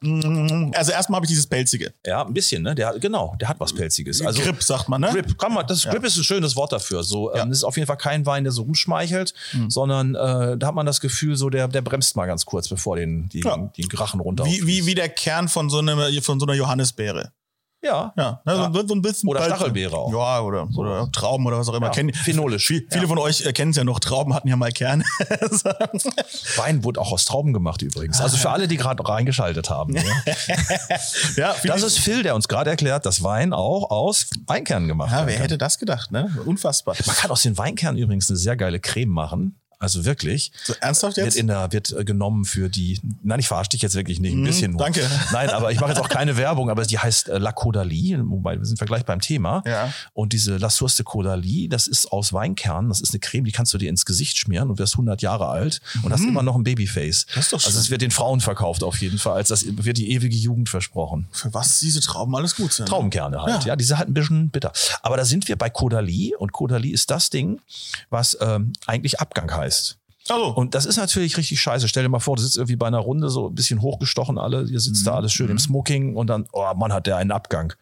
Also 0.74 0.92
erstmal 0.92 1.16
habe 1.16 1.26
ich 1.26 1.30
dieses 1.30 1.46
Pelzige. 1.46 1.92
Ja, 2.04 2.24
ein 2.24 2.34
bisschen, 2.34 2.62
ne? 2.62 2.74
Der 2.74 2.88
hat, 2.88 3.00
genau, 3.00 3.36
der 3.40 3.48
hat 3.48 3.60
was 3.60 3.72
Pelziges. 3.72 4.24
Also 4.24 4.42
Grip, 4.42 4.62
sagt 4.62 4.88
man, 4.88 5.00
ne? 5.00 5.10
Grip, 5.12 5.38
kann 5.38 5.52
man, 5.52 5.66
das 5.66 5.84
Grip 5.84 6.04
ist 6.04 6.16
ein 6.16 6.24
schönes 6.24 6.56
Wort 6.56 6.72
dafür. 6.72 7.02
So, 7.02 7.32
ähm, 7.34 7.48
das 7.50 7.58
ist 7.58 7.64
auf 7.64 7.76
jeden 7.76 7.86
Fall 7.86 7.96
kein 7.96 8.26
Wein, 8.26 8.44
der 8.44 8.52
so 8.52 8.62
rumschmeichelt, 8.62 9.34
Hm. 9.52 9.70
sondern 9.70 10.14
äh, 10.14 10.56
da 10.56 10.66
hat 10.68 10.74
man 10.74 10.86
das 10.86 11.00
Gefühl, 11.00 11.36
so 11.36 11.50
der, 11.50 11.68
der 11.68 11.82
bremst 11.82 12.16
mal 12.16 12.26
ganz 12.26 12.44
kurz, 12.46 12.68
bevor 12.68 12.96
den 12.96 13.28
die, 13.28 13.40
Ja. 13.40 13.70
die 13.76 13.88
Rachen 13.94 14.20
runter. 14.20 14.44
Wie, 14.44 14.66
wie, 14.66 14.86
wie 14.86 14.94
der 14.94 15.08
Kern 15.22 15.48
von 15.48 15.70
so, 15.70 15.78
einer 15.78 16.10
von 16.20 16.40
so 16.40 16.46
einer 16.46 16.54
Johannisbeere. 16.54 17.30
ja, 17.80 18.12
Ja, 18.16 18.42
ne, 18.44 18.54
Ja. 18.54 18.72
So, 18.74 18.88
so 18.88 18.94
ein 18.94 19.02
bisschen. 19.02 19.28
Oder 19.28 19.44
Stachelbeere 19.44 19.96
auch. 19.96 20.12
Ja, 20.12 20.40
oder, 20.40 20.68
oder 20.74 21.12
Trauben 21.12 21.46
oder 21.46 21.58
was 21.58 21.68
auch 21.68 21.74
immer. 21.74 21.86
Ja, 21.86 21.92
Kennen, 21.92 22.12
phenolisch. 22.12 22.66
Viel, 22.66 22.88
viele 22.90 23.06
von 23.06 23.18
euch 23.18 23.46
äh, 23.46 23.52
kennen 23.52 23.70
es 23.70 23.76
ja 23.76 23.84
noch. 23.84 24.00
Trauben 24.00 24.34
hatten 24.34 24.48
ja 24.48 24.56
mal 24.56 24.72
Kerne. 24.72 25.04
Wein 26.56 26.82
wurde 26.82 27.00
auch 27.00 27.12
aus 27.12 27.24
Trauben 27.24 27.52
gemacht 27.52 27.82
übrigens. 27.82 28.20
Also 28.20 28.36
für 28.36 28.50
alle, 28.50 28.66
die 28.66 28.76
gerade 28.76 29.08
reingeschaltet 29.08 29.70
haben. 29.70 29.96
Ja. 31.36 31.54
ja, 31.54 31.56
Das 31.64 31.82
ist 31.82 31.98
Phil, 31.98 32.22
der 32.24 32.34
uns 32.34 32.48
gerade 32.48 32.70
erklärt, 32.70 33.06
dass 33.06 33.22
Wein 33.22 33.52
auch 33.52 33.90
aus 33.90 34.26
Weinkernen 34.46 34.88
gemacht 34.88 35.10
ja, 35.12 35.18
werden 35.18 35.28
wer 35.28 35.38
hätte 35.38 35.58
das 35.58 35.78
gedacht, 35.78 36.10
ne? 36.10 36.36
Unfassbar. 36.44 36.96
Man 37.06 37.16
kann 37.16 37.30
aus 37.30 37.42
den 37.42 37.56
Weinkernen 37.56 38.00
übrigens 38.00 38.28
eine 38.28 38.38
sehr 38.38 38.56
geile 38.56 38.80
Creme 38.80 39.10
machen. 39.10 39.61
Also 39.82 40.04
wirklich. 40.04 40.52
So, 40.64 40.74
ernsthaft 40.80 41.16
Wird, 41.16 41.26
jetzt? 41.26 41.36
in 41.36 41.48
der, 41.48 41.72
wird 41.72 41.90
äh, 41.92 42.04
genommen 42.04 42.44
für 42.44 42.68
die. 42.68 43.00
Nein, 43.24 43.40
ich 43.40 43.48
verarsche 43.48 43.70
dich 43.70 43.82
jetzt 43.82 43.96
wirklich 43.96 44.20
nicht. 44.20 44.32
Ein 44.34 44.44
bisschen 44.44 44.70
nur. 44.72 44.80
Mhm, 44.80 44.92
danke. 44.94 45.10
Nein, 45.32 45.50
aber 45.50 45.72
ich 45.72 45.80
mache 45.80 45.90
jetzt 45.90 46.00
auch 46.00 46.08
keine 46.08 46.36
Werbung, 46.36 46.70
aber 46.70 46.84
die 46.84 46.98
heißt 47.00 47.28
äh, 47.28 47.38
La 47.38 47.50
Caudalie, 47.50 48.22
wobei 48.24 48.56
wir 48.58 48.64
sind 48.64 48.78
wir 48.80 48.86
gleich 48.86 49.04
beim 49.04 49.20
Thema. 49.20 49.64
Ja. 49.66 49.92
Und 50.14 50.32
diese 50.32 50.56
La 50.56 50.70
Source 50.70 50.94
de 50.94 51.04
Caudalie, 51.04 51.68
das 51.68 51.88
ist 51.88 52.12
aus 52.12 52.32
Weinkernen. 52.32 52.90
Das 52.90 53.00
ist 53.00 53.12
eine 53.12 53.18
Creme, 53.18 53.44
die 53.44 53.50
kannst 53.52 53.74
du 53.74 53.78
dir 53.78 53.88
ins 53.90 54.04
Gesicht 54.06 54.38
schmieren 54.38 54.70
und 54.70 54.78
wirst 54.78 54.94
100 54.94 55.20
Jahre 55.20 55.48
alt 55.48 55.80
und 56.04 56.12
hast 56.12 56.22
immer 56.22 56.44
noch 56.44 56.54
ein 56.54 56.62
Babyface. 56.62 57.26
Mhm. 57.26 57.32
Das 57.34 57.44
ist 57.46 57.52
doch 57.52 57.58
Also 57.58 57.70
schön. 57.70 57.80
es 57.80 57.90
wird 57.90 58.02
den 58.02 58.12
Frauen 58.12 58.40
verkauft 58.40 58.84
auf 58.84 59.00
jeden 59.00 59.18
Fall. 59.18 59.34
Als 59.34 59.48
das 59.48 59.64
wird 59.66 59.96
die 59.98 60.12
ewige 60.12 60.36
Jugend 60.36 60.68
versprochen. 60.68 61.26
Für 61.32 61.52
was 61.52 61.80
diese 61.80 62.00
Trauben 62.00 62.36
alles 62.36 62.54
gut 62.54 62.72
sind. 62.72 62.86
Traubenkerne 62.88 63.42
halt. 63.42 63.62
Ja. 63.64 63.70
Ja. 63.70 63.76
diese 63.76 63.98
halt 63.98 64.08
ein 64.08 64.14
bisschen 64.14 64.50
bitter. 64.50 64.72
Aber 65.02 65.16
da 65.16 65.24
sind 65.24 65.48
wir 65.48 65.56
bei 65.56 65.70
Caudalie 65.70 66.36
und 66.38 66.52
Caudalie 66.52 66.92
ist 66.92 67.10
das 67.10 67.30
Ding, 67.30 67.60
was 68.10 68.38
ähm, 68.40 68.72
eigentlich 68.86 69.18
Abgang 69.18 69.50
heißt. 69.52 69.71
Also, 70.28 70.46
Und 70.54 70.74
das 70.74 70.86
ist 70.86 70.96
natürlich 70.98 71.36
richtig 71.36 71.60
scheiße. 71.60 71.88
Stell 71.88 72.04
dir 72.04 72.08
mal 72.08 72.20
vor, 72.20 72.36
du 72.36 72.42
sitzt 72.42 72.56
irgendwie 72.56 72.76
bei 72.76 72.86
einer 72.86 72.98
Runde 73.00 73.28
so 73.28 73.48
ein 73.48 73.54
bisschen 73.54 73.82
hochgestochen 73.82 74.38
alle, 74.38 74.62
ihr 74.64 74.78
sitzt 74.80 75.02
Mhm. 75.02 75.06
da 75.06 75.14
alles 75.16 75.32
schön 75.32 75.48
im 75.50 75.58
Smoking 75.58 76.14
und 76.14 76.28
dann, 76.28 76.46
oh 76.52 76.64
Mann, 76.76 76.92
hat 76.92 77.06
der 77.08 77.16
einen 77.16 77.32
Abgang. 77.32 77.72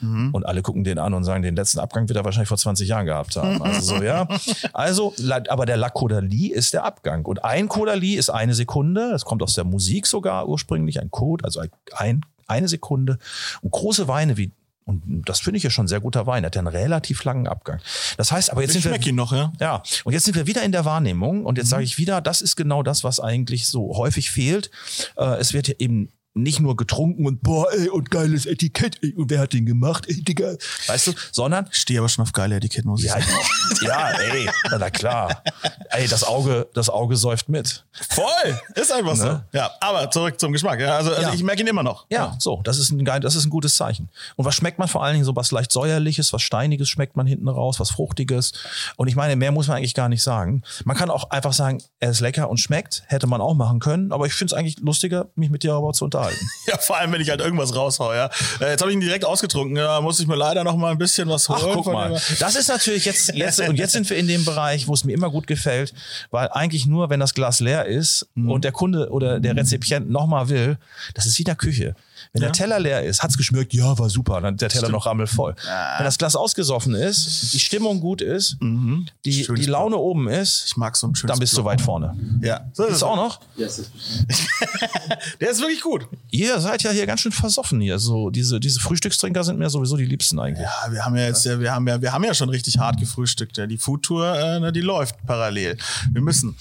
Mhm. 0.00 0.30
Und 0.32 0.46
alle 0.46 0.62
gucken 0.62 0.84
den 0.84 1.00
an 1.00 1.12
und 1.12 1.24
sagen, 1.24 1.42
den 1.42 1.56
letzten 1.56 1.80
Abgang 1.80 2.08
wird 2.08 2.16
er 2.16 2.24
wahrscheinlich 2.24 2.46
vor 2.48 2.56
20 2.56 2.86
Jahren 2.88 3.04
gehabt 3.06 3.34
haben. 3.34 3.60
Also 3.60 3.96
so, 3.96 4.02
ja. 4.02 4.28
Also, 4.72 5.12
aber 5.48 5.66
der 5.66 5.76
La 5.76 5.90
Caudalie 5.90 6.52
ist 6.54 6.72
der 6.72 6.84
Abgang. 6.84 7.24
Und 7.26 7.42
ein 7.44 7.68
Caudalie 7.68 8.16
ist 8.16 8.30
eine 8.30 8.54
Sekunde. 8.54 9.10
Das 9.10 9.24
kommt 9.24 9.42
aus 9.42 9.54
der 9.54 9.64
Musik 9.64 10.06
sogar 10.06 10.46
ursprünglich. 10.48 11.00
Ein 11.00 11.10
Code, 11.10 11.44
also 11.44 11.60
ein, 11.96 12.20
eine 12.46 12.68
Sekunde. 12.68 13.18
Und 13.60 13.72
große 13.72 14.06
Weine 14.06 14.36
wie 14.36 14.52
und 14.88 15.28
das 15.28 15.40
finde 15.40 15.58
ich 15.58 15.62
ja 15.64 15.70
schon 15.70 15.86
sehr 15.86 16.00
guter 16.00 16.26
Wein. 16.26 16.42
Der 16.42 16.48
hat 16.48 16.54
ja 16.56 16.60
einen 16.60 16.68
relativ 16.68 17.22
langen 17.24 17.46
Abgang. 17.46 17.80
Das 18.16 18.32
heißt, 18.32 18.50
aber 18.50 18.62
jetzt 18.62 18.74
ich 18.74 18.82
sind 18.82 18.92
wir, 18.92 19.06
ihn 19.06 19.14
noch, 19.14 19.32
ja. 19.32 19.52
ja, 19.60 19.82
und 20.04 20.14
jetzt 20.14 20.24
sind 20.24 20.34
wir 20.34 20.46
wieder 20.46 20.62
in 20.62 20.72
der 20.72 20.84
Wahrnehmung 20.84 21.44
und 21.44 21.58
jetzt 21.58 21.66
Mhm. 21.66 21.70
sage 21.70 21.84
ich 21.84 21.98
wieder, 21.98 22.20
das 22.20 22.40
ist 22.40 22.56
genau 22.56 22.82
das, 22.82 23.04
was 23.04 23.20
eigentlich 23.20 23.68
so 23.68 23.96
häufig 23.96 24.30
fehlt. 24.30 24.70
Äh, 25.16 25.36
es 25.38 25.52
wird 25.52 25.68
ja 25.68 25.74
eben 25.78 26.08
nicht 26.42 26.60
nur 26.60 26.76
getrunken 26.76 27.26
und 27.26 27.42
boah, 27.42 27.66
ey, 27.72 27.88
und 27.88 28.10
geiles 28.10 28.46
Etikett, 28.46 28.98
ey, 29.02 29.12
und 29.14 29.30
wer 29.30 29.40
hat 29.40 29.52
den 29.52 29.66
gemacht, 29.66 30.04
ey, 30.08 30.22
Digga. 30.22 30.54
Weißt 30.86 31.08
du, 31.08 31.12
sondern 31.32 31.68
Ich 31.72 31.78
stehe 31.78 31.98
aber 31.98 32.08
schon 32.08 32.22
auf 32.22 32.32
geile 32.32 32.56
Etiketten, 32.56 32.90
muss 32.90 33.00
ich 33.02 33.08
ja, 33.08 33.20
sagen. 33.20 33.26
ja, 33.82 34.10
ey, 34.32 34.48
na, 34.70 34.78
na 34.78 34.90
klar. 34.90 35.42
Ey, 35.90 36.06
das 36.08 36.24
Auge, 36.24 36.66
das 36.74 36.88
Auge 36.90 37.16
säuft 37.16 37.48
mit. 37.48 37.84
Voll! 38.10 38.60
Ist 38.74 38.92
einfach 38.92 39.16
so. 39.16 39.24
Ne? 39.24 39.44
Ja, 39.52 39.70
aber 39.80 40.10
zurück 40.10 40.38
zum 40.38 40.52
Geschmack. 40.52 40.80
Ja, 40.80 40.96
also, 40.96 41.10
also 41.10 41.22
Ja. 41.22 41.34
ich 41.34 41.42
merke 41.42 41.62
ihn 41.62 41.66
immer 41.66 41.82
noch. 41.82 42.06
Ja, 42.10 42.36
so, 42.38 42.60
das 42.64 42.78
ist 42.78 42.90
ein 42.90 43.04
geil, 43.04 43.20
das 43.20 43.34
ist 43.34 43.44
ein 43.46 43.50
gutes 43.50 43.76
Zeichen. 43.76 44.08
Und 44.36 44.44
was 44.44 44.54
schmeckt 44.54 44.78
man 44.78 44.88
vor 44.88 45.02
allen 45.04 45.14
Dingen 45.14 45.24
so 45.24 45.34
was 45.36 45.50
leicht 45.50 45.72
säuerliches, 45.72 46.32
was 46.32 46.42
steiniges 46.42 46.88
schmeckt 46.88 47.16
man 47.16 47.26
hinten 47.26 47.48
raus, 47.48 47.80
was 47.80 47.90
fruchtiges. 47.90 48.52
Und 48.96 49.08
ich 49.08 49.16
meine, 49.16 49.36
mehr 49.36 49.52
muss 49.52 49.68
man 49.68 49.76
eigentlich 49.78 49.94
gar 49.94 50.08
nicht 50.08 50.22
sagen. 50.22 50.62
Man 50.84 50.96
kann 50.96 51.10
auch 51.10 51.30
einfach 51.30 51.52
sagen, 51.52 51.82
er 52.00 52.10
ist 52.10 52.20
lecker 52.20 52.48
und 52.50 52.58
schmeckt, 52.58 53.02
hätte 53.06 53.26
man 53.26 53.40
auch 53.40 53.54
machen 53.54 53.80
können, 53.80 54.12
aber 54.12 54.26
ich 54.26 54.32
finde 54.34 54.52
es 54.54 54.58
eigentlich 54.58 54.78
lustiger, 54.80 55.28
mich 55.34 55.50
mit 55.50 55.62
dir 55.62 55.68
darüber 55.72 55.92
zu 55.92 56.04
unterhalten. 56.04 56.27
Halten. 56.28 56.48
Ja, 56.68 56.76
vor 56.76 56.98
allem, 56.98 57.12
wenn 57.12 57.22
ich 57.22 57.30
halt 57.30 57.40
irgendwas 57.40 57.74
raushau, 57.74 58.12
ja. 58.12 58.26
Äh, 58.60 58.72
jetzt 58.72 58.82
habe 58.82 58.90
ich 58.90 58.94
ihn 58.94 59.00
direkt 59.00 59.24
ausgetrunken, 59.24 59.74
da 59.76 60.02
muss 60.02 60.20
ich 60.20 60.26
mir 60.26 60.36
leider 60.36 60.64
noch 60.64 60.76
mal 60.76 60.90
ein 60.92 60.98
bisschen 60.98 61.26
was 61.30 61.48
holen. 61.48 61.60
Ach, 61.64 61.72
guck 61.72 61.86
mal. 61.86 62.20
Das 62.40 62.56
ist 62.56 62.68
natürlich 62.68 63.06
jetzt, 63.06 63.32
jetzt, 63.34 63.58
und 63.60 63.76
jetzt 63.78 63.92
sind 63.92 64.08
wir 64.10 64.18
in 64.18 64.28
dem 64.28 64.44
Bereich, 64.44 64.86
wo 64.86 64.92
es 64.92 65.02
mir 65.02 65.12
immer 65.14 65.30
gut 65.30 65.46
gefällt, 65.46 65.94
weil 66.30 66.48
eigentlich 66.48 66.84
nur, 66.84 67.08
wenn 67.08 67.20
das 67.20 67.32
Glas 67.32 67.60
leer 67.60 67.86
ist 67.86 68.26
Mhm. 68.34 68.50
und 68.50 68.64
der 68.64 68.72
Kunde 68.72 69.08
oder 69.10 69.40
der 69.40 69.56
Rezipient 69.56 70.10
nochmal 70.10 70.50
will, 70.50 70.76
das 71.14 71.24
ist 71.24 71.38
wie 71.38 71.42
in 71.42 71.46
der 71.46 71.56
Küche. 71.56 71.94
Wenn 72.40 72.46
der 72.48 72.52
Teller 72.52 72.78
leer 72.78 73.02
ist, 73.04 73.22
hat's 73.22 73.36
geschmeckt, 73.36 73.72
ja, 73.74 73.98
war 73.98 74.08
super, 74.10 74.40
dann 74.40 74.54
ist 74.54 74.60
der 74.62 74.68
Teller 74.68 74.88
noch 74.88 75.06
rammelvoll. 75.06 75.54
Wenn 75.96 76.04
das 76.04 76.18
Glas 76.18 76.36
ausgesoffen 76.36 76.94
ist, 76.94 77.52
die 77.52 77.58
Stimmung 77.60 78.00
gut 78.00 78.20
ist, 78.20 78.56
die, 78.60 79.44
Schönes 79.44 79.60
die 79.60 79.66
Laune 79.70 79.96
oben 79.96 80.28
ist, 80.28 80.64
Ich 80.68 80.76
mag 80.76 80.96
so 80.96 81.06
ein 81.06 81.14
schönes 81.14 81.32
dann 81.32 81.38
bist 81.40 81.56
du 81.56 81.64
weit 81.64 81.80
vorne. 81.80 82.16
Ja, 82.42 82.66
so 82.72 82.84
ist 82.84 82.96
es 82.96 83.02
auch 83.02 83.16
noch? 83.16 83.40
Ja, 83.56 83.66
bestimmt. 83.66 83.88
Der 85.40 85.50
ist 85.50 85.60
wirklich 85.60 85.80
gut. 85.80 86.06
Ihr 86.30 86.60
seid 86.60 86.82
ja 86.82 86.90
hier 86.90 87.06
ganz 87.06 87.20
schön 87.20 87.32
versoffen 87.32 87.80
hier. 87.80 87.98
So, 87.98 88.30
diese, 88.30 88.60
diese 88.60 88.80
Frühstückstrinker 88.80 89.44
sind 89.44 89.58
mir 89.58 89.70
sowieso 89.70 89.96
die 89.96 90.04
liebsten 90.04 90.38
eigentlich. 90.38 90.64
Ja, 90.66 90.92
wir 90.92 91.04
haben 91.04 91.16
ja 91.16 91.24
jetzt, 91.26 91.44
ja, 91.44 91.58
wir 91.58 91.72
haben 91.72 91.86
ja, 91.88 92.00
wir 92.00 92.12
haben 92.12 92.24
ja 92.24 92.34
schon 92.34 92.48
richtig 92.48 92.78
hart 92.78 92.98
gefrühstückt. 92.98 93.56
Ja. 93.56 93.66
Die 93.66 93.78
Foodtour, 93.78 94.34
äh, 94.36 94.60
ne, 94.60 94.72
die 94.72 94.80
läuft 94.80 95.16
parallel. 95.26 95.76
Wir 96.12 96.20
müssen. 96.22 96.56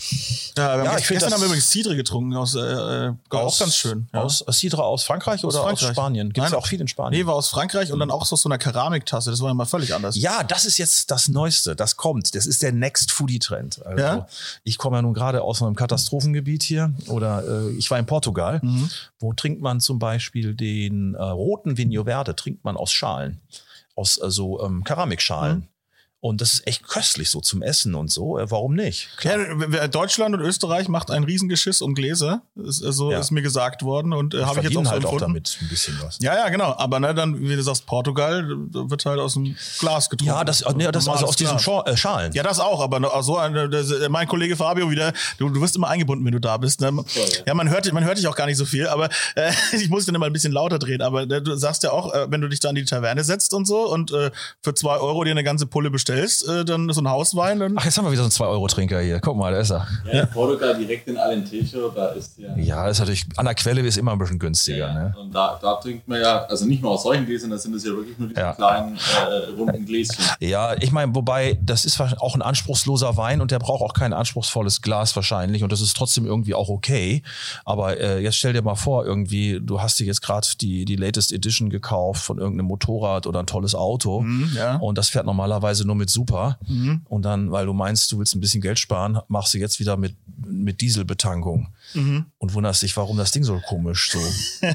Ja, 0.57 0.77
wir 0.77 0.83
Ja, 0.85 0.91
haben 0.91 0.99
ich 0.99 1.07
gestern 1.07 1.29
das- 1.29 1.33
haben 1.33 1.41
wir 1.41 1.47
übrigens 1.47 1.69
Cidre 1.69 1.95
getrunken 1.95 2.35
aus, 2.35 2.55
äh, 2.55 2.59
äh, 2.59 3.13
war 3.29 3.41
auch 3.41 3.57
ganz 3.59 3.75
schön. 3.75 4.07
Ja. 4.13 4.21
Aus, 4.21 4.41
aus 4.41 4.59
Sidra 4.59 4.83
aus 4.83 5.03
Frankreich 5.03 5.43
oder 5.43 5.61
aus, 5.73 5.81
Spanien? 5.81 6.33
Gibt 6.33 6.45
es 6.45 6.51
Nein. 6.51 6.59
auch 6.59 6.67
viel 6.67 6.81
in 6.81 6.87
Spanien? 6.87 7.19
Nee, 7.19 7.27
war 7.27 7.35
aus 7.35 7.49
Frankreich 7.49 7.91
und 7.91 7.99
dann 7.99 8.11
auch 8.11 8.25
so 8.25 8.33
aus 8.33 8.41
so 8.41 8.49
einer 8.49 8.57
Keramiktasse. 8.57 9.31
Das 9.31 9.41
war 9.41 9.47
ja 9.49 9.53
mal 9.53 9.65
völlig 9.65 9.93
anders. 9.93 10.15
Ja, 10.15 10.43
das 10.43 10.65
ist 10.65 10.77
jetzt 10.77 11.11
das 11.11 11.27
Neueste. 11.27 11.75
Das 11.75 11.97
kommt. 11.97 12.35
Das 12.35 12.45
ist 12.45 12.61
der 12.61 12.71
Next 12.71 13.11
Foodie 13.11 13.39
Trend. 13.39 13.85
Also, 13.85 14.03
Ja? 14.03 14.27
Ich 14.63 14.77
komme 14.77 14.97
ja 14.97 15.01
nun 15.01 15.13
gerade 15.13 15.41
aus 15.41 15.61
einem 15.61 15.75
Katastrophengebiet 15.75 16.63
hier. 16.63 16.93
Oder 17.07 17.43
äh, 17.47 17.71
ich 17.71 17.89
war 17.91 17.97
in 17.99 18.05
Portugal. 18.05 18.61
Wo 19.19 19.33
trinkt 19.33 19.61
man 19.61 19.79
zum 19.79 19.99
Beispiel 19.99 20.53
den 20.55 21.15
äh, 21.15 21.21
roten 21.21 21.77
Vinho 21.77 22.03
Verde? 22.05 22.35
Trinkt 22.35 22.63
man 22.63 22.77
aus 22.77 22.91
Schalen. 22.91 23.39
Aus 23.95 24.21
äh, 24.21 24.29
so 24.29 24.63
ähm, 24.63 24.83
Keramikschalen. 24.83 25.67
Und 26.19 26.41
das 26.41 26.53
ist 26.53 26.67
echt 26.67 26.87
köstlich 26.87 27.29
so 27.29 27.41
zum 27.41 27.61
Essen 27.61 27.93
und 27.93 28.11
so. 28.11 28.39
Äh, 28.39 28.49
warum 28.49 28.73
nicht? 28.73 29.09
Ja, 29.21 29.87
Deutschland 29.87 30.33
und 30.33 30.41
Österreich 30.41 30.87
macht 30.87 31.11
ein 31.11 31.23
Riesengeschiss 31.23 31.81
um 31.81 31.93
Gläser. 31.93 32.41
Ist, 32.55 32.83
äh, 32.83 32.91
so 32.91 33.11
Ja. 33.11 33.19
ist 33.19 33.29
mir 33.29 33.43
gesagt 33.43 33.83
worden 33.83 34.13
und 34.13 34.33
äh, 34.33 34.43
habe 34.43 34.59
ich 34.59 34.65
jetzt 34.65 34.77
auch 34.77 34.83
so 34.85 34.89
halt 34.89 35.05
auch 35.05 35.13
empfunden. 35.13 35.33
damit 35.35 35.57
ein 35.61 35.69
bisschen 35.69 35.99
was. 36.01 36.17
Ja, 36.19 36.35
ja, 36.35 36.49
genau. 36.49 36.73
Aber 36.75 36.99
ne, 36.99 37.13
dann, 37.13 37.39
wie 37.39 37.55
du 37.55 37.61
sagst, 37.61 37.85
Portugal 37.85 38.47
da 38.71 38.89
wird 38.89 39.05
halt 39.05 39.19
aus 39.19 39.35
dem 39.35 39.55
Glas 39.79 40.09
getrunken. 40.09 40.33
Ja, 40.33 40.43
das, 40.43 40.65
nee, 40.75 40.91
das 40.91 41.07
also 41.07 41.27
aus 41.27 41.35
diesen 41.35 41.57
äh, 41.57 41.95
Schalen. 41.97 42.33
Ja, 42.33 42.41
das 42.41 42.59
auch, 42.59 42.81
aber 42.81 43.21
so 43.21 43.37
eine, 43.37 43.69
das, 43.69 43.91
äh, 43.91 44.09
mein 44.09 44.27
Kollege 44.27 44.55
Fabio 44.55 44.89
wieder, 44.89 45.13
du, 45.37 45.49
du 45.49 45.61
wirst 45.61 45.75
immer 45.75 45.87
eingebunden, 45.87 46.25
wenn 46.25 46.31
du 46.31 46.39
da 46.39 46.57
bist. 46.57 46.81
Ne? 46.81 46.91
ja. 47.13 47.21
Ja, 47.45 47.53
man 47.53 47.69
hört, 47.69 47.93
man 47.93 48.03
hört 48.03 48.17
dich 48.17 48.27
auch 48.27 48.35
gar 48.35 48.47
nicht 48.47 48.57
so 48.57 48.65
viel, 48.65 48.87
aber 48.87 49.09
äh, 49.35 49.51
ich 49.73 49.89
muss 49.89 50.05
dann 50.07 50.15
immer 50.15 50.25
ein 50.25 50.33
bisschen 50.33 50.51
lauter 50.51 50.79
drehen. 50.79 51.03
Aber 51.03 51.21
äh, 51.23 51.41
du 51.43 51.55
sagst 51.55 51.83
ja 51.83 51.91
auch, 51.91 52.11
äh, 52.11 52.25
wenn 52.31 52.41
du 52.41 52.49
dich 52.49 52.59
da 52.59 52.69
in 52.69 52.75
die 52.75 52.85
Taverne 52.85 53.23
setzt 53.23 53.53
und 53.53 53.67
so 53.67 53.87
und 53.87 54.11
äh, 54.11 54.31
für 54.63 54.73
zwei 54.73 54.97
Euro 54.97 55.23
dir 55.23 55.31
eine 55.31 55.43
ganze 55.43 55.67
Pulle 55.67 55.91
bestellst, 55.91 56.07
äh, 56.25 56.65
dann 56.65 56.89
so 56.91 57.01
ein 57.01 57.09
Hauswein, 57.09 57.59
dann 57.59 57.75
Ach, 57.77 57.85
jetzt 57.85 57.97
haben 57.97 58.05
wir 58.05 58.11
wieder 58.11 58.27
so 58.29 58.43
einen 58.43 58.49
2-Euro-Trinker 58.51 58.99
hier. 59.01 59.19
Guck 59.19 59.37
mal, 59.37 59.51
da 59.51 59.59
ist 59.59 59.71
er. 59.71 59.87
Ja, 60.11 60.21
in 60.21 60.29
Portugal 60.29 60.77
direkt 60.77 61.07
in 61.07 61.17
Alentejo, 61.17 61.89
da 61.89 62.07
ist 62.07 62.37
ja. 62.37 62.55
Ja, 62.57 62.87
ist 62.87 62.99
natürlich, 62.99 63.25
an 63.35 63.45
der 63.45 63.55
Quelle 63.55 63.81
ist 63.81 63.97
immer 63.97 64.11
ein 64.13 64.17
bisschen 64.19 64.39
günstiger. 64.39 64.93
Ne? 64.93 65.13
Und 65.19 65.33
da, 65.33 65.59
da 65.61 65.75
trinkt 65.75 66.07
man 66.07 66.21
ja, 66.21 66.45
also 66.45 66.65
nicht 66.65 66.81
mal 66.81 66.89
aus 66.89 67.03
solchen 67.03 67.25
Gläsern, 67.25 67.49
da 67.49 67.57
sind 67.57 67.73
es 67.75 67.83
ja 67.83 67.91
wirklich 67.91 68.17
nur 68.17 68.29
diese 68.29 68.39
Ja. 68.41 68.53
kleinen 68.53 68.95
äh, 68.97 69.51
runden 69.57 69.85
Gläschen. 69.85 70.15
Ja, 70.39 70.75
ich 70.79 70.91
meine, 70.91 71.13
wobei, 71.15 71.57
das 71.61 71.85
ist 71.85 71.99
wahrscheinlich 71.99 72.21
auch 72.21 72.35
ein 72.35 72.41
anspruchsloser 72.41 73.17
Wein 73.17 73.41
und 73.41 73.51
der 73.51 73.59
braucht 73.59 73.81
auch 73.81 73.93
kein 73.93 74.13
anspruchsvolles 74.13 74.81
Glas 74.81 75.15
wahrscheinlich 75.15 75.63
und 75.63 75.71
das 75.71 75.81
ist 75.81 75.95
trotzdem 75.95 76.25
irgendwie 76.25 76.53
auch 76.53 76.69
okay. 76.69 77.23
Aber 77.65 77.99
äh, 77.99 78.19
jetzt 78.19 78.37
stell 78.37 78.53
dir 78.53 78.61
mal 78.61 78.75
vor, 78.75 79.05
irgendwie, 79.05 79.59
du 79.61 79.81
hast 79.81 79.99
dir 79.99 80.05
jetzt 80.05 80.21
gerade 80.21 80.47
die, 80.61 80.85
die 80.85 80.95
Latest 80.95 81.31
Edition 81.31 81.69
gekauft 81.69 82.23
von 82.23 82.37
irgendeinem 82.37 82.67
Motorrad 82.67 83.27
oder 83.27 83.39
ein 83.39 83.47
tolles 83.47 83.75
Auto 83.75 84.23
ja. 84.55 84.77
und 84.77 84.97
das 84.97 85.09
fährt 85.09 85.25
normalerweise 85.25 85.85
nur 85.85 85.95
mit 85.97 86.09
Super. 86.09 86.59
Und 87.05 87.23
dann, 87.23 87.51
weil 87.51 87.65
du 87.65 87.73
meinst, 87.73 88.11
du 88.11 88.19
willst 88.19 88.35
ein 88.35 88.39
bisschen 88.39 88.61
Geld 88.61 88.79
sparen, 88.79 89.19
machst 89.27 89.53
du 89.53 89.57
jetzt 89.57 89.79
wieder 89.79 89.97
mit, 89.97 90.15
mit 90.45 90.81
Dieselbetankung 90.81 91.67
und 91.93 92.53
wunderst 92.53 92.81
dich, 92.81 92.95
warum 92.97 93.17
das 93.17 93.31
Ding 93.31 93.43
so 93.43 93.59
komisch, 93.67 94.11
so, 94.11 94.19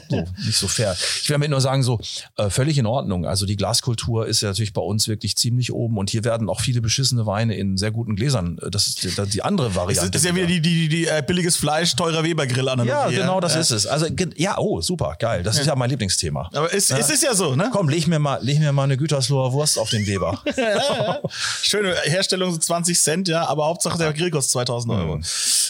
so 0.09 0.25
nicht 0.47 0.57
so 0.57 0.69
fair. 0.69 0.97
Ich 1.23 1.29
will 1.29 1.35
damit 1.35 1.51
nur 1.51 1.61
sagen, 1.61 1.83
so 1.83 2.01
äh, 2.37 2.51
völlig 2.51 2.79
in 2.79 2.87
Ordnung. 2.87 3.27
Also 3.27 3.47
die 3.47 3.57
Glaskultur 3.57 4.27
ist 4.27 4.41
ja 4.41 4.49
natürlich 4.49 4.73
bei 4.73 4.83
uns 4.83 5.09
wirklich 5.09 5.37
ziemlich 5.37 5.73
oben 5.73 5.99
und 5.99 6.11
hier 6.11 6.25
werden 6.25 6.49
auch 6.49 6.61
viele 6.61 6.81
beschissene 6.81 7.27
Weine 7.27 7.55
in 7.55 7.77
sehr 7.77 7.91
guten 7.91 8.17
Gläsern. 8.17 8.59
äh, 8.63 8.71
Das 8.71 8.87
ist 8.87 9.03
die, 9.05 9.31
die 9.31 9.43
andere 9.43 9.69
das 9.69 9.77
Variante. 9.77 10.07
ist, 10.07 10.15
ist 10.15 10.25
ja 10.25 10.35
wieder 10.35 10.47
die, 10.47 10.61
die, 10.61 10.89
die, 10.89 10.89
die 10.89 11.07
äh, 11.07 11.23
billiges 11.27 11.57
Fleisch, 11.57 11.95
teurer 11.97 12.25
Weber-Grill 12.25 12.69
an 12.69 12.87
ja, 12.87 13.09
genau 13.09 13.41
das 13.41 13.55
ist 13.57 13.71
es. 13.71 13.87
Also 13.87 14.07
ja, 14.37 14.59
oh, 14.59 14.81
super, 14.81 15.17
geil. 15.19 15.43
Das 15.43 15.59
ist 15.59 15.67
ja 15.67 15.77
mein 15.77 15.91
Lieblingsthema. 15.91 16.49
Aber 16.53 16.73
es, 16.75 16.91
es 16.91 17.11
ist 17.11 17.23
ja 17.23 17.35
so, 17.35 17.55
ne? 17.55 17.71
Komm, 17.73 17.89
leg 17.89 18.07
mir 18.07 18.19
mal, 18.19 18.43
leg 18.43 18.59
mir 18.59 18.73
mal 18.73 18.85
eine 18.85 18.97
Gütersloher 18.97 19.53
Wurst 19.53 19.79
auf 19.79 19.91
den 19.91 20.07
Weber. 20.07 20.43
Schöne 21.63 21.95
Herstellung, 22.05 22.53
so 22.53 22.59
20 22.59 22.99
Cent, 23.01 23.29
ja, 23.29 23.47
aber 23.47 23.67
Hauptsache 23.67 23.99
der 23.99 24.13
Grill 24.13 24.31
kostet 24.31 24.53
2000 24.53 24.93
Euro. 24.95 25.21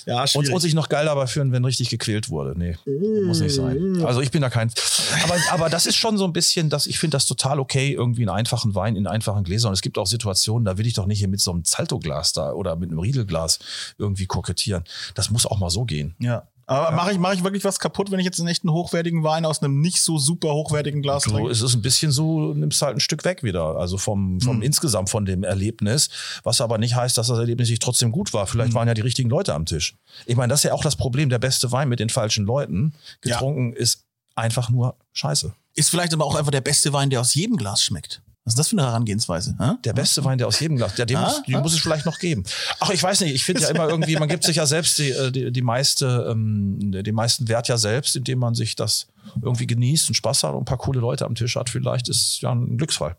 Ja, 0.07 0.21
Und, 0.23 0.29
schwierig. 0.29 0.53
und 0.53 0.61
sich 0.61 0.75
noch 0.75 0.89
geil 0.89 1.07
dabei 1.07 1.27
führen, 1.27 1.53
wenn 1.53 1.65
richtig 1.65 1.89
gequält 1.91 2.29
wurde. 2.29 2.59
Nee, 2.59 2.77
muss 3.25 3.41
nicht 3.41 3.55
sein. 3.55 4.03
Also 4.05 4.21
ich 4.21 4.31
bin 4.31 4.43
da 4.43 4.51
kein. 4.51 4.71
Aber, 5.25 5.37
aber 5.51 5.69
das 5.69 5.87
ist 5.87 5.97
schon 5.97 6.17
so 6.17 6.25
ein 6.25 6.33
bisschen, 6.33 6.71
dass 6.71 6.87
ich 6.87 6.99
finde 6.99 7.17
das 7.17 7.27
total 7.27 7.61
okay, 7.61 7.93
irgendwie 7.93 8.23
einen 8.23 8.31
einfachen 8.37 8.75
Wein 8.75 8.97
in 8.97 9.07
einfachen 9.07 9.45
Gläsern. 9.45 9.69
Und 9.69 9.75
es 9.75 9.83
gibt 9.83 9.99
auch 9.99 10.07
Situationen, 10.07 10.65
da 10.65 10.79
will 10.79 10.87
ich 10.87 10.95
doch 10.95 11.07
nicht 11.07 11.19
hier 11.19 11.29
mit 11.29 11.41
so 11.41 11.51
einem 11.51 11.65
Zalto-Glas 11.65 12.33
da 12.33 12.53
oder 12.53 12.77
mit 12.77 12.91
einem 12.91 12.99
Riedelglas 12.99 13.59
irgendwie 13.99 14.27
kokettieren. 14.27 14.85
Das 15.15 15.31
muss 15.31 15.47
auch 15.47 15.59
mal 15.59 15.71
so 15.71 15.85
gehen. 15.85 16.15
Ja. 16.19 16.49
Aber 16.73 16.97
mache 16.97 17.13
ich, 17.13 17.19
mach 17.19 17.33
ich 17.35 17.45
wirklich 17.45 17.65
was 17.65 17.79
kaputt, 17.79 18.11
wenn 18.11 18.19
ich 18.19 18.25
jetzt 18.25 18.39
einen 18.41 18.49
echten 18.49 18.71
hochwertigen 18.71 19.23
Wein 19.25 19.45
aus 19.45 19.63
einem 19.63 19.81
nicht 19.81 20.01
so 20.01 20.19
super 20.19 20.53
hochwertigen 20.53 21.03
Glas 21.03 21.25
trinke? 21.25 21.51
es 21.51 21.61
ist 21.63 21.75
ein 21.75 21.83
bisschen 21.83 22.13
so, 22.13 22.53
nimmst 22.55 22.81
halt 22.83 22.97
ein 22.97 23.01
Stück 23.01 23.25
weg 23.25 23.43
wieder. 23.43 23.77
Also 23.77 23.99
vom, 23.99 24.41
vom 24.41 24.57
Hm. 24.57 24.63
insgesamt 24.63 25.11
von 25.11 25.25
dem 25.25 25.45
Erlebnis. 25.45 26.09
Was 26.43 26.61
aber 26.61 26.79
nicht 26.79 26.95
heißt, 26.95 27.17
dass 27.19 27.29
das 27.29 27.39
Erlebnis 27.39 27.69
nicht 27.71 27.83
trotzdem 27.83 28.13
gut 28.13 28.33
war. 28.33 28.47
Vielleicht 28.47 28.75
waren 28.75 28.89
ja 28.89 28.95
die 28.95 29.01
richtigen 29.03 29.31
Leute 29.31 29.55
am 29.55 29.67
Tisch. 29.67 29.97
Ich 30.27 30.37
meine, 30.37 30.51
das 30.51 30.61
ist 30.61 30.65
ja 30.65 30.73
auch 30.73 30.83
das 30.83 30.97
Problem. 30.97 31.29
Der 31.29 31.39
beste 31.39 31.73
Wein 31.73 31.89
mit 31.89 32.01
den 32.01 32.09
falschen 32.11 32.45
Leuten 32.45 32.95
Ja. 33.25 33.35
getrunken 33.35 33.73
ist 33.73 34.05
einfach 34.35 34.71
nur 34.71 34.97
scheiße. 35.13 35.53
Ist 35.75 35.91
vielleicht 35.91 36.13
aber 36.15 36.25
auch 36.25 36.35
einfach 36.35 36.51
der 36.51 36.61
beste 36.61 36.93
Wein, 36.93 37.11
der 37.11 37.21
aus 37.21 37.35
jedem 37.35 37.57
Glas 37.57 37.83
schmeckt. 37.83 38.23
Was 38.45 38.55
ist 38.55 38.59
das 38.59 38.69
für 38.69 38.77
eine 38.77 38.87
Herangehensweise? 38.87 39.55
hä? 39.59 39.75
Der 39.85 39.93
beste 39.93 40.25
Wein, 40.25 40.37
der 40.37 40.49
aus 40.49 40.59
jedem 40.59 40.77
Glas, 40.77 40.97
ja, 40.97 41.05
den 41.05 41.21
muss, 41.21 41.43
ah. 41.47 41.61
muss 41.61 41.75
es 41.75 41.81
vielleicht 41.81 42.07
noch 42.07 42.19
geben. 42.19 42.43
Ach, 42.81 42.91
ich 42.91 43.01
weiß 43.01 43.21
nicht, 43.21 43.35
ich 43.35 43.45
finde 43.45 43.63
ja 43.63 43.69
immer 43.69 43.89
irgendwie, 43.89 44.17
man 44.17 44.29
gibt 44.29 44.43
sich 44.43 44.57
ja 44.57 44.67
selbst 44.67 44.99
die, 44.99 45.11
äh, 45.11 45.31
die, 45.31 45.53
die 45.53 45.63
meiste, 45.63 46.27
ähm, 46.29 46.91
den 46.91 47.15
meisten 47.15 47.47
Wert 47.47 47.69
ja 47.69 47.77
selbst, 47.77 48.17
indem 48.17 48.41
man 48.41 48.55
sich 48.55 48.75
das 48.75 49.07
irgendwie 49.41 49.69
genießt 49.69 50.09
und 50.09 50.15
Spaß 50.15 50.43
hat 50.43 50.55
und 50.55 50.63
ein 50.63 50.65
paar 50.65 50.79
coole 50.79 50.99
Leute 50.99 51.25
am 51.25 51.37
Tisch 51.37 51.55
hat. 51.55 51.71
Vielleicht 51.71 52.09
ist 52.09 52.41
ja 52.41 52.51
ein 52.51 52.77
Glücksfall. 52.79 53.17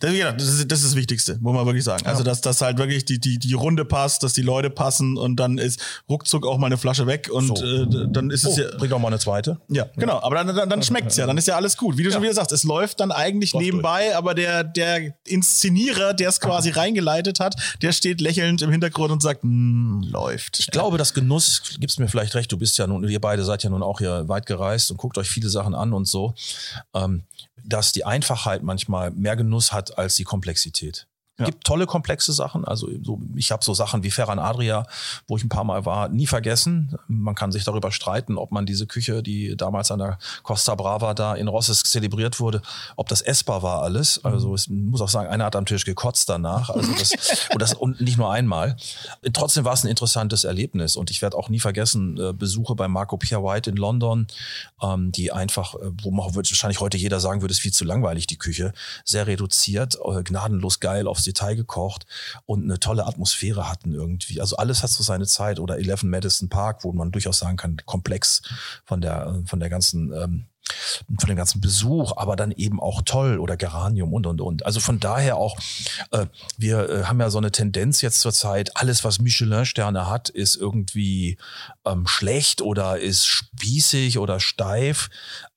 Das, 0.00 0.14
ja, 0.14 0.32
das, 0.32 0.48
ist, 0.48 0.70
das 0.70 0.80
ist 0.80 0.88
das 0.88 0.96
Wichtigste, 0.96 1.38
muss 1.40 1.54
man 1.54 1.66
wirklich 1.66 1.84
sagen. 1.84 2.06
Also, 2.06 2.22
dass 2.22 2.40
das 2.40 2.60
halt 2.60 2.78
wirklich 2.78 3.04
die, 3.04 3.18
die, 3.18 3.38
die 3.38 3.52
Runde 3.54 3.84
passt, 3.84 4.22
dass 4.22 4.32
die 4.32 4.42
Leute 4.42 4.70
passen 4.70 5.16
und 5.16 5.36
dann 5.36 5.58
ist 5.58 5.80
ruckzuck 6.08 6.46
auch 6.46 6.58
mal 6.58 6.66
eine 6.66 6.78
Flasche 6.78 7.06
weg 7.06 7.28
und 7.32 7.58
So. 7.58 7.64
äh, 7.64 8.06
dann 8.10 8.30
ist 8.30 8.44
es 8.44 8.58
Oh, 8.58 8.60
ja. 8.60 8.76
bring 8.78 8.90
doch 8.90 8.98
mal 8.98 9.08
eine 9.08 9.18
zweite. 9.18 9.58
Ja, 9.68 9.86
genau. 9.96 10.20
Aber 10.22 10.36
dann, 10.36 10.54
dann, 10.54 10.68
dann 10.68 10.82
schmeckt's 10.82 11.16
ja. 11.16 11.26
Dann 11.26 11.38
ist 11.38 11.46
ja 11.48 11.56
alles 11.56 11.76
gut. 11.76 11.96
Wie 11.98 12.02
du 12.02 12.10
schon 12.12 12.22
wieder 12.22 12.34
sagst, 12.34 12.52
es 12.52 12.64
läuft 12.64 13.00
dann 13.00 13.12
eigentlich 13.12 13.52
Läuft 13.52 13.64
nebenbei, 13.64 14.16
aber 14.16 14.34
der, 14.34 14.64
der 14.64 15.14
Inszenierer, 15.26 16.14
der 16.14 16.28
es 16.28 16.40
quasi 16.40 16.70
reingeleitet 16.70 17.40
hat, 17.40 17.54
der 17.82 17.92
steht 17.92 18.20
lächelnd 18.20 18.62
im 18.62 18.70
Hintergrund 18.70 19.10
und 19.12 19.22
sagt, 19.22 19.40
"Mm, 19.44 20.02
läuft. 20.02 20.58
Ich 20.60 20.66
glaube, 20.70 20.98
das 20.98 21.14
Genuss, 21.14 21.62
gibst 21.78 21.98
mir 22.00 22.08
vielleicht 22.08 22.34
recht, 22.34 22.50
du 22.52 22.56
bist 22.56 22.78
ja 22.78 22.86
nun, 22.86 23.08
ihr 23.08 23.20
beide 23.20 23.44
seid 23.44 23.62
ja 23.62 23.70
nun 23.70 23.82
auch 23.82 23.98
hier 23.98 24.28
weit 24.28 24.46
gereist 24.46 24.90
und 24.90 24.96
guckt 24.96 25.18
euch 25.18 25.28
viele 25.28 25.48
Sachen 25.48 25.74
an 25.74 25.92
und 25.92 26.06
so, 26.06 26.34
ähm, 26.94 27.22
dass 27.64 27.92
die 27.92 28.04
Einfachheit 28.04 28.62
manchmal 28.62 29.10
mehr 29.10 29.36
Genuss 29.36 29.72
hat 29.72 29.98
als 29.98 30.16
die 30.16 30.24
Komplexität. 30.24 31.06
Ja. 31.40 31.46
Gibt 31.46 31.64
tolle 31.64 31.86
komplexe 31.86 32.32
Sachen. 32.32 32.64
Also 32.64 32.88
so, 33.02 33.18
ich 33.34 33.50
habe 33.50 33.64
so 33.64 33.72
Sachen 33.72 34.02
wie 34.02 34.10
Ferran 34.10 34.38
Adria, 34.38 34.86
wo 35.26 35.36
ich 35.38 35.44
ein 35.44 35.48
paar 35.48 35.64
Mal 35.64 35.86
war, 35.86 36.08
nie 36.08 36.26
vergessen. 36.26 36.98
Man 37.08 37.34
kann 37.34 37.50
sich 37.50 37.64
darüber 37.64 37.90
streiten, 37.92 38.36
ob 38.36 38.52
man 38.52 38.66
diese 38.66 38.86
Küche, 38.86 39.22
die 39.22 39.56
damals 39.56 39.90
an 39.90 40.00
der 40.00 40.18
Costa 40.42 40.74
Brava 40.74 41.14
da 41.14 41.34
in 41.34 41.48
Rosses 41.48 41.82
zelebriert 41.82 42.40
wurde, 42.40 42.60
ob 42.96 43.08
das 43.08 43.22
essbar 43.22 43.62
war 43.62 43.82
alles. 43.82 44.22
Also 44.22 44.54
ich 44.54 44.68
muss 44.68 45.00
auch 45.00 45.08
sagen, 45.08 45.28
einer 45.28 45.46
hat 45.46 45.56
am 45.56 45.64
Tisch 45.64 45.86
gekotzt 45.86 46.28
danach. 46.28 46.68
Also 46.68 46.92
das, 46.92 47.12
und, 47.52 47.62
das, 47.62 47.72
und 47.72 48.00
nicht 48.02 48.18
nur 48.18 48.30
einmal. 48.30 48.76
Trotzdem 49.32 49.64
war 49.64 49.72
es 49.72 49.82
ein 49.82 49.88
interessantes 49.88 50.44
Erlebnis. 50.44 50.96
Und 50.96 51.10
ich 51.10 51.22
werde 51.22 51.38
auch 51.38 51.48
nie 51.48 51.60
vergessen, 51.60 52.18
äh, 52.18 52.34
Besuche 52.34 52.74
bei 52.74 52.86
Marco 52.86 53.16
Pierre 53.16 53.42
White 53.42 53.70
in 53.70 53.76
London, 53.76 54.26
ähm, 54.82 55.10
die 55.12 55.32
einfach, 55.32 55.74
äh, 55.74 55.90
wo 56.02 56.10
man 56.10 56.34
wahrscheinlich 56.34 56.80
heute 56.80 56.98
jeder 56.98 57.18
sagen 57.18 57.40
würde, 57.40 57.52
ist 57.52 57.60
viel 57.60 57.72
zu 57.72 57.84
langweilig, 57.84 58.26
die 58.26 58.36
Küche. 58.36 58.74
Sehr 59.04 59.26
reduziert, 59.26 59.98
äh, 60.04 60.22
gnadenlos 60.22 60.80
geil 60.80 61.06
aufs 61.06 61.24
Detail 61.32 61.54
gekocht 61.54 62.06
und 62.46 62.64
eine 62.64 62.78
tolle 62.80 63.06
Atmosphäre 63.06 63.68
hatten 63.68 63.94
irgendwie. 63.94 64.40
Also 64.40 64.56
alles 64.56 64.82
hat 64.82 64.90
so 64.90 65.02
seine 65.02 65.26
Zeit. 65.26 65.60
Oder 65.60 65.78
11 65.78 66.02
Madison 66.04 66.48
Park, 66.48 66.84
wo 66.84 66.92
man 66.92 67.12
durchaus 67.12 67.38
sagen 67.38 67.56
kann, 67.56 67.76
komplex 67.86 68.42
von 68.84 69.00
der, 69.00 69.26
äh, 69.26 69.46
von 69.46 69.60
der 69.60 69.70
ganzen 69.70 70.12
ähm, 70.12 70.46
von 71.18 71.28
dem 71.28 71.36
ganzen 71.36 71.60
Besuch, 71.60 72.12
aber 72.16 72.36
dann 72.36 72.52
eben 72.52 72.80
auch 72.80 73.02
toll 73.02 73.38
oder 73.38 73.56
Geranium 73.56 74.12
und 74.12 74.26
und 74.26 74.40
und. 74.40 74.66
Also 74.66 74.80
von 74.80 75.00
daher 75.00 75.36
auch, 75.36 75.58
äh, 76.12 76.26
wir 76.56 76.88
äh, 76.88 77.04
haben 77.04 77.20
ja 77.20 77.30
so 77.30 77.38
eine 77.38 77.50
Tendenz 77.50 78.00
jetzt 78.02 78.20
zur 78.20 78.32
Zeit, 78.32 78.76
alles 78.76 79.04
was 79.04 79.18
Michelin-Sterne 79.20 80.08
hat, 80.08 80.28
ist 80.28 80.56
irgendwie 80.56 81.36
ähm, 81.84 82.06
schlecht 82.06 82.62
oder 82.62 82.98
ist 82.98 83.26
spießig 83.26 84.18
oder 84.18 84.40
steif. 84.40 85.08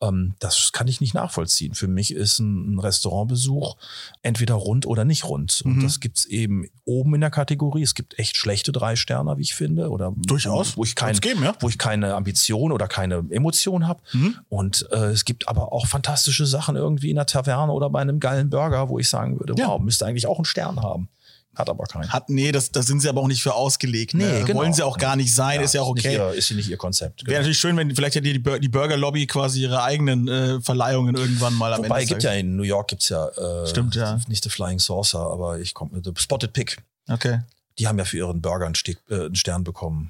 Ähm, 0.01 0.35
das 0.39 0.71
kann 0.71 0.87
ich 0.87 1.01
nicht 1.01 1.13
nachvollziehen. 1.13 1.73
Für 1.73 1.87
mich 1.87 2.13
ist 2.13 2.39
ein, 2.39 2.75
ein 2.75 2.79
Restaurantbesuch 2.79 3.75
entweder 4.21 4.55
rund 4.55 4.85
oder 4.85 5.05
nicht 5.05 5.25
rund. 5.25 5.61
Und 5.65 5.77
Mhm. 5.77 5.83
das 5.83 5.99
gibt's 5.99 6.25
eben 6.25 6.67
oben 6.85 7.15
in 7.15 7.21
der 7.21 7.29
Kategorie. 7.31 7.83
Es 7.83 7.95
gibt 7.95 8.17
echt 8.19 8.37
schlechte 8.37 8.71
drei 8.71 8.95
Sterne, 8.95 9.37
wie 9.37 9.41
ich 9.41 9.55
finde, 9.55 9.89
oder 9.89 10.13
Durchaus. 10.15 10.75
wo 10.77 10.83
ich 10.83 10.95
kein, 10.95 11.15
geben, 11.19 11.43
ja. 11.43 11.55
wo 11.59 11.69
ich 11.69 11.77
keine 11.77 12.13
Ambition 12.15 12.71
oder 12.71 12.87
keine 12.87 13.23
Emotion 13.29 13.87
habe. 13.87 14.01
Mhm. 14.13 14.39
Und 14.49 14.87
äh, 14.91 15.02
es 15.11 15.25
gibt 15.25 15.47
aber 15.47 15.71
auch 15.73 15.87
fantastische 15.87 16.45
Sachen 16.45 16.75
irgendwie 16.75 17.09
in 17.09 17.15
der 17.15 17.25
Taverne 17.25 17.71
oder 17.71 17.89
bei 17.89 18.01
einem 18.01 18.19
geilen 18.19 18.49
Burger, 18.49 18.89
wo 18.89 18.99
ich 18.99 19.09
sagen 19.09 19.39
würde, 19.39 19.53
Ja. 19.57 19.67
wow, 19.67 19.79
müsste 19.81 20.05
eigentlich 20.05 20.27
auch 20.27 20.37
einen 20.37 20.45
Stern 20.45 20.81
haben. 20.81 21.09
Hat 21.55 21.69
aber 21.69 21.83
keinen. 21.85 22.11
Hat, 22.11 22.29
nee, 22.29 22.51
das, 22.51 22.71
das 22.71 22.87
sind 22.87 22.99
sie 23.01 23.07
aber 23.09 23.21
auch 23.21 23.27
nicht 23.27 23.43
für 23.43 23.53
ausgelegt. 23.53 24.15
Ne? 24.15 24.25
Nee, 24.25 24.43
genau. 24.43 24.59
Wollen 24.61 24.73
sie 24.73 24.81
auch 24.81 24.97
gar 24.97 25.15
nicht 25.15 25.35
sein, 25.35 25.61
ist 25.61 25.75
ja 25.75 25.83
auch 25.83 25.89
okay. 25.89 26.13
ihr, 26.15 26.29
ist 26.31 26.49
ja 26.49 26.55
nicht 26.55 26.67
ihr 26.67 26.77
Konzept. 26.77 27.21
Wäre 27.21 27.25
Genau. 27.27 27.37
natürlich 27.41 27.59
schön, 27.59 27.77
wenn 27.77 27.95
vielleicht 27.95 28.15
hätte 28.15 28.23
die, 28.33 28.41
die 28.59 28.69
Burger 28.69 28.97
Lobby 28.97 29.27
quasi 29.27 29.61
ihre 29.61 29.83
eigenen 29.83 30.27
äh, 30.27 30.59
Verleihungen 30.61 31.15
irgendwann 31.15 31.53
mal 31.53 31.71
am 31.73 31.83
Wobei, 31.83 31.99
Ende. 32.01 32.07
gibt 32.09 32.23
ja 32.23 32.31
in 32.31 32.55
New 32.55 32.63
York 32.63 32.87
gibt's 32.87 33.09
ja, 33.09 33.27
äh, 33.27 33.67
Stimmt, 33.67 33.93
ja. 33.93 34.19
nicht 34.27 34.43
The 34.43 34.49
Flying 34.49 34.79
Saucer, 34.79 35.19
aber 35.19 35.59
ich 35.59 35.75
komme 35.75 35.91
mit 35.93 36.05
The 36.05 36.11
Spotted 36.17 36.53
Pig. 36.53 36.77
Okay. 37.07 37.41
Die 37.77 37.87
haben 37.87 37.99
ja 37.99 38.05
für 38.05 38.17
ihren 38.17 38.41
Burger 38.41 38.65
einen, 38.65 38.73
Steg, 38.73 38.97
äh, 39.11 39.25
einen 39.25 39.35
Stern 39.35 39.63
bekommen. 39.63 40.09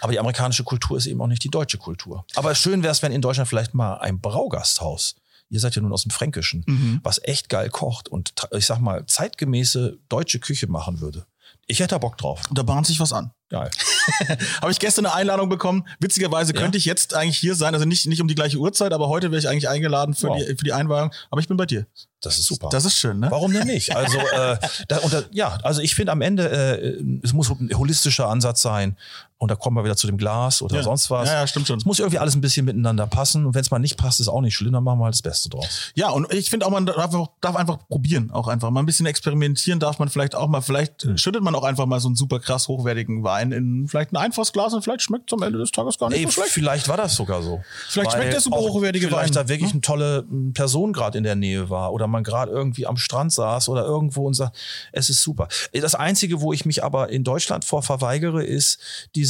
Aber 0.00 0.12
die 0.12 0.18
amerikanische 0.18 0.64
Kultur 0.64 0.96
ist 0.96 1.06
eben 1.06 1.20
auch 1.20 1.26
nicht 1.26 1.44
die 1.44 1.50
deutsche 1.50 1.78
Kultur. 1.78 2.24
Aber 2.34 2.54
schön 2.54 2.82
wäre 2.82 2.92
es, 2.92 3.02
wenn 3.02 3.12
in 3.12 3.22
Deutschland 3.22 3.48
vielleicht 3.48 3.74
mal 3.74 3.94
ein 3.98 4.20
Braugasthaus, 4.20 5.16
ihr 5.48 5.60
seid 5.60 5.74
ja 5.76 5.82
nun 5.82 5.92
aus 5.92 6.02
dem 6.02 6.10
Fränkischen, 6.10 6.64
Mhm. 6.66 7.00
was 7.02 7.20
echt 7.24 7.48
geil 7.48 7.70
kocht 7.70 8.08
und 8.08 8.32
ich 8.52 8.66
sag 8.66 8.78
mal 8.80 9.04
zeitgemäße 9.06 9.98
deutsche 10.08 10.38
Küche 10.38 10.66
machen 10.68 11.00
würde. 11.00 11.26
Ich 11.66 11.78
hätte 11.80 11.90
da 11.94 11.98
Bock 11.98 12.18
drauf. 12.18 12.40
Da 12.52 12.62
bahnt 12.64 12.86
sich 12.86 12.98
was 12.98 13.12
an. 13.12 13.30
Geil. 13.48 13.70
Habe 14.60 14.70
ich 14.72 14.78
gestern 14.78 15.06
eine 15.06 15.14
Einladung 15.14 15.48
bekommen. 15.48 15.86
Witzigerweise 16.00 16.52
Ja? 16.54 16.60
könnte 16.60 16.78
ich 16.78 16.84
jetzt 16.84 17.14
eigentlich 17.14 17.38
hier 17.38 17.54
sein, 17.54 17.74
also 17.74 17.86
nicht, 17.86 18.06
nicht 18.06 18.20
um 18.20 18.28
die 18.28 18.34
gleiche 18.34 18.58
Uhrzeit, 18.58 18.92
aber 18.92 19.08
heute 19.08 19.30
wäre 19.30 19.38
ich 19.40 19.48
eigentlich 19.48 19.68
eingeladen 19.68 20.14
für, 20.14 20.28
Wow. 20.28 20.38
die, 20.38 20.46
für 20.56 20.64
die 20.64 20.72
Einweihung. 20.72 21.12
Aber 21.30 21.40
ich 21.40 21.48
bin 21.48 21.56
bei 21.56 21.66
dir. 21.66 21.86
Das 22.20 22.38
ist 22.38 22.46
super. 22.46 22.68
Das 22.70 22.84
ist 22.84 22.96
schön, 22.96 23.20
ne? 23.20 23.30
Warum 23.30 23.52
denn 23.52 23.66
nicht? 23.66 23.94
Also, 23.96 24.18
äh, 24.18 24.58
da, 24.88 24.98
da, 24.98 25.22
ja, 25.32 25.58
also 25.62 25.80
ich 25.80 25.94
finde 25.94 26.12
am 26.12 26.22
Ende, 26.22 26.48
äh, 26.50 27.02
es 27.22 27.32
muss 27.32 27.48
ein 27.50 27.70
holistischer 27.76 28.28
Ansatz 28.28 28.62
sein. 28.62 28.96
Und 29.42 29.50
da 29.50 29.54
kommen 29.56 29.74
wir 29.74 29.84
wieder 29.84 29.96
zu 29.96 30.06
dem 30.06 30.18
Glas 30.18 30.60
oder 30.60 30.76
Ja. 30.76 30.82
sonst 30.82 31.08
was. 31.10 31.26
Ja, 31.26 31.36
ja, 31.40 31.46
stimmt 31.46 31.66
schon. 31.66 31.78
Es 31.78 31.86
muss 31.86 31.98
irgendwie 31.98 32.18
alles 32.18 32.34
ein 32.34 32.42
bisschen 32.42 32.66
miteinander 32.66 33.06
passen. 33.06 33.46
Und 33.46 33.54
wenn 33.54 33.62
es 33.62 33.70
mal 33.70 33.78
nicht 33.78 33.96
passt, 33.96 34.20
ist 34.20 34.28
auch 34.28 34.42
nicht 34.42 34.54
schlimm, 34.54 34.74
dann 34.74 34.84
machen 34.84 34.98
wir 34.98 35.04
halt 35.06 35.14
das 35.14 35.22
Beste 35.22 35.48
draus. 35.48 35.92
Ja, 35.94 36.10
und 36.10 36.30
ich 36.30 36.50
finde 36.50 36.66
auch, 36.66 36.70
man 36.70 36.84
darf, 36.84 36.98
einfach- 36.98 37.28
darf 37.40 37.56
einfach 37.56 37.78
probieren, 37.88 38.30
auch 38.32 38.48
einfach 38.48 38.68
mal 38.68 38.80
ein 38.80 38.86
bisschen 38.86 39.06
experimentieren 39.06 39.80
darf 39.80 39.98
man 39.98 40.10
vielleicht 40.10 40.34
auch 40.34 40.46
mal. 40.46 40.60
Vielleicht 40.60 41.04
Hm. 41.04 41.16
schüttet 41.16 41.42
man 41.42 41.54
auch 41.54 41.64
einfach 41.64 41.86
mal 41.86 42.00
so 42.00 42.08
einen 42.08 42.16
super 42.16 42.38
krass 42.38 42.68
hochwertigen 42.68 43.24
Wein 43.24 43.52
in 43.52 43.88
vielleicht 43.88 44.12
ein 44.12 44.18
einfaches 44.18 44.52
Glas 44.52 44.74
und 44.74 44.82
vielleicht 44.82 45.00
schmeckt 45.00 45.32
es 45.32 45.38
am 45.38 45.42
Ende 45.42 45.58
des 45.58 45.70
Tages 45.72 45.96
gar 45.98 46.10
nicht 46.10 46.18
Ey, 46.18 46.26
so 46.26 46.32
schlecht. 46.32 46.50
vielleicht 46.50 46.88
war 46.88 46.98
das 46.98 47.16
sogar 47.16 47.42
so. 47.42 47.62
Vielleicht 47.88 48.12
schmeckt 48.12 48.34
der 48.34 48.40
super 48.42 48.58
auch 48.58 48.68
hochwertige 48.74 49.06
Vielleicht 49.08 49.34
Wein. 49.34 49.44
da 49.44 49.48
wirklich 49.48 49.72
eine 49.72 49.80
tolle 49.80 50.26
m, 50.30 50.52
Person 50.52 50.92
gerade 50.92 51.16
in 51.16 51.24
der 51.24 51.34
Nähe 51.34 51.70
war 51.70 51.94
oder 51.94 52.06
man 52.08 52.24
gerade 52.24 52.52
irgendwie 52.52 52.86
am 52.86 52.98
Strand 52.98 53.32
saß 53.32 53.70
oder 53.70 53.86
irgendwo 53.86 54.26
und 54.26 54.34
sagt, 54.34 54.54
es 54.92 55.08
ist 55.08 55.22
super. 55.22 55.48
Das 55.72 55.94
Einzige, 55.94 56.42
wo 56.42 56.52
ich 56.52 56.66
mich 56.66 56.84
aber 56.84 57.08
in 57.08 57.24
Deutschland 57.24 57.64
vor 57.64 57.82
verweigere, 57.82 58.44
ist 58.44 58.78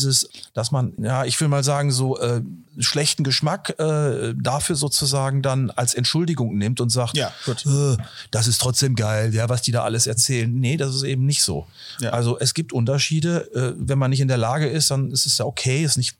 dieses, 0.00 0.28
dass 0.54 0.70
man, 0.70 0.92
ja, 0.98 1.24
ich 1.24 1.40
will 1.40 1.48
mal 1.48 1.62
sagen, 1.62 1.90
so 1.92 2.18
äh, 2.18 2.40
schlechten 2.78 3.24
Geschmack 3.24 3.78
äh, 3.78 4.34
dafür 4.40 4.76
sozusagen 4.76 5.42
dann 5.42 5.70
als 5.70 5.94
Entschuldigung 5.94 6.56
nimmt 6.56 6.80
und 6.80 6.88
sagt, 6.90 7.16
Ja, 7.16 7.32
gut. 7.44 7.64
äh, 7.66 7.96
das 8.30 8.46
ist 8.46 8.60
trotzdem 8.60 8.94
geil, 8.94 9.34
ja, 9.34 9.48
was 9.48 9.62
die 9.62 9.72
da 9.72 9.84
alles 9.84 10.06
erzählen. 10.06 10.52
Nee, 10.52 10.76
das 10.76 10.94
ist 10.94 11.02
eben 11.02 11.26
nicht 11.26 11.42
so. 11.42 11.66
Ja. 12.00 12.10
Also 12.10 12.38
es 12.38 12.54
gibt 12.54 12.72
Unterschiede. 12.72 13.52
Äh, 13.54 13.74
wenn 13.76 13.98
man 13.98 14.10
nicht 14.10 14.20
in 14.20 14.28
der 14.28 14.38
Lage 14.38 14.66
ist, 14.68 14.90
dann 14.90 15.10
ist 15.10 15.26
es 15.26 15.38
ja 15.38 15.44
okay, 15.44 15.84
ist 15.84 15.96
nicht 15.98 16.16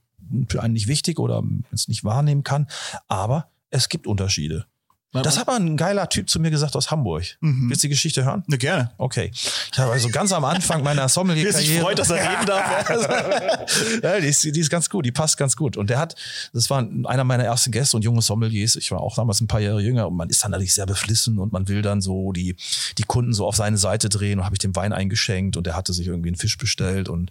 für 0.49 0.63
einen 0.63 0.75
nicht 0.75 0.87
wichtig 0.87 1.19
oder 1.19 1.43
es 1.73 1.89
nicht 1.89 2.05
wahrnehmen 2.05 2.45
kann. 2.45 2.69
Aber 3.09 3.49
es 3.71 3.89
gibt 3.89 4.07
Unterschiede. 4.07 4.67
Das 5.13 5.39
hat 5.39 5.49
mal 5.49 5.57
ein 5.57 5.77
geiler 5.77 6.09
Typ 6.09 6.31
zu 6.31 6.39
mir 6.39 6.51
gesagt 6.51 6.77
aus 6.77 6.93
Hamburg. 6.93 7.25
Mhm. 7.41 7.69
Willst 7.69 7.83
du 7.83 7.89
die 7.89 7.95
Geschichte 7.95 8.25
hören? 8.25 8.45
Ne, 8.47 8.59
gerne. 8.59 8.93
Okay. 8.97 9.33
Ich 9.33 9.77
habe 9.77 9.91
also 9.91 10.09
ganz 10.09 10.33
am 10.33 10.45
Anfang 10.45 10.85
meiner 10.85 11.03
er 11.03 11.09
Sommelier-Karriere. 11.09 11.83
freut, 11.83 11.99
dass 11.99 12.11
er 12.11 12.17
reden 12.31 12.47
darf. 12.47 14.03
ja, 14.03 14.21
die 14.21 14.29
ist, 14.29 14.45
die 14.45 14.61
ist 14.61 14.71
ganz 14.71 14.89
gut, 14.89 15.05
die 15.05 15.11
passt 15.11 15.37
ganz 15.37 15.57
gut. 15.57 15.77
Und 15.77 15.91
der 15.91 15.99
hat, 15.99 16.15
das 16.53 16.71
war 16.71 16.87
einer 17.07 17.25
meiner 17.25 17.43
ersten 17.43 17.73
Gäste 17.73 17.97
und 17.97 18.05
junge 18.05 18.23
Sommeliers. 18.23 18.77
Ich 18.77 18.93
war 18.93 19.01
auch 19.01 19.17
damals 19.17 19.41
ein 19.41 19.49
paar 19.49 19.61
Jahre 19.61 19.81
jünger 19.81 20.07
und 20.07 20.17
man 20.17 20.31
ist 20.31 20.45
dann 20.45 20.53
natürlich 20.53 20.75
sehr 20.75 20.87
beflissen 20.87 21.39
und 21.41 21.53
man 21.53 21.67
will 21.67 21.83
dann 21.83 22.01
so 22.01 22.31
die, 22.31 22.55
die 22.97 23.03
Kunden 23.03 23.33
so 23.33 23.47
auf 23.47 23.57
seine 23.57 23.79
Seite 23.79 24.09
drehen 24.09 24.39
und 24.39 24.45
habe 24.45 24.55
ich 24.55 24.61
dem 24.61 24.77
Wein 24.77 24.93
eingeschenkt 24.93 25.57
und 25.57 25.67
der 25.67 25.75
hatte 25.75 25.93
sich 25.93 26.07
irgendwie 26.07 26.29
einen 26.29 26.37
Fisch 26.37 26.57
bestellt 26.57 27.09
und 27.09 27.31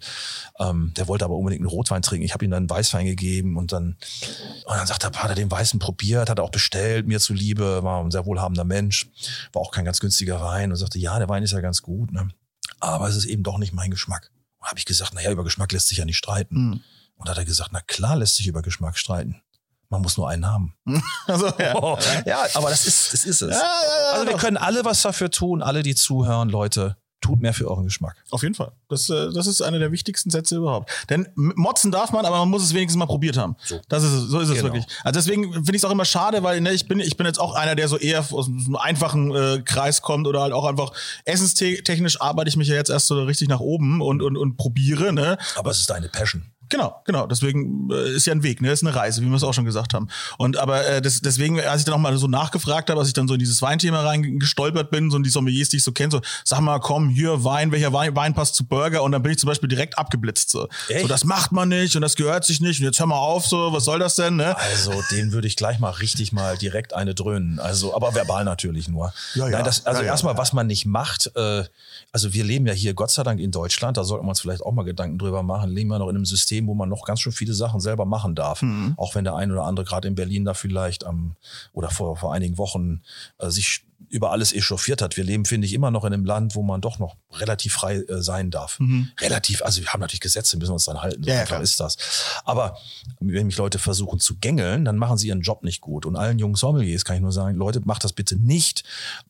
ähm, 0.58 0.92
der 0.98 1.08
wollte 1.08 1.24
aber 1.24 1.36
unbedingt 1.36 1.62
einen 1.62 1.70
Rotwein 1.70 2.02
trinken. 2.02 2.26
Ich 2.26 2.34
habe 2.34 2.44
ihm 2.44 2.50
dann 2.50 2.64
einen 2.64 2.70
Weißwein 2.70 3.06
gegeben 3.06 3.56
und 3.56 3.72
dann, 3.72 3.96
und 4.66 4.76
dann 4.76 4.86
sagt 4.86 5.04
er, 5.04 5.12
hat 5.12 5.30
er 5.30 5.34
den 5.34 5.50
Weißen 5.50 5.78
probiert, 5.80 6.28
hat 6.28 6.38
er 6.38 6.44
auch 6.44 6.50
bestellt, 6.50 7.06
mir 7.06 7.20
zuliebe, 7.20 7.69
war 7.82 8.02
ein 8.02 8.10
sehr 8.10 8.26
wohlhabender 8.26 8.64
Mensch, 8.64 9.08
war 9.52 9.62
auch 9.62 9.70
kein 9.70 9.84
ganz 9.84 10.00
günstiger 10.00 10.42
Wein 10.42 10.70
und 10.70 10.76
sagte, 10.76 10.98
ja, 10.98 11.18
der 11.18 11.28
Wein 11.28 11.42
ist 11.42 11.52
ja 11.52 11.60
ganz 11.60 11.82
gut, 11.82 12.12
ne? 12.12 12.28
aber 12.80 13.08
es 13.08 13.16
ist 13.16 13.26
eben 13.26 13.42
doch 13.42 13.58
nicht 13.58 13.72
mein 13.72 13.90
Geschmack. 13.90 14.30
Und 14.58 14.68
habe 14.68 14.78
ich 14.78 14.86
gesagt, 14.86 15.14
naja, 15.14 15.30
über 15.30 15.44
Geschmack 15.44 15.72
lässt 15.72 15.88
sich 15.88 15.98
ja 15.98 16.04
nicht 16.04 16.18
streiten. 16.18 16.56
Hm. 16.56 16.80
Und 17.16 17.28
da 17.28 17.32
hat 17.32 17.38
er 17.38 17.44
gesagt, 17.44 17.70
na 17.72 17.80
klar 17.80 18.16
lässt 18.16 18.36
sich 18.36 18.46
über 18.46 18.62
Geschmack 18.62 18.98
streiten. 18.98 19.42
Man 19.90 20.02
muss 20.02 20.16
nur 20.16 20.28
einen 20.28 20.46
haben. 20.46 20.74
Also, 21.26 21.46
ja. 21.58 21.74
Oh, 21.76 21.98
ja, 22.26 22.46
aber 22.54 22.70
das 22.70 22.86
ist, 22.86 23.12
das 23.12 23.24
ist 23.24 23.42
es. 23.42 23.50
Ja, 23.50 23.58
ja, 23.58 24.12
also 24.14 24.26
wir 24.26 24.36
können 24.36 24.56
alle 24.56 24.84
was 24.84 25.02
dafür 25.02 25.30
tun, 25.30 25.62
alle, 25.62 25.82
die 25.82 25.94
zuhören, 25.94 26.48
Leute, 26.48 26.96
tut 27.20 27.40
mehr 27.40 27.52
für 27.54 27.68
euren 27.70 27.84
Geschmack. 27.84 28.16
Auf 28.30 28.42
jeden 28.42 28.54
Fall. 28.54 28.72
Das, 28.88 29.08
äh, 29.10 29.30
das 29.32 29.46
ist 29.46 29.60
einer 29.62 29.78
der 29.78 29.92
wichtigsten 29.92 30.30
Sätze 30.30 30.56
überhaupt. 30.56 30.90
Denn 31.10 31.28
motzen 31.34 31.90
darf 31.90 32.12
man, 32.12 32.24
aber 32.24 32.38
man 32.38 32.48
muss 32.48 32.62
es 32.62 32.72
wenigstens 32.74 32.98
mal 32.98 33.06
probiert 33.06 33.36
haben. 33.36 33.56
So. 33.64 33.80
Das 33.88 34.02
ist 34.02 34.12
es, 34.12 34.22
so 34.30 34.40
ist 34.40 34.48
es 34.48 34.54
Genau. 34.56 34.68
wirklich. 34.72 34.86
Also 35.04 35.18
deswegen 35.20 35.52
finde 35.52 35.70
ich 35.72 35.76
es 35.78 35.84
auch 35.84 35.90
immer 35.90 36.04
schade, 36.04 36.42
weil 36.42 36.60
ne, 36.60 36.72
ich 36.72 36.88
bin 36.88 36.98
ich 37.00 37.16
bin 37.16 37.26
jetzt 37.26 37.38
auch 37.38 37.54
einer, 37.54 37.74
der 37.74 37.88
so 37.88 37.96
eher 37.98 38.24
aus 38.32 38.46
einem 38.48 38.76
einfachen 38.76 39.34
äh, 39.34 39.62
Kreis 39.64 40.02
kommt 40.02 40.26
oder 40.26 40.40
halt 40.40 40.52
auch 40.52 40.64
einfach 40.64 40.92
essenstechnisch 41.24 42.20
arbeite 42.20 42.48
ich 42.48 42.56
mich 42.56 42.68
ja 42.68 42.74
jetzt 42.74 42.90
erst 42.90 43.06
so 43.06 43.22
richtig 43.22 43.48
nach 43.48 43.60
oben 43.60 44.00
und 44.00 44.22
und 44.22 44.36
und 44.36 44.56
probiere, 44.56 45.12
ne? 45.12 45.38
Aber 45.56 45.70
es 45.70 45.78
ist 45.80 45.90
deine 45.90 46.08
Passion. 46.08 46.44
Genau, 46.70 47.02
genau. 47.04 47.26
Deswegen 47.26 47.90
äh, 47.90 48.14
ist 48.14 48.26
ja 48.26 48.32
ein 48.32 48.42
Weg, 48.42 48.62
ne? 48.62 48.70
Ist 48.70 48.84
eine 48.84 48.94
Reise, 48.94 49.20
wie 49.22 49.26
wir 49.26 49.34
es 49.34 49.42
auch 49.42 49.52
schon 49.52 49.64
gesagt 49.64 49.92
haben. 49.92 50.08
Und 50.38 50.56
aber 50.56 50.86
äh, 50.86 51.02
das, 51.02 51.20
deswegen, 51.20 51.60
als 51.60 51.80
ich 51.80 51.84
dann 51.84 51.94
auch 51.94 51.98
mal 51.98 52.16
so 52.16 52.28
nachgefragt 52.28 52.88
habe, 52.88 52.98
als 53.00 53.08
ich 53.08 53.14
dann 53.14 53.28
so 53.28 53.34
in 53.34 53.40
dieses 53.40 53.60
Weinthema 53.60 54.00
reingestolpert 54.02 54.90
bin, 54.90 55.10
so 55.10 55.16
in 55.16 55.22
die 55.22 55.30
Sommeliers, 55.30 55.68
die 55.68 55.78
ich 55.78 55.84
so 55.84 55.92
kenne, 55.92 56.12
so, 56.12 56.20
sag 56.44 56.60
mal, 56.60 56.78
komm, 56.78 57.08
hier 57.08 57.44
Wein, 57.44 57.72
welcher 57.72 57.92
Wein, 57.92 58.14
Wein 58.14 58.34
passt 58.34 58.54
zu 58.54 58.64
Burger? 58.64 59.02
Und 59.02 59.12
dann 59.12 59.22
bin 59.22 59.32
ich 59.32 59.38
zum 59.38 59.48
Beispiel 59.48 59.68
direkt 59.68 59.98
abgeblitzt. 59.98 60.50
So. 60.50 60.68
Echt? 60.88 61.02
so, 61.02 61.08
das 61.08 61.24
macht 61.24 61.52
man 61.52 61.68
nicht 61.68 61.96
und 61.96 62.02
das 62.02 62.14
gehört 62.14 62.44
sich 62.44 62.60
nicht. 62.60 62.80
Und 62.80 62.86
jetzt 62.86 63.00
hör 63.00 63.06
mal 63.06 63.18
auf, 63.18 63.46
so, 63.46 63.72
was 63.72 63.84
soll 63.84 63.98
das 63.98 64.14
denn? 64.14 64.36
Ne? 64.36 64.56
Also, 64.56 64.92
den 65.10 65.32
würde 65.32 65.48
ich 65.48 65.56
gleich 65.56 65.80
mal 65.80 65.90
richtig 65.90 66.32
mal 66.32 66.56
direkt 66.56 66.94
eine 66.94 67.14
dröhnen. 67.14 67.58
Also, 67.58 67.94
aber 67.94 68.14
verbal 68.14 68.44
natürlich 68.44 68.88
nur. 68.88 69.12
Ja, 69.34 69.46
ja. 69.46 69.50
Nein, 69.50 69.64
das, 69.64 69.86
also 69.86 70.00
Ja, 70.02 70.06
ja. 70.06 70.12
erstmal, 70.12 70.36
was 70.38 70.52
man 70.52 70.66
nicht 70.66 70.86
macht, 70.86 71.32
äh, 71.34 71.64
also 72.12 72.32
wir 72.32 72.44
leben 72.44 72.66
ja 72.66 72.72
hier 72.72 72.94
Gott 72.94 73.10
sei 73.10 73.22
Dank 73.22 73.40
in 73.40 73.50
Deutschland, 73.50 73.96
da 73.96 74.04
sollten 74.04 74.26
wir 74.26 74.30
uns 74.30 74.40
vielleicht 74.40 74.62
auch 74.62 74.72
mal 74.72 74.84
Gedanken 74.84 75.18
drüber 75.18 75.42
machen, 75.42 75.70
leben 75.70 75.88
wir 75.90 75.98
noch 75.98 76.08
in 76.08 76.16
einem 76.16 76.26
System, 76.26 76.59
wo 76.66 76.74
man 76.74 76.88
noch 76.88 77.04
ganz 77.04 77.20
schön 77.20 77.32
viele 77.32 77.54
Sachen 77.54 77.80
selber 77.80 78.04
machen 78.04 78.34
darf. 78.34 78.62
Mhm. 78.62 78.94
Auch 78.96 79.14
wenn 79.14 79.24
der 79.24 79.34
ein 79.36 79.50
oder 79.50 79.64
andere 79.64 79.86
gerade 79.86 80.08
in 80.08 80.14
Berlin 80.14 80.44
da 80.44 80.54
vielleicht 80.54 81.04
am 81.04 81.36
oder 81.72 81.90
vor, 81.90 82.16
vor 82.16 82.32
einigen 82.32 82.58
Wochen 82.58 83.02
äh, 83.38 83.50
sich 83.50 83.84
über 84.08 84.32
alles 84.32 84.52
echauffiert 84.52 85.02
hat. 85.02 85.16
Wir 85.16 85.24
leben, 85.24 85.44
finde 85.44 85.66
ich, 85.66 85.72
immer 85.72 85.90
noch 85.90 86.04
in 86.04 86.12
einem 86.12 86.24
Land, 86.24 86.54
wo 86.54 86.62
man 86.62 86.80
doch 86.80 86.98
noch 86.98 87.16
relativ 87.32 87.74
frei 87.74 87.96
äh, 87.96 88.22
sein 88.22 88.50
darf. 88.50 88.78
Relativ, 89.20 89.62
also 89.62 89.80
wir 89.80 89.88
haben 89.88 90.00
natürlich 90.00 90.20
Gesetze, 90.20 90.56
müssen 90.56 90.70
wir 90.70 90.74
uns 90.74 90.86
dann 90.86 91.00
halten. 91.00 91.22
So 91.22 91.30
Mhm. 91.30 91.36
Ja, 91.36 91.44
klar. 91.44 91.60
ist 91.62 91.78
das. 91.78 91.96
Aber 92.44 92.76
wenn 93.20 93.46
mich 93.46 93.56
Leute 93.56 93.78
versuchen 93.78 94.18
zu 94.18 94.36
gängeln, 94.38 94.84
dann 94.84 94.96
machen 94.96 95.16
sie 95.16 95.28
ihren 95.28 95.42
Job 95.42 95.62
nicht 95.62 95.80
gut. 95.80 96.06
Und 96.06 96.16
allen 96.16 96.38
jungen 96.38 96.56
Sommeliers 96.56 97.04
kann 97.04 97.16
ich 97.16 97.22
nur 97.22 97.32
sagen, 97.32 97.56
Leute, 97.56 97.82
macht 97.84 98.02
das 98.02 98.12
bitte 98.12 98.36
nicht. 98.36 98.84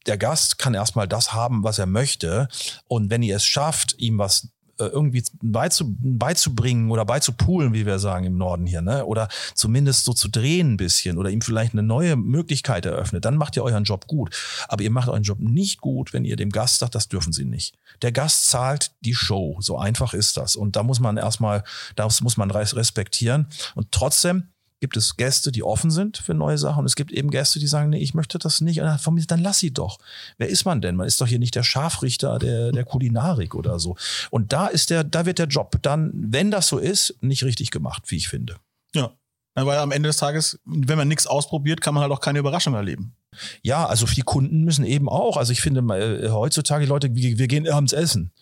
Der 0.06 0.16
Gast 0.16 0.58
kann 0.58 0.74
erstmal 0.74 1.08
das 1.08 1.32
haben, 1.32 1.64
was 1.64 1.78
er 1.78 1.86
möchte. 1.86 2.48
Und 2.86 3.10
wenn 3.10 3.22
ihr 3.22 3.36
es 3.36 3.44
schafft, 3.44 3.98
ihm 3.98 4.18
was 4.18 4.48
irgendwie 4.88 5.22
beizu, 5.42 5.94
beizubringen 5.98 6.90
oder 6.90 7.04
beizupulen, 7.04 7.72
wie 7.72 7.86
wir 7.86 7.98
sagen 7.98 8.24
im 8.26 8.36
Norden 8.36 8.66
hier, 8.66 8.82
ne? 8.82 9.04
Oder 9.04 9.28
zumindest 9.54 10.04
so 10.04 10.12
zu 10.12 10.28
drehen 10.28 10.72
ein 10.72 10.76
bisschen 10.76 11.18
oder 11.18 11.30
ihm 11.30 11.40
vielleicht 11.40 11.72
eine 11.72 11.82
neue 11.82 12.16
Möglichkeit 12.16 12.86
eröffnet, 12.86 13.24
dann 13.24 13.36
macht 13.36 13.56
ihr 13.56 13.64
euren 13.64 13.84
Job 13.84 14.06
gut. 14.06 14.34
Aber 14.68 14.82
ihr 14.82 14.90
macht 14.90 15.08
euren 15.08 15.22
Job 15.22 15.38
nicht 15.40 15.80
gut, 15.80 16.12
wenn 16.12 16.24
ihr 16.24 16.36
dem 16.36 16.50
Gast 16.50 16.78
sagt, 16.78 16.94
das 16.94 17.08
dürfen 17.08 17.32
sie 17.32 17.44
nicht. 17.44 17.74
Der 18.02 18.12
Gast 18.12 18.48
zahlt 18.48 18.92
die 19.00 19.14
Show. 19.14 19.56
So 19.60 19.78
einfach 19.78 20.14
ist 20.14 20.36
das. 20.36 20.56
Und 20.56 20.76
da 20.76 20.82
muss 20.82 21.00
man 21.00 21.16
erstmal, 21.16 21.64
das 21.96 22.20
muss 22.20 22.36
man 22.36 22.50
res- 22.50 22.76
respektieren. 22.76 23.46
Und 23.74 23.92
trotzdem 23.92 24.44
gibt 24.80 24.96
es 24.96 25.16
Gäste, 25.16 25.52
die 25.52 25.62
offen 25.62 25.90
sind 25.90 26.16
für 26.16 26.34
neue 26.34 26.58
Sachen. 26.58 26.80
Und 26.80 26.86
es 26.86 26.96
gibt 26.96 27.12
eben 27.12 27.30
Gäste, 27.30 27.58
die 27.58 27.66
sagen, 27.66 27.90
nee, 27.90 27.98
ich 27.98 28.14
möchte 28.14 28.38
das 28.38 28.60
nicht. 28.60 28.80
Und 28.80 28.86
dann, 28.86 28.98
von 28.98 29.14
mir, 29.14 29.24
dann 29.26 29.40
lass 29.40 29.58
sie 29.58 29.72
doch. 29.72 29.98
Wer 30.38 30.48
ist 30.48 30.64
man 30.64 30.80
denn? 30.80 30.96
Man 30.96 31.06
ist 31.06 31.20
doch 31.20 31.26
hier 31.26 31.38
nicht 31.38 31.54
der 31.54 31.62
Scharfrichter 31.62 32.38
der, 32.38 32.72
der 32.72 32.84
Kulinarik 32.84 33.54
oder 33.54 33.78
so. 33.78 33.96
Und 34.30 34.52
da 34.52 34.66
ist 34.66 34.90
der, 34.90 35.04
da 35.04 35.26
wird 35.26 35.38
der 35.38 35.46
Job 35.46 35.76
dann, 35.82 36.10
wenn 36.14 36.50
das 36.50 36.66
so 36.66 36.78
ist, 36.78 37.14
nicht 37.20 37.44
richtig 37.44 37.70
gemacht, 37.70 38.04
wie 38.06 38.16
ich 38.16 38.28
finde. 38.28 38.56
Ja. 38.94 39.12
Weil 39.54 39.78
am 39.78 39.92
Ende 39.92 40.08
des 40.08 40.16
Tages, 40.16 40.58
wenn 40.64 40.96
man 40.96 41.08
nichts 41.08 41.26
ausprobiert, 41.26 41.80
kann 41.80 41.92
man 41.92 42.02
halt 42.02 42.12
auch 42.12 42.20
keine 42.20 42.38
Überraschung 42.38 42.74
erleben. 42.74 43.14
Ja, 43.62 43.86
also 43.86 44.06
die 44.06 44.22
Kunden 44.22 44.64
müssen 44.64 44.84
eben 44.84 45.08
auch. 45.08 45.36
Also 45.36 45.52
ich 45.52 45.60
finde 45.60 45.80
äh, 45.94 46.30
heutzutage 46.30 46.86
Leute, 46.86 47.14
wir, 47.14 47.38
wir 47.38 47.48
gehen 47.48 47.68
abends 47.68 47.92
essen. 47.92 48.32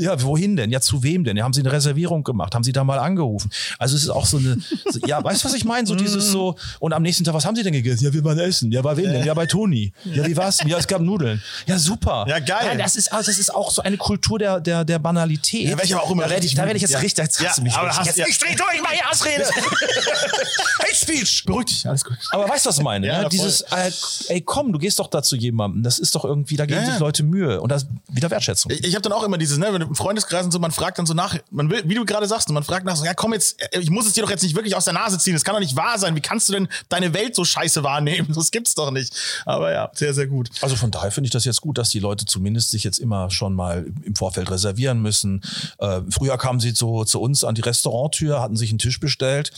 Ja, 0.00 0.20
wohin 0.22 0.56
denn? 0.56 0.70
Ja, 0.70 0.80
zu 0.80 1.02
wem 1.02 1.24
denn? 1.24 1.36
Ja, 1.36 1.44
haben 1.44 1.52
Sie 1.52 1.60
eine 1.60 1.72
Reservierung 1.72 2.24
gemacht? 2.24 2.54
Haben 2.54 2.64
Sie 2.64 2.72
da 2.72 2.84
mal 2.84 2.98
angerufen? 2.98 3.50
Also 3.78 3.96
es 3.96 4.02
ist 4.04 4.10
auch 4.10 4.26
so 4.26 4.38
eine, 4.38 4.58
so, 4.90 4.98
ja, 5.06 5.22
weißt 5.22 5.42
du, 5.44 5.48
was 5.48 5.54
ich 5.54 5.64
meine? 5.64 5.86
So 5.86 5.94
dieses 5.94 6.26
so, 6.30 6.56
und 6.80 6.92
am 6.92 7.02
nächsten 7.02 7.24
Tag, 7.24 7.34
was 7.34 7.44
haben 7.44 7.56
Sie 7.56 7.62
denn 7.62 7.72
gegessen? 7.72 8.04
Ja, 8.04 8.12
wir 8.12 8.24
waren 8.24 8.38
essen. 8.38 8.70
Ja, 8.72 8.82
bei 8.82 8.96
wem 8.96 9.06
denn? 9.12 9.24
Ja, 9.24 9.34
bei 9.34 9.46
Toni. 9.46 9.92
Ja, 10.04 10.26
wie 10.26 10.36
war's? 10.36 10.58
Ja, 10.66 10.78
es 10.78 10.86
gab 10.86 11.00
Nudeln. 11.00 11.42
Ja, 11.66 11.78
super. 11.78 12.24
Ja, 12.28 12.38
geil. 12.38 12.66
Ja, 12.66 12.74
das 12.76 12.96
ist, 12.96 13.12
also 13.12 13.30
das 13.30 13.38
ist 13.38 13.54
auch 13.54 13.70
so 13.70 13.82
eine 13.82 13.96
Kultur 13.96 14.38
der, 14.38 14.60
der, 14.60 14.84
der 14.84 14.98
Banalität. 14.98 15.64
Ja, 15.68 15.76
werd 15.76 15.84
ich 15.84 15.94
aber 15.94 16.04
auch 16.04 16.10
immer 16.10 16.24
da 16.24 16.30
werde 16.30 16.46
ich, 16.46 16.54
da 16.54 16.64
werde 16.64 16.76
ich 16.76 16.82
jetzt 16.82 16.90
wütend. 16.90 17.04
richtig, 17.04 17.24
jetzt 17.24 17.40
Ja, 17.40 17.62
mich 17.62 17.74
aber 17.74 17.88
hast- 17.96 18.06
jetzt, 18.06 18.18
ja. 18.18 18.26
Ich 18.28 18.38
dreh 18.38 18.54
durch, 18.54 18.82
meine 18.82 19.00
Hassrede. 19.02 19.44
Hate 19.44 20.94
Speech. 20.94 21.44
Beruhig 21.46 21.66
dich, 21.66 21.86
alles 21.88 22.04
gut. 22.04 22.16
Aber 22.30 22.48
weißt 22.48 22.64
du, 22.66 22.68
was 22.70 22.78
ich 22.78 22.82
meine? 22.84 23.06
Ja, 23.06 23.22
ne? 23.22 23.28
Dieses, 23.28 23.60
äh, 23.62 23.90
ey, 24.28 24.40
komm, 24.40 24.72
du 24.72 24.78
gehst 24.78 24.98
doch 24.98 25.08
da 25.08 25.22
zu 25.22 25.36
jemandem. 25.36 25.82
Das 25.82 25.98
ist 25.98 26.14
doch 26.14 26.24
irgendwie, 26.24 26.56
da 26.56 26.66
geben 26.66 26.80
Ja, 26.80 26.86
sich 26.86 26.94
ja. 26.94 27.00
Leute 27.00 27.22
Mühe. 27.22 27.60
Und 27.60 27.70
das 27.70 27.82
ist 27.84 27.88
wieder 28.08 28.30
Wertschätzung. 28.30 28.70
Ich, 28.72 28.84
ich 28.86 28.94
habe 28.94 29.02
dann 29.02 29.12
auch 29.12 29.22
immer 29.22 29.38
dieses, 29.38 29.58
ne, 29.58 29.68
wenn 29.72 29.80
du 29.80 29.86
im 29.88 29.94
Freundeskreis 29.94 30.44
und 30.44 30.52
so, 30.52 30.58
man 30.58 30.70
fragt 30.70 30.98
dann 30.98 31.06
so 31.06 31.14
nach, 31.14 31.36
man 31.50 31.70
will, 31.70 31.82
wie 31.86 31.94
du 31.94 32.04
gerade 32.04 32.26
sagst, 32.26 32.48
man 32.50 32.62
fragt 32.62 32.86
nach, 32.86 32.96
so, 32.96 33.04
ja 33.04 33.14
komm 33.14 33.32
jetzt, 33.32 33.60
äh, 33.72 33.80
ich 33.80 33.90
muss 33.90 34.06
es 34.06 34.12
dir 34.12 34.22
doch 34.22 34.30
jetzt 34.30 34.42
nicht 34.42 34.54
wirklich 34.54 34.76
aus 34.76 34.84
der 34.84 34.94
Nase 34.94 35.18
ziehen, 35.18 35.34
das 35.34 35.44
kann 35.44 35.54
doch 35.54 35.60
nicht 35.60 35.76
wahr 35.76 35.98
sein, 35.98 36.14
wie 36.16 36.20
kannst 36.20 36.48
du 36.48 36.52
denn 36.52 36.68
deine 36.88 37.12
Welt 37.14 37.34
so 37.34 37.44
scheiße 37.44 37.82
wahrnehmen? 37.82 38.28
Das 38.36 38.50
gibt's 38.50 38.74
doch 38.74 38.90
nicht. 38.90 39.14
Aber 39.46 39.72
ja, 39.72 39.90
sehr, 39.94 40.12
sehr 40.12 40.26
gut. 40.26 40.50
Also 40.60 40.76
von 40.76 40.90
daher 40.90 41.10
finde 41.10 41.26
ich 41.26 41.32
das 41.32 41.46
jetzt 41.46 41.62
gut, 41.62 41.78
dass 41.78 41.88
die 41.88 42.00
Leute 42.00 42.26
zumindest 42.26 42.70
sich 42.70 42.84
jetzt 42.84 42.98
immer 42.98 43.30
schon 43.30 43.54
mal 43.54 43.86
im 44.04 44.14
Vorfeld 44.14 44.50
reservieren 44.50 45.00
müssen. 45.00 45.40
Äh, 45.78 46.02
früher 46.10 46.36
kamen 46.36 46.60
sie 46.60 46.74
zu, 46.74 47.04
zu 47.04 47.20
uns 47.20 47.44
an 47.44 47.54
die 47.54 47.62
Restauranttür, 47.62 48.42
hatten 48.42 48.56
sich 48.56 48.70
einen 48.70 48.78
Tisch 48.78 49.00
bestellt 49.00 49.52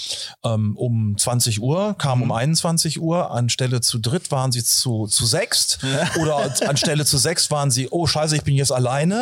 ähm, 0.45 0.76
um 0.76 1.18
20 1.18 1.61
Uhr, 1.61 1.95
kamen 1.99 2.22
um 2.22 2.33
21 2.33 3.01
Uhr. 3.01 3.31
Anstelle 3.33 3.81
zu 3.81 3.99
dritt 3.99 4.31
waren 4.31 4.53
sie 4.53 4.62
zu, 4.62 5.07
zu 5.07 5.26
sechst. 5.26 5.81
Oder 6.20 6.55
anstelle 6.68 7.05
zu 7.05 7.18
sechs 7.18 7.51
waren 7.51 7.70
sie, 7.70 7.89
oh 7.91 8.07
scheiße, 8.07 8.37
ich 8.37 8.43
bin 8.43 8.55
jetzt 8.55 8.72
alleine. 8.72 9.18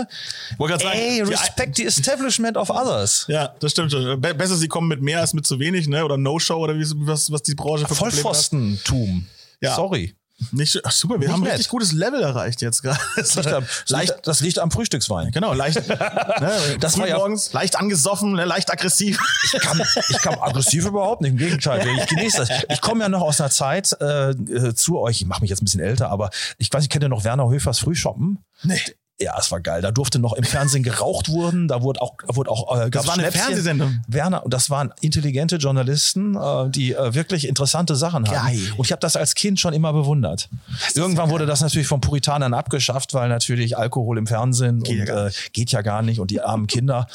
Wollte 0.59 0.73
grad 0.75 0.83
sagen, 0.83 0.99
Ey, 0.99 1.23
respect 1.23 1.77
the 1.77 1.85
establishment 1.85 2.57
of 2.57 2.71
others. 2.71 3.25
Ja, 3.29 3.55
das 3.61 3.73
stimmt 3.73 3.93
schon. 3.93 4.21
Be 4.21 4.35
besser, 4.35 4.57
sie 4.57 4.69
kommen 4.69 4.89
mit 4.89 5.03
mehr 5.03 5.21
als 5.21 5.33
mit 5.35 5.47
zu 5.47 5.59
wenig, 5.59 5.89
ne? 5.89 6.05
Oder 6.05 6.17
No-Show 6.17 6.57
oder 6.57 6.75
wie, 6.77 6.85
was, 7.07 7.31
was 7.31 7.43
die 7.43 7.55
Branche 7.55 7.87
für. 7.87 7.95
Vollpfostentum. 7.95 9.27
Ja. 9.61 9.75
Sorry. 9.75 10.15
Nicht, 10.53 10.79
ach, 10.85 10.93
super, 10.93 11.15
wir 11.15 11.21
Nicht 11.21 11.31
haben 11.31 11.41
ein 11.41 11.45
nett. 11.45 11.53
richtig 11.55 11.71
gutes 11.71 11.93
Level 11.93 12.21
erreicht 12.21 12.61
jetzt 12.61 12.83
gerade. 12.83 13.01
Das 13.17 13.35
liegt 13.37 13.47
am, 13.55 13.65
leicht, 13.89 14.15
das 14.25 14.41
liegt 14.41 14.59
am 14.59 14.71
Frühstückswein. 14.71 15.31
genau, 15.31 15.55
leicht, 15.55 15.77
ne, 15.89 16.77
Das 16.79 16.99
war 16.99 17.09
ja- 17.09 17.17
morgens, 17.17 17.55
leicht 17.55 17.77
angesoffen, 17.77 18.35
ne, 18.35 18.45
leicht 18.45 18.71
aggressiv. 18.71 19.19
Ich 19.55 19.59
kam, 19.61 19.81
ich 20.11 20.19
kam 20.19 20.35
aggressiv 20.39 20.85
überhaupt 20.85 21.23
nicht. 21.23 21.31
Im 21.31 21.39
Gegenteil, 21.39 21.89
ich 21.99 22.07
genieße 22.07 22.37
das. 22.45 22.51
Ich 22.69 22.83
komme 22.83 23.03
ja 23.05 23.09
noch 23.09 23.23
aus 23.23 23.41
einer 23.41 23.49
Zeit 23.49 23.97
äh, 23.99 24.33
äh, 24.33 24.75
zu 24.75 24.99
euch. 24.99 25.23
Ich 25.23 25.27
mache 25.27 25.41
mich 25.41 25.49
jetzt 25.49 25.63
ein 25.63 25.65
bisschen 25.65 25.81
älter, 25.81 26.11
aber 26.11 26.29
ich 26.59 26.71
weiß, 26.71 26.83
ich 26.83 26.91
kennt 26.91 27.03
ihr 27.03 27.09
noch 27.09 27.25
Werner 27.25 27.49
Höfers 27.49 27.79
Frühshoppen? 27.79 28.45
Nee. 28.63 28.79
Ja, 29.19 29.35
es 29.39 29.51
war 29.51 29.61
geil. 29.61 29.81
Da 29.81 29.93
durfte 29.93 30.19
noch 30.19 30.35
im 30.35 30.45
Fernsehen 30.45 30.83
geraucht 30.83 31.31
wurden. 31.31 31.69
Da 31.69 31.81
wurde 31.81 32.03
auch, 32.03 32.17
wurde 32.27 32.51
auch 32.51 32.79
äh, 32.79 32.91
gab's 32.91 33.07
war 33.07 33.19
eine. 33.19 33.33
Fernsehsendung. 33.33 34.01
Werner, 34.09 34.45
und 34.45 34.53
das 34.53 34.69
waren 34.69 34.93
intelligente 35.01 35.57
Journalisten, 35.57 36.37
äh, 36.37 36.69
die 36.69 36.93
äh, 36.93 37.15
wirklich 37.15 37.49
interessante 37.49 37.97
Sachen 37.97 38.29
haben. 38.29 38.47
Geil. 38.47 38.73
Und 38.77 38.85
ich 38.85 38.93
habe 38.93 39.01
das 39.01 39.17
als 39.17 39.35
Kind 39.35 39.59
schon 39.59 39.73
immer 39.73 39.95
bewundert. 39.95 40.51
Irgendwann 40.95 41.31
wurde 41.31 41.47
das 41.47 41.63
natürlich 41.63 41.89
von 41.89 42.03
Puritanern 42.03 42.53
abgeschafft, 42.53 43.15
weil 43.15 43.31
natürlich 43.31 43.79
Alkohol 43.79 44.19
im 44.19 44.27
Fernsehen 44.27 44.83
Geht 44.83 44.97
ja 44.97 45.03
und 45.03 45.07
gar 45.07 45.27
äh, 45.29 45.31
geht 45.53 45.73
ja 45.73 45.81
gar 45.81 46.03
nicht 46.03 46.21
und 46.21 46.31
die 46.31 46.43
armen 46.43 46.67
Kinder. 46.67 47.07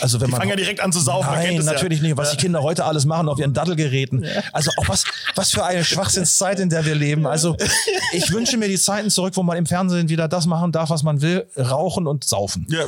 Also 0.00 0.20
wenn 0.20 0.26
Die 0.26 0.32
man 0.32 0.40
fangen 0.40 0.50
ja 0.50 0.56
direkt 0.56 0.80
an 0.80 0.92
zu 0.92 0.98
saufen. 0.98 1.30
man 1.30 1.38
Nein, 1.42 1.56
natürlich 1.64 2.00
ja. 2.00 2.08
nicht. 2.08 2.16
Was 2.16 2.32
die 2.32 2.36
Kinder 2.36 2.62
heute 2.62 2.84
alles 2.84 3.04
machen 3.04 3.28
auf 3.28 3.38
ihren 3.38 3.54
Dattelgeräten. 3.54 4.26
Also 4.52 4.72
auch 4.76 4.88
was, 4.88 5.04
was 5.36 5.52
für 5.52 5.64
eine 5.64 5.84
Schwachsinnszeit, 5.84 6.58
in 6.58 6.68
der 6.68 6.84
wir 6.84 6.96
leben. 6.96 7.26
Also 7.28 7.56
ich 8.12 8.32
wünsche 8.32 8.56
mir 8.56 8.66
die 8.68 8.78
Zeiten 8.78 9.08
zurück, 9.10 9.36
wo 9.36 9.44
man 9.44 9.56
im 9.56 9.66
Fernsehen 9.66 10.08
wieder 10.08 10.26
das 10.26 10.46
machen 10.46 10.72
darf, 10.72 10.90
was 10.90 11.04
man 11.04 11.20
will, 11.22 11.46
rauchen 11.56 12.08
und 12.08 12.24
saufen. 12.24 12.66
Ja, 12.68 12.80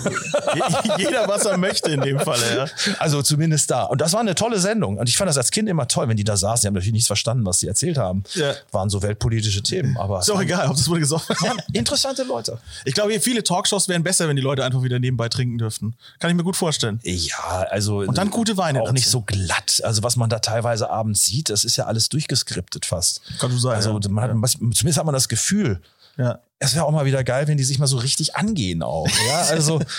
je- 0.54 1.04
jeder, 1.04 1.28
was 1.28 1.44
er 1.44 1.56
möchte 1.58 1.90
in 1.92 2.00
dem 2.00 2.18
Fall, 2.18 2.40
ja. 2.56 2.66
Also 2.98 3.22
zumindest 3.22 3.70
da. 3.70 3.84
Und 3.84 4.00
das 4.00 4.12
war 4.12 4.20
eine 4.20 4.34
tolle 4.34 4.58
Sendung. 4.58 4.98
Und 4.98 5.08
ich 5.08 5.16
fand 5.16 5.28
das 5.28 5.38
als 5.38 5.52
Kind 5.52 5.68
immer 5.68 5.86
toll, 5.86 6.08
wenn 6.08 6.16
die 6.16 6.24
da 6.24 6.36
saßen. 6.36 6.62
Die 6.62 6.66
haben 6.66 6.74
natürlich 6.74 6.92
nichts 6.94 7.06
verstanden, 7.06 7.46
was 7.46 7.60
sie 7.60 7.68
erzählt 7.68 7.98
haben. 7.98 8.24
Ja. 8.34 8.52
Waren 8.72 8.90
so 8.90 9.00
weltpolitische 9.02 9.62
Themen. 9.62 9.96
Aber 9.96 10.18
Ist 10.18 10.30
auch 10.30 10.40
egal, 10.40 10.68
ob 10.68 10.76
das 10.76 10.88
wurde 10.88 11.00
gesoffen. 11.00 11.36
waren 11.40 11.58
interessante 11.72 12.24
Leute. 12.24 12.58
Ich 12.84 12.94
glaube, 12.94 13.18
viele 13.20 13.44
Talkshows 13.44 13.88
wären 13.88 14.02
besser, 14.02 14.26
wenn 14.28 14.34
die 14.36 14.42
Leute 14.42 14.64
einfach 14.64 14.82
wieder 14.82 14.98
nebenbei 14.98 15.28
trinken 15.28 15.58
dürften. 15.58 15.94
Kann 16.18 16.30
ich 16.30 16.36
mir 16.36 16.42
gut 16.42 16.56
vorstellen. 16.56 16.95
Ja, 17.02 17.66
also. 17.70 17.98
Und 17.98 18.18
dann 18.18 18.30
gute 18.30 18.56
Weine 18.56 18.80
Auch 18.80 18.84
dazu. 18.84 18.94
nicht 18.94 19.08
so 19.08 19.22
glatt. 19.22 19.80
Also, 19.84 20.02
was 20.02 20.16
man 20.16 20.28
da 20.30 20.38
teilweise 20.38 20.90
abends 20.90 21.24
sieht, 21.24 21.50
das 21.50 21.64
ist 21.64 21.76
ja 21.76 21.86
alles 21.86 22.08
durchgeskriptet 22.08 22.86
fast. 22.86 23.20
Kann 23.38 23.50
so 23.50 23.58
sein, 23.58 23.76
Also, 23.76 23.98
ja. 23.98 24.08
man 24.10 24.24
hat, 24.42 24.50
zumindest 24.50 24.98
hat 24.98 25.04
man 25.06 25.14
das 25.14 25.28
Gefühl. 25.28 25.80
Ja. 26.16 26.38
Es 26.58 26.74
wäre 26.74 26.84
auch 26.84 26.90
mal 26.92 27.04
wieder 27.04 27.22
geil, 27.24 27.46
wenn 27.48 27.58
die 27.58 27.64
sich 27.64 27.78
mal 27.78 27.86
so 27.86 27.98
richtig 27.98 28.36
angehen 28.36 28.82
auch. 28.82 29.08
Ja, 29.28 29.42
also. 29.42 29.80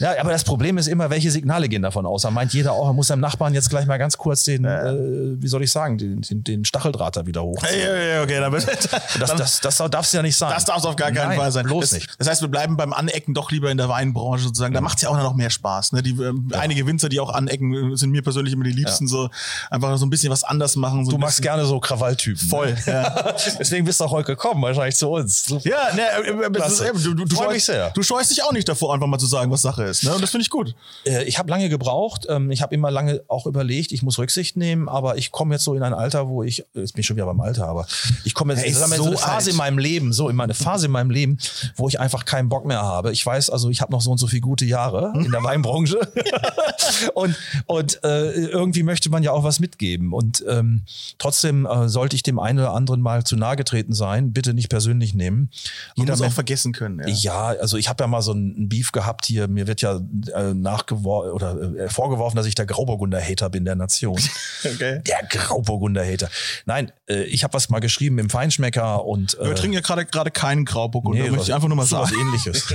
Ja, 0.00 0.18
aber 0.20 0.30
das 0.32 0.44
Problem 0.44 0.78
ist 0.78 0.86
immer, 0.88 1.10
welche 1.10 1.30
Signale 1.30 1.68
gehen 1.68 1.82
davon 1.82 2.06
aus? 2.06 2.22
Da 2.22 2.30
meint 2.30 2.52
jeder 2.52 2.72
auch, 2.72 2.86
er 2.88 2.92
muss 2.92 3.08
seinem 3.08 3.20
Nachbarn 3.20 3.54
jetzt 3.54 3.70
gleich 3.70 3.86
mal 3.86 3.98
ganz 3.98 4.16
kurz 4.16 4.44
den, 4.44 4.64
äh, 4.64 4.94
wie 5.40 5.46
soll 5.48 5.62
ich 5.62 5.70
sagen, 5.70 5.98
den, 5.98 6.22
den, 6.22 6.42
den 6.42 6.64
Stacheldraht 6.64 7.16
da 7.16 7.26
wieder 7.26 7.42
hoch. 7.42 7.62
Ja, 7.62 7.76
ja, 7.94 8.02
ja, 8.14 8.22
okay, 8.22 8.40
wird- 8.50 8.66
Das, 9.20 9.34
das, 9.36 9.60
das 9.60 9.76
darf 9.90 10.06
es 10.06 10.12
ja 10.12 10.22
nicht 10.22 10.36
sein. 10.36 10.50
das 10.54 10.64
darf 10.64 10.78
es 10.78 10.84
auf 10.84 10.96
gar 10.96 11.12
keinen 11.12 11.28
Nein, 11.28 11.38
Fall 11.38 11.52
sein. 11.52 11.66
Bloß 11.66 11.82
das, 11.90 11.92
nicht. 11.92 12.10
Das 12.18 12.28
heißt, 12.28 12.40
wir 12.40 12.48
bleiben 12.48 12.76
beim 12.76 12.92
Anecken 12.92 13.34
doch 13.34 13.50
lieber 13.50 13.70
in 13.70 13.76
der 13.76 13.88
Weinbranche 13.88 14.44
sozusagen. 14.44 14.72
Da 14.74 14.80
macht 14.80 14.96
es 14.96 15.02
ja 15.02 15.10
auch 15.10 15.16
noch 15.16 15.34
mehr 15.34 15.50
Spaß. 15.50 15.92
Ne? 15.92 16.02
Die, 16.02 16.10
ähm, 16.12 16.50
Einige 16.52 16.86
Winzer, 16.86 17.08
die 17.08 17.20
auch 17.20 17.30
anecken, 17.30 17.96
sind 17.96 18.10
mir 18.10 18.22
persönlich 18.22 18.54
immer 18.54 18.64
die 18.64 18.72
liebsten. 18.72 19.06
So 19.06 19.28
einfach 19.70 19.96
so 19.98 20.06
ein 20.06 20.10
bisschen 20.10 20.30
was 20.32 20.44
anders 20.44 20.76
machen. 20.76 21.04
So 21.04 21.12
Du 21.12 21.18
magst 21.18 21.42
gerne 21.42 21.64
so 21.66 21.78
Krawalltypen. 21.78 22.48
Voll, 22.48 22.72
Ne? 22.72 22.78
ja. 22.86 23.34
Deswegen 23.58 23.84
bist 23.84 24.00
du 24.00 24.04
auch 24.04 24.12
heute 24.12 24.26
gekommen, 24.28 24.62
wahrscheinlich 24.62 24.96
zu 24.96 25.08
uns. 25.10 25.44
Super. 25.44 25.68
Ja, 25.68 25.94
ne, 25.94 26.02
äh, 26.02 26.30
äh, 26.30 26.92
du, 26.92 27.14
du, 27.14 27.24
du, 27.24 27.36
scheust, 27.36 27.72
du 27.94 28.02
scheust 28.02 28.30
dich 28.30 28.42
auch 28.42 28.52
nicht 28.52 28.68
davor, 28.68 28.94
einfach 28.94 29.06
mal 29.06 29.18
zu 29.18 29.26
sagen, 29.26 29.50
was 29.50 29.62
Sache 29.62 29.84
ist. 29.84 29.89
Ne? 30.02 30.14
Und 30.14 30.22
das 30.22 30.30
finde 30.30 30.42
ich 30.42 30.50
gut. 30.50 30.74
Äh, 31.04 31.24
Ich 31.24 31.38
habe 31.38 31.50
lange 31.50 31.68
gebraucht. 31.68 32.26
Ähm, 32.28 32.50
Ich 32.50 32.62
habe 32.62 32.74
immer 32.74 32.90
lange 32.90 33.22
auch 33.28 33.46
überlegt, 33.46 33.92
ich 33.92 34.02
muss 34.02 34.18
Rücksicht 34.18 34.56
nehmen, 34.56 34.88
aber 34.88 35.16
ich 35.18 35.30
komme 35.32 35.54
jetzt 35.54 35.64
so 35.64 35.74
in 35.74 35.82
ein 35.82 35.94
Alter, 35.94 36.28
wo 36.28 36.42
ich, 36.42 36.60
äh, 36.74 36.80
jetzt 36.80 36.92
bin 36.94 37.00
ich 37.00 37.06
schon 37.06 37.16
wieder 37.16 37.26
beim 37.26 37.40
Alter, 37.40 37.66
aber 37.68 37.86
ich 38.24 38.34
komme 38.34 38.54
jetzt 38.54 38.64
ist 38.66 38.80
mal, 38.80 38.88
so 38.96 39.02
so 39.04 39.08
eine 39.10 39.16
Phase 39.18 39.32
alt. 39.32 39.48
in 39.48 39.56
meinem 39.56 39.78
Leben, 39.78 40.12
so 40.12 40.28
in 40.28 40.36
meine 40.36 40.54
Phase 40.54 40.86
in 40.86 40.92
meinem 40.92 41.10
Leben, 41.10 41.38
wo 41.76 41.88
ich 41.88 42.00
einfach 42.00 42.24
keinen 42.24 42.48
Bock 42.48 42.64
mehr 42.64 42.82
habe. 42.82 43.12
Ich 43.12 43.24
weiß, 43.24 43.50
also 43.50 43.70
ich 43.70 43.80
habe 43.80 43.92
noch 43.92 44.00
so 44.00 44.10
und 44.10 44.18
so 44.18 44.26
viele 44.26 44.40
gute 44.42 44.64
Jahre 44.64 45.12
in 45.16 45.30
der 45.30 45.42
Weinbranche 45.42 45.98
und 47.14 47.36
und 47.66 48.02
äh, 48.04 48.30
irgendwie 48.46 48.82
möchte 48.82 49.10
man 49.10 49.22
ja 49.22 49.32
auch 49.32 49.44
was 49.44 49.60
mitgeben 49.60 50.12
und 50.12 50.44
ähm, 50.48 50.82
trotzdem 51.18 51.66
äh, 51.66 51.88
sollte 51.88 52.16
ich 52.16 52.22
dem 52.22 52.38
einen 52.38 52.58
oder 52.58 52.72
anderen 52.72 53.00
mal 53.00 53.24
zu 53.24 53.36
nahe 53.36 53.56
getreten 53.56 53.92
sein. 53.92 54.32
Bitte 54.32 54.54
nicht 54.54 54.68
persönlich 54.68 55.14
nehmen. 55.14 55.50
Man 55.96 56.06
muss 56.06 56.22
auch 56.22 56.32
vergessen 56.32 56.72
können. 56.72 57.00
Ja. 57.06 57.08
ja, 57.08 57.60
also 57.60 57.76
ich 57.76 57.88
habe 57.88 58.02
ja 58.02 58.06
mal 58.08 58.22
so 58.22 58.32
einen 58.32 58.68
Beef 58.68 58.92
gehabt 58.92 59.26
hier. 59.26 59.48
Mir 59.48 59.66
wird 59.66 59.79
ja 59.82 60.00
äh, 60.34 60.54
nachgeworfen 60.54 61.32
oder 61.32 61.60
äh, 61.76 61.88
vorgeworfen, 61.88 62.36
dass 62.36 62.46
ich 62.46 62.54
der 62.54 62.66
Grauburgunder-Hater 62.66 63.50
bin 63.50 63.64
der 63.64 63.76
Nation. 63.76 64.20
Okay. 64.62 65.00
Der 65.06 65.26
Grauburgunder-Hater. 65.30 66.28
Nein, 66.66 66.92
äh, 67.08 67.22
ich 67.22 67.44
habe 67.44 67.54
was 67.54 67.70
mal 67.70 67.78
geschrieben 67.78 68.18
im 68.18 68.28
Feinschmecker 68.28 69.06
und 69.06 69.38
Wir 69.40 69.54
trinken 69.54 69.74
ja 69.74 69.80
gerade 69.80 70.04
gerade 70.04 70.30
keinen 70.30 70.66
Grauburgunder, 70.66 71.30
möchte 71.30 71.46
ich 71.46 71.54
einfach 71.54 71.68
nur 71.68 71.78
mal 71.78 71.86
sagen. 71.86 72.04
Was 72.04 72.12
ähnliches. 72.12 72.74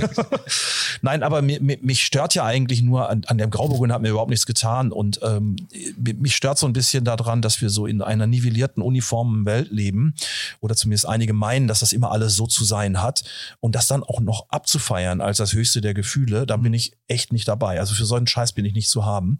Nein, 1.02 1.22
aber 1.22 1.42
mir, 1.42 1.60
mich 1.60 2.02
stört 2.02 2.34
ja 2.34 2.44
eigentlich 2.44 2.82
nur 2.82 3.08
an, 3.08 3.22
an 3.26 3.38
dem 3.38 3.50
Grauburgunder 3.50 3.94
hat 3.94 4.02
mir 4.02 4.10
überhaupt 4.10 4.30
nichts 4.30 4.46
getan 4.46 4.92
und 4.92 5.20
ähm, 5.22 5.56
mich 5.96 6.34
stört 6.34 6.58
so 6.58 6.66
ein 6.66 6.72
bisschen 6.72 7.04
daran, 7.04 7.42
dass 7.42 7.60
wir 7.60 7.70
so 7.70 7.86
in 7.86 8.02
einer 8.02 8.26
nivellierten, 8.26 8.82
uniformen 8.82 9.46
Welt 9.46 9.70
leben 9.70 10.14
oder 10.60 10.74
zumindest 10.74 11.08
einige 11.08 11.32
meinen, 11.32 11.68
dass 11.68 11.80
das 11.80 11.92
immer 11.92 12.10
alles 12.10 12.34
so 12.34 12.46
zu 12.46 12.64
sein 12.64 13.02
hat 13.02 13.24
und 13.60 13.74
das 13.74 13.86
dann 13.86 14.02
auch 14.02 14.20
noch 14.20 14.48
abzufeiern 14.48 15.20
als 15.20 15.38
das 15.38 15.52
höchste 15.52 15.80
der 15.80 15.94
Gefühle, 15.94 16.46
da 16.46 16.56
bin 16.56 16.74
ich 16.74 16.95
echt 17.08 17.32
nicht 17.32 17.46
dabei. 17.46 17.78
Also 17.78 17.94
für 17.94 18.04
so 18.04 18.16
einen 18.16 18.26
Scheiß 18.26 18.52
bin 18.52 18.64
ich 18.64 18.74
nicht 18.74 18.88
zu 18.88 19.04
haben. 19.04 19.38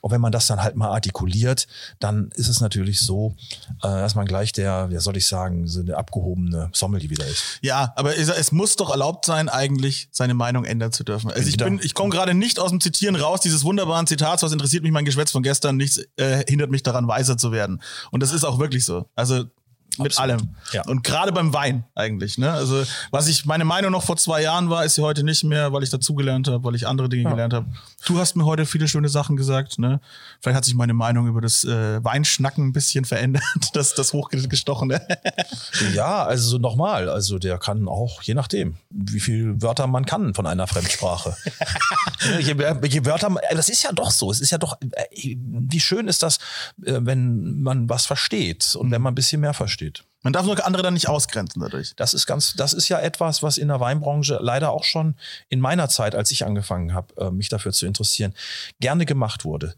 Und 0.00 0.10
wenn 0.10 0.20
man 0.20 0.32
das 0.32 0.46
dann 0.46 0.62
halt 0.62 0.76
mal 0.76 0.88
artikuliert, 0.88 1.66
dann 1.98 2.30
ist 2.34 2.48
es 2.48 2.60
natürlich 2.60 3.00
so, 3.00 3.34
äh, 3.82 3.88
dass 3.88 4.14
man 4.14 4.26
gleich 4.26 4.52
der, 4.52 4.90
wie 4.90 4.98
soll 4.98 5.16
ich 5.16 5.26
sagen, 5.26 5.66
so 5.66 5.80
eine 5.80 5.96
abgehobene 5.96 6.70
Sommelier 6.72 7.10
wieder 7.10 7.26
ist. 7.26 7.42
Ja, 7.62 7.92
aber 7.96 8.16
es, 8.16 8.52
muss 8.52 8.76
doch 8.76 8.90
erlaubt 8.90 9.24
sein, 9.24 9.48
eigentlich 9.48 10.08
seine 10.12 10.34
Meinung 10.34 10.64
ändern 10.64 10.92
zu 10.92 11.04
dürfen. 11.04 11.30
Also 11.30 11.46
ich 11.46 11.54
Wieder. 11.54 11.64
bin, 11.66 11.80
ich 11.82 11.94
komme 11.94 12.10
gerade 12.10 12.34
nicht 12.34 12.58
aus 12.58 12.70
dem 12.70 12.80
Zitieren 12.80 13.16
raus, 13.16 13.40
dieses 13.40 13.64
wunderbaren 13.64 14.06
Zitats, 14.06 14.42
was 14.42 14.52
interessiert 14.52 14.82
mich 14.82 14.92
mein 14.92 15.04
Geschwätz 15.04 15.30
von 15.30 15.42
gestern, 15.42 15.76
nichts 15.76 16.00
äh, 16.16 16.44
hindert 16.46 16.70
mich 16.70 16.82
daran, 16.82 17.08
weiser 17.08 17.36
zu 17.36 17.52
werden. 17.52 17.82
Und 18.10 18.22
das 18.22 18.32
ist 18.32 18.44
auch 18.44 18.58
wirklich 18.58 18.84
so. 18.84 19.08
Also 19.14 19.44
Mit 19.98 20.18
allem. 20.18 20.48
Ja. 20.72 20.82
Und 20.86 21.02
gerade 21.04 21.32
beim 21.32 21.52
Wein 21.52 21.84
eigentlich. 21.94 22.38
Ne? 22.38 22.50
Also 22.52 22.84
was 23.10 23.28
ich 23.28 23.44
meine 23.46 23.64
Meinung 23.64 23.92
noch 23.92 24.02
vor 24.02 24.16
zwei 24.16 24.42
Jahren 24.42 24.70
war, 24.70 24.84
ist 24.84 24.96
sie 24.96 25.02
heute 25.02 25.22
nicht 25.22 25.44
mehr, 25.44 25.72
weil 25.72 25.82
ich 25.82 25.90
dazugelernt 25.90 26.48
habe, 26.48 26.64
weil 26.64 26.74
ich 26.74 26.86
andere 26.86 27.08
Dinge 27.08 27.28
gelernt 27.30 27.54
habe. 27.54 27.66
Du 28.04 28.18
hast 28.18 28.36
mir 28.36 28.44
heute 28.44 28.66
viele 28.66 28.88
schöne 28.88 29.08
Sachen 29.08 29.36
gesagt. 29.36 29.78
Ne? 29.78 30.00
Vielleicht 30.40 30.56
hat 30.56 30.64
sich 30.64 30.74
meine 30.74 30.94
Meinung 30.94 31.26
über 31.28 31.40
das 31.40 31.64
äh, 31.64 32.02
Weinschnacken 32.04 32.66
ein 32.68 32.72
bisschen 32.72 33.04
verändert. 33.06 33.42
Das, 33.72 33.94
das 33.94 34.12
hochgestochene. 34.12 35.00
Ja, 35.94 36.24
also 36.24 36.58
nochmal, 36.58 37.08
also 37.08 37.38
der 37.38 37.58
kann 37.58 37.88
auch, 37.88 38.22
je 38.22 38.34
nachdem, 38.34 38.76
wie 38.90 39.20
viel 39.20 39.60
Wörter 39.62 39.86
man 39.86 40.04
kann 40.06 40.34
von 40.34 40.46
einer 40.46 40.66
Fremdsprache. 40.66 41.36
je, 42.40 42.54
mehr- 42.54 42.80
je 42.84 43.04
Wörter, 43.04 43.34
das 43.52 43.68
ist 43.68 43.82
ja 43.82 43.92
doch 43.92 44.10
so. 44.10 44.30
Es 44.30 44.40
ist 44.40 44.50
ja 44.50 44.58
doch, 44.58 44.76
äh, 44.92 45.36
wie 45.38 45.80
schön 45.80 46.08
ist 46.08 46.22
das, 46.22 46.38
äh, 46.84 46.98
wenn 47.00 47.60
man 47.62 47.88
was 47.88 48.06
versteht 48.06 48.74
und 48.76 48.90
wenn 48.90 49.02
man 49.02 49.12
ein 49.12 49.14
bisschen 49.14 49.40
mehr 49.40 49.54
versteht. 49.54 49.85
Man 50.22 50.32
darf 50.32 50.44
nur 50.44 50.64
andere 50.66 50.82
dann 50.82 50.94
nicht 50.94 51.08
ausgrenzen 51.08 51.62
dadurch. 51.62 51.92
Das 51.96 52.14
ist 52.14 52.26
ganz, 52.26 52.54
das 52.54 52.72
ist 52.72 52.88
ja 52.88 52.98
etwas, 52.98 53.42
was 53.42 53.58
in 53.58 53.68
der 53.68 53.78
Weinbranche 53.80 54.38
leider 54.40 54.72
auch 54.72 54.84
schon 54.84 55.14
in 55.48 55.60
meiner 55.60 55.88
Zeit, 55.88 56.14
als 56.14 56.30
ich 56.30 56.44
angefangen 56.44 56.94
habe, 56.94 57.14
äh, 57.16 57.30
mich 57.30 57.48
dafür 57.48 57.72
zu 57.72 57.86
interessieren, 57.86 58.34
gerne 58.80 59.06
gemacht 59.06 59.44
wurde. 59.44 59.74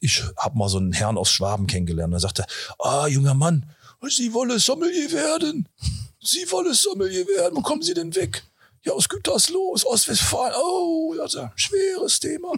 Ich 0.00 0.22
habe 0.36 0.56
mal 0.56 0.68
so 0.68 0.78
einen 0.78 0.92
Herrn 0.92 1.18
aus 1.18 1.30
Schwaben 1.30 1.66
kennengelernt, 1.66 2.12
der 2.12 2.20
sagte, 2.20 2.46
ah, 2.78 3.08
junger 3.08 3.34
Mann, 3.34 3.66
Sie 4.08 4.32
wollen 4.32 4.58
Sommelier 4.58 5.10
werden. 5.10 5.68
Sie 6.20 6.50
wollen 6.50 6.74
Sommelier 6.74 7.26
werden. 7.26 7.56
Wo 7.56 7.62
kommen 7.62 7.82
Sie 7.82 7.94
denn 7.94 8.14
weg? 8.14 8.44
Ja, 8.84 8.92
aus 8.92 9.08
Gütersloh, 9.08 9.72
aus 9.72 9.84
Ostwestfalen. 9.84 10.54
Oh, 10.56 11.14
das 11.16 11.36
schweres 11.56 12.20
Thema. 12.20 12.52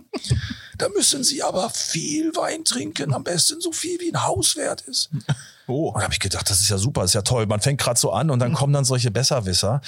Da 0.76 0.88
müssen 0.90 1.24
Sie 1.24 1.42
aber 1.42 1.70
viel 1.70 2.34
Wein 2.36 2.64
trinken, 2.64 3.14
am 3.14 3.24
besten 3.24 3.60
so 3.60 3.72
viel 3.72 3.98
wie 4.00 4.12
ein 4.12 4.22
Haus 4.22 4.56
wert 4.56 4.82
ist. 4.82 5.10
Oh. 5.66 5.88
Und 5.88 5.98
da 5.98 6.04
habe 6.04 6.12
ich 6.12 6.20
gedacht, 6.20 6.48
das 6.50 6.60
ist 6.60 6.68
ja 6.68 6.78
super, 6.78 7.02
das 7.02 7.10
ist 7.10 7.14
ja 7.14 7.22
toll. 7.22 7.46
Man 7.46 7.60
fängt 7.60 7.80
gerade 7.80 7.98
so 7.98 8.12
an 8.12 8.30
und 8.30 8.38
dann 8.38 8.52
kommen 8.54 8.72
dann 8.72 8.84
solche 8.84 9.10
Besserwisser. 9.10 9.80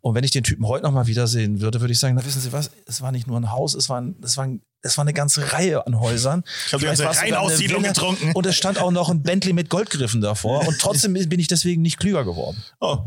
Und 0.00 0.14
wenn 0.14 0.24
ich 0.24 0.30
den 0.30 0.44
Typen 0.44 0.66
heute 0.66 0.84
noch 0.84 0.92
mal 0.92 1.06
wiedersehen 1.06 1.60
würde, 1.60 1.80
würde 1.80 1.92
ich 1.92 1.98
sagen, 1.98 2.14
na 2.14 2.24
wissen 2.24 2.40
Sie 2.40 2.52
was, 2.52 2.70
es 2.86 3.00
war 3.00 3.12
nicht 3.12 3.26
nur 3.26 3.38
ein 3.38 3.50
Haus, 3.50 3.74
es 3.74 3.88
war, 3.88 4.00
ein, 4.00 4.16
es 4.22 4.36
war, 4.36 4.44
ein, 4.44 4.62
es 4.82 4.96
war 4.96 5.02
eine 5.02 5.12
ganze 5.12 5.52
Reihe 5.52 5.86
an 5.86 5.98
Häusern. 5.98 6.44
Ich 6.66 6.72
habe 6.72 6.80
die 6.80 6.86
ganze 6.86 7.04
Villa. 7.04 7.88
getrunken. 7.88 8.32
Und 8.32 8.46
es 8.46 8.56
stand 8.56 8.78
auch 8.80 8.90
noch 8.90 9.08
ein 9.10 9.22
Bentley 9.22 9.52
mit 9.52 9.70
Goldgriffen 9.70 10.20
davor. 10.20 10.66
Und 10.66 10.78
trotzdem 10.78 11.14
bin 11.14 11.40
ich 11.40 11.48
deswegen 11.48 11.82
nicht 11.82 11.98
klüger 11.98 12.24
geworden. 12.24 12.62
Oh. 12.80 12.98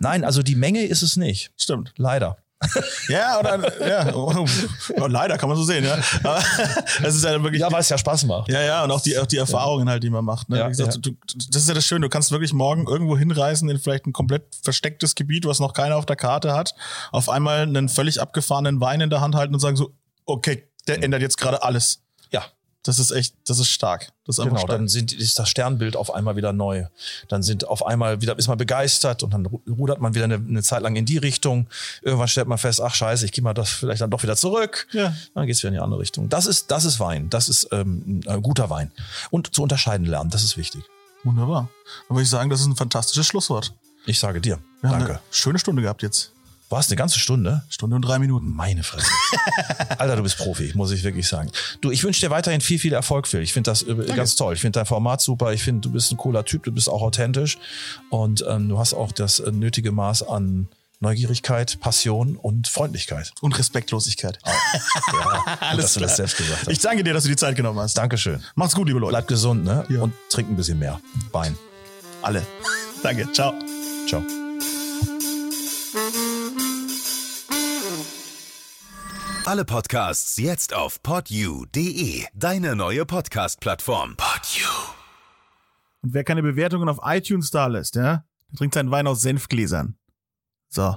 Nein, 0.00 0.24
also 0.24 0.42
die 0.42 0.56
Menge 0.56 0.84
ist 0.84 1.02
es 1.02 1.16
nicht. 1.16 1.52
Stimmt. 1.56 1.92
Leider. 1.96 2.38
Ja, 3.08 3.38
oder 3.38 3.86
ja. 3.86 4.14
Oh, 4.14 4.46
oh, 4.96 5.06
leider 5.06 5.38
kann 5.38 5.48
man 5.48 5.58
so 5.58 5.64
sehen, 5.64 5.84
ja. 5.84 5.98
Aber 6.22 6.42
es 7.02 7.14
ist 7.14 7.24
ja 7.24 7.42
wirklich. 7.42 7.60
Ja, 7.60 7.70
weil 7.70 7.80
es 7.80 7.88
ja 7.88 7.98
Spaß 7.98 8.24
macht. 8.24 8.48
Ja, 8.50 8.62
ja, 8.62 8.84
und 8.84 8.90
auch 8.90 9.00
die, 9.00 9.16
auch 9.18 9.26
die 9.26 9.36
Erfahrungen 9.36 9.88
halt, 9.88 10.02
die 10.02 10.10
man 10.10 10.24
macht. 10.24 10.48
Ne? 10.48 10.58
Ja, 10.58 10.66
Wie 10.66 10.70
gesagt, 10.70 10.94
ja. 10.94 11.00
Du, 11.00 11.16
das 11.34 11.62
ist 11.62 11.68
ja 11.68 11.74
das 11.74 11.86
Schöne, 11.86 12.06
du 12.06 12.08
kannst 12.08 12.30
wirklich 12.32 12.52
morgen 12.52 12.86
irgendwo 12.86 13.16
hinreisen 13.16 13.68
in 13.68 13.78
vielleicht 13.78 14.06
ein 14.06 14.12
komplett 14.12 14.56
verstecktes 14.62 15.14
Gebiet, 15.14 15.44
was 15.44 15.60
noch 15.60 15.72
keiner 15.72 15.96
auf 15.96 16.06
der 16.06 16.16
Karte 16.16 16.54
hat, 16.54 16.74
auf 17.12 17.28
einmal 17.28 17.60
einen 17.60 17.88
völlig 17.88 18.20
abgefahrenen 18.20 18.80
Wein 18.80 19.00
in 19.00 19.10
der 19.10 19.20
Hand 19.20 19.34
halten 19.34 19.54
und 19.54 19.60
sagen 19.60 19.76
so, 19.76 19.94
okay, 20.24 20.68
der 20.88 21.02
ändert 21.02 21.22
jetzt 21.22 21.38
gerade 21.38 21.62
alles. 21.62 22.05
Das 22.86 22.98
ist 22.98 23.10
echt, 23.10 23.34
das 23.46 23.58
ist 23.58 23.68
stark. 23.68 24.12
Das 24.26 24.38
ist 24.38 24.44
Genau, 24.44 24.56
stark. 24.56 24.70
dann 24.70 24.88
sind, 24.88 25.12
ist 25.12 25.38
das 25.38 25.48
Sternbild 25.48 25.96
auf 25.96 26.12
einmal 26.14 26.36
wieder 26.36 26.52
neu. 26.52 26.86
Dann 27.28 27.42
sind 27.42 27.66
auf 27.68 27.84
einmal 27.86 28.20
wieder, 28.20 28.38
ist 28.38 28.48
man 28.48 28.58
begeistert 28.58 29.22
und 29.22 29.32
dann 29.34 29.46
ru- 29.46 29.60
rudert 29.78 30.00
man 30.00 30.14
wieder 30.14 30.24
eine, 30.24 30.36
eine 30.36 30.62
Zeit 30.62 30.82
lang 30.82 30.96
in 30.96 31.04
die 31.04 31.18
Richtung. 31.18 31.66
Irgendwann 32.02 32.28
stellt 32.28 32.48
man 32.48 32.58
fest, 32.58 32.80
ach 32.80 32.94
scheiße, 32.94 33.24
ich 33.24 33.32
gehe 33.32 33.44
mal 33.44 33.54
das 33.54 33.70
vielleicht 33.70 34.00
dann 34.00 34.10
doch 34.10 34.22
wieder 34.22 34.36
zurück. 34.36 34.86
Ja. 34.92 35.14
Dann 35.34 35.46
geht's 35.46 35.60
wieder 35.60 35.68
in 35.68 35.74
die 35.74 35.80
andere 35.80 36.00
Richtung. 36.00 36.28
Das 36.28 36.46
ist, 36.46 36.70
das 36.70 36.84
ist 36.84 36.98
Wein. 37.00 37.28
Das 37.30 37.48
ist 37.48 37.68
ähm, 37.72 38.20
ein 38.26 38.42
guter 38.42 38.70
Wein. 38.70 38.90
Und 39.30 39.54
zu 39.54 39.62
unterscheiden 39.62 40.06
lernen, 40.06 40.30
das 40.30 40.42
ist 40.44 40.56
wichtig. 40.56 40.82
Wunderbar. 41.24 41.68
Dann 42.08 42.16
würde 42.16 42.22
ich 42.24 42.30
sagen, 42.30 42.50
das 42.50 42.60
ist 42.60 42.66
ein 42.66 42.76
fantastisches 42.76 43.26
Schlusswort. 43.26 43.72
Ich 44.06 44.18
sage 44.20 44.40
dir. 44.40 44.58
Wir 44.80 44.90
haben 44.90 44.98
danke. 45.00 45.14
eine 45.14 45.20
schöne 45.32 45.58
Stunde 45.58 45.82
gehabt 45.82 46.02
jetzt. 46.02 46.30
War 46.68 46.80
es 46.80 46.88
eine 46.88 46.96
ganze 46.96 47.18
Stunde? 47.20 47.62
Stunde 47.68 47.94
und 47.96 48.02
drei 48.02 48.18
Minuten. 48.18 48.50
Meine 48.50 48.82
Fresse. 48.82 49.06
Alter, 49.98 50.16
du 50.16 50.22
bist 50.22 50.36
Profi, 50.36 50.72
muss 50.74 50.90
ich 50.90 51.04
wirklich 51.04 51.28
sagen. 51.28 51.50
Du, 51.80 51.90
ich 51.92 52.02
wünsche 52.02 52.20
dir 52.20 52.30
weiterhin 52.30 52.60
viel, 52.60 52.78
viel 52.78 52.92
Erfolg, 52.92 53.28
Phil. 53.28 53.40
Ich 53.40 53.52
finde 53.52 53.70
das 53.70 53.82
äh, 53.82 53.94
ganz 54.16 54.34
toll. 54.34 54.54
Ich 54.54 54.60
finde 54.60 54.80
dein 54.80 54.86
Format 54.86 55.20
super. 55.20 55.52
Ich 55.52 55.62
finde, 55.62 55.82
du 55.82 55.92
bist 55.92 56.10
ein 56.10 56.16
cooler 56.16 56.44
Typ. 56.44 56.64
Du 56.64 56.72
bist 56.72 56.88
auch 56.88 57.02
authentisch. 57.02 57.58
Und 58.10 58.44
ähm, 58.48 58.68
du 58.68 58.78
hast 58.78 58.94
auch 58.94 59.12
das 59.12 59.38
äh, 59.38 59.52
nötige 59.52 59.92
Maß 59.92 60.24
an 60.24 60.68
Neugierigkeit, 60.98 61.78
Passion 61.80 62.36
und 62.36 62.68
Freundlichkeit. 62.68 63.32
Und 63.40 63.56
Respektlosigkeit. 63.58 64.38
Ja, 64.44 65.44
Alles 65.60 65.84
dass 65.84 65.94
du 65.94 66.00
klar. 66.00 66.08
das 66.08 66.16
selbst 66.16 66.36
gesagt 66.38 66.60
hast. 66.62 66.68
Ich 66.68 66.80
danke 66.80 67.04
dir, 67.04 67.12
dass 67.14 67.24
du 67.24 67.28
die 67.28 67.36
Zeit 67.36 67.54
genommen 67.54 67.78
hast. 67.78 67.96
Dankeschön. 67.96 68.42
Macht's 68.54 68.74
gut, 68.74 68.88
liebe 68.88 68.98
Leute. 68.98 69.10
Bleib 69.10 69.28
gesund, 69.28 69.64
ne? 69.64 69.84
Ja. 69.88 70.00
Und 70.00 70.14
trink 70.30 70.48
ein 70.50 70.56
bisschen 70.56 70.78
mehr. 70.78 71.00
Wein. 71.32 71.56
alle. 72.22 72.44
danke. 73.02 73.30
Ciao. 73.32 73.54
Ciao. 74.08 74.45
Alle 79.46 79.64
Podcasts 79.64 80.38
jetzt 80.38 80.74
auf 80.74 81.00
podyou.de, 81.04 82.24
deine 82.34 82.74
neue 82.74 83.06
Podcast-Plattform. 83.06 84.16
Podyou. 84.16 84.68
Und 86.02 86.14
wer 86.14 86.24
keine 86.24 86.42
Bewertungen 86.42 86.88
auf 86.88 86.98
iTunes 87.04 87.52
da 87.52 87.68
lässt, 87.68 87.94
ja, 87.94 88.24
der 88.50 88.58
trinkt 88.58 88.74
seinen 88.74 88.90
Wein 88.90 89.06
aus 89.06 89.20
Senfgläsern. 89.20 90.00
So. 90.68 90.96